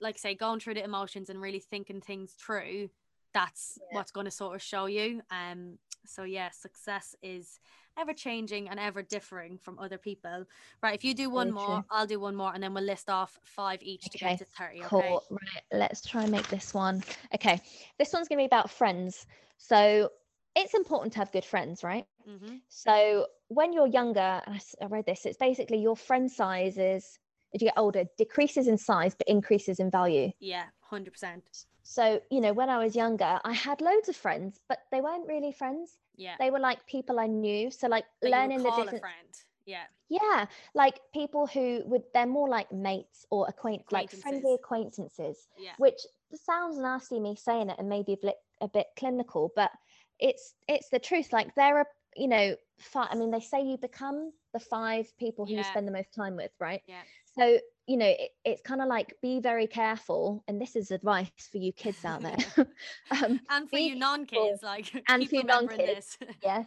like 0.00 0.18
say 0.18 0.34
going 0.34 0.60
through 0.60 0.74
the 0.74 0.84
emotions 0.84 1.30
and 1.30 1.40
really 1.40 1.60
thinking 1.60 2.00
things 2.00 2.32
through. 2.32 2.90
That's 3.34 3.78
Yeah. 3.80 3.98
what's 3.98 4.12
going 4.12 4.26
to 4.26 4.30
sort 4.30 4.54
of 4.54 4.62
show 4.62 4.86
you. 4.86 5.22
Um. 5.30 5.78
So 6.06 6.22
yeah, 6.22 6.50
success 6.50 7.16
is 7.22 7.58
ever 7.98 8.12
changing 8.12 8.68
and 8.68 8.78
ever 8.78 9.02
differing 9.02 9.58
from 9.58 9.78
other 9.78 9.98
people. 9.98 10.44
Right. 10.82 10.94
If 10.94 11.04
you 11.04 11.14
do 11.14 11.28
one 11.30 11.48
Very 11.48 11.54
more, 11.54 11.76
true. 11.76 11.84
I'll 11.90 12.06
do 12.06 12.20
one 12.20 12.36
more, 12.36 12.52
and 12.54 12.62
then 12.62 12.74
we'll 12.74 12.84
list 12.84 13.10
off 13.10 13.38
five 13.42 13.82
each 13.82 14.04
to 14.04 14.18
get 14.18 14.38
to 14.38 14.44
thirty. 14.44 14.84
Okay. 14.84 15.18
Right. 15.30 15.62
Let's 15.72 16.06
try 16.06 16.22
and 16.22 16.30
make 16.30 16.48
this 16.48 16.72
one. 16.72 17.02
Okay. 17.34 17.60
This 17.98 18.12
one's 18.12 18.28
going 18.28 18.38
to 18.38 18.42
be 18.42 18.46
about 18.46 18.70
friends. 18.70 19.26
So 19.58 20.10
it's 20.54 20.74
important 20.74 21.12
to 21.14 21.18
have 21.18 21.32
good 21.32 21.44
friends, 21.44 21.82
right? 21.82 22.06
Mm-hmm. 22.28 22.56
So 22.68 23.26
when 23.48 23.72
you're 23.72 23.86
younger, 23.88 24.40
and 24.46 24.54
I, 24.54 24.84
I 24.84 24.86
read 24.86 25.06
this, 25.06 25.26
it's 25.26 25.36
basically 25.36 25.78
your 25.78 25.96
friend 25.96 26.30
size 26.30 26.78
is, 26.78 27.18
as 27.54 27.62
you 27.62 27.68
get 27.68 27.78
older, 27.78 28.04
decreases 28.18 28.66
in 28.68 28.78
size 28.78 29.14
but 29.14 29.26
increases 29.28 29.78
in 29.80 29.90
value. 29.90 30.30
Yeah, 30.40 30.64
hundred 30.80 31.12
percent. 31.12 31.44
So, 31.82 32.20
you 32.30 32.40
know, 32.40 32.52
when 32.52 32.68
I 32.68 32.78
was 32.82 32.96
younger, 32.96 33.38
I 33.44 33.52
had 33.52 33.80
loads 33.80 34.08
of 34.08 34.16
friends, 34.16 34.60
but 34.68 34.78
they 34.90 35.00
weren't 35.00 35.28
really 35.28 35.52
friends. 35.52 35.98
Yeah. 36.16 36.34
They 36.38 36.50
were 36.50 36.58
like 36.58 36.84
people 36.86 37.20
I 37.20 37.26
knew. 37.28 37.70
So, 37.70 37.86
like 37.86 38.04
you 38.22 38.30
learning 38.30 38.62
the 38.64 38.70
different. 38.70 39.00
friend. 39.00 39.28
Yeah. 39.66 39.84
Yeah, 40.08 40.46
like 40.74 41.00
people 41.12 41.46
who 41.46 41.82
would, 41.86 42.02
they're 42.14 42.26
more 42.26 42.48
like 42.48 42.70
mates 42.72 43.26
or 43.30 43.46
acquaint, 43.48 43.82
like 43.90 44.10
friendly 44.10 44.54
acquaintances. 44.54 45.48
Yeah. 45.58 45.72
which 45.78 46.00
sounds 46.34 46.78
nasty 46.78 47.18
me 47.20 47.36
saying 47.36 47.70
it 47.70 47.76
and 47.78 47.88
maybe 47.88 48.12
a 48.12 48.16
bit, 48.16 48.36
a 48.60 48.68
bit 48.68 48.86
clinical 48.98 49.52
but 49.54 49.70
it's 50.18 50.54
it's 50.66 50.88
the 50.88 50.98
truth 50.98 51.32
like 51.32 51.54
there 51.54 51.78
are 51.78 51.86
you 52.16 52.26
know 52.28 52.54
five, 52.78 53.08
i 53.10 53.14
mean 53.14 53.30
they 53.30 53.40
say 53.40 53.62
you 53.62 53.76
become 53.76 54.32
the 54.52 54.58
five 54.60 55.06
people 55.18 55.44
who 55.44 55.54
you 55.54 55.62
spend 55.62 55.86
the 55.86 55.92
most 55.92 56.12
time 56.14 56.36
with 56.36 56.50
right 56.58 56.82
Yeah. 56.86 57.02
So 57.38 57.58
you 57.86 57.96
know 57.96 58.06
it, 58.06 58.30
it's 58.44 58.62
kind 58.62 58.80
of 58.82 58.88
like 58.88 59.14
be 59.22 59.40
very 59.40 59.66
careful 59.66 60.44
and 60.48 60.60
this 60.60 60.76
is 60.76 60.90
advice 60.90 61.48
for 61.50 61.58
you 61.58 61.72
kids 61.72 62.04
out 62.04 62.22
there 62.22 62.36
um, 63.10 63.40
And 63.48 63.68
for 63.70 63.78
you 63.78 63.94
non-kids, 63.96 64.62
like 64.62 64.92
and 65.08 65.28
for 65.28 65.36
you 65.36 65.44
non-kids, 65.44 66.00
this. 66.00 66.16
yes 66.42 66.66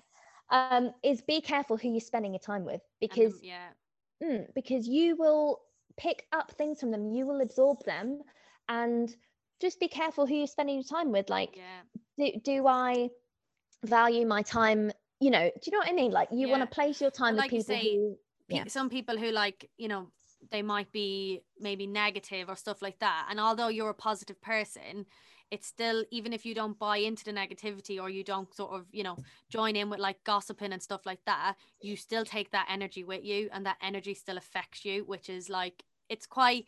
um, 0.50 0.94
is 1.04 1.22
be 1.22 1.42
careful 1.42 1.78
who 1.78 1.90
you're 1.90 1.92
spending 1.92 2.26
your 2.34 2.40
time 2.40 2.66
with 2.66 2.82
because 3.00 3.34
them- 3.34 3.40
yeah, 3.42 3.70
Mm, 4.24 4.46
because 4.54 4.88
you 4.88 5.16
will 5.18 5.62
pick 5.98 6.26
up 6.32 6.52
things 6.52 6.80
from 6.80 6.92
them, 6.92 7.14
you 7.14 7.26
will 7.26 7.42
absorb 7.42 7.84
them, 7.86 8.22
and 8.62 9.16
just 9.62 9.80
be 9.80 9.88
careful 9.88 10.26
who 10.26 10.36
you're 10.36 10.48
spending 10.48 10.76
your 10.76 10.84
time 10.84 11.12
with. 11.12 11.30
Like, 11.30 11.56
yeah, 11.56 11.82
do, 12.18 12.32
do 12.44 12.68
I 12.68 13.10
value 13.84 14.26
my 14.26 14.42
time? 14.42 14.92
You 15.20 15.32
know, 15.32 15.46
do 15.50 15.62
you 15.66 15.72
know 15.72 15.80
what 15.80 15.90
I 15.90 15.94
mean? 15.94 16.12
Like, 16.12 16.30
you 16.32 16.50
want 16.50 16.62
to 16.64 16.68
place 16.68 17.02
your 17.02 17.12
time 17.12 17.36
with 17.36 17.48
people 17.48 17.62
say, 17.62 17.82
who, 17.82 18.18
Yeah. 18.48 18.66
some 18.68 18.90
people 18.90 19.18
who 19.18 19.32
like 19.32 19.70
you 19.78 19.88
know 19.88 20.08
they 20.52 20.62
might 20.62 20.92
be 20.92 21.42
maybe 21.60 21.88
negative 21.88 22.50
or 22.50 22.56
stuff 22.56 22.82
like 22.82 23.00
that. 23.00 23.28
And 23.30 23.40
although 23.40 23.68
you're 23.68 23.90
a 23.90 23.94
positive 23.94 24.42
person 24.42 25.06
it's 25.52 25.68
still 25.68 26.04
even 26.12 26.34
if 26.34 26.46
you 26.46 26.54
don't 26.54 26.78
buy 26.78 26.98
into 26.98 27.24
the 27.24 27.34
negativity 27.34 28.02
or 28.02 28.10
you 28.10 28.24
don't 28.24 28.54
sort 28.54 28.72
of 28.72 28.86
you 28.92 29.04
know 29.04 29.18
join 29.50 29.76
in 29.76 29.90
with 29.90 30.00
like 30.00 30.24
gossiping 30.24 30.74
and 30.74 30.82
stuff 30.82 31.06
like 31.06 31.24
that 31.26 31.56
you 31.82 31.96
still 31.96 32.26
take 32.26 32.52
that 32.52 32.68
energy 32.70 33.04
with 33.04 33.24
you 33.24 33.50
and 33.52 33.66
that 33.66 33.78
energy 33.82 34.14
still 34.14 34.38
affects 34.38 34.86
you 34.86 35.04
which 35.06 35.30
is 35.30 35.50
like 35.50 35.84
it's 36.10 36.26
quite 36.26 36.66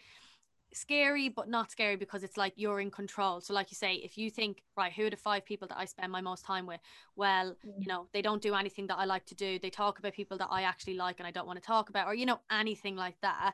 scary 0.74 1.30
but 1.30 1.50
not 1.50 1.72
scary 1.72 1.96
because 1.96 2.24
it's 2.24 2.38
like 2.38 2.54
you're 2.56 2.80
in 2.80 2.92
control. 2.92 3.42
So 3.42 3.54
like 3.54 3.72
you 3.72 3.76
say 3.76 3.96
if 3.96 4.18
you 4.18 4.30
think 4.30 4.64
right 4.78 4.92
who 4.92 5.06
are 5.06 5.10
the 5.10 5.18
five 5.18 5.46
people 5.46 5.68
that 5.68 5.78
i 5.78 5.86
spend 5.86 6.12
my 6.12 6.22
most 6.22 6.46
time 6.46 6.66
with? 6.66 6.80
Well 7.16 7.56
you 7.64 7.86
mm. 7.86 7.88
know 7.88 8.08
they 8.14 8.22
don't 8.22 8.42
do 8.42 8.56
anything 8.56 8.88
that 8.88 8.98
i 8.98 9.06
like 9.06 9.26
to 9.28 9.36
do. 9.36 9.60
They 9.60 9.70
talk 9.70 10.00
about 10.00 10.14
people 10.14 10.38
that 10.38 10.50
i 10.52 10.64
actually 10.64 10.96
like 10.96 11.20
and 11.20 11.28
i 11.28 11.32
don't 11.32 11.48
want 11.48 11.62
to 11.62 11.66
talk 11.66 11.90
about 11.90 12.08
or 12.08 12.14
you 12.14 12.26
know 12.26 12.40
anything 12.52 12.96
like 12.96 13.20
that 13.22 13.54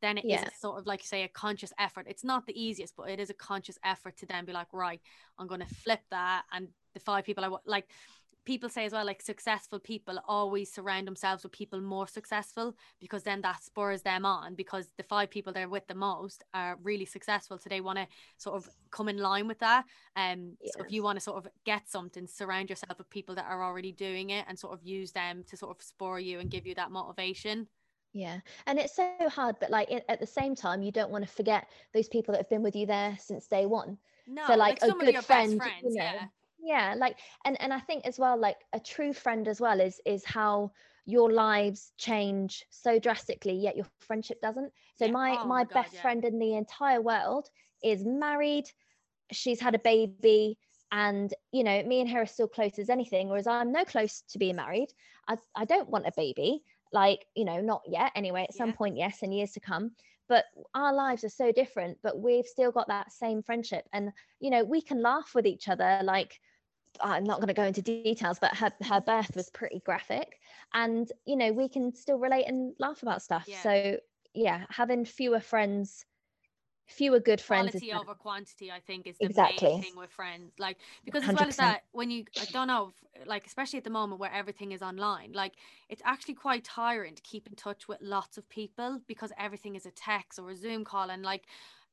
then 0.00 0.16
it 0.18 0.24
is 0.24 0.30
Yeah. 0.30 0.44
a 0.46 0.54
sort 0.56 0.78
of 0.78 0.86
like 0.86 1.00
you 1.00 1.06
say 1.06 1.24
a 1.24 1.28
conscious 1.28 1.72
effort. 1.76 2.06
It's 2.08 2.22
not 2.22 2.46
the 2.46 2.60
easiest 2.60 2.96
but 2.96 3.10
it 3.10 3.18
is 3.18 3.30
a 3.30 3.34
conscious 3.34 3.78
effort 3.84 4.16
to 4.18 4.26
then 4.26 4.44
be 4.44 4.52
like 4.52 4.68
right 4.72 5.00
i'm 5.38 5.46
going 5.46 5.60
to 5.60 5.74
flip 5.74 6.00
that 6.10 6.44
and 6.52 6.68
the 6.94 7.00
five 7.00 7.24
people 7.24 7.44
i 7.44 7.48
want 7.48 7.66
like 7.66 7.88
people 8.48 8.70
say 8.70 8.86
as 8.86 8.92
well 8.92 9.04
like 9.04 9.20
successful 9.20 9.78
people 9.78 10.18
always 10.26 10.72
surround 10.72 11.06
themselves 11.06 11.42
with 11.42 11.52
people 11.52 11.82
more 11.82 12.08
successful 12.08 12.74
because 12.98 13.22
then 13.22 13.42
that 13.42 13.62
spurs 13.62 14.00
them 14.00 14.24
on 14.24 14.54
because 14.54 14.88
the 14.96 15.02
five 15.02 15.28
people 15.28 15.52
they're 15.52 15.68
with 15.68 15.86
the 15.86 15.94
most 15.94 16.42
are 16.54 16.78
really 16.82 17.04
successful. 17.04 17.58
So 17.58 17.68
they 17.68 17.82
want 17.82 17.98
to 17.98 18.06
sort 18.38 18.56
of 18.56 18.66
come 18.90 19.10
in 19.10 19.18
line 19.18 19.48
with 19.48 19.58
that. 19.58 19.84
Um 20.16 20.56
so 20.64 20.82
if 20.82 20.90
you 20.90 21.02
want 21.02 21.18
to 21.18 21.20
sort 21.22 21.36
of 21.36 21.46
get 21.66 21.90
something 21.90 22.26
surround 22.26 22.70
yourself 22.70 22.96
with 22.96 23.10
people 23.10 23.34
that 23.34 23.44
are 23.50 23.62
already 23.62 23.92
doing 23.92 24.30
it 24.30 24.46
and 24.48 24.58
sort 24.58 24.72
of 24.72 24.82
use 24.82 25.12
them 25.12 25.44
to 25.48 25.54
sort 25.58 25.76
of 25.76 25.82
spur 25.82 26.18
you 26.18 26.40
and 26.40 26.50
give 26.50 26.66
you 26.66 26.74
that 26.76 26.90
motivation. 26.90 27.68
Yeah. 28.14 28.38
And 28.66 28.78
it's 28.78 28.96
so 28.96 29.12
hard, 29.28 29.56
but 29.60 29.70
like 29.70 29.90
it, 29.90 30.06
at 30.08 30.20
the 30.20 30.26
same 30.26 30.54
time, 30.54 30.80
you 30.80 30.90
don't 30.90 31.10
want 31.10 31.22
to 31.22 31.30
forget 31.30 31.68
those 31.92 32.08
people 32.08 32.32
that 32.32 32.38
have 32.38 32.48
been 32.48 32.62
with 32.62 32.74
you 32.74 32.86
there 32.86 33.14
since 33.20 33.46
day 33.46 33.66
one. 33.66 33.98
no 34.26 34.46
so, 34.46 34.54
like, 34.56 34.78
a 34.82 34.86
some 34.86 35.00
of 35.00 35.04
good 35.04 35.12
your 35.12 35.22
friend, 35.22 35.58
best 35.58 35.82
you 35.82 35.90
know, 35.90 36.02
yeah 36.02 36.28
yeah 36.58 36.94
like 36.96 37.18
and 37.44 37.60
and 37.60 37.72
i 37.72 37.78
think 37.80 38.06
as 38.06 38.18
well 38.18 38.38
like 38.38 38.58
a 38.72 38.80
true 38.80 39.12
friend 39.12 39.48
as 39.48 39.60
well 39.60 39.80
is 39.80 40.00
is 40.06 40.24
how 40.26 40.70
your 41.06 41.32
lives 41.32 41.92
change 41.98 42.64
so 42.70 42.98
drastically 42.98 43.54
yet 43.54 43.76
your 43.76 43.86
friendship 43.86 44.24
doesn't. 44.26 44.72
So 44.96 44.96
Yeah. 45.00 45.08
my 45.08 45.26
Oh 45.28 45.46
my 45.46 45.52
my 45.52 45.64
God, 45.64 45.74
best 45.74 45.90
yeah. 45.92 46.02
friend 46.02 46.24
in 46.24 46.38
the 46.38 46.54
entire 46.54 47.00
world 47.00 47.48
is 47.82 48.04
married 48.04 48.64
she's 49.32 49.60
had 49.60 49.74
a 49.74 49.78
baby 49.78 50.58
and 50.90 51.32
you 51.52 51.62
know 51.64 51.82
me 51.82 52.00
and 52.00 52.10
her 52.10 52.22
are 52.22 52.26
still 52.26 52.48
close 52.48 52.78
as 52.78 52.90
anything 52.90 53.28
whereas 53.28 53.46
i'm 53.46 53.72
no 53.72 53.84
close 53.84 54.22
to 54.22 54.38
being 54.38 54.56
married. 54.56 54.88
I, 55.26 55.36
I 55.54 55.64
don't 55.64 55.88
want 55.88 56.06
a 56.06 56.12
baby 56.16 56.62
like 56.92 57.26
you 57.34 57.44
know 57.44 57.60
not 57.60 57.82
yet. 57.86 58.12
Anyway 58.14 58.42
at 58.44 58.54
some 58.54 58.72
point 58.72 58.96
yes 58.96 59.22
in 59.22 59.32
years 59.32 59.52
to 59.52 59.60
come 59.60 59.92
but 60.28 60.44
our 60.74 60.92
lives 60.92 61.24
are 61.24 61.28
so 61.28 61.52
different 61.52 61.98
but 62.02 62.18
we've 62.18 62.46
still 62.46 62.70
got 62.70 62.88
that 62.88 63.12
same 63.12 63.42
friendship. 63.42 63.88
And 63.92 64.12
you 64.40 64.50
know 64.50 64.64
we 64.64 64.80
can 64.80 65.02
laugh 65.02 65.32
with 65.34 65.46
each 65.46 65.68
other 65.68 66.00
like 66.02 66.38
i'm 67.02 67.24
not 67.24 67.36
going 67.36 67.48
to 67.48 67.54
go 67.54 67.64
into 67.64 67.82
details 67.82 68.38
but 68.40 68.56
her, 68.56 68.72
her 68.82 69.00
birth 69.00 69.34
was 69.36 69.50
pretty 69.50 69.80
graphic. 69.84 70.38
And 70.74 71.10
you 71.26 71.36
know 71.36 71.52
we 71.52 71.68
can 71.68 71.94
still 71.94 72.18
relate 72.18 72.44
and 72.46 72.74
laugh 72.78 73.02
about 73.02 73.22
stuff. 73.22 73.44
Yeah. 73.46 73.62
so 73.62 73.96
yeah 74.34 74.64
having 74.70 75.04
fewer 75.04 75.40
friends 75.40 76.04
fewer 76.88 77.20
good 77.20 77.40
friends 77.40 77.74
is 77.74 77.82
quality 77.82 77.92
over 77.92 78.14
quantity 78.14 78.70
i 78.70 78.80
think 78.80 79.06
is 79.06 79.20
the 79.20 79.28
Exactly. 79.28 79.70
main 79.70 79.72
thing 79.80 79.96
with 79.96 80.10
friends 80.10 80.52
like 80.58 80.78
because 81.04 81.24
as 81.24 81.32
well 81.32 81.48
as 81.48 81.56
that 81.56 81.82
when 81.92 82.10
you 82.10 82.24
i 82.38 82.44
don't 82.44 82.68
know 82.68 82.92
like 83.26 83.46
especially 83.46 83.78
at 83.78 83.84
the 83.84 83.90
moment 83.90 84.20
where 84.20 84.32
everything 84.32 84.72
is 84.72 84.82
online 84.82 85.32
like 85.32 85.54
it's 85.88 86.02
actually 86.04 86.34
quite 86.34 86.64
tiring 86.64 87.14
to 87.14 87.22
keep 87.22 87.46
in 87.46 87.54
touch 87.54 87.88
with 87.88 87.98
lots 88.02 88.36
of 88.36 88.48
people 88.48 89.00
because 89.08 89.32
everything 89.38 89.76
is 89.76 89.86
a 89.86 89.90
text 89.90 90.38
or 90.38 90.50
a 90.50 90.56
zoom 90.56 90.84
call 90.84 91.10
and 91.10 91.22
like 91.22 91.46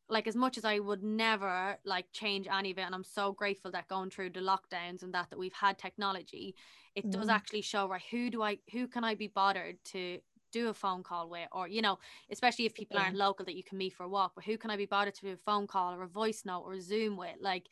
like 0.10 0.28
as 0.28 0.36
much 0.36 0.58
as 0.58 0.66
I 0.66 0.80
would 0.80 1.04
never 1.04 1.78
like 1.84 2.08
change 2.12 2.48
any 2.48 2.72
of 2.72 2.78
it, 2.78 2.82
and 2.84 2.94
I'm 2.94 3.04
so 3.04 3.32
grateful 3.34 3.72
that 3.72 3.88
going 3.88 4.12
through 4.12 4.32
the 4.32 4.40
lockdowns 4.40 5.02
and 5.02 5.14
that 5.16 5.32
that 5.32 5.40
we've 5.40 5.54
had 5.54 5.80
technology, 5.80 6.56
it 6.96 7.10
does 7.10 7.28
Mm. 7.28 7.30
actually 7.30 7.62
show 7.62 7.88
right 7.88 8.02
who 8.12 8.30
do 8.30 8.44
I 8.44 8.60
who 8.72 8.88
can 8.88 9.04
I 9.04 9.16
be 9.16 9.28
bothered 9.28 9.78
to 9.86 10.20
do 10.60 10.70
a 10.70 10.74
phone 10.74 11.04
call 11.04 11.30
with 11.30 11.48
or 11.52 11.68
you 11.68 11.82
know 11.82 11.98
especially 12.32 12.66
if 12.66 12.74
people 12.74 12.98
aren't 12.98 13.18
local 13.18 13.44
that 13.46 13.56
you 13.60 13.64
can 13.70 13.78
meet 13.78 13.94
for 13.94 14.04
a 14.04 14.08
walk 14.18 14.32
but 14.36 14.46
who 14.46 14.58
can 14.58 14.70
i 14.72 14.78
be 14.78 14.86
bothered 14.86 15.14
to 15.14 15.22
do 15.28 15.34
a 15.34 15.38
phone 15.50 15.68
call 15.68 15.94
or 15.94 16.04
a 16.04 16.08
voice 16.08 16.44
note 16.46 16.64
or 16.66 16.74
a 16.76 16.82
zoom 16.82 17.18
with 17.18 17.36
like 17.42 17.66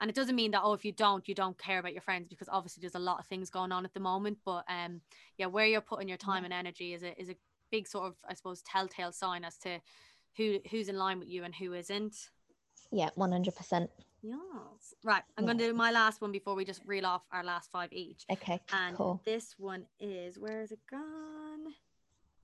and 0.00 0.08
it 0.08 0.14
doesn't 0.14 0.36
mean 0.36 0.52
that 0.52 0.62
oh 0.62 0.72
if 0.72 0.84
you 0.84 0.92
don't 0.92 1.26
you 1.28 1.34
don't 1.34 1.58
care 1.58 1.80
about 1.80 1.92
your 1.92 2.00
friends 2.08 2.28
because 2.28 2.48
obviously 2.56 2.80
there's 2.80 2.94
a 3.02 3.08
lot 3.10 3.18
of 3.18 3.26
things 3.26 3.50
going 3.50 3.72
on 3.72 3.84
at 3.84 3.92
the 3.92 4.00
moment 4.12 4.38
but 4.44 4.62
um 4.68 5.00
yeah 5.36 5.46
where 5.46 5.66
you're 5.66 5.80
putting 5.92 6.08
your 6.08 6.16
time 6.30 6.42
Yeah. 6.42 6.46
and 6.50 6.54
energy 6.54 6.94
is 6.94 7.02
a 7.02 7.20
is 7.20 7.28
a 7.28 7.36
big 7.72 7.88
sort 7.88 8.06
of 8.06 8.14
i 8.30 8.34
suppose 8.34 8.62
telltale 8.62 9.10
sign 9.12 9.42
as 9.44 9.58
to 9.58 9.80
who 10.36 10.58
who's 10.70 10.88
in 10.88 10.96
line 10.96 11.18
with 11.18 11.28
you 11.28 11.42
and 11.44 11.54
who 11.54 11.72
isn't. 11.74 12.14
Yeah, 12.92 13.10
100%. 13.18 13.88
Yes. 14.22 14.94
Right. 15.04 15.22
I'm 15.36 15.44
going 15.44 15.58
to 15.58 15.66
do 15.66 15.74
my 15.74 15.90
last 15.90 16.20
one 16.22 16.32
before 16.32 16.54
we 16.54 16.64
just 16.64 16.80
reel 16.86 17.04
off 17.04 17.22
our 17.32 17.44
last 17.44 17.70
five 17.70 17.92
each. 17.92 18.24
Okay, 18.30 18.60
And 18.72 18.96
cool. 18.96 19.20
this 19.26 19.54
one 19.58 19.84
is 20.00 20.38
where 20.38 20.62
is 20.62 20.70
it 20.72 20.78
gone? 20.90 21.64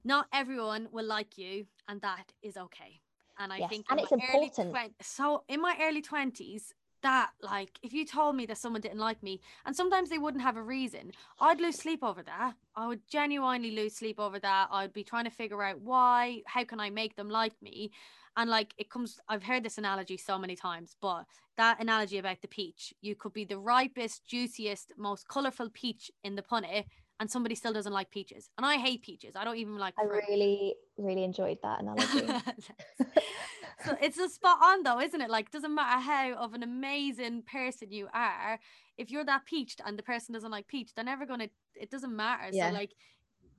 Not 0.04 0.26
everyone 0.32 0.88
will 0.92 1.06
like 1.06 1.38
you, 1.38 1.66
and 1.88 2.00
that 2.02 2.32
is 2.42 2.56
okay. 2.56 3.00
And 3.38 3.52
I 3.52 3.60
Yes, 3.60 3.70
think 3.70 3.86
and 3.90 4.00
it's 4.00 4.12
important. 4.12 4.68
twen- 4.70 4.94
so 5.02 5.44
in 5.48 5.60
my 5.60 5.76
early 5.80 6.02
twenties, 6.02 6.72
that 7.02 7.30
like 7.42 7.78
if 7.82 7.92
you 7.92 8.06
told 8.06 8.34
me 8.34 8.46
that 8.46 8.58
someone 8.58 8.80
didn't 8.80 8.98
like 8.98 9.22
me, 9.22 9.40
and 9.66 9.74
sometimes 9.76 10.08
they 10.08 10.18
wouldn't 10.18 10.42
have 10.42 10.56
a 10.56 10.62
reason, 10.62 11.12
I'd 11.40 11.60
lose 11.60 11.76
sleep 11.76 12.02
over 12.02 12.22
that. 12.22 12.54
I 12.76 12.86
would 12.86 13.06
genuinely 13.08 13.70
lose 13.72 13.96
sleep 13.96 14.18
over 14.18 14.38
that. 14.38 14.68
I'd 14.70 14.92
be 14.92 15.04
trying 15.04 15.24
to 15.24 15.30
figure 15.30 15.62
out 15.62 15.80
why. 15.80 16.42
How 16.46 16.64
can 16.64 16.80
I 16.80 16.90
make 16.90 17.16
them 17.16 17.28
like 17.28 17.54
me? 17.62 17.90
And 18.36 18.50
like 18.50 18.74
it 18.78 18.90
comes, 18.90 19.20
I've 19.28 19.44
heard 19.44 19.62
this 19.64 19.78
analogy 19.78 20.16
so 20.16 20.38
many 20.38 20.56
times, 20.56 20.96
but 21.00 21.24
that 21.56 21.80
analogy 21.80 22.18
about 22.18 22.40
the 22.42 22.48
peach, 22.48 22.92
you 23.00 23.14
could 23.14 23.32
be 23.32 23.44
the 23.44 23.58
ripest, 23.58 24.26
juiciest, 24.26 24.92
most 24.98 25.28
colorful 25.28 25.70
peach 25.70 26.10
in 26.24 26.34
the 26.34 26.42
punnet, 26.42 26.86
and 27.20 27.30
somebody 27.30 27.54
still 27.54 27.72
doesn't 27.72 27.92
like 27.92 28.10
peaches. 28.10 28.50
And 28.58 28.66
I 28.66 28.76
hate 28.76 29.02
peaches. 29.02 29.36
I 29.36 29.44
don't 29.44 29.56
even 29.56 29.78
like 29.78 29.94
I 29.98 30.06
fruit. 30.06 30.24
really, 30.28 30.74
really 30.98 31.24
enjoyed 31.24 31.58
that 31.62 31.80
analogy. 31.80 32.26
so 33.84 33.96
it's 34.00 34.18
a 34.18 34.28
spot 34.28 34.58
on 34.62 34.82
though, 34.82 35.00
isn't 35.00 35.20
it? 35.20 35.30
Like 35.30 35.50
doesn't 35.50 35.74
matter 35.74 36.00
how 36.00 36.34
of 36.34 36.54
an 36.54 36.62
amazing 36.62 37.42
person 37.42 37.90
you 37.90 38.08
are, 38.12 38.58
if 38.98 39.10
you're 39.10 39.24
that 39.24 39.44
peached 39.44 39.80
and 39.84 39.98
the 39.98 40.02
person 40.02 40.32
doesn't 40.32 40.50
like 40.50 40.66
peach, 40.66 40.94
they're 40.94 41.04
never 41.04 41.26
gonna 41.26 41.48
it 41.74 41.90
doesn't 41.90 42.14
matter. 42.14 42.50
Yeah. 42.52 42.70
So 42.70 42.74
like 42.74 42.92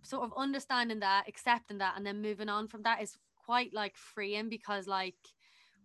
sort 0.01 0.23
of 0.23 0.33
understanding 0.37 0.99
that, 0.99 1.25
accepting 1.27 1.79
that, 1.79 1.93
and 1.97 2.05
then 2.05 2.21
moving 2.21 2.49
on 2.49 2.67
from 2.67 2.83
that 2.83 3.01
is 3.01 3.17
quite 3.45 3.73
like 3.73 3.95
freeing 3.95 4.49
because 4.49 4.87
like 4.87 5.15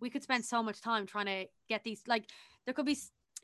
we 0.00 0.10
could 0.10 0.22
spend 0.22 0.44
so 0.44 0.62
much 0.62 0.80
time 0.80 1.06
trying 1.06 1.26
to 1.26 1.44
get 1.68 1.84
these 1.84 2.02
like 2.06 2.26
there 2.64 2.74
could 2.74 2.86
be 2.86 2.98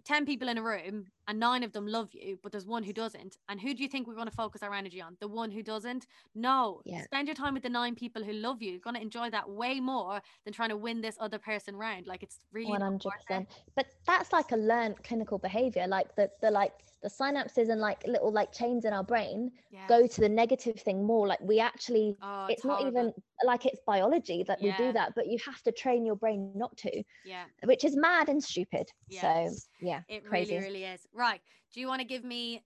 10 0.06 0.24
people 0.24 0.48
in 0.48 0.56
a 0.58 0.62
room 0.62 1.06
and 1.28 1.40
nine 1.40 1.62
of 1.64 1.72
them 1.72 1.86
love 1.86 2.10
you 2.14 2.38
but 2.42 2.52
there's 2.52 2.66
one 2.66 2.82
who 2.84 2.92
doesn't 2.92 3.36
and 3.48 3.60
who 3.60 3.74
do 3.74 3.82
you 3.82 3.88
think 3.88 4.06
we're 4.06 4.14
going 4.14 4.28
to 4.28 4.34
focus 4.44 4.62
our 4.62 4.72
energy 4.72 5.00
on 5.02 5.16
the 5.20 5.28
one 5.28 5.50
who 5.50 5.62
doesn't 5.62 6.06
no 6.34 6.80
Yeah. 6.84 7.02
spend 7.02 7.28
your 7.28 7.34
time 7.34 7.54
with 7.54 7.64
the 7.64 7.68
nine 7.68 7.94
people 7.96 8.22
who 8.24 8.32
love 8.32 8.62
you 8.62 8.70
you're 8.72 8.80
going 8.80 8.94
to 8.96 9.02
enjoy 9.02 9.30
that 9.30 9.50
way 9.50 9.80
more 9.80 10.20
than 10.44 10.54
trying 10.54 10.68
to 10.70 10.76
win 10.76 11.00
this 11.00 11.16
other 11.20 11.38
person 11.38 11.76
round 11.76 12.06
like 12.06 12.22
it's 12.22 12.38
really 12.52 12.70
hundred 12.78 13.04
worth 13.04 13.14
it. 13.30 13.44
percent. 13.44 13.48
But 13.74 13.86
that's 14.06 14.32
like 14.32 14.52
a 14.52 14.56
learned 14.56 15.02
clinical 15.02 15.38
behavior. 15.38 15.86
Like 15.86 16.14
the 16.16 16.30
the 16.40 16.50
like 16.50 16.72
the 17.06 17.24
synapses 17.24 17.70
and 17.70 17.80
like 17.80 18.04
little 18.04 18.32
like 18.32 18.50
chains 18.52 18.84
in 18.84 18.92
our 18.92 19.04
brain 19.04 19.52
yeah. 19.70 19.86
go 19.88 20.08
to 20.08 20.20
the 20.20 20.28
negative 20.28 20.74
thing 20.80 21.04
more. 21.04 21.28
Like 21.28 21.40
we 21.40 21.60
actually, 21.60 22.16
oh, 22.20 22.46
it's 22.48 22.64
not 22.64 22.84
even 22.84 23.12
like 23.44 23.64
it's 23.64 23.78
biology 23.86 24.42
that 24.48 24.60
we 24.60 24.72
do 24.72 24.92
that, 24.92 25.12
but 25.14 25.28
you 25.28 25.38
have 25.46 25.62
to 25.62 25.72
train 25.72 26.04
your 26.04 26.16
brain 26.16 26.50
not 26.56 26.76
to, 26.78 27.02
yeah 27.24 27.44
which 27.64 27.84
is 27.84 27.96
mad 27.96 28.28
and 28.28 28.42
stupid. 28.42 28.88
Yeah. 29.08 29.20
So 29.20 29.56
yeah, 29.80 30.00
it 30.08 30.24
crazy. 30.24 30.54
really 30.54 30.66
really 30.66 30.84
is 30.84 31.06
right 31.14 31.40
do 31.72 31.80
you 31.80 31.86
want 31.86 32.00
to 32.00 32.06
give 32.06 32.24
me 32.24 32.64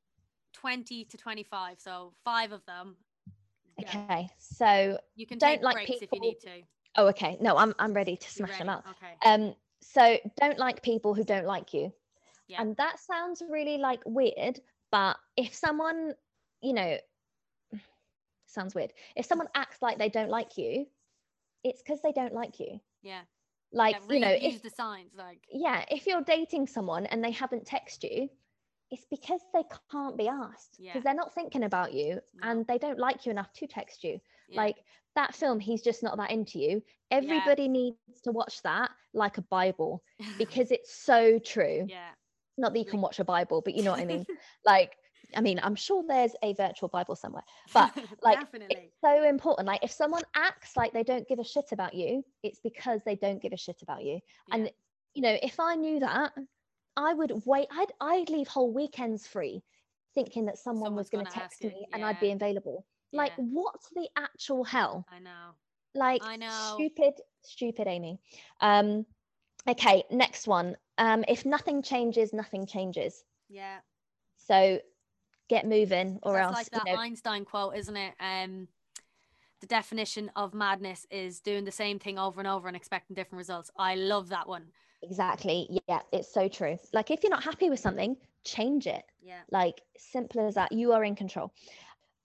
20 0.54 1.04
to 1.04 1.16
25 1.16 1.78
so 1.78 2.12
five 2.24 2.52
of 2.52 2.64
them 2.64 2.96
Yeah. 3.78 4.04
okay. 4.04 4.30
So 4.38 4.98
you 5.16 5.26
can 5.26 5.38
Don't 5.38 5.56
take 5.56 5.62
like 5.62 5.74
breaks 5.74 5.90
if 5.90 6.00
you 6.02 6.08
people- 6.08 6.28
need 6.28 6.40
to 6.40 6.62
oh, 6.96 7.08
okay. 7.08 7.36
No, 7.40 7.56
I'm 7.56 7.74
I'm 7.78 7.92
ready 7.92 8.16
to 8.16 8.30
smash 8.30 8.58
them 8.58 8.68
up 8.68 8.86
okay 8.88 9.14
Um, 9.24 9.54
so 9.82 10.18
don't 10.40 10.58
like 10.58 10.82
people 10.82 11.14
who 11.14 11.24
don't 11.24 11.46
like 11.46 11.74
you. 11.74 11.92
Yeah. 12.50 12.62
And 12.62 12.76
that 12.76 12.98
sounds 12.98 13.42
really 13.48 13.78
like 13.78 14.00
weird, 14.06 14.60
but 14.90 15.16
if 15.36 15.54
someone, 15.54 16.14
you 16.62 16.72
know, 16.74 16.96
sounds 18.46 18.74
weird. 18.74 18.92
If 19.16 19.26
someone 19.26 19.48
acts 19.54 19.82
like 19.82 19.98
they 19.98 20.08
don't 20.08 20.30
like 20.30 20.58
you, 20.58 20.86
it's 21.64 21.82
because 21.82 22.00
they 22.02 22.12
don't 22.12 22.34
like 22.34 22.58
you. 22.60 22.80
yeah 23.02 23.22
Like, 23.72 23.96
yeah, 23.96 24.14
you 24.14 24.20
know, 24.20 24.36
if 24.40 24.62
the 24.62 24.70
signs 24.70 25.12
like 25.16 25.42
yeah, 25.52 25.84
if 25.90 26.06
you're 26.06 26.22
dating 26.22 26.66
someone 26.66 27.06
and 27.06 27.24
they 27.24 27.32
haven't 27.32 27.66
texted 27.66 28.10
you, 28.10 28.28
it's 28.90 29.06
because 29.10 29.40
they 29.54 29.62
can't 29.70 30.00
be 30.00 30.12
asked 30.28 30.60
because 30.72 30.84
Yeah. 30.84 30.92
they're 30.92 31.04
not 31.04 31.20
thinking 31.20 31.50
about 31.50 31.82
you 31.92 32.20
and 32.42 32.66
they 32.66 32.78
don't 32.78 32.98
like 32.98 33.24
you 33.24 33.30
enough 33.30 33.52
to 33.54 33.66
text 33.66 34.02
you. 34.04 34.20
Like 34.54 34.76
that 35.14 35.34
film, 35.34 35.60
he's 35.60 35.82
just 35.82 36.02
not 36.02 36.16
that 36.18 36.30
into 36.30 36.58
you. 36.58 36.82
Everybody 37.10 37.68
needs 37.68 38.20
to 38.24 38.32
watch 38.32 38.62
that 38.62 38.90
like 39.12 39.38
a 39.38 39.42
Bible 39.42 40.02
because 40.38 40.70
it's 40.72 40.94
so 40.94 41.38
true. 41.38 41.86
yeah 41.86 42.10
Not 42.60 42.72
that 42.72 42.78
you 42.78 42.84
can 42.84 43.00
watch 43.00 43.18
a 43.18 43.24
Bible, 43.24 43.62
but 43.64 43.74
you 43.74 43.82
know 43.82 43.90
what 43.90 44.00
I 44.00 44.04
mean. 44.04 44.26
like, 44.66 44.96
I 45.36 45.40
mean, 45.40 45.60
I'm 45.62 45.74
sure 45.74 46.04
there's 46.06 46.32
a 46.42 46.52
virtual 46.54 46.88
Bible 46.88 47.16
somewhere. 47.16 47.44
But, 47.72 47.92
like, 48.22 48.38
It's 48.52 48.94
so 49.04 49.24
important. 49.28 49.66
Like, 49.66 49.82
if 49.82 49.90
someone 49.90 50.22
acts 50.34 50.76
like 50.76 50.92
they 50.92 51.02
don't 51.02 51.26
give 51.28 51.38
a 51.38 51.44
shit 51.44 51.72
about 51.72 51.94
you, 51.94 52.24
it's 52.42 52.60
because 52.60 53.00
they 53.04 53.16
don't 53.16 53.40
give 53.40 53.52
a 53.52 53.56
shit 53.56 53.82
about 53.82 54.04
you. 54.04 54.20
And 54.52 54.70
you 55.14 55.22
know, 55.22 55.36
if 55.42 55.58
I 55.58 55.74
knew 55.74 56.00
that, 56.00 56.32
I 56.96 57.14
would 57.14 57.32
wait. 57.44 57.66
I'd 57.72 57.92
I'd 58.00 58.30
leave 58.30 58.48
whole 58.48 58.72
weekends 58.72 59.26
free, 59.26 59.62
thinking 60.14 60.46
that 60.46 60.58
someone 60.58 60.94
was 60.94 61.08
Someone's 61.08 61.10
going 61.10 61.26
to 61.26 61.32
text 61.32 61.64
me 61.64 61.86
and 61.92 62.04
I'd 62.04 62.20
be 62.20 62.28
yeah. 62.28 62.34
available. 62.34 62.84
Like, 63.12 63.32
Yeah. 63.36 63.44
what 63.44 63.76
the 63.94 64.08
actual 64.16 64.64
hell? 64.64 65.04
i 65.10 65.18
know 65.18 65.54
Like, 65.94 66.22
I 66.24 66.36
know. 66.36 66.74
stupid, 66.74 67.14
stupid 67.42 67.86
Amy. 67.88 68.20
Um, 68.60 69.04
okay, 69.68 70.04
next 70.10 70.46
one. 70.46 70.76
Um, 70.98 71.24
if 71.28 71.44
nothing 71.44 71.82
changes, 71.82 72.32
nothing 72.32 72.66
changes. 72.66 73.24
yeah 73.48 73.78
So 74.36 74.80
get 75.48 75.66
moving, 75.66 76.18
or 76.22 76.34
that's 76.34 76.46
else 76.50 76.56
like 76.56 76.70
that 76.70 76.86
you 76.86 76.92
know, 76.92 76.98
einstein 77.00 77.44
quote 77.44 77.76
isn't 77.76 77.96
it 77.96 78.14
um 78.20 78.68
the 79.60 79.66
definition 79.66 80.30
of 80.36 80.54
madness 80.54 81.06
is 81.10 81.40
doing 81.40 81.64
the 81.64 81.70
same 81.72 81.98
thing 81.98 82.18
over 82.18 82.40
and 82.40 82.48
over 82.48 82.66
and 82.68 82.76
expecting 82.76 83.14
different 83.14 83.38
results 83.38 83.70
i 83.76 83.94
love 83.94 84.28
that 84.30 84.48
one 84.48 84.64
exactly. 85.02 85.80
Yeah, 85.88 86.00
it's 86.12 86.32
so 86.32 86.48
true. 86.48 86.78
Like, 86.92 87.10
if 87.10 87.22
you're 87.22 87.30
not 87.30 87.42
happy 87.42 87.70
with 87.70 87.80
something, 87.80 88.16
change 88.44 88.86
it. 88.86 89.02
yeah 89.22 89.40
like 89.50 89.80
simple 89.96 90.46
as 90.46 90.54
that 90.54 90.72
you 90.72 90.92
are 90.92 91.04
in 91.04 91.14
control 91.14 91.52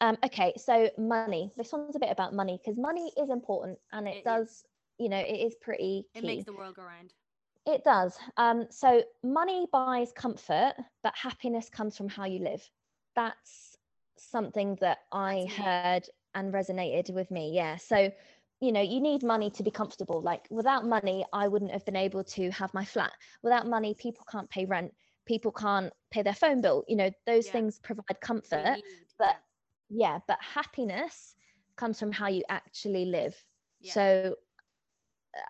um 0.01 0.17
okay 0.23 0.53
so 0.57 0.89
money 0.97 1.51
this 1.57 1.71
one's 1.71 1.95
a 1.95 1.99
bit 1.99 2.09
about 2.11 2.33
money 2.33 2.59
because 2.61 2.77
money 2.77 3.11
is 3.17 3.29
important 3.29 3.77
and 3.91 4.07
it, 4.07 4.11
It 4.11 4.17
is. 4.19 4.23
does 4.23 4.63
you 4.97 5.09
know 5.09 5.17
it 5.19 5.39
is 5.47 5.55
pretty 5.55 6.05
it 6.13 6.21
key. 6.21 6.27
makes 6.27 6.45
the 6.45 6.53
world 6.53 6.75
go 6.75 6.83
round 6.83 7.13
it 7.65 7.83
does. 7.83 8.17
Um 8.37 8.67
so 8.69 9.03
money 9.23 9.67
buys 9.71 10.11
comfort 10.13 10.73
but 11.03 11.13
happiness 11.15 11.69
comes 11.69 11.97
from 11.97 12.09
how 12.09 12.25
you 12.25 12.39
live. 12.39 12.69
That's 13.15 13.77
something 14.17 14.77
that 14.81 14.99
i 15.11 15.45
heard 15.57 16.07
and 16.35 16.53
resonated 16.53 17.13
with 17.13 17.29
me 17.31 17.51
yeah. 17.53 17.75
So 17.77 18.11
you 18.61 18.71
know 18.71 18.81
you 18.81 18.99
need 19.01 19.23
money 19.23 19.49
to 19.51 19.63
be 19.63 19.71
comfortable. 19.71 20.21
Like 20.21 20.47
without 20.49 20.85
money 20.85 21.25
i 21.33 21.47
wouldn't 21.47 21.71
have 21.71 21.85
been 21.85 21.95
able 21.95 22.23
to 22.23 22.51
have 22.51 22.73
my 22.73 22.85
flat. 22.85 23.11
Without 23.43 23.67
money 23.67 23.93
people 23.93 24.25
can't 24.31 24.49
pay 24.49 24.65
rent. 24.65 24.93
People 25.25 25.51
can't 25.51 25.91
pay 26.11 26.21
their 26.21 26.33
phone 26.33 26.61
bill. 26.61 26.83
You 26.87 26.95
know 26.97 27.09
those 27.25 27.47
Yeah. 27.47 27.51
things 27.53 27.79
provide 27.79 28.19
comfort 28.21 28.77
but 29.17 29.35
yeah 29.89 30.19
but 30.27 30.37
happiness 30.41 31.35
comes 31.75 31.99
from 31.99 32.11
how 32.11 32.27
you 32.27 32.43
actually 32.49 33.05
live. 33.05 33.35
Yeah, 33.81 33.91
so 33.93 34.35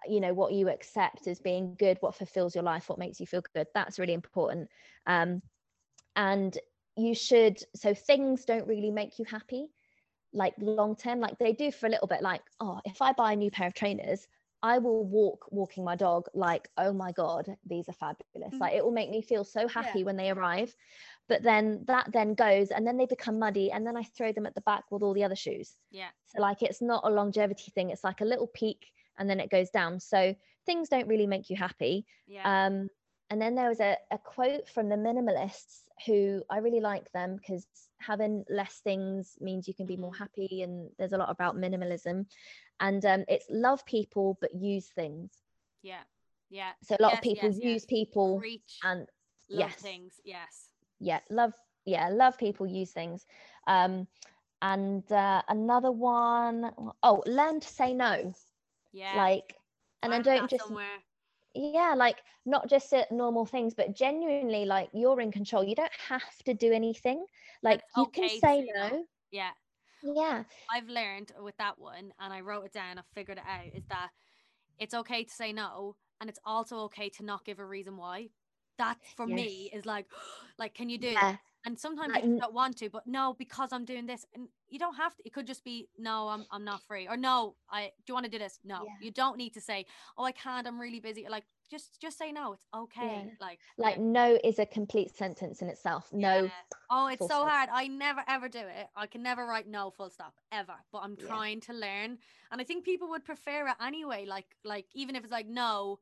you 0.07 0.19
know 0.19 0.33
what 0.33 0.53
you 0.53 0.69
accept 0.69 1.27
as 1.27 1.39
being 1.39 1.75
good 1.75 1.97
what 2.01 2.15
fulfills 2.15 2.55
your 2.55 2.63
life 2.63 2.89
what 2.89 2.99
makes 2.99 3.19
you 3.19 3.25
feel 3.27 3.43
good 3.53 3.67
that's 3.73 3.99
really 3.99 4.13
important. 4.13 4.69
Um 5.05 5.41
and 6.15 6.57
you 6.95 7.13
should 7.13 7.59
so 7.75 7.93
things 7.93 8.45
don't 8.45 8.67
really 8.67 8.91
make 8.91 9.19
you 9.19 9.25
happy 9.25 9.67
like 10.33 10.53
long 10.59 10.95
term 10.95 11.19
like 11.19 11.37
they 11.39 11.53
do 11.53 11.71
for 11.71 11.87
a 11.87 11.89
little 11.89 12.07
bit 12.07 12.21
like 12.21 12.41
oh 12.59 12.79
if 12.85 13.01
i 13.01 13.11
buy 13.13 13.33
a 13.33 13.35
new 13.35 13.51
pair 13.51 13.67
of 13.67 13.73
trainers 13.73 14.27
i 14.63 14.77
will 14.77 15.05
walk 15.05 15.45
walking 15.51 15.83
my 15.83 15.95
dog 15.95 16.25
like 16.33 16.69
oh 16.77 16.93
my 16.93 17.11
god 17.11 17.55
these 17.65 17.87
are 17.89 17.93
fabulous. 17.93 18.53
Mhm. 18.53 18.59
like 18.59 18.73
it 18.73 18.83
will 18.83 18.91
make 18.91 19.09
me 19.09 19.21
feel 19.21 19.43
so 19.43 19.67
happy 19.67 20.03
when 20.03 20.15
they 20.15 20.29
arrive 20.31 20.73
but 21.27 21.43
then 21.43 21.83
that 21.87 22.11
then 22.11 22.33
goes 22.33 22.71
and 22.71 22.85
then 22.87 22.97
they 22.97 23.05
become 23.05 23.39
muddy 23.39 23.71
and 23.71 23.85
then 23.85 23.97
i 23.97 24.03
throw 24.03 24.31
them 24.31 24.45
at 24.45 24.55
the 24.55 24.61
back 24.61 24.83
with 24.91 25.03
all 25.03 25.13
the 25.13 25.23
other 25.23 25.35
shoes. 25.35 25.75
Yeah. 25.91 26.09
So 26.27 26.41
like 26.41 26.63
it's 26.63 26.81
not 26.81 27.03
a 27.05 27.09
longevity 27.09 27.71
thing 27.71 27.89
it's 27.89 28.03
like 28.03 28.21
a 28.21 28.25
little 28.25 28.47
peak 28.47 28.91
and 29.17 29.29
then 29.29 29.39
it 29.39 29.49
goes 29.49 29.69
down 29.69 29.99
so 29.99 30.35
things 30.65 30.89
don't 30.89 31.07
really 31.07 31.27
make 31.27 31.49
you 31.49 31.55
happy 31.55 32.05
yeah 32.27 32.65
um, 32.67 32.89
and 33.29 33.41
then 33.41 33.55
there 33.55 33.69
was 33.69 33.79
a, 33.79 33.97
a 34.11 34.17
quote 34.17 34.67
from 34.67 34.89
the 34.89 34.95
minimalists 34.95 35.85
who 36.05 36.43
I 36.49 36.57
really 36.59 36.79
like 36.79 37.11
them 37.11 37.37
because 37.37 37.65
having 37.99 38.43
less 38.49 38.81
things 38.83 39.37
means 39.41 39.67
you 39.67 39.73
can 39.73 39.85
be 39.87 39.97
more 39.97 40.11
Mhm. 40.11 40.17
happy. 40.17 40.61
And 40.61 40.91
there's 40.97 41.13
a 41.13 41.17
lot 41.17 41.29
about 41.31 41.55
minimalism. 41.55 42.25
And 42.79 43.03
um, 43.05 43.23
it's 43.27 43.47
love 43.49 43.85
people, 43.85 44.37
but 44.41 44.53
use 44.53 44.89
things. 44.89 45.41
yeah 45.81 46.03
yeah 46.49 46.73
So 46.83 46.95
a 46.99 47.01
lot 47.01 47.13
Yes, 47.13 47.19
of 47.19 47.23
people 47.23 47.49
yes, 47.49 47.57
use 47.63 47.81
yes. 47.81 47.85
people 47.85 48.39
preach 48.39 48.79
and 48.83 49.07
love 49.49 49.71
yes. 49.71 49.81
things 49.81 50.21
yes 50.23 50.69
yeah, 50.99 51.19
love, 51.29 51.53
yeah, 51.85 52.09
love 52.09 52.37
people, 52.37 52.65
use 52.67 52.91
things. 52.91 53.25
Um, 53.67 54.07
and 54.61 55.09
uh, 55.11 55.41
another 55.47 55.91
one, 55.91 56.71
oh, 57.03 57.23
learn 57.25 57.59
to 57.59 57.67
say 57.67 57.93
no. 57.93 58.33
Yeah 58.95 59.27
Like, 59.27 59.57
and 60.03 60.13
I 60.13 60.19
then 60.19 60.21
don't 60.21 60.49
just 60.49 60.71
somewhere 60.71 61.03
yeah 61.55 61.93
like 61.95 62.23
not 62.45 62.69
just 62.69 62.93
at 62.93 63.11
normal 63.11 63.45
things 63.45 63.73
but 63.75 63.95
genuinely 63.95 64.65
like 64.65 64.89
you're 64.93 65.21
in 65.21 65.31
control 65.31 65.63
you 65.63 65.75
don't 65.75 65.93
have 66.09 66.37
to 66.45 66.53
do 66.53 66.71
anything 66.73 67.25
like 67.63 67.79
it's 67.79 67.83
you 67.95 68.07
okay 68.07 68.11
can 68.13 68.29
say 68.29 68.61
no. 68.79 68.91
no 68.91 69.05
yeah 69.31 69.53
yeah 70.01 70.45
I've 70.69 70.87
learned 70.89 71.31
with 71.39 71.57
that 71.57 71.77
one, 71.77 72.13
and 72.19 72.33
I 72.33 72.41
wrote 72.41 72.65
it 72.65 72.71
down. 72.73 72.97
I 72.97 73.03
figured 73.13 73.37
it 73.37 73.43
out. 73.45 73.67
Is 73.73 73.85
that 73.89 74.11
it's 74.79 74.93
okay 74.93 75.23
to 75.25 75.31
say 75.33 75.53
no 75.53 75.97
and 76.21 76.29
it's 76.29 76.39
also 76.45 76.79
okay 76.81 77.09
to 77.09 77.23
not 77.23 77.45
give 77.45 77.59
a 77.59 77.65
reason 77.65 77.97
why 77.97 78.29
that 78.77 78.99
for 79.15 79.25
Yes. 79.25 79.27
me 79.27 79.69
is 79.73 79.85
like 79.85 80.07
like 80.59 80.73
can 80.75 80.89
you 80.89 80.97
do 80.99 81.17
Yeah. 81.19 81.37
And 81.65 81.77
sometimes 81.79 82.13
you 82.23 82.39
don't 82.39 82.53
want 82.53 82.77
to 82.77 82.89
but 82.89 83.05
no 83.07 83.35
because 83.37 83.69
i'm 83.71 83.85
doing 83.85 84.05
this 84.05 84.25
and 84.35 84.47
you 84.69 84.79
don't 84.79 84.95
have 84.95 85.15
to 85.15 85.23
it 85.25 85.33
could 85.33 85.47
just 85.47 85.63
be 85.63 85.87
no 85.97 86.27
i'm, 86.29 86.45
I'm 86.51 86.63
not 86.63 86.81
free 86.83 87.07
or 87.07 87.17
no 87.17 87.55
i 87.69 87.85
do 88.05 88.11
you 88.11 88.13
want 88.13 88.25
to 88.25 88.31
do 88.31 88.39
this 88.39 88.59
no 88.63 88.83
Yeah. 88.85 88.91
you 89.01 89.11
don't 89.11 89.37
need 89.37 89.53
to 89.55 89.61
say 89.61 89.85
oh 90.17 90.23
i 90.23 90.31
can't 90.31 90.67
i'm 90.67 90.79
really 90.79 90.99
busy 90.99 91.25
like 91.29 91.43
just 91.69 91.99
just 91.99 92.17
say 92.17 92.31
no 92.31 92.53
it's 92.53 92.65
okay 92.75 93.23
Yeah. 93.25 93.31
like 93.41 93.59
Like 93.77 93.99
no 93.99 94.37
is 94.43 94.59
a 94.59 94.67
complete 94.67 95.09
sentence 95.15 95.63
in 95.63 95.67
itself. 95.67 96.09
No. 96.13 96.43
yeah. 96.43 96.49
oh 96.91 97.07
it's 97.07 97.21
so 97.21 97.27
stop. 97.27 97.49
hard 97.49 97.69
i 97.73 97.87
never 97.87 98.23
ever 98.27 98.47
do 98.47 98.59
it 98.59 98.87
i 98.95 99.07
can 99.07 99.23
never 99.23 99.45
write 99.45 99.67
no 99.67 99.89
full 99.89 100.09
stop 100.11 100.35
ever 100.51 100.75
but 100.91 100.99
i'm 100.99 101.15
Yeah. 101.19 101.25
trying 101.27 101.61
to 101.61 101.73
learn 101.73 102.19
and 102.51 102.61
i 102.61 102.63
think 102.63 102.85
people 102.85 103.09
would 103.09 103.25
prefer 103.25 103.67
it 103.67 103.75
anyway 103.81 104.25
like 104.27 104.45
like 104.63 104.85
even 104.93 105.15
if 105.15 105.23
it's 105.23 105.31
like 105.31 105.47
no 105.47 105.99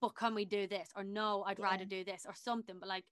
but 0.00 0.14
can 0.14 0.34
we 0.34 0.44
do 0.46 0.66
this 0.66 0.88
or 0.96 1.04
no 1.04 1.42
i'd 1.46 1.58
rather 1.60 1.84
do 1.84 2.02
this 2.04 2.24
or 2.26 2.34
something 2.34 2.76
but 2.78 2.88
like 2.88 3.04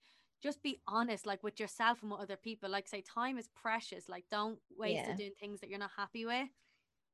just 0.45 0.63
be 0.63 0.81
honest 0.87 1.27
like 1.27 1.43
with 1.43 1.59
yourself 1.59 2.03
and 2.03 2.11
with 2.11 2.21
other 2.21 2.37
people 2.37 2.69
like 2.69 2.87
say 2.87 3.01
time 3.01 3.37
is 3.37 3.49
precious 3.49 4.09
like 4.09 4.25
don't 4.31 4.59
waste 4.77 5.07
Yeah. 5.07 5.17
it 5.17 5.17
doing 5.17 5.33
things 5.39 5.61
that 5.61 5.69
you're 5.69 5.79
not 5.79 5.91
happy 5.97 6.25
with 6.25 6.49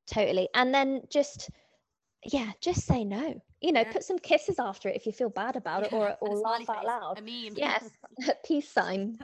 Totally. 0.06 0.48
And 0.54 0.74
then 0.74 1.02
just 1.10 1.50
yeah, 2.24 2.52
just 2.60 2.86
say 2.86 3.04
no. 3.04 3.42
You 3.60 3.72
know, 3.72 3.84
Yeah. 3.84 3.90
put 3.90 4.02
some 4.04 4.18
kisses 4.18 4.58
after 4.58 4.88
it 4.88 4.96
if 4.96 5.06
you 5.06 5.12
feel 5.12 5.30
bad 5.30 5.56
about 5.56 5.84
it 5.84 5.90
or 5.92 6.16
or 6.20 6.36
laugh 6.38 6.68
out 6.70 6.84
loud. 6.84 7.16
a 7.16 7.22
meme 7.22 7.56
Yes. 7.56 7.90
Peace 8.44 8.68
sign. 8.68 9.20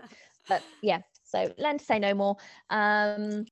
But 0.49 0.65
yeah, 0.83 1.01
so 1.23 1.53
learn 1.59 1.79
to 1.79 1.85
say 1.85 1.99
no 1.99 2.15
more. 2.15 2.37
Um 2.71 3.47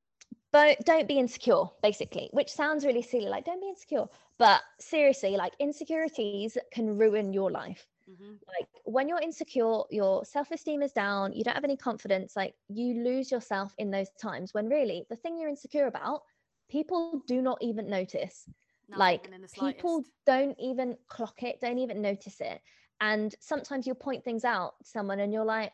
but 0.52 0.78
don't 0.84 1.08
be 1.08 1.18
insecure, 1.18 1.64
basically, 1.82 2.28
which 2.32 2.50
sounds 2.50 2.84
really 2.86 3.02
silly, 3.02 3.26
like 3.26 3.44
don't 3.44 3.60
be 3.60 3.68
insecure. 3.68 4.06
But 4.38 4.62
seriously, 4.80 5.36
like 5.36 5.54
insecurities 5.60 6.56
can 6.72 6.96
ruin 6.98 7.32
your 7.32 7.50
life. 7.50 7.86
Mhm. 8.06 8.40
like 8.48 8.68
when 8.84 9.08
you're 9.08 9.20
insecure 9.20 9.82
your 9.90 10.24
self-esteem 10.24 10.82
is 10.82 10.92
down 10.92 11.32
you 11.32 11.42
don't 11.44 11.54
have 11.54 11.64
any 11.64 11.76
confidence 11.76 12.36
like 12.36 12.54
you 12.68 13.02
lose 13.02 13.30
yourself 13.30 13.74
in 13.78 13.90
those 13.90 14.10
times 14.20 14.54
when 14.54 14.68
really 14.68 15.04
the 15.10 15.16
thing 15.16 15.36
you're 15.38 15.48
insecure 15.48 15.86
about 15.86 16.22
people 16.68 17.22
do 17.26 17.40
not 17.42 17.58
even 17.62 17.88
notice. 17.88 18.48
Not 18.88 19.10
like 19.12 19.30
even 19.54 19.74
people 19.74 20.04
don't 20.26 20.58
even 20.58 20.96
clock 21.08 21.42
it 21.42 21.60
don't 21.60 21.78
even 21.78 22.00
notice 22.02 22.40
it. 22.40 22.60
And 23.00 23.34
sometimes 23.40 23.86
you'll 23.86 23.96
point 23.96 24.24
things 24.24 24.44
out 24.44 24.74
to 24.84 24.90
someone 24.90 25.20
and 25.20 25.32
you're 25.32 25.44
like 25.44 25.72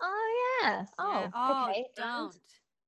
oh 0.00 0.60
yeah. 0.62 0.86
Oh, 0.98 1.30
Yeah. 1.30 1.32
oh 1.34 1.72
okay. 1.72 1.86
don't. 1.96 2.40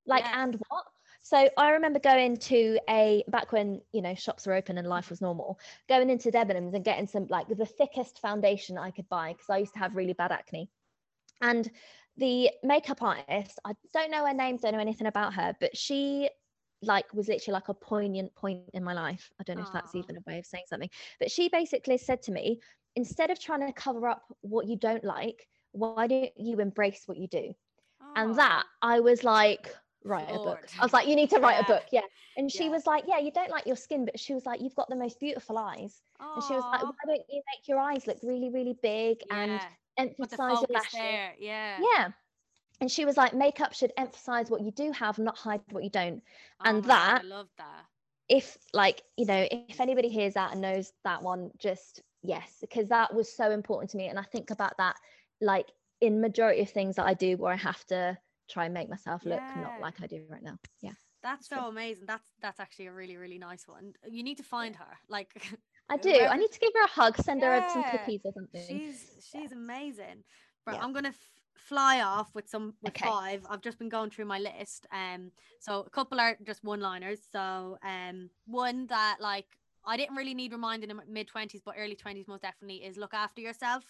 Like 0.05 0.25
Yeah. 0.25 0.33
and 0.33 0.55
what 0.69 0.85
so 1.21 1.49
i 1.57 1.71
remember 1.71 1.99
going 1.99 2.35
to 2.37 2.79
a 2.89 3.23
back 3.29 3.51
when 3.51 3.81
you 3.91 4.01
know 4.01 4.15
shops 4.15 4.45
were 4.45 4.53
open 4.53 4.77
and 4.77 4.87
life 4.87 5.09
was 5.09 5.21
normal 5.21 5.59
going 5.87 6.09
into 6.09 6.31
debenhams 6.31 6.73
and 6.73 6.83
getting 6.83 7.07
some 7.07 7.27
like 7.29 7.47
the 7.47 7.65
thickest 7.65 8.19
foundation 8.19 8.77
i 8.77 8.91
could 8.91 9.07
buy 9.09 9.31
because 9.33 9.49
i 9.49 9.57
used 9.57 9.73
to 9.73 9.79
have 9.79 9.95
really 9.95 10.13
bad 10.13 10.31
acne. 10.31 10.69
And 11.41 11.69
the 12.17 12.49
makeup 12.63 13.01
artist 13.01 13.59
i 13.65 13.73
don't 13.93 14.11
know 14.11 14.25
her 14.25 14.33
name 14.33 14.57
don't 14.57 14.73
know 14.73 14.79
anything 14.79 15.07
about 15.07 15.33
her 15.33 15.55
but 15.59 15.75
she 15.75 16.29
like 16.83 17.13
was 17.13 17.27
literally 17.27 17.53
like 17.53 17.69
a 17.69 17.73
poignant 17.73 18.33
point 18.33 18.61
in 18.73 18.83
my 18.83 18.93
life. 18.93 19.29
I 19.39 19.43
don't 19.43 19.57
know 19.57 19.63
if 19.63 19.71
that's 19.71 19.93
even 19.93 20.17
a 20.17 20.21
way 20.25 20.39
of 20.39 20.47
saying 20.47 20.63
something. 20.67 20.89
But 21.19 21.29
she 21.29 21.47
basically 21.47 21.99
said 21.99 22.23
to 22.23 22.31
me 22.31 22.59
instead 22.95 23.29
of 23.29 23.39
trying 23.39 23.65
to 23.65 23.71
cover 23.73 24.07
up 24.07 24.23
what 24.41 24.65
you 24.65 24.77
don't 24.77 25.03
like 25.03 25.47
why 25.73 26.07
don't 26.07 26.31
you 26.35 26.59
embrace 26.59 27.03
what 27.05 27.17
you 27.17 27.27
do? 27.27 27.53
And 28.15 28.37
that 28.37 28.63
I 28.81 28.99
was 28.99 29.23
like, 29.23 29.73
write 30.03 30.29
a 30.29 30.39
book. 30.39 30.59
I 30.79 30.85
was 30.85 30.93
like, 30.93 31.07
you 31.07 31.15
need 31.15 31.29
to 31.31 31.39
write 31.39 31.59
Yeah. 31.59 31.59
a 31.59 31.63
book. 31.63 31.83
Yeah. 31.91 32.01
And 32.35 32.51
she 32.51 32.63
Yeah. 32.63 32.69
was 32.69 32.85
like, 32.85 33.03
yeah, 33.07 33.19
you 33.19 33.31
don't 33.31 33.49
like 33.49 33.65
your 33.65 33.75
skin, 33.75 34.05
but 34.05 34.19
she 34.19 34.33
was 34.33 34.45
like, 34.45 34.61
you've 34.61 34.75
got 34.75 34.89
the 34.89 34.95
most 34.95 35.19
beautiful 35.19 35.57
eyes. 35.57 36.01
And 36.35 36.43
she 36.43 36.53
was 36.53 36.65
like, 36.71 36.83
why 36.83 36.91
don't 37.07 37.25
you 37.29 37.41
make 37.53 37.67
your 37.67 37.79
eyes 37.79 38.07
look 38.07 38.17
really, 38.23 38.49
really 38.49 38.77
big 38.81 39.17
and 39.29 39.65
emphasize 39.97 40.61
your 40.61 40.69
lashes? 40.73 40.99
there. 40.99 41.35
Yeah. 41.39 41.79
Yeah. 41.79 42.11
And 42.81 42.89
she 42.91 43.05
was 43.05 43.17
like, 43.17 43.33
makeup 43.33 43.73
should 43.73 43.93
emphasize 43.97 44.49
what 44.49 44.61
you 44.61 44.71
do 44.71 44.91
have, 44.91 45.19
not 45.19 45.37
hide 45.39 45.61
what 45.71 45.83
you 45.83 45.89
don't. 45.89 46.23
Oh 46.59 46.65
and 46.65 46.83
my 46.83 46.87
God, 46.87 47.17
I 47.17 47.21
love 47.21 47.49
that. 47.57 47.85
If 48.29 48.57
like, 48.73 49.03
you 49.17 49.25
know, 49.25 49.47
if 49.51 49.79
anybody 49.79 50.09
hears 50.09 50.33
that 50.33 50.51
and 50.53 50.61
knows 50.61 50.93
that 51.03 51.21
one, 51.21 51.51
just 51.57 52.01
yes, 52.21 52.57
because 52.61 52.89
that 52.89 53.13
was 53.13 53.31
so 53.31 53.51
important 53.51 53.91
to 53.91 53.97
me. 53.97 54.07
And 54.07 54.17
I 54.17 54.23
think 54.23 54.49
about 54.49 54.77
that 54.77 54.95
like 55.41 55.71
in 55.99 56.21
majority 56.21 56.61
of 56.61 56.69
things 56.69 56.95
that 56.95 57.05
I 57.05 57.13
do 57.13 57.37
where 57.37 57.53
I 57.53 57.57
have 57.57 57.85
to 57.87 58.17
try 58.51 58.65
and 58.65 58.73
make 58.73 58.89
myself 58.89 59.25
look 59.25 59.39
Yeah. 59.39 59.61
not 59.61 59.79
like 59.81 60.01
I 60.01 60.07
do 60.07 60.23
right 60.29 60.43
now. 60.43 60.57
Yeah. 60.81 60.91
That's 61.23 61.47
so 61.47 61.67
amazing. 61.67 62.05
That's 62.07 62.27
that's 62.41 62.59
actually 62.59 62.87
a 62.87 62.93
really 62.93 63.15
really 63.17 63.37
nice 63.37 63.67
one. 63.67 63.93
You 64.09 64.23
need 64.23 64.37
to 64.37 64.43
find 64.43 64.75
her. 64.75 64.97
Like 65.07 65.29
I 65.89 65.97
do. 65.97 66.11
I 66.33 66.37
need 66.37 66.51
to 66.51 66.59
give 66.59 66.71
her 66.75 66.83
a 66.85 66.87
hug, 66.89 67.17
send 67.17 67.43
her 67.43 67.63
some 67.69 67.83
cookies 67.91 68.21
or 68.23 68.31
something. 68.33 68.63
she's 68.67 68.99
she's 69.31 69.51
amazing. 69.51 70.23
But 70.65 70.75
Yeah. 70.75 70.83
I'm 70.83 70.93
gonna 70.93 71.09
f- 71.09 71.31
fly 71.55 72.01
off 72.01 72.33
with 72.33 72.49
some 72.49 72.73
with 72.81 72.93
Okay. 72.93 73.05
five. 73.07 73.45
I've 73.49 73.61
just 73.61 73.77
been 73.77 73.89
going 73.89 74.09
through 74.09 74.25
my 74.25 74.39
list. 74.39 74.87
Um, 74.91 75.31
so 75.59 75.81
a 75.81 75.89
couple 75.89 76.19
are 76.19 76.37
just 76.43 76.63
one 76.63 76.79
liners. 76.81 77.21
So 77.31 77.77
um, 77.83 78.29
one 78.45 78.87
that 78.87 79.17
like 79.19 79.47
I 79.85 79.97
didn't 79.97 80.15
really 80.15 80.33
need 80.33 80.51
reminding 80.51 80.89
in 80.89 80.97
my 80.97 81.03
mid 81.07 81.27
twenties, 81.27 81.61
but 81.63 81.75
early 81.77 81.95
twenties 81.95 82.27
most 82.27 82.41
definitely 82.41 82.77
is 82.83 82.97
look 82.97 83.13
after 83.13 83.41
yourself. 83.41 83.83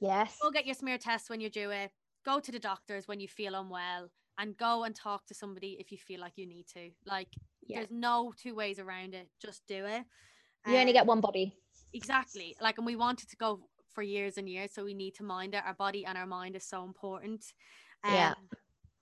Yes. 0.00 0.38
Go 0.42 0.50
get 0.50 0.66
your 0.66 0.74
smear 0.74 0.98
test 0.98 1.28
when 1.30 1.40
you're 1.40 1.50
due 1.50 1.70
it. 1.70 1.90
Go 2.24 2.40
to 2.40 2.52
the 2.52 2.58
doctors 2.58 3.06
when 3.06 3.20
you 3.20 3.28
feel 3.28 3.54
unwell, 3.54 4.10
and 4.38 4.56
go 4.56 4.84
and 4.84 4.94
talk 4.94 5.26
to 5.26 5.34
somebody 5.34 5.76
if 5.78 5.92
you 5.92 5.98
feel 5.98 6.20
like 6.20 6.32
you 6.36 6.46
need 6.46 6.66
to. 6.74 6.90
Like 7.06 7.28
Yeah. 7.66 7.78
there's 7.78 7.90
no 7.90 8.32
two 8.36 8.54
ways 8.54 8.78
around 8.78 9.14
it. 9.14 9.28
Just 9.40 9.62
do 9.66 9.84
it. 9.86 10.04
You 10.66 10.76
only 10.78 10.92
Um, 10.92 10.94
get 10.94 11.06
one 11.06 11.20
body. 11.20 11.56
exactly 11.92 12.56
like 12.60 12.78
and 12.78 12.86
we 12.86 12.96
wanted 12.96 13.28
to 13.28 13.36
go 13.36 13.60
for 13.92 14.02
years 14.02 14.38
and 14.38 14.48
years 14.48 14.72
so 14.72 14.84
we 14.84 14.94
need 14.94 15.14
to 15.14 15.22
mind 15.22 15.54
it 15.54 15.62
our 15.64 15.74
body 15.74 16.04
and 16.04 16.18
our 16.18 16.26
mind 16.26 16.56
is 16.56 16.64
so 16.64 16.82
important 16.84 17.44
Yeah. 18.04 18.30
Um, 18.30 18.48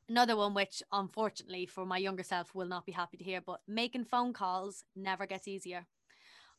another 0.09 0.37
one 0.37 0.53
which 0.53 0.83
unfortunately 0.93 1.65
for 1.67 1.87
my 1.87 1.97
younger 1.97 2.23
self 2.23 2.55
will 2.55 2.67
not 2.67 2.85
be 2.85 2.93
happy 2.93 3.17
to 3.17 3.25
hear 3.25 3.41
but 3.41 3.61
making 3.67 4.05
phone 4.05 4.33
calls 4.33 4.85
never 4.95 5.27
gets 5.27 5.49
easier 5.49 5.87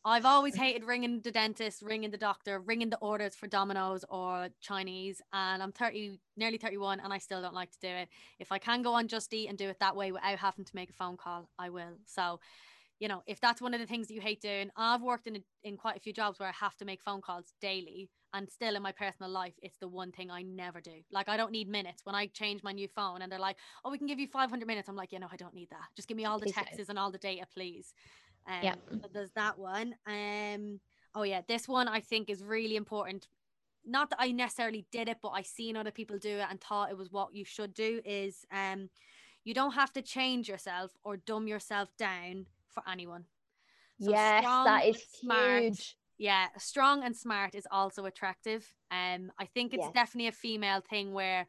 I've 0.06 0.26
always 0.26 0.56
hated 0.64 0.84
ringing 0.84 1.22
the 1.22 1.32
dentist, 1.32 1.82
ringing 1.82 2.12
the 2.12 2.18
doctor, 2.18 2.60
ringing 2.60 2.90
the 2.90 2.98
orders 2.98 3.36
for 3.36 3.48
Domino's 3.48 4.04
or 4.10 4.50
Chinese. 4.62 5.22
And 5.32 5.64
I'm 5.64 5.72
30, 5.72 6.20
nearly 6.38 6.58
31, 6.58 7.00
and 7.00 7.14
I 7.14 7.18
still 7.18 7.42
don't 7.42 7.54
like 7.54 7.72
to 7.72 7.80
do 7.82 7.88
it. 7.88 8.10
If 8.40 8.52
I 8.52 8.58
can 8.58 8.82
go 8.82 8.94
on 8.94 9.08
Just 9.08 9.34
Eat 9.34 9.48
and 9.50 9.58
do 9.58 9.70
it 9.70 9.80
that 9.80 9.96
way 9.96 10.12
without 10.12 10.38
having 10.40 10.66
to 10.66 10.76
make 10.76 10.90
a 10.90 10.94
phone 10.94 11.18
call, 11.18 11.50
I 11.58 11.70
will. 11.70 11.98
So, 12.06 12.40
you 13.00 13.08
know, 13.08 13.24
if 13.28 13.40
that's 13.40 13.62
one 13.62 13.74
of 13.74 13.80
the 13.80 13.88
things 13.88 14.08
that 14.08 14.14
you 14.14 14.22
hate 14.22 14.42
doing, 14.42 14.70
I've 14.76 15.02
worked 15.02 15.28
in 15.28 15.38
a, 15.38 15.40
in 15.64 15.78
quite 15.78 15.98
a 15.98 16.00
few 16.00 16.14
jobs 16.14 16.40
where 16.40 16.50
I 16.50 16.54
have 16.54 16.76
to 16.78 16.86
make 16.86 17.02
phone 17.02 17.22
calls 17.22 17.54
daily, 17.62 18.10
and 18.34 18.50
still 18.50 18.76
in 18.76 18.82
my 18.82 18.92
personal 18.92 19.32
life, 19.32 19.54
it's 19.62 19.78
the 19.78 19.88
one 19.88 20.12
thing 20.12 20.32
I 20.32 20.42
never 20.42 20.82
do. 20.82 21.02
Like 21.12 21.30
I 21.30 21.38
don't 21.38 21.52
need 21.52 21.68
minutes 21.68 22.02
when 22.04 22.16
I 22.16 22.28
change 22.28 22.64
my 22.64 22.72
new 22.72 22.88
phone, 22.88 23.22
and 23.22 23.32
they're 23.32 23.40
like, 23.40 23.58
"Oh, 23.86 23.92
we 23.92 23.98
can 23.98 24.08
give 24.08 24.20
you 24.20 24.28
500 24.28 24.66
minutes." 24.66 24.90
I'm 24.90 24.96
like, 24.96 25.12
"You 25.12 25.20
know, 25.20 25.28
I 25.32 25.36
don't 25.36 25.54
need 25.54 25.70
that. 25.70 25.88
Just 25.96 26.08
give 26.08 26.18
me 26.18 26.26
all 26.26 26.40
the 26.40 26.48
texts 26.48 26.90
and 26.90 26.98
all 26.98 27.12
the 27.12 27.18
data, 27.18 27.46
please." 27.54 27.94
Um, 28.48 28.64
Yeah. 28.64 28.76
so 29.02 29.08
there's 29.14 29.32
that 29.32 29.58
one. 29.58 29.96
Um, 30.06 30.80
oh 31.16 31.24
yeah, 31.24 31.42
this 31.48 31.68
one 31.68 31.88
I 31.88 32.00
think 32.00 32.30
is 32.30 32.44
really 32.44 32.76
important. 32.76 33.28
Not 33.86 34.10
that 34.12 34.20
I 34.20 34.32
necessarily 34.32 34.86
did 34.92 35.10
it, 35.10 35.18
but 35.22 35.30
I 35.30 35.42
seen 35.42 35.76
other 35.76 35.92
people 35.92 36.18
do 36.18 36.38
it 36.38 36.48
and 36.50 36.60
thought 36.60 36.90
it 36.90 36.98
was 36.98 37.12
what 37.12 37.34
you 37.34 37.46
should 37.46 37.74
do. 37.74 38.02
Is 38.06 38.46
um, 38.52 38.90
you 39.44 39.54
don't 39.54 39.74
have 39.74 39.92
to 39.94 40.02
change 40.02 40.48
yourself 40.48 40.92
or 41.04 41.18
dumb 41.18 41.48
yourself 41.48 41.90
down 41.98 42.46
for 42.70 42.84
anyone. 42.90 43.26
So 44.00 44.12
yes, 44.12 44.46
that 44.66 44.84
smart. 45.22 45.64
huge. 45.64 45.98
Yeah, 46.18 46.48
strong 46.58 47.04
and 47.04 47.16
smart 47.16 47.56
is 47.56 47.68
also 47.72 48.06
attractive. 48.06 48.72
Um, 48.92 49.32
I 49.40 49.46
think 49.46 49.74
it's 49.74 49.84
Yes. 49.84 49.94
definitely 49.94 50.28
a 50.28 50.32
female 50.32 50.82
thing 50.90 51.12
where 51.12 51.46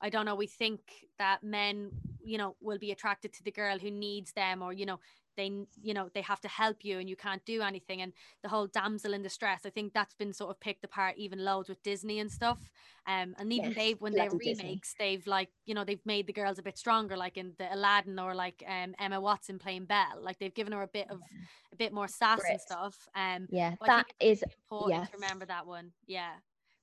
I 0.00 0.10
don't 0.10 0.24
know, 0.26 0.34
we 0.34 0.46
think 0.46 0.80
that 1.18 1.42
men, 1.42 1.90
you 2.22 2.38
know, 2.38 2.56
will 2.60 2.78
be 2.78 2.92
attracted 2.92 3.32
to 3.34 3.42
the 3.42 3.50
girl 3.50 3.78
who 3.78 3.90
needs 3.90 4.32
them 4.32 4.62
or, 4.62 4.72
you 4.72 4.86
know, 4.86 5.00
they 5.38 5.50
you 5.82 5.94
know, 5.94 6.10
they 6.14 6.22
have 6.22 6.42
to 6.42 6.48
help 6.48 6.84
you 6.84 6.98
and 6.98 7.08
you 7.08 7.16
can't 7.16 7.44
do 7.46 7.62
anything 7.62 8.02
and 8.02 8.12
the 8.42 8.50
whole 8.50 8.66
damsel 8.66 9.14
in 9.14 9.22
distress. 9.22 9.62
I 9.64 9.70
think 9.70 9.94
that's 9.94 10.14
been 10.14 10.34
sort 10.34 10.50
of 10.50 10.60
picked 10.60 10.84
apart 10.84 11.14
even 11.16 11.44
loads 11.44 11.68
with 11.70 11.82
Disney 11.82 12.18
and 12.20 12.30
stuff. 12.30 12.70
Um 13.06 13.34
and 13.38 13.52
even 13.52 13.72
Yes, 13.72 13.76
they've 13.76 14.00
when 14.00 14.14
they 14.14 14.28
bloody 14.28 14.38
Disney. 14.38 14.64
remakes, 14.64 14.94
they've 14.98 15.26
like, 15.26 15.50
you 15.66 15.74
know, 15.74 15.84
they've 15.84 16.04
made 16.04 16.26
the 16.26 16.34
girls 16.34 16.58
a 16.58 16.62
bit 16.62 16.76
stronger, 16.78 17.16
like 17.16 17.38
in 17.38 17.54
the 17.58 17.72
Aladdin 17.74 18.18
or 18.18 18.34
like 18.34 18.62
um 18.68 18.94
Emma 18.98 19.20
Watson 19.20 19.58
playing 19.58 19.86
Belle. 19.86 20.20
Like 20.20 20.38
they've 20.38 20.54
given 20.54 20.72
her 20.74 20.82
a 20.82 20.88
bit 20.88 21.08
of 21.10 21.22
a 21.72 21.76
bit 21.76 21.92
more 21.92 22.08
sass 22.08 22.50
and 22.50 22.60
stuff. 22.60 23.08
Um 23.14 23.48
Yeah, 23.48 23.76
that 23.86 24.06
is 24.20 24.42
important 24.42 25.00
yes. 25.00 25.10
to 25.10 25.16
remember 25.16 25.46
that 25.46 25.66
one. 25.66 25.92
Yeah. 26.06 26.32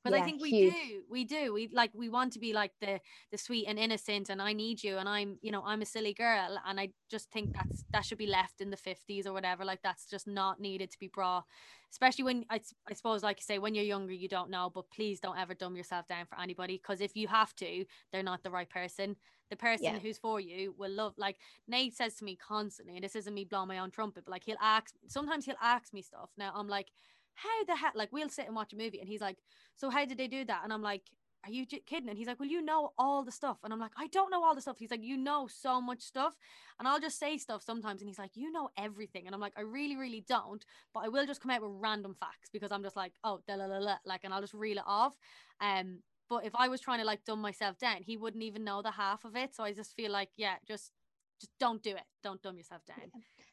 Because 0.06 0.20
I 0.22 0.24
think 0.24 0.42
we 0.42 0.52
huge. 0.52 0.74
do, 0.74 1.04
we 1.10 1.26
do. 1.26 1.54
We 1.54 1.70
like 1.74 1.92
we 1.96 2.10
want 2.10 2.34
to 2.34 2.40
be 2.40 2.54
like 2.54 2.74
the 2.80 3.00
the 3.32 3.38
sweet 3.38 3.66
and 3.68 3.80
innocent, 3.80 4.30
and 4.30 4.42
I 4.42 4.54
need 4.54 4.84
you, 4.84 4.98
and 4.98 5.10
I'm, 5.10 5.40
you 5.42 5.52
know, 5.52 5.64
I'm 5.66 5.82
a 5.82 5.86
silly 5.86 6.14
girl, 6.14 6.60
and 6.66 6.80
I 6.80 6.90
just 7.10 7.32
think 7.32 7.54
that's 7.54 7.86
that 7.92 8.06
should 8.06 8.20
be 8.20 8.28
left 8.28 8.62
in 8.62 8.70
the 8.70 8.78
fifties 8.78 9.26
or 9.28 9.34
whatever. 9.34 9.66
Like 9.66 9.82
that's 9.84 10.06
just 10.10 10.28
not 10.28 10.60
needed 10.62 10.92
to 10.92 11.00
be 11.00 11.08
brought, 11.08 11.46
especially 11.92 12.24
when 12.26 12.46
I 12.52 12.62
I 12.90 12.94
suppose, 12.94 13.24
like 13.24 13.40
you 13.40 13.44
say, 13.44 13.60
when 13.60 13.76
you're 13.76 13.84
younger, 13.84 14.14
you 14.14 14.30
don't 14.30 14.52
know. 14.52 14.70
But 14.74 14.92
please 14.92 15.20
don't 15.20 15.40
ever 15.40 15.56
dumb 15.56 15.76
yourself 15.76 16.08
down 16.08 16.28
for 16.28 16.40
anybody, 16.40 16.78
because 16.78 17.02
if 17.02 17.16
you 17.16 17.28
have 17.28 17.56
to, 17.56 17.86
they're 18.12 18.24
not 18.24 18.44
the 18.44 18.52
right 18.52 18.70
person. 18.70 19.16
the 19.52 19.56
person 19.56 19.84
Yeah. 19.84 20.00
who's 20.00 20.18
for 20.18 20.40
you 20.40 20.74
will 20.78 20.92
love 20.92 21.14
like 21.18 21.38
Nate 21.68 21.96
says 21.96 22.16
to 22.16 22.26
me 22.26 22.36
constantly, 22.36 22.96
and 22.96 23.04
this 23.04 23.16
isn't 23.16 23.34
me 23.34 23.46
blowing 23.46 23.68
my 23.68 23.80
own 23.80 23.92
trumpet, 23.92 24.26
but 24.26 24.32
like 24.32 24.44
he'll 24.44 24.58
ask 24.62 24.94
sometimes 25.08 25.46
he'll 25.46 25.56
ask 25.62 25.94
me 25.94 26.02
stuff. 26.02 26.32
Now 26.38 26.52
I'm 26.56 26.68
like, 26.68 26.90
how 27.36 27.64
the 27.66 27.76
heck 27.76 27.96
like 27.96 28.12
we'll 28.12 28.30
sit 28.30 28.48
and 28.48 28.56
watch 28.56 28.74
a 28.74 28.78
movie 28.78 29.00
and 29.00 29.10
he's 29.10 29.22
like, 29.22 29.38
So 29.76 29.90
how 29.90 30.06
did 30.06 30.18
they 30.18 30.28
do 30.28 30.46
that? 30.46 30.62
And 30.64 30.74
I'm 30.74 30.82
like, 30.82 31.04
Are 31.46 31.52
you 31.52 31.66
j- 31.66 31.84
kidding? 31.86 32.10
And 32.10 32.18
he's 32.18 32.28
like, 32.28 32.40
Well, 32.40 32.50
you 32.50 32.62
know 32.62 32.92
all 32.98 33.24
the 33.24 33.32
stuff. 33.32 33.58
And 33.64 33.72
I'm 33.74 33.80
like, 33.80 33.92
I 33.98 34.08
don't 34.08 34.32
know 34.32 34.44
all 34.44 34.56
the 34.56 34.62
stuff. 34.62 34.78
He's 34.80 34.92
like, 34.92 35.04
You 35.04 35.18
know 35.18 35.48
so 35.48 35.82
much 35.82 36.02
stuff. 36.02 36.34
And 36.80 36.88
I'll 36.88 37.00
just 37.00 37.20
say 37.20 37.38
stuff 37.38 37.62
sometimes 37.64 38.02
and 38.02 38.10
he's 38.10 38.20
like, 38.20 38.32
You 38.36 38.52
know 38.52 38.70
everything. 38.78 39.26
And 39.26 39.36
I'm 39.36 39.42
like, 39.42 39.54
I 39.58 39.62
really, 39.62 39.96
really 39.96 40.24
don't. 40.28 40.66
But 40.94 41.02
I 41.02 41.10
will 41.10 41.26
just 41.26 41.42
come 41.42 41.52
out 41.52 41.62
with 41.62 41.72
random 41.74 42.16
facts 42.20 42.50
because 42.52 42.72
I'm 42.72 42.84
just 42.84 42.96
like, 42.96 43.14
oh, 43.24 43.42
la 43.48 43.56
la 43.56 43.66
la, 43.66 43.98
like, 44.06 44.22
and 44.24 44.34
I'll 44.34 44.42
just 44.42 44.54
reel 44.54 44.78
it 44.78 44.84
off. 44.88 45.16
Um, 45.62 46.00
but 46.30 46.46
if 46.46 46.54
I 46.56 46.68
was 46.68 46.82
trying 46.82 47.00
to 47.00 47.06
like 47.06 47.24
dumb 47.26 47.42
myself 47.42 47.78
down, 47.78 47.98
he 48.02 48.18
wouldn't 48.18 48.44
even 48.44 48.64
know 48.64 48.82
the 48.82 48.92
half 48.92 49.26
of 49.26 49.36
it. 49.36 49.56
So 49.56 49.64
I 49.64 49.74
just 49.74 49.96
feel 49.96 50.12
like, 50.12 50.30
yeah, 50.38 50.56
just 50.68 50.92
just 51.40 51.52
don't 51.60 51.84
do 51.84 51.92
it. 51.92 52.04
Don't 52.24 52.42
dumb 52.42 52.58
yourself 52.58 52.82
down. 52.86 53.12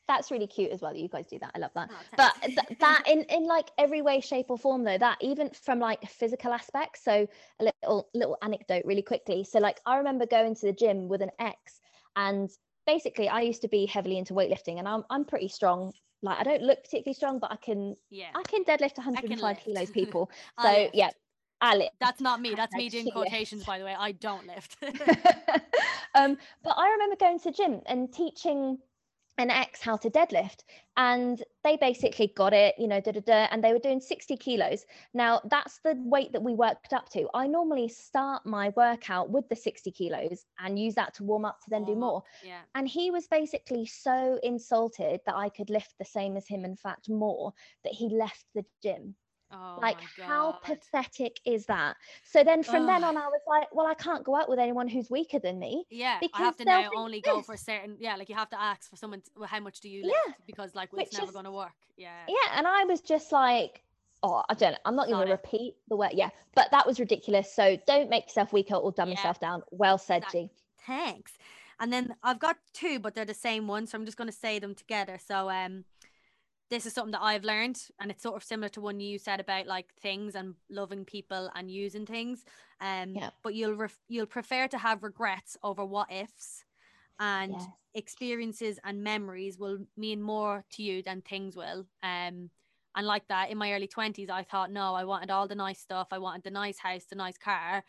That's 0.08 0.30
really 0.30 0.46
cute 0.46 0.72
as 0.72 0.80
well 0.80 0.92
that 0.92 1.00
you 1.00 1.08
guys 1.08 1.26
do 1.26 1.38
that. 1.38 1.52
I 1.54 1.58
love 1.58 1.70
that. 1.74 1.90
Oh, 1.92 1.96
But 2.16 2.34
th- 2.42 2.78
that 2.80 3.04
in 3.06 3.22
in 3.24 3.44
like 3.44 3.70
every 3.78 4.02
way, 4.02 4.20
shape, 4.20 4.46
or 4.48 4.58
form 4.58 4.84
though, 4.84 4.98
that 4.98 5.18
even 5.20 5.50
from 5.50 5.78
like 5.78 6.08
physical 6.08 6.52
aspects. 6.52 7.04
So 7.04 7.26
a 7.60 7.64
little 7.64 8.08
little 8.14 8.36
anecdote 8.42 8.84
really 8.84 9.02
quickly. 9.02 9.44
So 9.44 9.58
like 9.58 9.80
I 9.86 9.96
remember 9.96 10.26
going 10.26 10.54
to 10.56 10.66
the 10.66 10.72
gym 10.72 11.08
with 11.08 11.22
an 11.22 11.30
ex, 11.38 11.80
and 12.16 12.50
basically 12.86 13.28
I 13.28 13.42
used 13.42 13.62
to 13.62 13.68
be 13.68 13.86
heavily 13.86 14.18
into 14.18 14.34
weightlifting, 14.34 14.78
and 14.78 14.88
I'm 14.88 15.04
I'm 15.08 15.24
pretty 15.24 15.48
strong. 15.48 15.92
Like 16.20 16.38
I 16.38 16.42
don't 16.42 16.62
look 16.62 16.82
particularly 16.84 17.14
strong, 17.14 17.38
but 17.38 17.52
I 17.52 17.56
can 17.56 17.96
yeah, 18.10 18.30
I 18.34 18.42
can 18.42 18.64
deadlift 18.64 18.96
105 18.96 19.58
kilos, 19.60 19.90
people. 19.90 20.30
So 20.60 20.68
lift. 20.68 20.94
yeah. 20.94 21.10
That's 22.00 22.20
not 22.20 22.40
me. 22.40 22.54
That's 22.56 22.74
me 22.74 22.88
doing 22.88 23.08
quotations, 23.12 23.64
by 23.64 23.78
the 23.78 23.84
way. 23.84 23.94
I 23.96 24.10
don't 24.12 24.46
lift. 24.48 24.76
um, 26.14 26.36
but 26.64 26.74
I 26.76 26.90
remember 26.90 27.14
going 27.16 27.38
to 27.38 27.44
the 27.44 27.52
gym 27.52 27.80
and 27.86 28.12
teaching 28.12 28.78
an 29.38 29.50
ex 29.50 29.80
how 29.80 29.96
to 29.96 30.10
deadlift, 30.10 30.62
and 30.96 31.42
they 31.64 31.76
basically 31.76 32.28
got 32.36 32.52
it, 32.52 32.74
you 32.78 32.86
know, 32.86 33.00
da 33.00 33.12
da 33.12 33.20
da, 33.20 33.48
and 33.50 33.64
they 33.64 33.72
were 33.72 33.78
doing 33.78 34.00
60 34.00 34.36
kilos. 34.36 34.84
Now 35.14 35.40
that's 35.50 35.78
the 35.80 35.94
weight 36.04 36.32
that 36.32 36.42
we 36.42 36.54
worked 36.54 36.92
up 36.92 37.08
to. 37.10 37.28
I 37.34 37.46
normally 37.46 37.88
start 37.88 38.44
my 38.44 38.70
workout 38.76 39.30
with 39.30 39.48
the 39.48 39.56
60 39.56 39.90
kilos 39.90 40.44
and 40.58 40.78
use 40.78 40.94
that 40.96 41.14
to 41.14 41.24
warm 41.24 41.44
up 41.44 41.60
to 41.62 41.70
then 41.70 41.84
do 41.84 41.94
Warm 41.94 42.02
up. 42.04 42.12
more. 42.12 42.22
yeah. 42.42 42.62
And 42.74 42.86
he 42.88 43.10
was 43.10 43.26
basically 43.26 43.86
so 43.86 44.38
insulted 44.42 45.20
that 45.26 45.34
I 45.36 45.48
could 45.48 45.70
lift 45.70 45.94
the 45.98 46.04
same 46.04 46.36
as 46.36 46.46
him, 46.46 46.64
in 46.64 46.76
fact, 46.76 47.08
more, 47.08 47.52
that 47.84 47.92
he 47.94 48.08
left 48.10 48.46
the 48.54 48.64
gym 48.82 49.16
Oh 49.52 49.78
like 49.82 49.98
how 50.18 50.52
pathetic 50.64 51.38
is 51.44 51.66
that 51.66 51.96
so 52.24 52.42
then 52.42 52.62
from 52.62 52.86
then 52.86 53.04
on 53.04 53.16
i 53.18 53.26
was 53.26 53.40
like 53.46 53.68
well 53.74 53.86
i 53.86 53.94
can't 53.94 54.24
go 54.24 54.34
out 54.34 54.48
with 54.48 54.58
anyone 54.58 54.88
who's 54.88 55.10
weaker 55.10 55.38
than 55.38 55.58
me 55.58 55.84
Yeah, 55.90 56.14
I 56.16 56.20
because 56.20 56.40
have 56.40 56.56
to 56.58 56.64
now 56.64 56.88
only 56.96 57.20
go 57.20 57.36
this. 57.38 57.46
for 57.46 57.56
certain. 57.56 57.96
Yeah, 57.98 58.16
like 58.16 58.28
you 58.28 58.34
have 58.34 58.48
to 58.50 58.60
ask 58.60 58.88
for 58.88 58.96
someone. 58.96 59.20
To, 59.20 59.30
well, 59.36 59.48
how 59.48 59.60
much 59.60 59.80
do 59.80 59.88
you 59.90 60.04
lift? 60.04 60.16
Yeah, 60.26 60.32
Because 60.46 60.74
like 60.74 60.92
which 60.92 61.08
it's 61.08 61.14
never 61.18 61.26
is- 61.26 61.32
going 61.32 61.44
to 61.44 61.52
work. 61.52 61.72
Yeah. 61.98 62.08
yeah 62.28 62.56
and 62.56 62.66
i 62.66 62.84
was 62.84 63.00
just 63.02 63.30
like 63.32 63.82
oh 64.22 64.42
i 64.48 64.54
don't 64.54 64.72
know 64.72 64.78
i'm 64.86 64.96
not 64.96 65.08
going 65.08 65.26
to 65.26 65.30
repeat 65.32 65.74
the 65.88 65.96
word 65.96 66.12
yeah 66.14 66.30
but 66.54 66.70
that 66.70 66.86
was 66.86 66.98
ridiculous 66.98 67.52
so 67.54 67.76
don't 67.86 68.08
make 68.08 68.24
yourself 68.26 68.52
weaker 68.52 68.74
or 68.74 68.90
dumb 68.92 69.08
Yeah. 69.08 69.16
yourself 69.16 69.38
down 69.40 69.62
well 69.70 69.98
said 69.98 70.18
Exactly. 70.22 70.44
g 70.44 70.50
Thanks. 70.86 71.32
And 71.78 71.92
then 71.92 72.14
I've 72.22 72.38
got 72.38 72.56
two, 72.72 72.98
but 73.00 73.14
they're 73.14 73.24
the 73.24 73.34
same 73.34 73.66
one, 73.66 73.86
so 73.86 73.96
I'm 73.98 74.04
just 74.04 74.16
going 74.16 74.28
to 74.30 74.36
say 74.36 74.58
them 74.60 74.74
together. 74.74 75.18
So 75.24 75.48
um, 75.50 75.84
this 76.72 76.86
is 76.86 76.94
something 76.94 77.12
that 77.12 77.20
I've 77.20 77.44
learned, 77.44 77.78
and 78.00 78.10
it's 78.10 78.22
sort 78.22 78.34
of 78.34 78.42
similar 78.42 78.70
to 78.70 78.80
one 78.80 78.98
you 78.98 79.18
said 79.18 79.40
about 79.40 79.66
like 79.66 79.92
things 80.00 80.34
and 80.34 80.54
loving 80.70 81.04
people 81.04 81.50
and 81.54 81.70
using 81.70 82.06
things. 82.06 82.46
Um, 82.80 83.14
Yeah. 83.14 83.30
but 83.42 83.54
you'll 83.54 83.74
ref- 83.74 84.00
you'll 84.08 84.24
prefer 84.24 84.66
to 84.68 84.78
have 84.78 85.02
regrets 85.02 85.58
over 85.62 85.84
what 85.84 86.10
ifs, 86.10 86.64
and 87.20 87.52
Yes. 87.52 87.66
experiences 87.94 88.78
and 88.84 89.04
memories 89.04 89.58
will 89.58 89.80
mean 89.98 90.22
more 90.22 90.64
to 90.70 90.82
you 90.82 91.02
than 91.02 91.20
things 91.20 91.56
will. 91.56 91.84
Um, 92.02 92.48
and 92.94 93.06
like 93.06 93.28
that, 93.28 93.50
in 93.50 93.58
my 93.58 93.74
early 93.74 93.86
twenties, 93.86 94.30
I 94.30 94.42
thought, 94.42 94.70
no, 94.70 94.94
I 94.94 95.04
wanted 95.04 95.30
all 95.30 95.46
the 95.46 95.54
nice 95.54 95.78
stuff. 95.78 96.08
I 96.10 96.18
wanted 96.18 96.42
the 96.42 96.50
nice 96.50 96.78
house, 96.78 97.04
the 97.04 97.16
nice 97.16 97.36
car. 97.36 97.84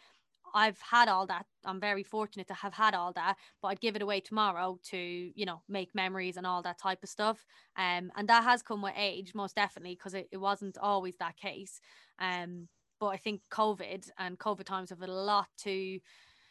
I've 0.53 0.79
had 0.79 1.07
all 1.07 1.25
that. 1.27 1.45
I'm 1.65 1.79
very 1.79 2.03
fortunate 2.03 2.47
to 2.47 2.53
have 2.53 2.73
had 2.73 2.93
all 2.93 3.13
that, 3.13 3.37
but 3.61 3.69
I'd 3.69 3.81
give 3.81 3.95
it 3.95 4.01
away 4.01 4.19
tomorrow 4.19 4.79
to, 4.91 4.97
you 4.97 5.45
know, 5.45 5.61
make 5.67 5.95
memories 5.95 6.37
and 6.37 6.45
all 6.45 6.61
that 6.63 6.79
type 6.79 7.03
of 7.03 7.09
stuff. 7.09 7.45
Um, 7.77 8.11
and 8.15 8.27
that 8.27 8.43
has 8.43 8.61
come 8.61 8.81
with 8.81 8.93
age, 8.97 9.33
most 9.33 9.55
definitely, 9.55 9.95
because 9.95 10.13
it, 10.13 10.27
it 10.31 10.37
wasn't 10.37 10.77
always 10.77 11.17
that 11.17 11.37
case. 11.37 11.81
Um, 12.19 12.67
but 12.99 13.07
I 13.07 13.17
think 13.17 13.41
COVID 13.51 14.09
and 14.17 14.39
COVID 14.39 14.65
times 14.65 14.91
have 14.91 15.01
a 15.01 15.07
lot 15.07 15.47
to 15.59 15.99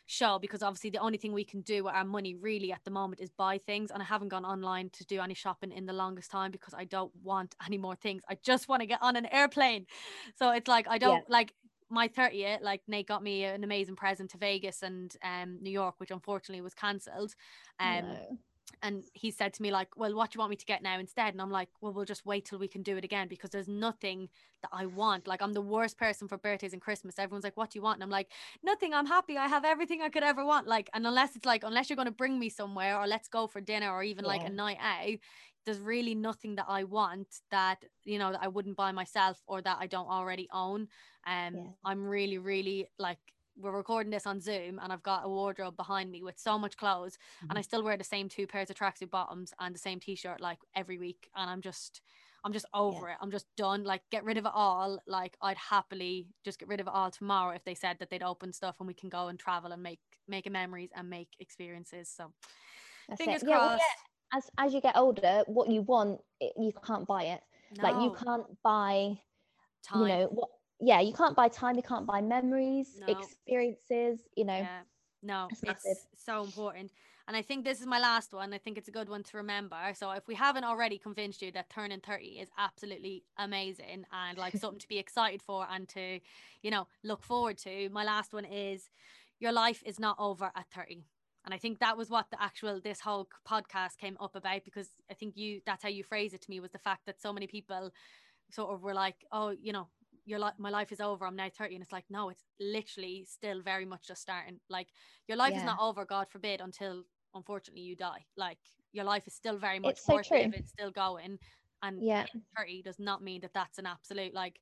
show 0.07 0.39
because 0.39 0.63
obviously 0.63 0.91
the 0.91 0.99
only 0.99 1.17
thing 1.17 1.33
we 1.33 1.45
can 1.45 1.61
do 1.63 1.85
with 1.85 1.95
our 1.95 2.05
money 2.05 2.35
really 2.35 2.73
at 2.73 2.81
the 2.85 2.91
moment 2.91 3.21
is 3.21 3.31
buy 3.31 3.59
things. 3.59 3.91
And 3.91 4.03
I 4.03 4.05
haven't 4.05 4.29
gone 4.29 4.45
online 4.45 4.91
to 4.95 5.05
do 5.05 5.21
any 5.21 5.35
shopping 5.35 5.73
in 5.73 5.87
the 5.87 5.93
longest 5.93 6.31
time 6.31 6.51
because 6.51 6.75
I 6.75 6.85
don't 6.85 7.13
want 7.23 7.55
any 7.67 7.79
more 7.79 7.95
things. 7.97 8.23
I 8.29 8.37
just 8.43 8.69
want 8.69 8.81
to 8.81 8.87
get 8.87 8.99
on 9.03 9.17
an 9.17 9.27
airplane. 9.27 9.87
So 10.37 10.51
it's 10.51 10.69
like 10.69 10.87
I 10.89 10.99
don't 10.99 11.29
like 11.31 11.55
my 11.93 12.09
30th, 12.09 12.63
like 12.63 12.83
Nate 12.89 13.07
got 13.09 13.23
me 13.23 13.45
an 13.45 13.65
amazing 13.65 13.97
present 13.97 14.31
to 14.33 14.39
Vegas 14.39 14.83
and 14.83 15.15
um 15.23 15.59
New 15.63 15.71
York, 15.71 15.97
which 15.99 16.11
unfortunately 16.11 16.63
was 16.63 16.75
cancelled. 16.75 17.35
Um 17.81 18.21
No. 18.21 18.39
And 18.83 19.05
he 19.15 19.31
said 19.31 19.53
to 19.55 19.63
me 19.63 19.71
like 19.71 19.89
well 19.97 20.15
what 20.15 20.31
do 20.31 20.37
you 20.37 20.41
want 20.41 20.51
me 20.51 20.57
to 20.57 20.65
get 20.65 20.83
now 20.83 20.99
instead? 20.99 21.33
And 21.35 21.41
i'm 21.43 21.51
like 21.51 21.69
well 21.81 21.93
we'll 21.93 22.05
just 22.05 22.25
wait 22.27 22.45
till 22.45 22.59
we 22.59 22.69
can 22.69 22.83
do 22.83 22.97
it 22.97 23.05
again 23.05 23.29
because 23.29 23.51
there's 23.51 23.69
nothing 23.69 24.29
that 24.63 24.71
i 24.73 24.87
want. 24.87 25.27
Like 25.27 25.43
i'm 25.43 25.53
the 25.53 25.61
worst 25.61 25.99
person 25.99 26.29
for 26.29 26.39
birthdays 26.39 26.73
and 26.73 26.83
christmas. 26.83 27.19
Everyone's 27.19 27.45
like 27.45 27.57
what 27.57 27.71
do 27.71 27.79
you 27.79 27.83
want 27.83 27.97
and 27.97 28.05
i'm 28.05 28.11
like 28.11 28.31
nothing. 28.63 28.95
I'm 28.95 29.07
happy. 29.07 29.37
I 29.37 29.49
have 29.49 29.65
everything 29.65 30.03
i 30.03 30.09
could 30.09 30.23
ever 30.23 30.45
want. 30.45 30.67
Like 30.67 30.91
and 30.95 31.07
unless 31.07 31.37
it's 31.37 31.47
like 31.47 31.65
unless 31.65 31.91
you're 31.91 31.97
going 31.97 32.07
to 32.07 32.13
bring 32.13 32.39
me 32.39 32.49
somewhere 32.49 32.99
or 32.99 33.07
let's 33.07 33.29
go 33.29 33.47
for 33.47 33.61
dinner 33.61 33.91
or 33.91 34.03
even 34.03 34.25
like 34.25 34.45
a 34.45 34.51
night 34.51 34.79
out 34.81 35.19
there's 35.65 35.79
really 35.79 36.15
nothing 36.15 36.57
that 36.57 36.67
i 36.69 36.83
want 36.85 37.29
that 37.51 37.85
you 38.05 38.19
know 38.19 38.33
that 38.33 38.43
i 38.43 38.49
wouldn't 38.49 38.77
buy 38.77 38.91
myself 38.91 39.41
or 39.47 39.63
that 39.63 39.77
i 39.81 39.87
don't 39.87 40.09
already 40.09 40.49
own. 40.53 40.89
Um 41.27 41.55
Yeah. 41.55 41.71
i'm 41.85 42.05
really 42.05 42.39
really 42.39 42.89
like 42.99 43.19
we're 43.59 43.73
recording 43.73 44.11
this 44.11 44.27
on 44.27 44.41
zoom 44.41 44.79
and 44.83 44.93
i've 44.93 45.03
got 45.03 45.25
a 45.25 45.29
wardrobe 45.29 45.77
behind 45.77 46.11
me 46.11 46.23
with 46.23 46.39
so 46.39 46.59
much 46.59 46.77
clothes 46.77 47.19
and 47.43 47.53
I 47.53 47.55
mm-hmm. 47.55 47.63
still 47.63 47.83
wear 47.83 47.97
the 47.97 48.05
same 48.05 48.29
two 48.29 48.47
pairs 48.47 48.71
of 48.71 48.77
tracksuit 48.77 49.11
bottoms 49.11 49.53
and 49.61 49.75
the 49.75 49.79
same 49.79 50.01
t-shirt 50.01 50.41
like 50.41 50.59
every 50.75 50.99
week 50.99 51.29
and 51.37 51.49
I'm 51.51 51.61
just 51.61 52.01
I'm 52.45 52.53
just 52.53 52.67
over 52.75 53.09
it. 53.09 53.17
I'm 53.21 53.31
just 53.31 53.47
done. 53.57 53.85
Like 53.85 54.03
get 54.11 54.25
rid 54.25 54.37
of 54.37 54.47
it 54.47 54.53
all. 54.53 54.99
Like 55.07 55.37
I'd 55.41 55.57
happily 55.57 56.27
just 56.45 56.59
get 56.59 56.69
rid 56.69 56.81
of 56.81 56.89
it 56.89 56.93
all 56.93 57.11
tomorrow 57.11 57.55
if 57.55 57.65
they 57.65 57.75
said 57.75 57.99
that 58.01 58.11
they'd 58.11 58.23
open 58.23 58.53
stuff 58.53 58.77
and 58.81 58.89
we 58.89 58.95
can 58.95 59.09
go 59.09 59.29
and 59.29 59.39
travel 59.39 59.71
and 59.71 59.83
make 59.83 60.01
make 60.27 60.51
memories 60.51 60.91
and 60.97 61.09
make 61.09 61.29
experiences. 61.39 62.13
So 62.15 62.33
That's 63.09 63.23
fingers 63.23 63.43
it. 63.43 63.49
Yeah, 63.49 63.59
well, 63.59 63.69
crossed. 63.69 63.83
yeah, 64.33 64.39
as 64.39 64.51
as 64.59 64.75
you 64.75 64.81
get 64.81 64.97
older 64.97 65.43
what 65.47 65.71
you 65.71 65.83
want 65.83 66.21
you 66.41 66.73
can't 66.85 67.07
buy 67.07 67.25
it 67.25 67.41
like 67.83 67.95
you 67.97 68.15
can't 68.25 68.47
buy 68.63 69.19
time. 69.87 70.03
you 70.03 70.09
know 70.09 70.29
what 70.33 70.49
yeah 70.83 71.01
you 71.01 71.13
can't 71.13 71.37
buy 71.37 71.49
time 71.49 71.77
you 71.77 71.83
can't 71.83 72.07
buy 72.07 72.21
memories 72.21 72.89
No. 73.01 73.07
experiences 73.09 74.21
you 74.37 74.45
know 74.45 74.59
Yeah. 74.59 74.83
No, 75.25 75.47
That's 75.51 75.63
it's 75.63 75.85
massive. 75.85 76.03
so 76.17 76.43
important. 76.43 76.91
And 77.29 77.37
I 77.37 77.43
think 77.43 77.65
this 77.65 77.81
is 77.81 77.87
my 77.87 78.01
last 78.01 78.33
one. 78.33 78.53
I 78.53 78.59
think 78.59 78.77
it's 78.77 78.89
a 78.89 78.91
good 78.91 79.09
one 79.09 79.23
to 79.23 79.37
remember. 79.37 79.77
So 79.95 80.11
if 80.11 80.27
we 80.27 80.35
haven't 80.35 80.65
already 80.65 80.99
convinced 80.99 81.43
you 81.43 81.53
that 81.53 81.71
turning 81.71 82.01
30 82.01 82.41
is 82.41 82.49
absolutely 82.59 83.23
amazing 83.39 84.05
and 84.13 84.37
like 84.37 84.57
something 84.59 84.81
to 84.81 84.89
be 84.89 84.99
excited 84.99 85.41
for 85.41 85.65
and 85.71 85.89
to, 85.91 86.19
you 86.63 86.73
know, 86.73 86.89
look 87.05 87.23
forward 87.23 87.57
to, 87.59 87.89
my 87.91 88.03
last 88.03 88.33
one 88.35 88.45
is 88.45 88.91
your 89.39 89.53
life 89.53 89.81
is 89.87 90.01
not 90.01 90.17
over 90.19 90.51
at 90.57 90.67
30. 90.75 91.05
And 91.45 91.55
I 91.55 91.59
think 91.59 91.79
that 91.79 91.97
was 91.97 92.11
what 92.11 92.27
the 92.33 92.43
actual 92.43 92.81
this 92.81 93.01
whole 93.01 93.29
podcast 93.49 93.99
came 93.99 94.17
up 94.19 94.35
about 94.35 94.65
because 94.65 94.89
I 95.09 95.15
think 95.15 95.37
you 95.37 95.61
that's 95.65 95.85
how 95.85 95.89
you 95.89 96.03
phrase 96.03 96.35
it 96.35 96.43
to 96.43 96.51
me 96.51 96.59
was 96.59 96.73
the 96.73 96.79
fact 96.79 97.07
that 97.07 97.21
so 97.21 97.33
many 97.33 97.47
people 97.47 97.93
sort 98.51 98.73
of 98.75 98.83
were 98.83 98.95
like, 98.95 99.25
oh, 99.33 99.51
you 99.51 99.73
know, 99.73 99.89
your 100.25 100.39
life, 100.39 100.55
my 100.59 100.71
life 100.71 100.93
is 100.93 101.01
over. 101.01 101.27
I'm 101.27 101.37
now 101.37 101.49
30. 101.49 101.75
And 101.75 101.83
it's 101.83 101.93
like, 101.93 102.05
no, 102.11 102.29
it's 102.29 102.45
literally 102.61 103.27
still 103.29 103.61
very 103.63 103.85
much 103.85 104.07
just 104.07 104.23
starting. 104.23 104.61
Like, 104.69 104.89
your 105.29 105.37
life 105.37 105.57
is 105.57 105.65
not 105.65 105.79
over, 105.81 106.05
God 106.05 106.29
forbid, 106.31 106.61
until 106.61 107.05
unfortunately 107.35 107.83
you 107.83 107.97
die. 107.97 108.25
Like, 108.37 108.59
your 108.93 109.05
life 109.05 109.27
is 109.27 109.35
still 109.35 109.59
very 109.59 109.79
much 109.79 109.93
It's 109.93 110.05
so 110.05 110.15
worth 110.15 110.27
true. 110.27 110.39
living, 110.39 110.65
still 110.65 110.91
going. 110.91 111.39
And 111.83 112.01
Yeah. 112.01 112.27
30 112.57 112.83
does 112.83 112.99
not 112.99 113.23
mean 113.23 113.41
that 113.41 113.55
that's 113.55 113.79
an 113.79 113.87
absolute, 113.87 114.35
like, 114.35 114.61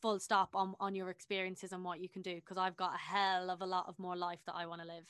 full 0.00 0.18
stop 0.18 0.50
on, 0.54 0.74
on 0.80 0.94
your 0.94 1.10
experiences 1.10 1.72
and 1.72 1.84
what 1.84 2.00
you 2.00 2.08
can 2.08 2.22
do. 2.22 2.34
Because 2.34 2.58
I've 2.58 2.76
got 2.76 2.94
a 2.94 2.98
hell 2.98 3.50
of 3.50 3.62
a 3.62 3.66
lot 3.66 3.88
of 3.88 3.98
more 3.98 4.16
life 4.16 4.40
that 4.46 4.54
I 4.54 4.66
want 4.66 4.82
to 4.82 4.86
live. 4.86 5.06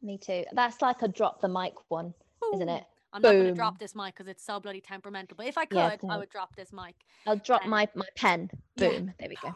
me 0.00 0.16
too 0.16 0.44
that's 0.52 0.80
like 0.80 1.02
a 1.02 1.08
drop 1.08 1.40
the 1.40 1.48
mic 1.48 1.72
one 1.88 2.14
isn't 2.54 2.68
it 2.68 2.84
I'm 3.12 3.22
not 3.22 3.36
going 3.38 3.46
to 3.46 3.52
drop 3.52 3.78
this 3.78 3.94
mic 3.94 4.14
because 4.14 4.28
it's 4.28 4.44
so 4.44 4.60
bloody 4.60 4.80
temperamental. 4.80 5.36
But 5.36 5.46
if 5.46 5.56
I 5.58 5.64
could, 5.64 5.78
Yeah, 5.78 5.96
I 6.08 6.18
would 6.18 6.28
drop 6.30 6.54
this 6.56 6.72
mic. 6.72 6.94
i'll 7.26 7.36
drop 7.36 7.64
Um, 7.64 7.70
my 7.70 7.88
my 7.94 8.06
pen 8.16 8.50
yeah. 8.76 8.88
boom 8.88 9.14
there 9.18 9.28
we 9.28 9.36
go 9.36 9.54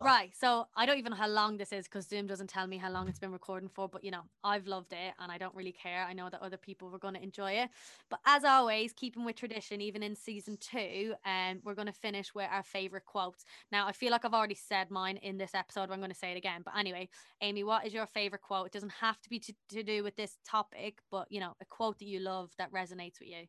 Right. 0.00 0.32
So 0.38 0.66
I 0.76 0.86
don't 0.86 0.98
even 0.98 1.10
know 1.10 1.16
how 1.16 1.28
long 1.28 1.56
this 1.56 1.72
is 1.72 1.84
because 1.84 2.06
Zoom 2.06 2.26
doesn't 2.26 2.48
tell 2.48 2.66
me 2.66 2.76
how 2.76 2.90
long 2.90 3.08
it's 3.08 3.18
been 3.18 3.32
recording 3.32 3.68
for. 3.68 3.88
But 3.88 4.04
you 4.04 4.10
know, 4.10 4.22
I've 4.42 4.66
loved 4.66 4.92
it 4.92 5.14
and 5.18 5.30
I 5.30 5.38
don't 5.38 5.54
really 5.54 5.72
care. 5.72 6.04
I 6.04 6.12
know 6.12 6.28
that 6.30 6.42
other 6.42 6.56
people 6.56 6.90
were 6.90 6.98
going 6.98 7.14
to 7.14 7.22
enjoy 7.22 7.52
it. 7.52 7.70
But 8.10 8.20
as 8.26 8.44
always, 8.44 8.92
keeping 8.92 9.24
with 9.24 9.36
tradition, 9.36 9.80
even 9.80 10.02
in 10.02 10.14
season 10.14 10.58
two, 10.58 11.14
um, 11.24 11.60
we're 11.64 11.74
going 11.74 11.86
to 11.86 11.92
finish 11.92 12.34
with 12.34 12.48
our 12.50 12.62
favorite 12.62 13.06
quotes. 13.06 13.44
Now, 13.72 13.86
I 13.86 13.92
feel 13.92 14.10
like 14.10 14.24
I've 14.24 14.34
already 14.34 14.56
said 14.56 14.90
mine 14.90 15.16
in 15.18 15.38
this 15.38 15.54
episode. 15.54 15.90
I'm 15.90 16.00
going 16.00 16.10
to 16.10 16.16
say 16.16 16.32
it 16.32 16.36
again. 16.36 16.62
But 16.64 16.76
anyway, 16.76 17.08
Amy, 17.40 17.64
what 17.64 17.86
is 17.86 17.94
your 17.94 18.06
favorite 18.06 18.42
quote? 18.42 18.66
It 18.66 18.72
doesn't 18.72 18.92
have 18.92 19.20
to 19.22 19.30
be 19.30 19.38
to, 19.38 19.54
to 19.70 19.82
do 19.82 20.02
with 20.02 20.16
this 20.16 20.36
topic, 20.46 20.98
but 21.10 21.30
you 21.30 21.40
know, 21.40 21.54
a 21.60 21.64
quote 21.66 21.98
that 22.00 22.06
you 22.06 22.20
love 22.20 22.50
that 22.58 22.72
resonates 22.72 23.20
with 23.20 23.28
you. 23.28 23.46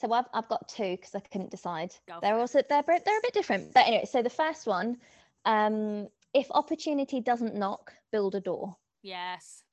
So 0.00 0.10
I've, 0.12 0.24
I've 0.32 0.48
got 0.48 0.66
two 0.68 0.96
because 0.96 1.14
I 1.14 1.20
couldn't 1.20 1.50
decide. 1.50 1.94
Go 2.08 2.18
They're 2.22 2.38
also 2.38 2.62
they're 2.68 2.82
they're 2.82 3.18
a 3.18 3.22
bit 3.22 3.34
different. 3.34 3.74
But 3.74 3.86
anyway, 3.86 4.06
so 4.10 4.22
the 4.22 4.30
first 4.30 4.66
one, 4.66 4.96
um, 5.44 6.08
if 6.34 6.50
opportunity 6.50 7.20
doesn't 7.20 7.54
knock, 7.54 7.92
build 8.12 8.34
a 8.34 8.40
door. 8.40 8.76
Yes. 9.02 9.64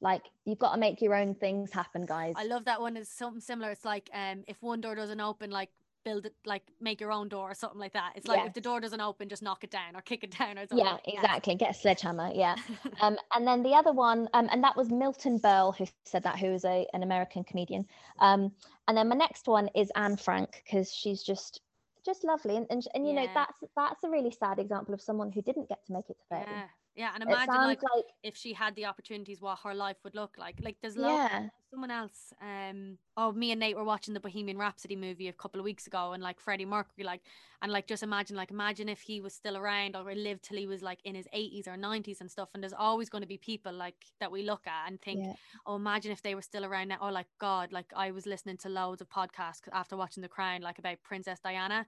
Like 0.00 0.22
you've 0.44 0.58
got 0.58 0.72
to 0.74 0.78
make 0.78 1.00
your 1.00 1.14
own 1.14 1.34
things 1.34 1.72
happen, 1.72 2.04
guys. 2.06 2.34
I 2.36 2.44
love 2.44 2.64
that 2.66 2.80
one. 2.80 2.96
Is 2.96 3.08
something 3.08 3.40
similar. 3.40 3.70
It's 3.70 3.84
like 3.84 4.10
um, 4.12 4.44
if 4.46 4.62
one 4.62 4.80
door 4.80 4.94
doesn't 4.94 5.20
open, 5.20 5.50
like 5.50 5.70
build 6.04 6.26
it, 6.26 6.34
like 6.44 6.62
make 6.80 7.00
your 7.00 7.10
own 7.10 7.28
door 7.28 7.50
or 7.50 7.54
something 7.54 7.80
like 7.80 7.94
that. 7.94 8.12
It's 8.14 8.28
like 8.28 8.46
if 8.46 8.52
the 8.52 8.60
door 8.60 8.80
doesn't 8.80 9.00
open, 9.00 9.28
just 9.28 9.42
knock 9.42 9.64
it 9.64 9.70
down 9.70 9.96
or 9.96 10.02
kick 10.02 10.22
it 10.22 10.36
down 10.38 10.58
or 10.58 10.66
something. 10.66 10.78
yeah, 10.78 10.92
like 10.92 11.04
that. 11.04 11.14
exactly. 11.14 11.54
Get 11.56 11.70
a 11.70 11.74
sledgehammer. 11.74 12.30
Yeah. 12.34 12.56
Um, 13.00 13.16
and 13.34 13.46
then 13.46 13.62
the 13.62 13.72
other 13.72 13.92
one, 13.92 14.28
um, 14.34 14.48
and 14.52 14.62
that 14.62 14.76
was 14.76 14.88
Milton 14.88 15.38
Berle 15.38 15.76
who 15.76 15.86
said 16.04 16.22
that, 16.22 16.38
who 16.38 16.46
is 16.46 16.64
a 16.64 16.86
an 16.94 17.02
American 17.02 17.42
comedian. 17.42 17.86
Um, 18.20 18.52
and 18.86 18.96
then 18.96 19.08
my 19.08 19.16
next 19.16 19.48
one 19.48 19.68
is 19.74 19.90
Anne 19.96 20.16
Frank 20.16 20.62
because 20.64 20.92
she's 20.92 21.22
just 21.22 21.60
just 22.04 22.24
lovely, 22.24 22.56
and 22.56 22.66
and, 22.70 22.86
and 22.94 23.06
you 23.06 23.14
know 23.14 23.26
that's 23.34 23.58
that's 23.76 24.04
a 24.04 24.10
really 24.10 24.30
sad 24.30 24.58
example 24.58 24.94
of 24.94 25.00
someone 25.00 25.32
who 25.32 25.42
didn't 25.42 25.68
get 25.68 25.84
to 25.86 25.92
make 25.92 26.10
it 26.10 26.16
to 26.18 26.24
thirty. 26.30 26.50
yeah, 26.50 26.66
yeah. 26.94 27.10
And 27.14 27.22
imagine 27.22 27.54
like, 27.54 27.82
like, 27.82 28.04
if 28.22 28.36
she 28.36 28.52
had 28.52 28.74
the 28.76 28.86
opportunities, 28.86 29.40
what 29.40 29.58
her 29.64 29.74
life 29.74 29.96
would 30.04 30.14
look 30.14 30.36
like. 30.38 30.56
Like 30.62 30.76
there's 30.80 30.96
loads 30.96 31.30
yeah, 31.32 31.48
someone 31.74 31.90
else 31.90 32.32
um 32.40 32.96
oh 33.16 33.32
me 33.32 33.50
and 33.50 33.58
Nate 33.58 33.74
were 33.74 33.82
watching 33.82 34.14
the 34.14 34.20
Bohemian 34.20 34.56
Rhapsody 34.56 34.94
movie 34.94 35.26
a 35.26 35.32
couple 35.32 35.60
of 35.60 35.64
weeks 35.64 35.88
ago 35.88 36.12
and 36.12 36.22
like 36.22 36.38
Freddie 36.38 36.64
Mercury 36.64 37.04
like 37.04 37.22
and 37.62 37.72
like 37.72 37.88
just 37.88 38.04
imagine 38.04 38.36
like 38.36 38.52
imagine 38.52 38.88
if 38.88 39.00
he 39.00 39.20
was 39.20 39.34
still 39.34 39.56
around 39.56 39.96
or 39.96 40.14
lived 40.14 40.44
till 40.44 40.56
he 40.56 40.68
was 40.68 40.82
like 40.82 41.00
in 41.04 41.16
his 41.16 41.26
80s 41.34 41.66
or 41.66 41.76
90s 41.76 42.20
and 42.20 42.30
stuff 42.30 42.50
and 42.54 42.62
there's 42.62 42.72
always 42.72 43.08
going 43.08 43.22
to 43.22 43.28
be 43.28 43.38
people 43.38 43.72
like 43.72 43.96
that 44.20 44.30
we 44.30 44.44
look 44.44 44.64
at 44.68 44.88
and 44.88 45.00
think 45.02 45.20
yeah, 45.24 45.32
oh 45.66 45.74
imagine 45.74 46.12
if 46.12 46.22
they 46.22 46.36
were 46.36 46.42
still 46.42 46.64
around 46.64 46.88
now 46.88 46.98
or 47.02 47.10
like 47.10 47.26
god 47.40 47.72
like 47.72 47.86
I 47.96 48.12
was 48.12 48.24
listening 48.24 48.58
to 48.58 48.68
loads 48.68 49.00
of 49.00 49.08
podcasts 49.08 49.62
after 49.72 49.96
watching 49.96 50.22
The 50.22 50.28
Crown 50.28 50.62
like 50.62 50.78
about 50.78 51.02
Princess 51.02 51.40
Diana 51.42 51.86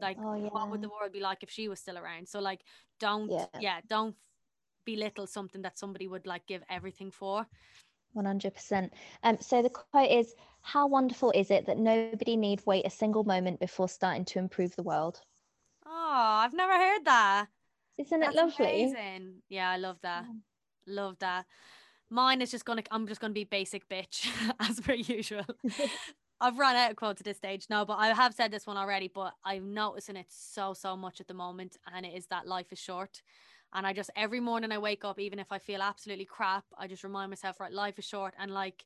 like 0.00 0.16
oh 0.20 0.34
yeah. 0.34 0.48
what 0.48 0.68
would 0.68 0.82
the 0.82 0.88
world 0.88 1.12
be 1.12 1.20
like 1.20 1.42
if 1.42 1.50
she 1.50 1.68
was 1.68 1.78
still 1.78 1.98
around 1.98 2.28
so 2.28 2.40
like 2.40 2.62
don't 2.98 3.30
Yeah. 3.30 3.46
yeah 3.60 3.80
don't 3.88 4.16
belittle 4.88 5.26
something 5.26 5.62
that 5.62 5.78
somebody 5.78 6.08
would 6.08 6.26
like 6.26 6.46
give 6.46 6.62
everything 6.70 7.10
for 7.10 7.46
100%. 8.16 8.90
Um, 9.22 9.36
so 9.40 9.62
the 9.62 9.68
quote 9.70 10.10
is 10.10 10.34
How 10.62 10.86
wonderful 10.86 11.30
is 11.34 11.50
it 11.50 11.66
that 11.66 11.78
nobody 11.78 12.36
need 12.36 12.62
wait 12.64 12.86
a 12.86 12.90
single 12.90 13.24
moment 13.24 13.60
before 13.60 13.88
starting 13.88 14.24
to 14.26 14.38
improve 14.38 14.74
the 14.76 14.82
world? 14.82 15.20
oh 15.84 16.40
I've 16.42 16.54
never 16.54 16.72
heard 16.72 17.04
that 17.04 17.46
Isn't 17.98 18.22
it 18.22 18.34
lovely? 18.34 18.84
Amazing. 18.84 19.42
Yeah, 19.48 19.70
I 19.70 19.76
love 19.76 19.98
that. 20.02 20.24
Yeah. 20.26 20.94
Love 20.94 21.18
that. 21.18 21.44
Mine 22.10 22.40
is 22.40 22.50
just 22.50 22.64
gonna. 22.64 22.82
I'm 22.90 23.06
just 23.06 23.20
gonna 23.20 23.34
be 23.34 23.44
basic 23.44 23.88
bitch 23.88 24.26
as 24.60 24.80
per 24.80 24.94
usual. 24.94 25.44
I've 26.40 26.58
run 26.58 26.76
out 26.76 26.92
of 26.92 26.96
quotes 26.96 27.20
at 27.20 27.24
this 27.26 27.36
stage 27.36 27.66
now, 27.68 27.84
but 27.84 27.98
I 27.98 28.08
have 28.14 28.32
said 28.32 28.50
this 28.50 28.66
one 28.66 28.76
already. 28.78 29.10
But 29.12 29.34
I'm 29.44 29.74
noticing 29.74 30.16
it 30.16 30.26
so 30.30 30.72
so 30.72 30.96
much 30.96 31.20
at 31.20 31.28
the 31.28 31.34
moment, 31.34 31.76
and 31.94 32.06
it 32.06 32.14
is 32.14 32.26
that 32.28 32.46
life 32.46 32.72
is 32.72 32.78
short. 32.78 33.20
And 33.74 33.86
I 33.86 33.92
just 33.92 34.10
every 34.16 34.40
morning 34.40 34.72
I 34.72 34.78
wake 34.78 35.04
up, 35.04 35.18
even 35.18 35.38
if 35.38 35.52
I 35.52 35.58
feel 35.58 35.82
absolutely 35.82 36.24
crap, 36.24 36.64
I 36.76 36.86
just 36.86 37.04
remind 37.04 37.30
myself, 37.30 37.60
right, 37.60 37.72
life 37.72 37.98
is 37.98 38.04
short, 38.04 38.34
and 38.38 38.50
like 38.50 38.84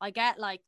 I 0.00 0.10
get 0.10 0.38
like 0.38 0.62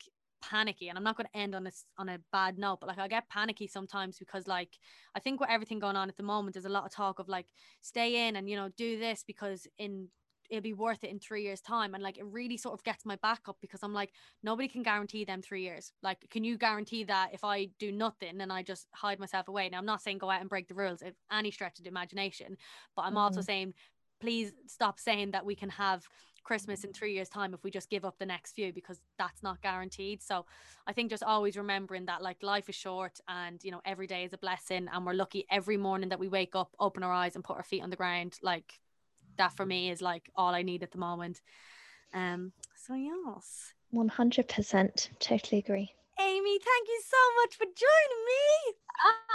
panicky 0.50 0.88
and 0.88 0.98
i'm 0.98 1.04
not 1.04 1.16
going 1.16 1.26
to 1.32 1.38
end 1.38 1.54
on 1.54 1.64
this 1.64 1.86
on 1.96 2.08
a 2.08 2.18
bad 2.30 2.58
note 2.58 2.78
but 2.80 2.86
like 2.86 2.98
i 2.98 3.08
get 3.08 3.28
panicky 3.28 3.66
sometimes 3.66 4.18
because 4.18 4.46
like 4.46 4.78
i 5.14 5.20
think 5.20 5.40
with 5.40 5.48
everything 5.48 5.78
going 5.78 5.96
on 5.96 6.08
at 6.08 6.16
the 6.16 6.22
moment 6.22 6.54
there's 6.54 6.66
a 6.66 6.68
lot 6.68 6.84
of 6.84 6.92
talk 6.92 7.18
of 7.18 7.28
like 7.28 7.46
stay 7.80 8.28
in 8.28 8.36
and 8.36 8.48
you 8.48 8.56
know 8.56 8.68
do 8.76 8.98
this 8.98 9.24
because 9.26 9.66
in 9.78 10.08
it'll 10.50 10.62
be 10.62 10.72
worth 10.72 11.02
it 11.04 11.10
in 11.10 11.18
three 11.18 11.42
years 11.42 11.60
time 11.60 11.94
and 11.94 12.02
like 12.02 12.18
it 12.18 12.24
really 12.26 12.56
sort 12.56 12.74
of 12.74 12.84
gets 12.84 13.04
my 13.04 13.16
back 13.16 13.40
up 13.48 13.56
because 13.60 13.82
i'm 13.82 13.94
like 13.94 14.12
nobody 14.42 14.68
can 14.68 14.82
guarantee 14.82 15.24
them 15.24 15.40
three 15.42 15.62
years. 15.62 15.92
Like 16.02 16.28
can 16.30 16.44
you 16.44 16.56
guarantee 16.58 17.04
that 17.04 17.30
if 17.32 17.44
i 17.44 17.66
do 17.78 17.90
nothing 17.92 18.40
and 18.40 18.52
i 18.52 18.62
just 18.62 18.86
hide 18.94 19.18
myself 19.18 19.48
away? 19.48 19.68
Now 19.68 19.78
i'm 19.78 19.86
not 19.86 20.02
saying 20.02 20.18
go 20.18 20.30
out 20.30 20.40
and 20.40 20.48
break 20.50 20.68
the 20.68 20.74
rules 20.74 21.02
if 21.02 21.14
any 21.30 21.50
stretch 21.50 21.78
of 21.78 21.84
the 21.84 21.90
imagination 21.90 22.56
but 22.96 23.02
i'm 23.02 23.16
also 23.16 23.40
Mhm. 23.40 23.44
saying 23.44 23.74
please 24.20 24.52
stop 24.66 24.98
saying 25.00 25.32
that 25.32 25.44
we 25.44 25.54
can 25.54 25.68
have 25.68 26.06
christmas 26.44 26.84
in 26.84 26.92
three 26.92 27.14
years 27.14 27.28
time 27.28 27.54
if 27.54 27.64
we 27.64 27.70
just 27.70 27.88
give 27.90 28.04
up 28.04 28.18
the 28.18 28.26
next 28.26 28.52
few 28.52 28.72
because 28.72 29.00
that's 29.18 29.42
not 29.42 29.60
guaranteed. 29.62 30.22
So 30.22 30.44
i 30.86 30.92
think 30.92 31.10
just 31.10 31.22
always 31.22 31.56
remembering 31.56 32.06
that 32.06 32.22
like 32.22 32.42
life 32.42 32.68
is 32.68 32.74
short 32.74 33.18
and 33.28 33.62
you 33.64 33.70
know 33.70 33.80
every 33.84 34.06
day 34.06 34.24
is 34.24 34.32
a 34.32 34.38
blessing 34.38 34.88
and 34.92 35.06
we're 35.06 35.14
lucky 35.14 35.46
every 35.50 35.76
morning 35.78 36.10
that 36.10 36.18
we 36.20 36.28
wake 36.28 36.54
up 36.54 36.74
open 36.78 37.02
our 37.02 37.12
eyes 37.12 37.34
and 37.34 37.44
put 37.44 37.56
our 37.56 37.62
feet 37.62 37.82
on 37.82 37.90
the 37.90 37.96
ground 37.96 38.38
like 38.42 38.78
that 39.39 39.56
for 39.56 39.66
me 39.66 39.90
is 39.90 40.01
like 40.02 40.31
all 40.36 40.55
I 40.55 40.62
need 40.62 40.82
at 40.82 40.90
the 40.93 40.98
moment. 40.98 41.40
Um, 42.12 42.52
so 42.86 42.94
yes. 42.94 43.73
100%. 43.94 45.09
Totally 45.20 45.59
agree. 45.59 45.90
Amy, 46.20 46.59
thank 46.59 46.89
you 46.89 47.02
so 47.05 47.16
much 47.43 47.56
for 47.56 47.65
joining 47.65 48.24
me. 48.27 48.74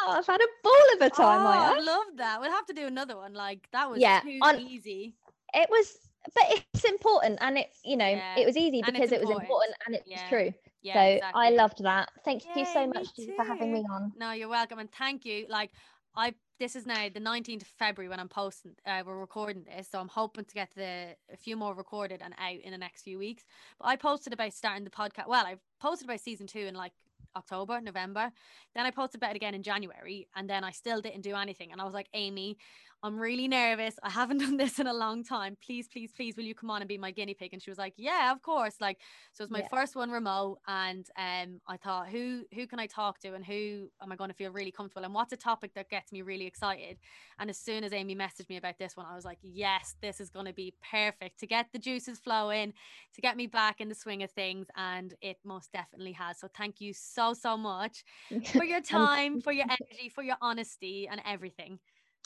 Oh, 0.06 0.16
I've 0.18 0.26
had 0.26 0.40
a 0.40 0.48
ball 0.64 0.74
of 0.96 1.02
a 1.02 1.10
time, 1.10 1.42
oh, 1.42 1.76
I 1.76 1.80
love 1.80 2.06
that. 2.18 2.40
We'll 2.40 2.52
have 2.52 2.66
to 2.68 2.74
do 2.74 2.88
another 2.88 3.18
one. 3.18 3.34
Like 3.34 3.68
that 3.74 3.90
was 3.90 4.00
Yeah, 4.00 4.22
too 4.22 4.40
on- 4.42 4.60
easy. 4.60 5.16
It 5.54 5.70
was, 5.70 5.98
but 6.36 6.44
it's 6.74 6.86
important. 6.86 7.40
And 7.42 7.58
it, 7.58 7.68
you 7.84 7.98
know, 7.98 8.08
Yeah, 8.08 8.40
it 8.40 8.46
was 8.46 8.56
easy 8.56 8.82
and 8.82 8.94
because 8.94 9.12
it 9.12 9.20
was 9.20 9.30
important. 9.30 9.76
and 9.86 9.96
it's 9.96 10.08
Yeah, 10.08 10.30
true. 10.30 10.54
Yeah, 10.82 10.94
so 10.94 11.00
exactly. 11.02 11.42
I 11.42 11.50
loved 11.50 11.84
that. 11.84 12.10
Thank 12.24 12.44
you 12.56 12.66
so 12.66 12.88
much 12.88 13.08
for 13.36 13.44
having 13.44 13.74
me 13.74 13.86
on. 13.92 14.14
No, 14.18 14.32
you're 14.32 14.48
welcome, 14.48 14.80
and 14.80 14.90
thank 14.92 15.26
you. 15.26 15.46
Like 15.50 15.72
I, 16.16 16.34
this 16.60 16.76
is 16.76 16.86
now 16.86 17.08
the 17.12 17.22
19th 17.22 17.62
of 17.62 17.68
February 17.68 18.10
when 18.10 18.20
I'm 18.20 18.28
posting. 18.28 18.74
Uh, 18.86 19.02
we're 19.06 19.18
recording 19.18 19.64
this, 19.64 19.88
so 19.90 20.00
I'm 20.00 20.10
hoping 20.10 20.44
to 20.44 20.54
get 20.54 20.70
the 20.76 21.16
a 21.32 21.38
few 21.38 21.56
more 21.56 21.74
recorded 21.74 22.22
and 22.22 22.34
out 22.38 22.60
in 22.62 22.72
the 22.72 22.78
next 22.78 23.04
few 23.04 23.18
weeks. 23.18 23.44
But 23.80 23.88
I 23.88 23.96
posted 23.96 24.34
about 24.34 24.54
starting 24.54 24.84
the 24.84 24.90
podcast. 24.90 25.28
Well, 25.28 25.46
I 25.46 25.56
posted 25.80 26.08
about 26.08 26.20
season 26.20 26.48
two 26.48 26.60
in 26.60 26.76
like 26.76 26.92
October, 27.36 27.80
November. 27.80 28.32
Then 28.76 28.86
I 28.86 28.92
posted 28.92 29.22
about 29.22 29.32
it 29.32 29.38
again 29.38 29.56
in 29.56 29.64
January, 29.64 30.28
and 30.36 30.50
then 30.50 30.66
I 30.66 30.72
still 30.72 31.00
didn't 31.00 31.22
do 31.22 31.36
anything. 31.36 31.72
And 31.72 31.80
I 31.80 31.86
was 31.86 31.94
like, 31.94 32.10
Amy, 32.14 32.58
I'm 33.02 33.18
really 33.18 33.48
nervous. 33.48 33.98
I 34.04 34.10
haven't 34.10 34.38
done 34.40 34.58
this 34.58 34.78
in 34.78 34.86
a 34.88 34.94
long 34.94 35.24
time. 35.24 35.58
Please, 35.64 35.88
please, 35.88 36.12
please, 36.12 36.36
will 36.36 36.44
you 36.44 36.54
come 36.54 36.70
on 36.70 36.82
and 36.82 36.88
be 36.90 36.98
my 36.98 37.12
guinea 37.12 37.34
pig? 37.34 37.54
And 37.54 37.62
she 37.64 37.72
was 37.72 37.78
like, 37.78 37.94
Yeah, 37.96 38.32
of 38.34 38.42
course. 38.42 38.76
Like, 38.82 39.00
so 39.32 39.42
it 39.42 39.46
was 39.46 39.52
my 39.52 39.62
Yeah. 39.62 39.70
first 39.70 39.96
one 39.96 40.12
remote, 40.12 40.60
and 40.68 41.06
um, 41.18 41.62
I 41.66 41.78
thought, 41.78 42.10
who 42.10 42.44
who 42.54 42.68
can 42.68 42.78
I 42.80 42.88
talk 42.88 43.20
to, 43.20 43.34
and 43.36 43.46
who 43.46 43.90
am 44.02 44.12
I 44.12 44.18
going 44.18 44.30
to 44.30 44.36
feel 44.36 44.52
really 44.52 44.72
comfortable, 44.72 45.06
and 45.06 45.14
what's 45.14 45.32
a 45.32 45.38
topic 45.38 45.74
that 45.76 45.90
gets 45.90 46.12
me 46.12 46.22
really 46.24 46.46
excited? 46.46 47.00
And 47.40 47.50
as 47.50 47.58
soon 47.58 47.86
as 47.86 47.94
Amy 47.94 48.16
messaged 48.16 48.50
me 48.50 48.58
about 48.58 48.78
this 48.78 48.98
one, 48.98 49.06
I 49.06 49.16
was 49.16 49.24
like, 49.26 49.40
yes, 49.42 49.96
this 50.02 50.20
is 50.20 50.30
going 50.30 50.48
to 50.48 50.54
be 50.54 50.76
perfect 50.92 51.40
to 51.40 51.48
get 51.48 51.68
the 51.72 51.80
juices 51.80 52.20
flowing, 52.20 52.74
to 53.14 53.22
get 53.22 53.38
me 53.38 53.48
back 53.48 53.80
in 53.80 53.88
the 53.88 53.96
swing 53.96 54.24
of 54.24 54.32
things, 54.32 54.68
and 54.76 55.14
it 55.22 55.38
most 55.46 55.72
definitely 55.72 56.14
has. 56.14 56.40
So 56.40 56.50
thank 56.54 56.82
you 56.82 56.94
so 56.94 57.34
so 57.34 57.56
much 57.58 58.04
for 58.52 58.66
your 58.66 58.82
time, 58.82 59.40
for 59.40 59.54
your 59.54 59.66
energy, 59.70 60.10
for 60.10 60.24
your 60.24 60.38
honesty, 60.42 61.08
and 61.08 61.22
everything. 61.26 61.80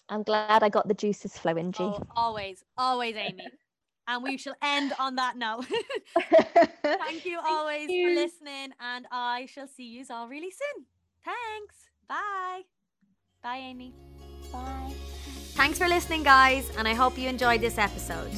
I'm 0.09 0.23
glad 0.23 0.63
I 0.63 0.69
got 0.69 0.88
the 0.88 0.93
juices 0.93 1.38
flowing, 1.38 1.71
G. 1.71 1.84
Oh, 1.84 2.01
always, 2.15 2.63
always, 2.77 3.15
Amy. 3.15 3.47
And 4.07 4.21
we 4.21 4.38
shall 4.38 4.55
end 4.61 4.93
on 4.99 5.15
that 5.15 5.38
note. 5.38 5.65
Thank 6.84 7.25
you 7.25 7.39
always 7.45 7.88
for 7.88 8.09
listening, 8.09 8.73
and 8.81 9.07
I 9.11 9.45
shall 9.45 9.67
see 9.67 9.85
you 9.85 10.03
all 10.09 10.27
really 10.27 10.51
soon. 10.51 10.85
Thanks. 11.23 11.75
Bye. 12.09 12.63
Bye, 13.41 13.57
Amy. 13.57 13.93
Bye. 14.51 14.93
Thanks 15.55 15.77
for 15.77 15.88
listening, 15.88 16.23
guys, 16.23 16.69
and 16.77 16.88
I 16.88 16.93
hope 16.93 17.17
you 17.17 17.30
enjoyed 17.30 17.61
this 17.61 17.77
episode. 17.77 18.31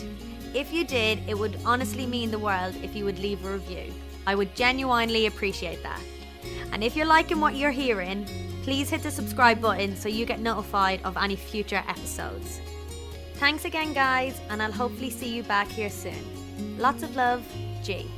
If 0.53 0.71
you 0.71 0.85
did, 0.85 1.19
it 1.27 1.37
would 1.37 1.57
honestly 1.65 2.05
mean 2.05 2.29
the 2.29 2.39
world 2.39 2.75
if 2.83 2.95
you 2.95 3.03
would 3.05 3.19
leave 3.19 3.43
a 3.43 3.53
review. 3.53 3.91
I 4.27 4.35
would 4.35 4.55
genuinely 4.55 5.25
appreciate 5.25 5.81
that. 5.81 5.99
And 6.71 6.83
if 6.83 6.95
you're 6.95 7.05
liking 7.05 7.39
what 7.39 7.55
you're 7.55 7.71
hearing, 7.71 8.27
please 8.65 8.89
hit 8.89 9.03
the 9.03 9.11
subscribe 9.11 9.61
button 9.61 9.95
so 9.95 10.09
you 10.09 10.25
get 10.25 10.39
notified 10.39 10.99
of 11.03 11.17
any 11.17 11.35
future 11.35 11.83
episodes. 11.87 12.59
Thanks 13.35 13.63
again, 13.63 13.93
guys, 13.93 14.41
and 14.49 14.59
I'll 14.59 14.71
hopefully 14.71 15.11
see 15.11 15.35
you 15.35 15.43
back 15.43 15.67
here 15.67 15.91
soon. 15.91 16.79
Lots 16.79 17.03
of 17.03 17.15
love, 17.15 17.45
G. 17.83 18.09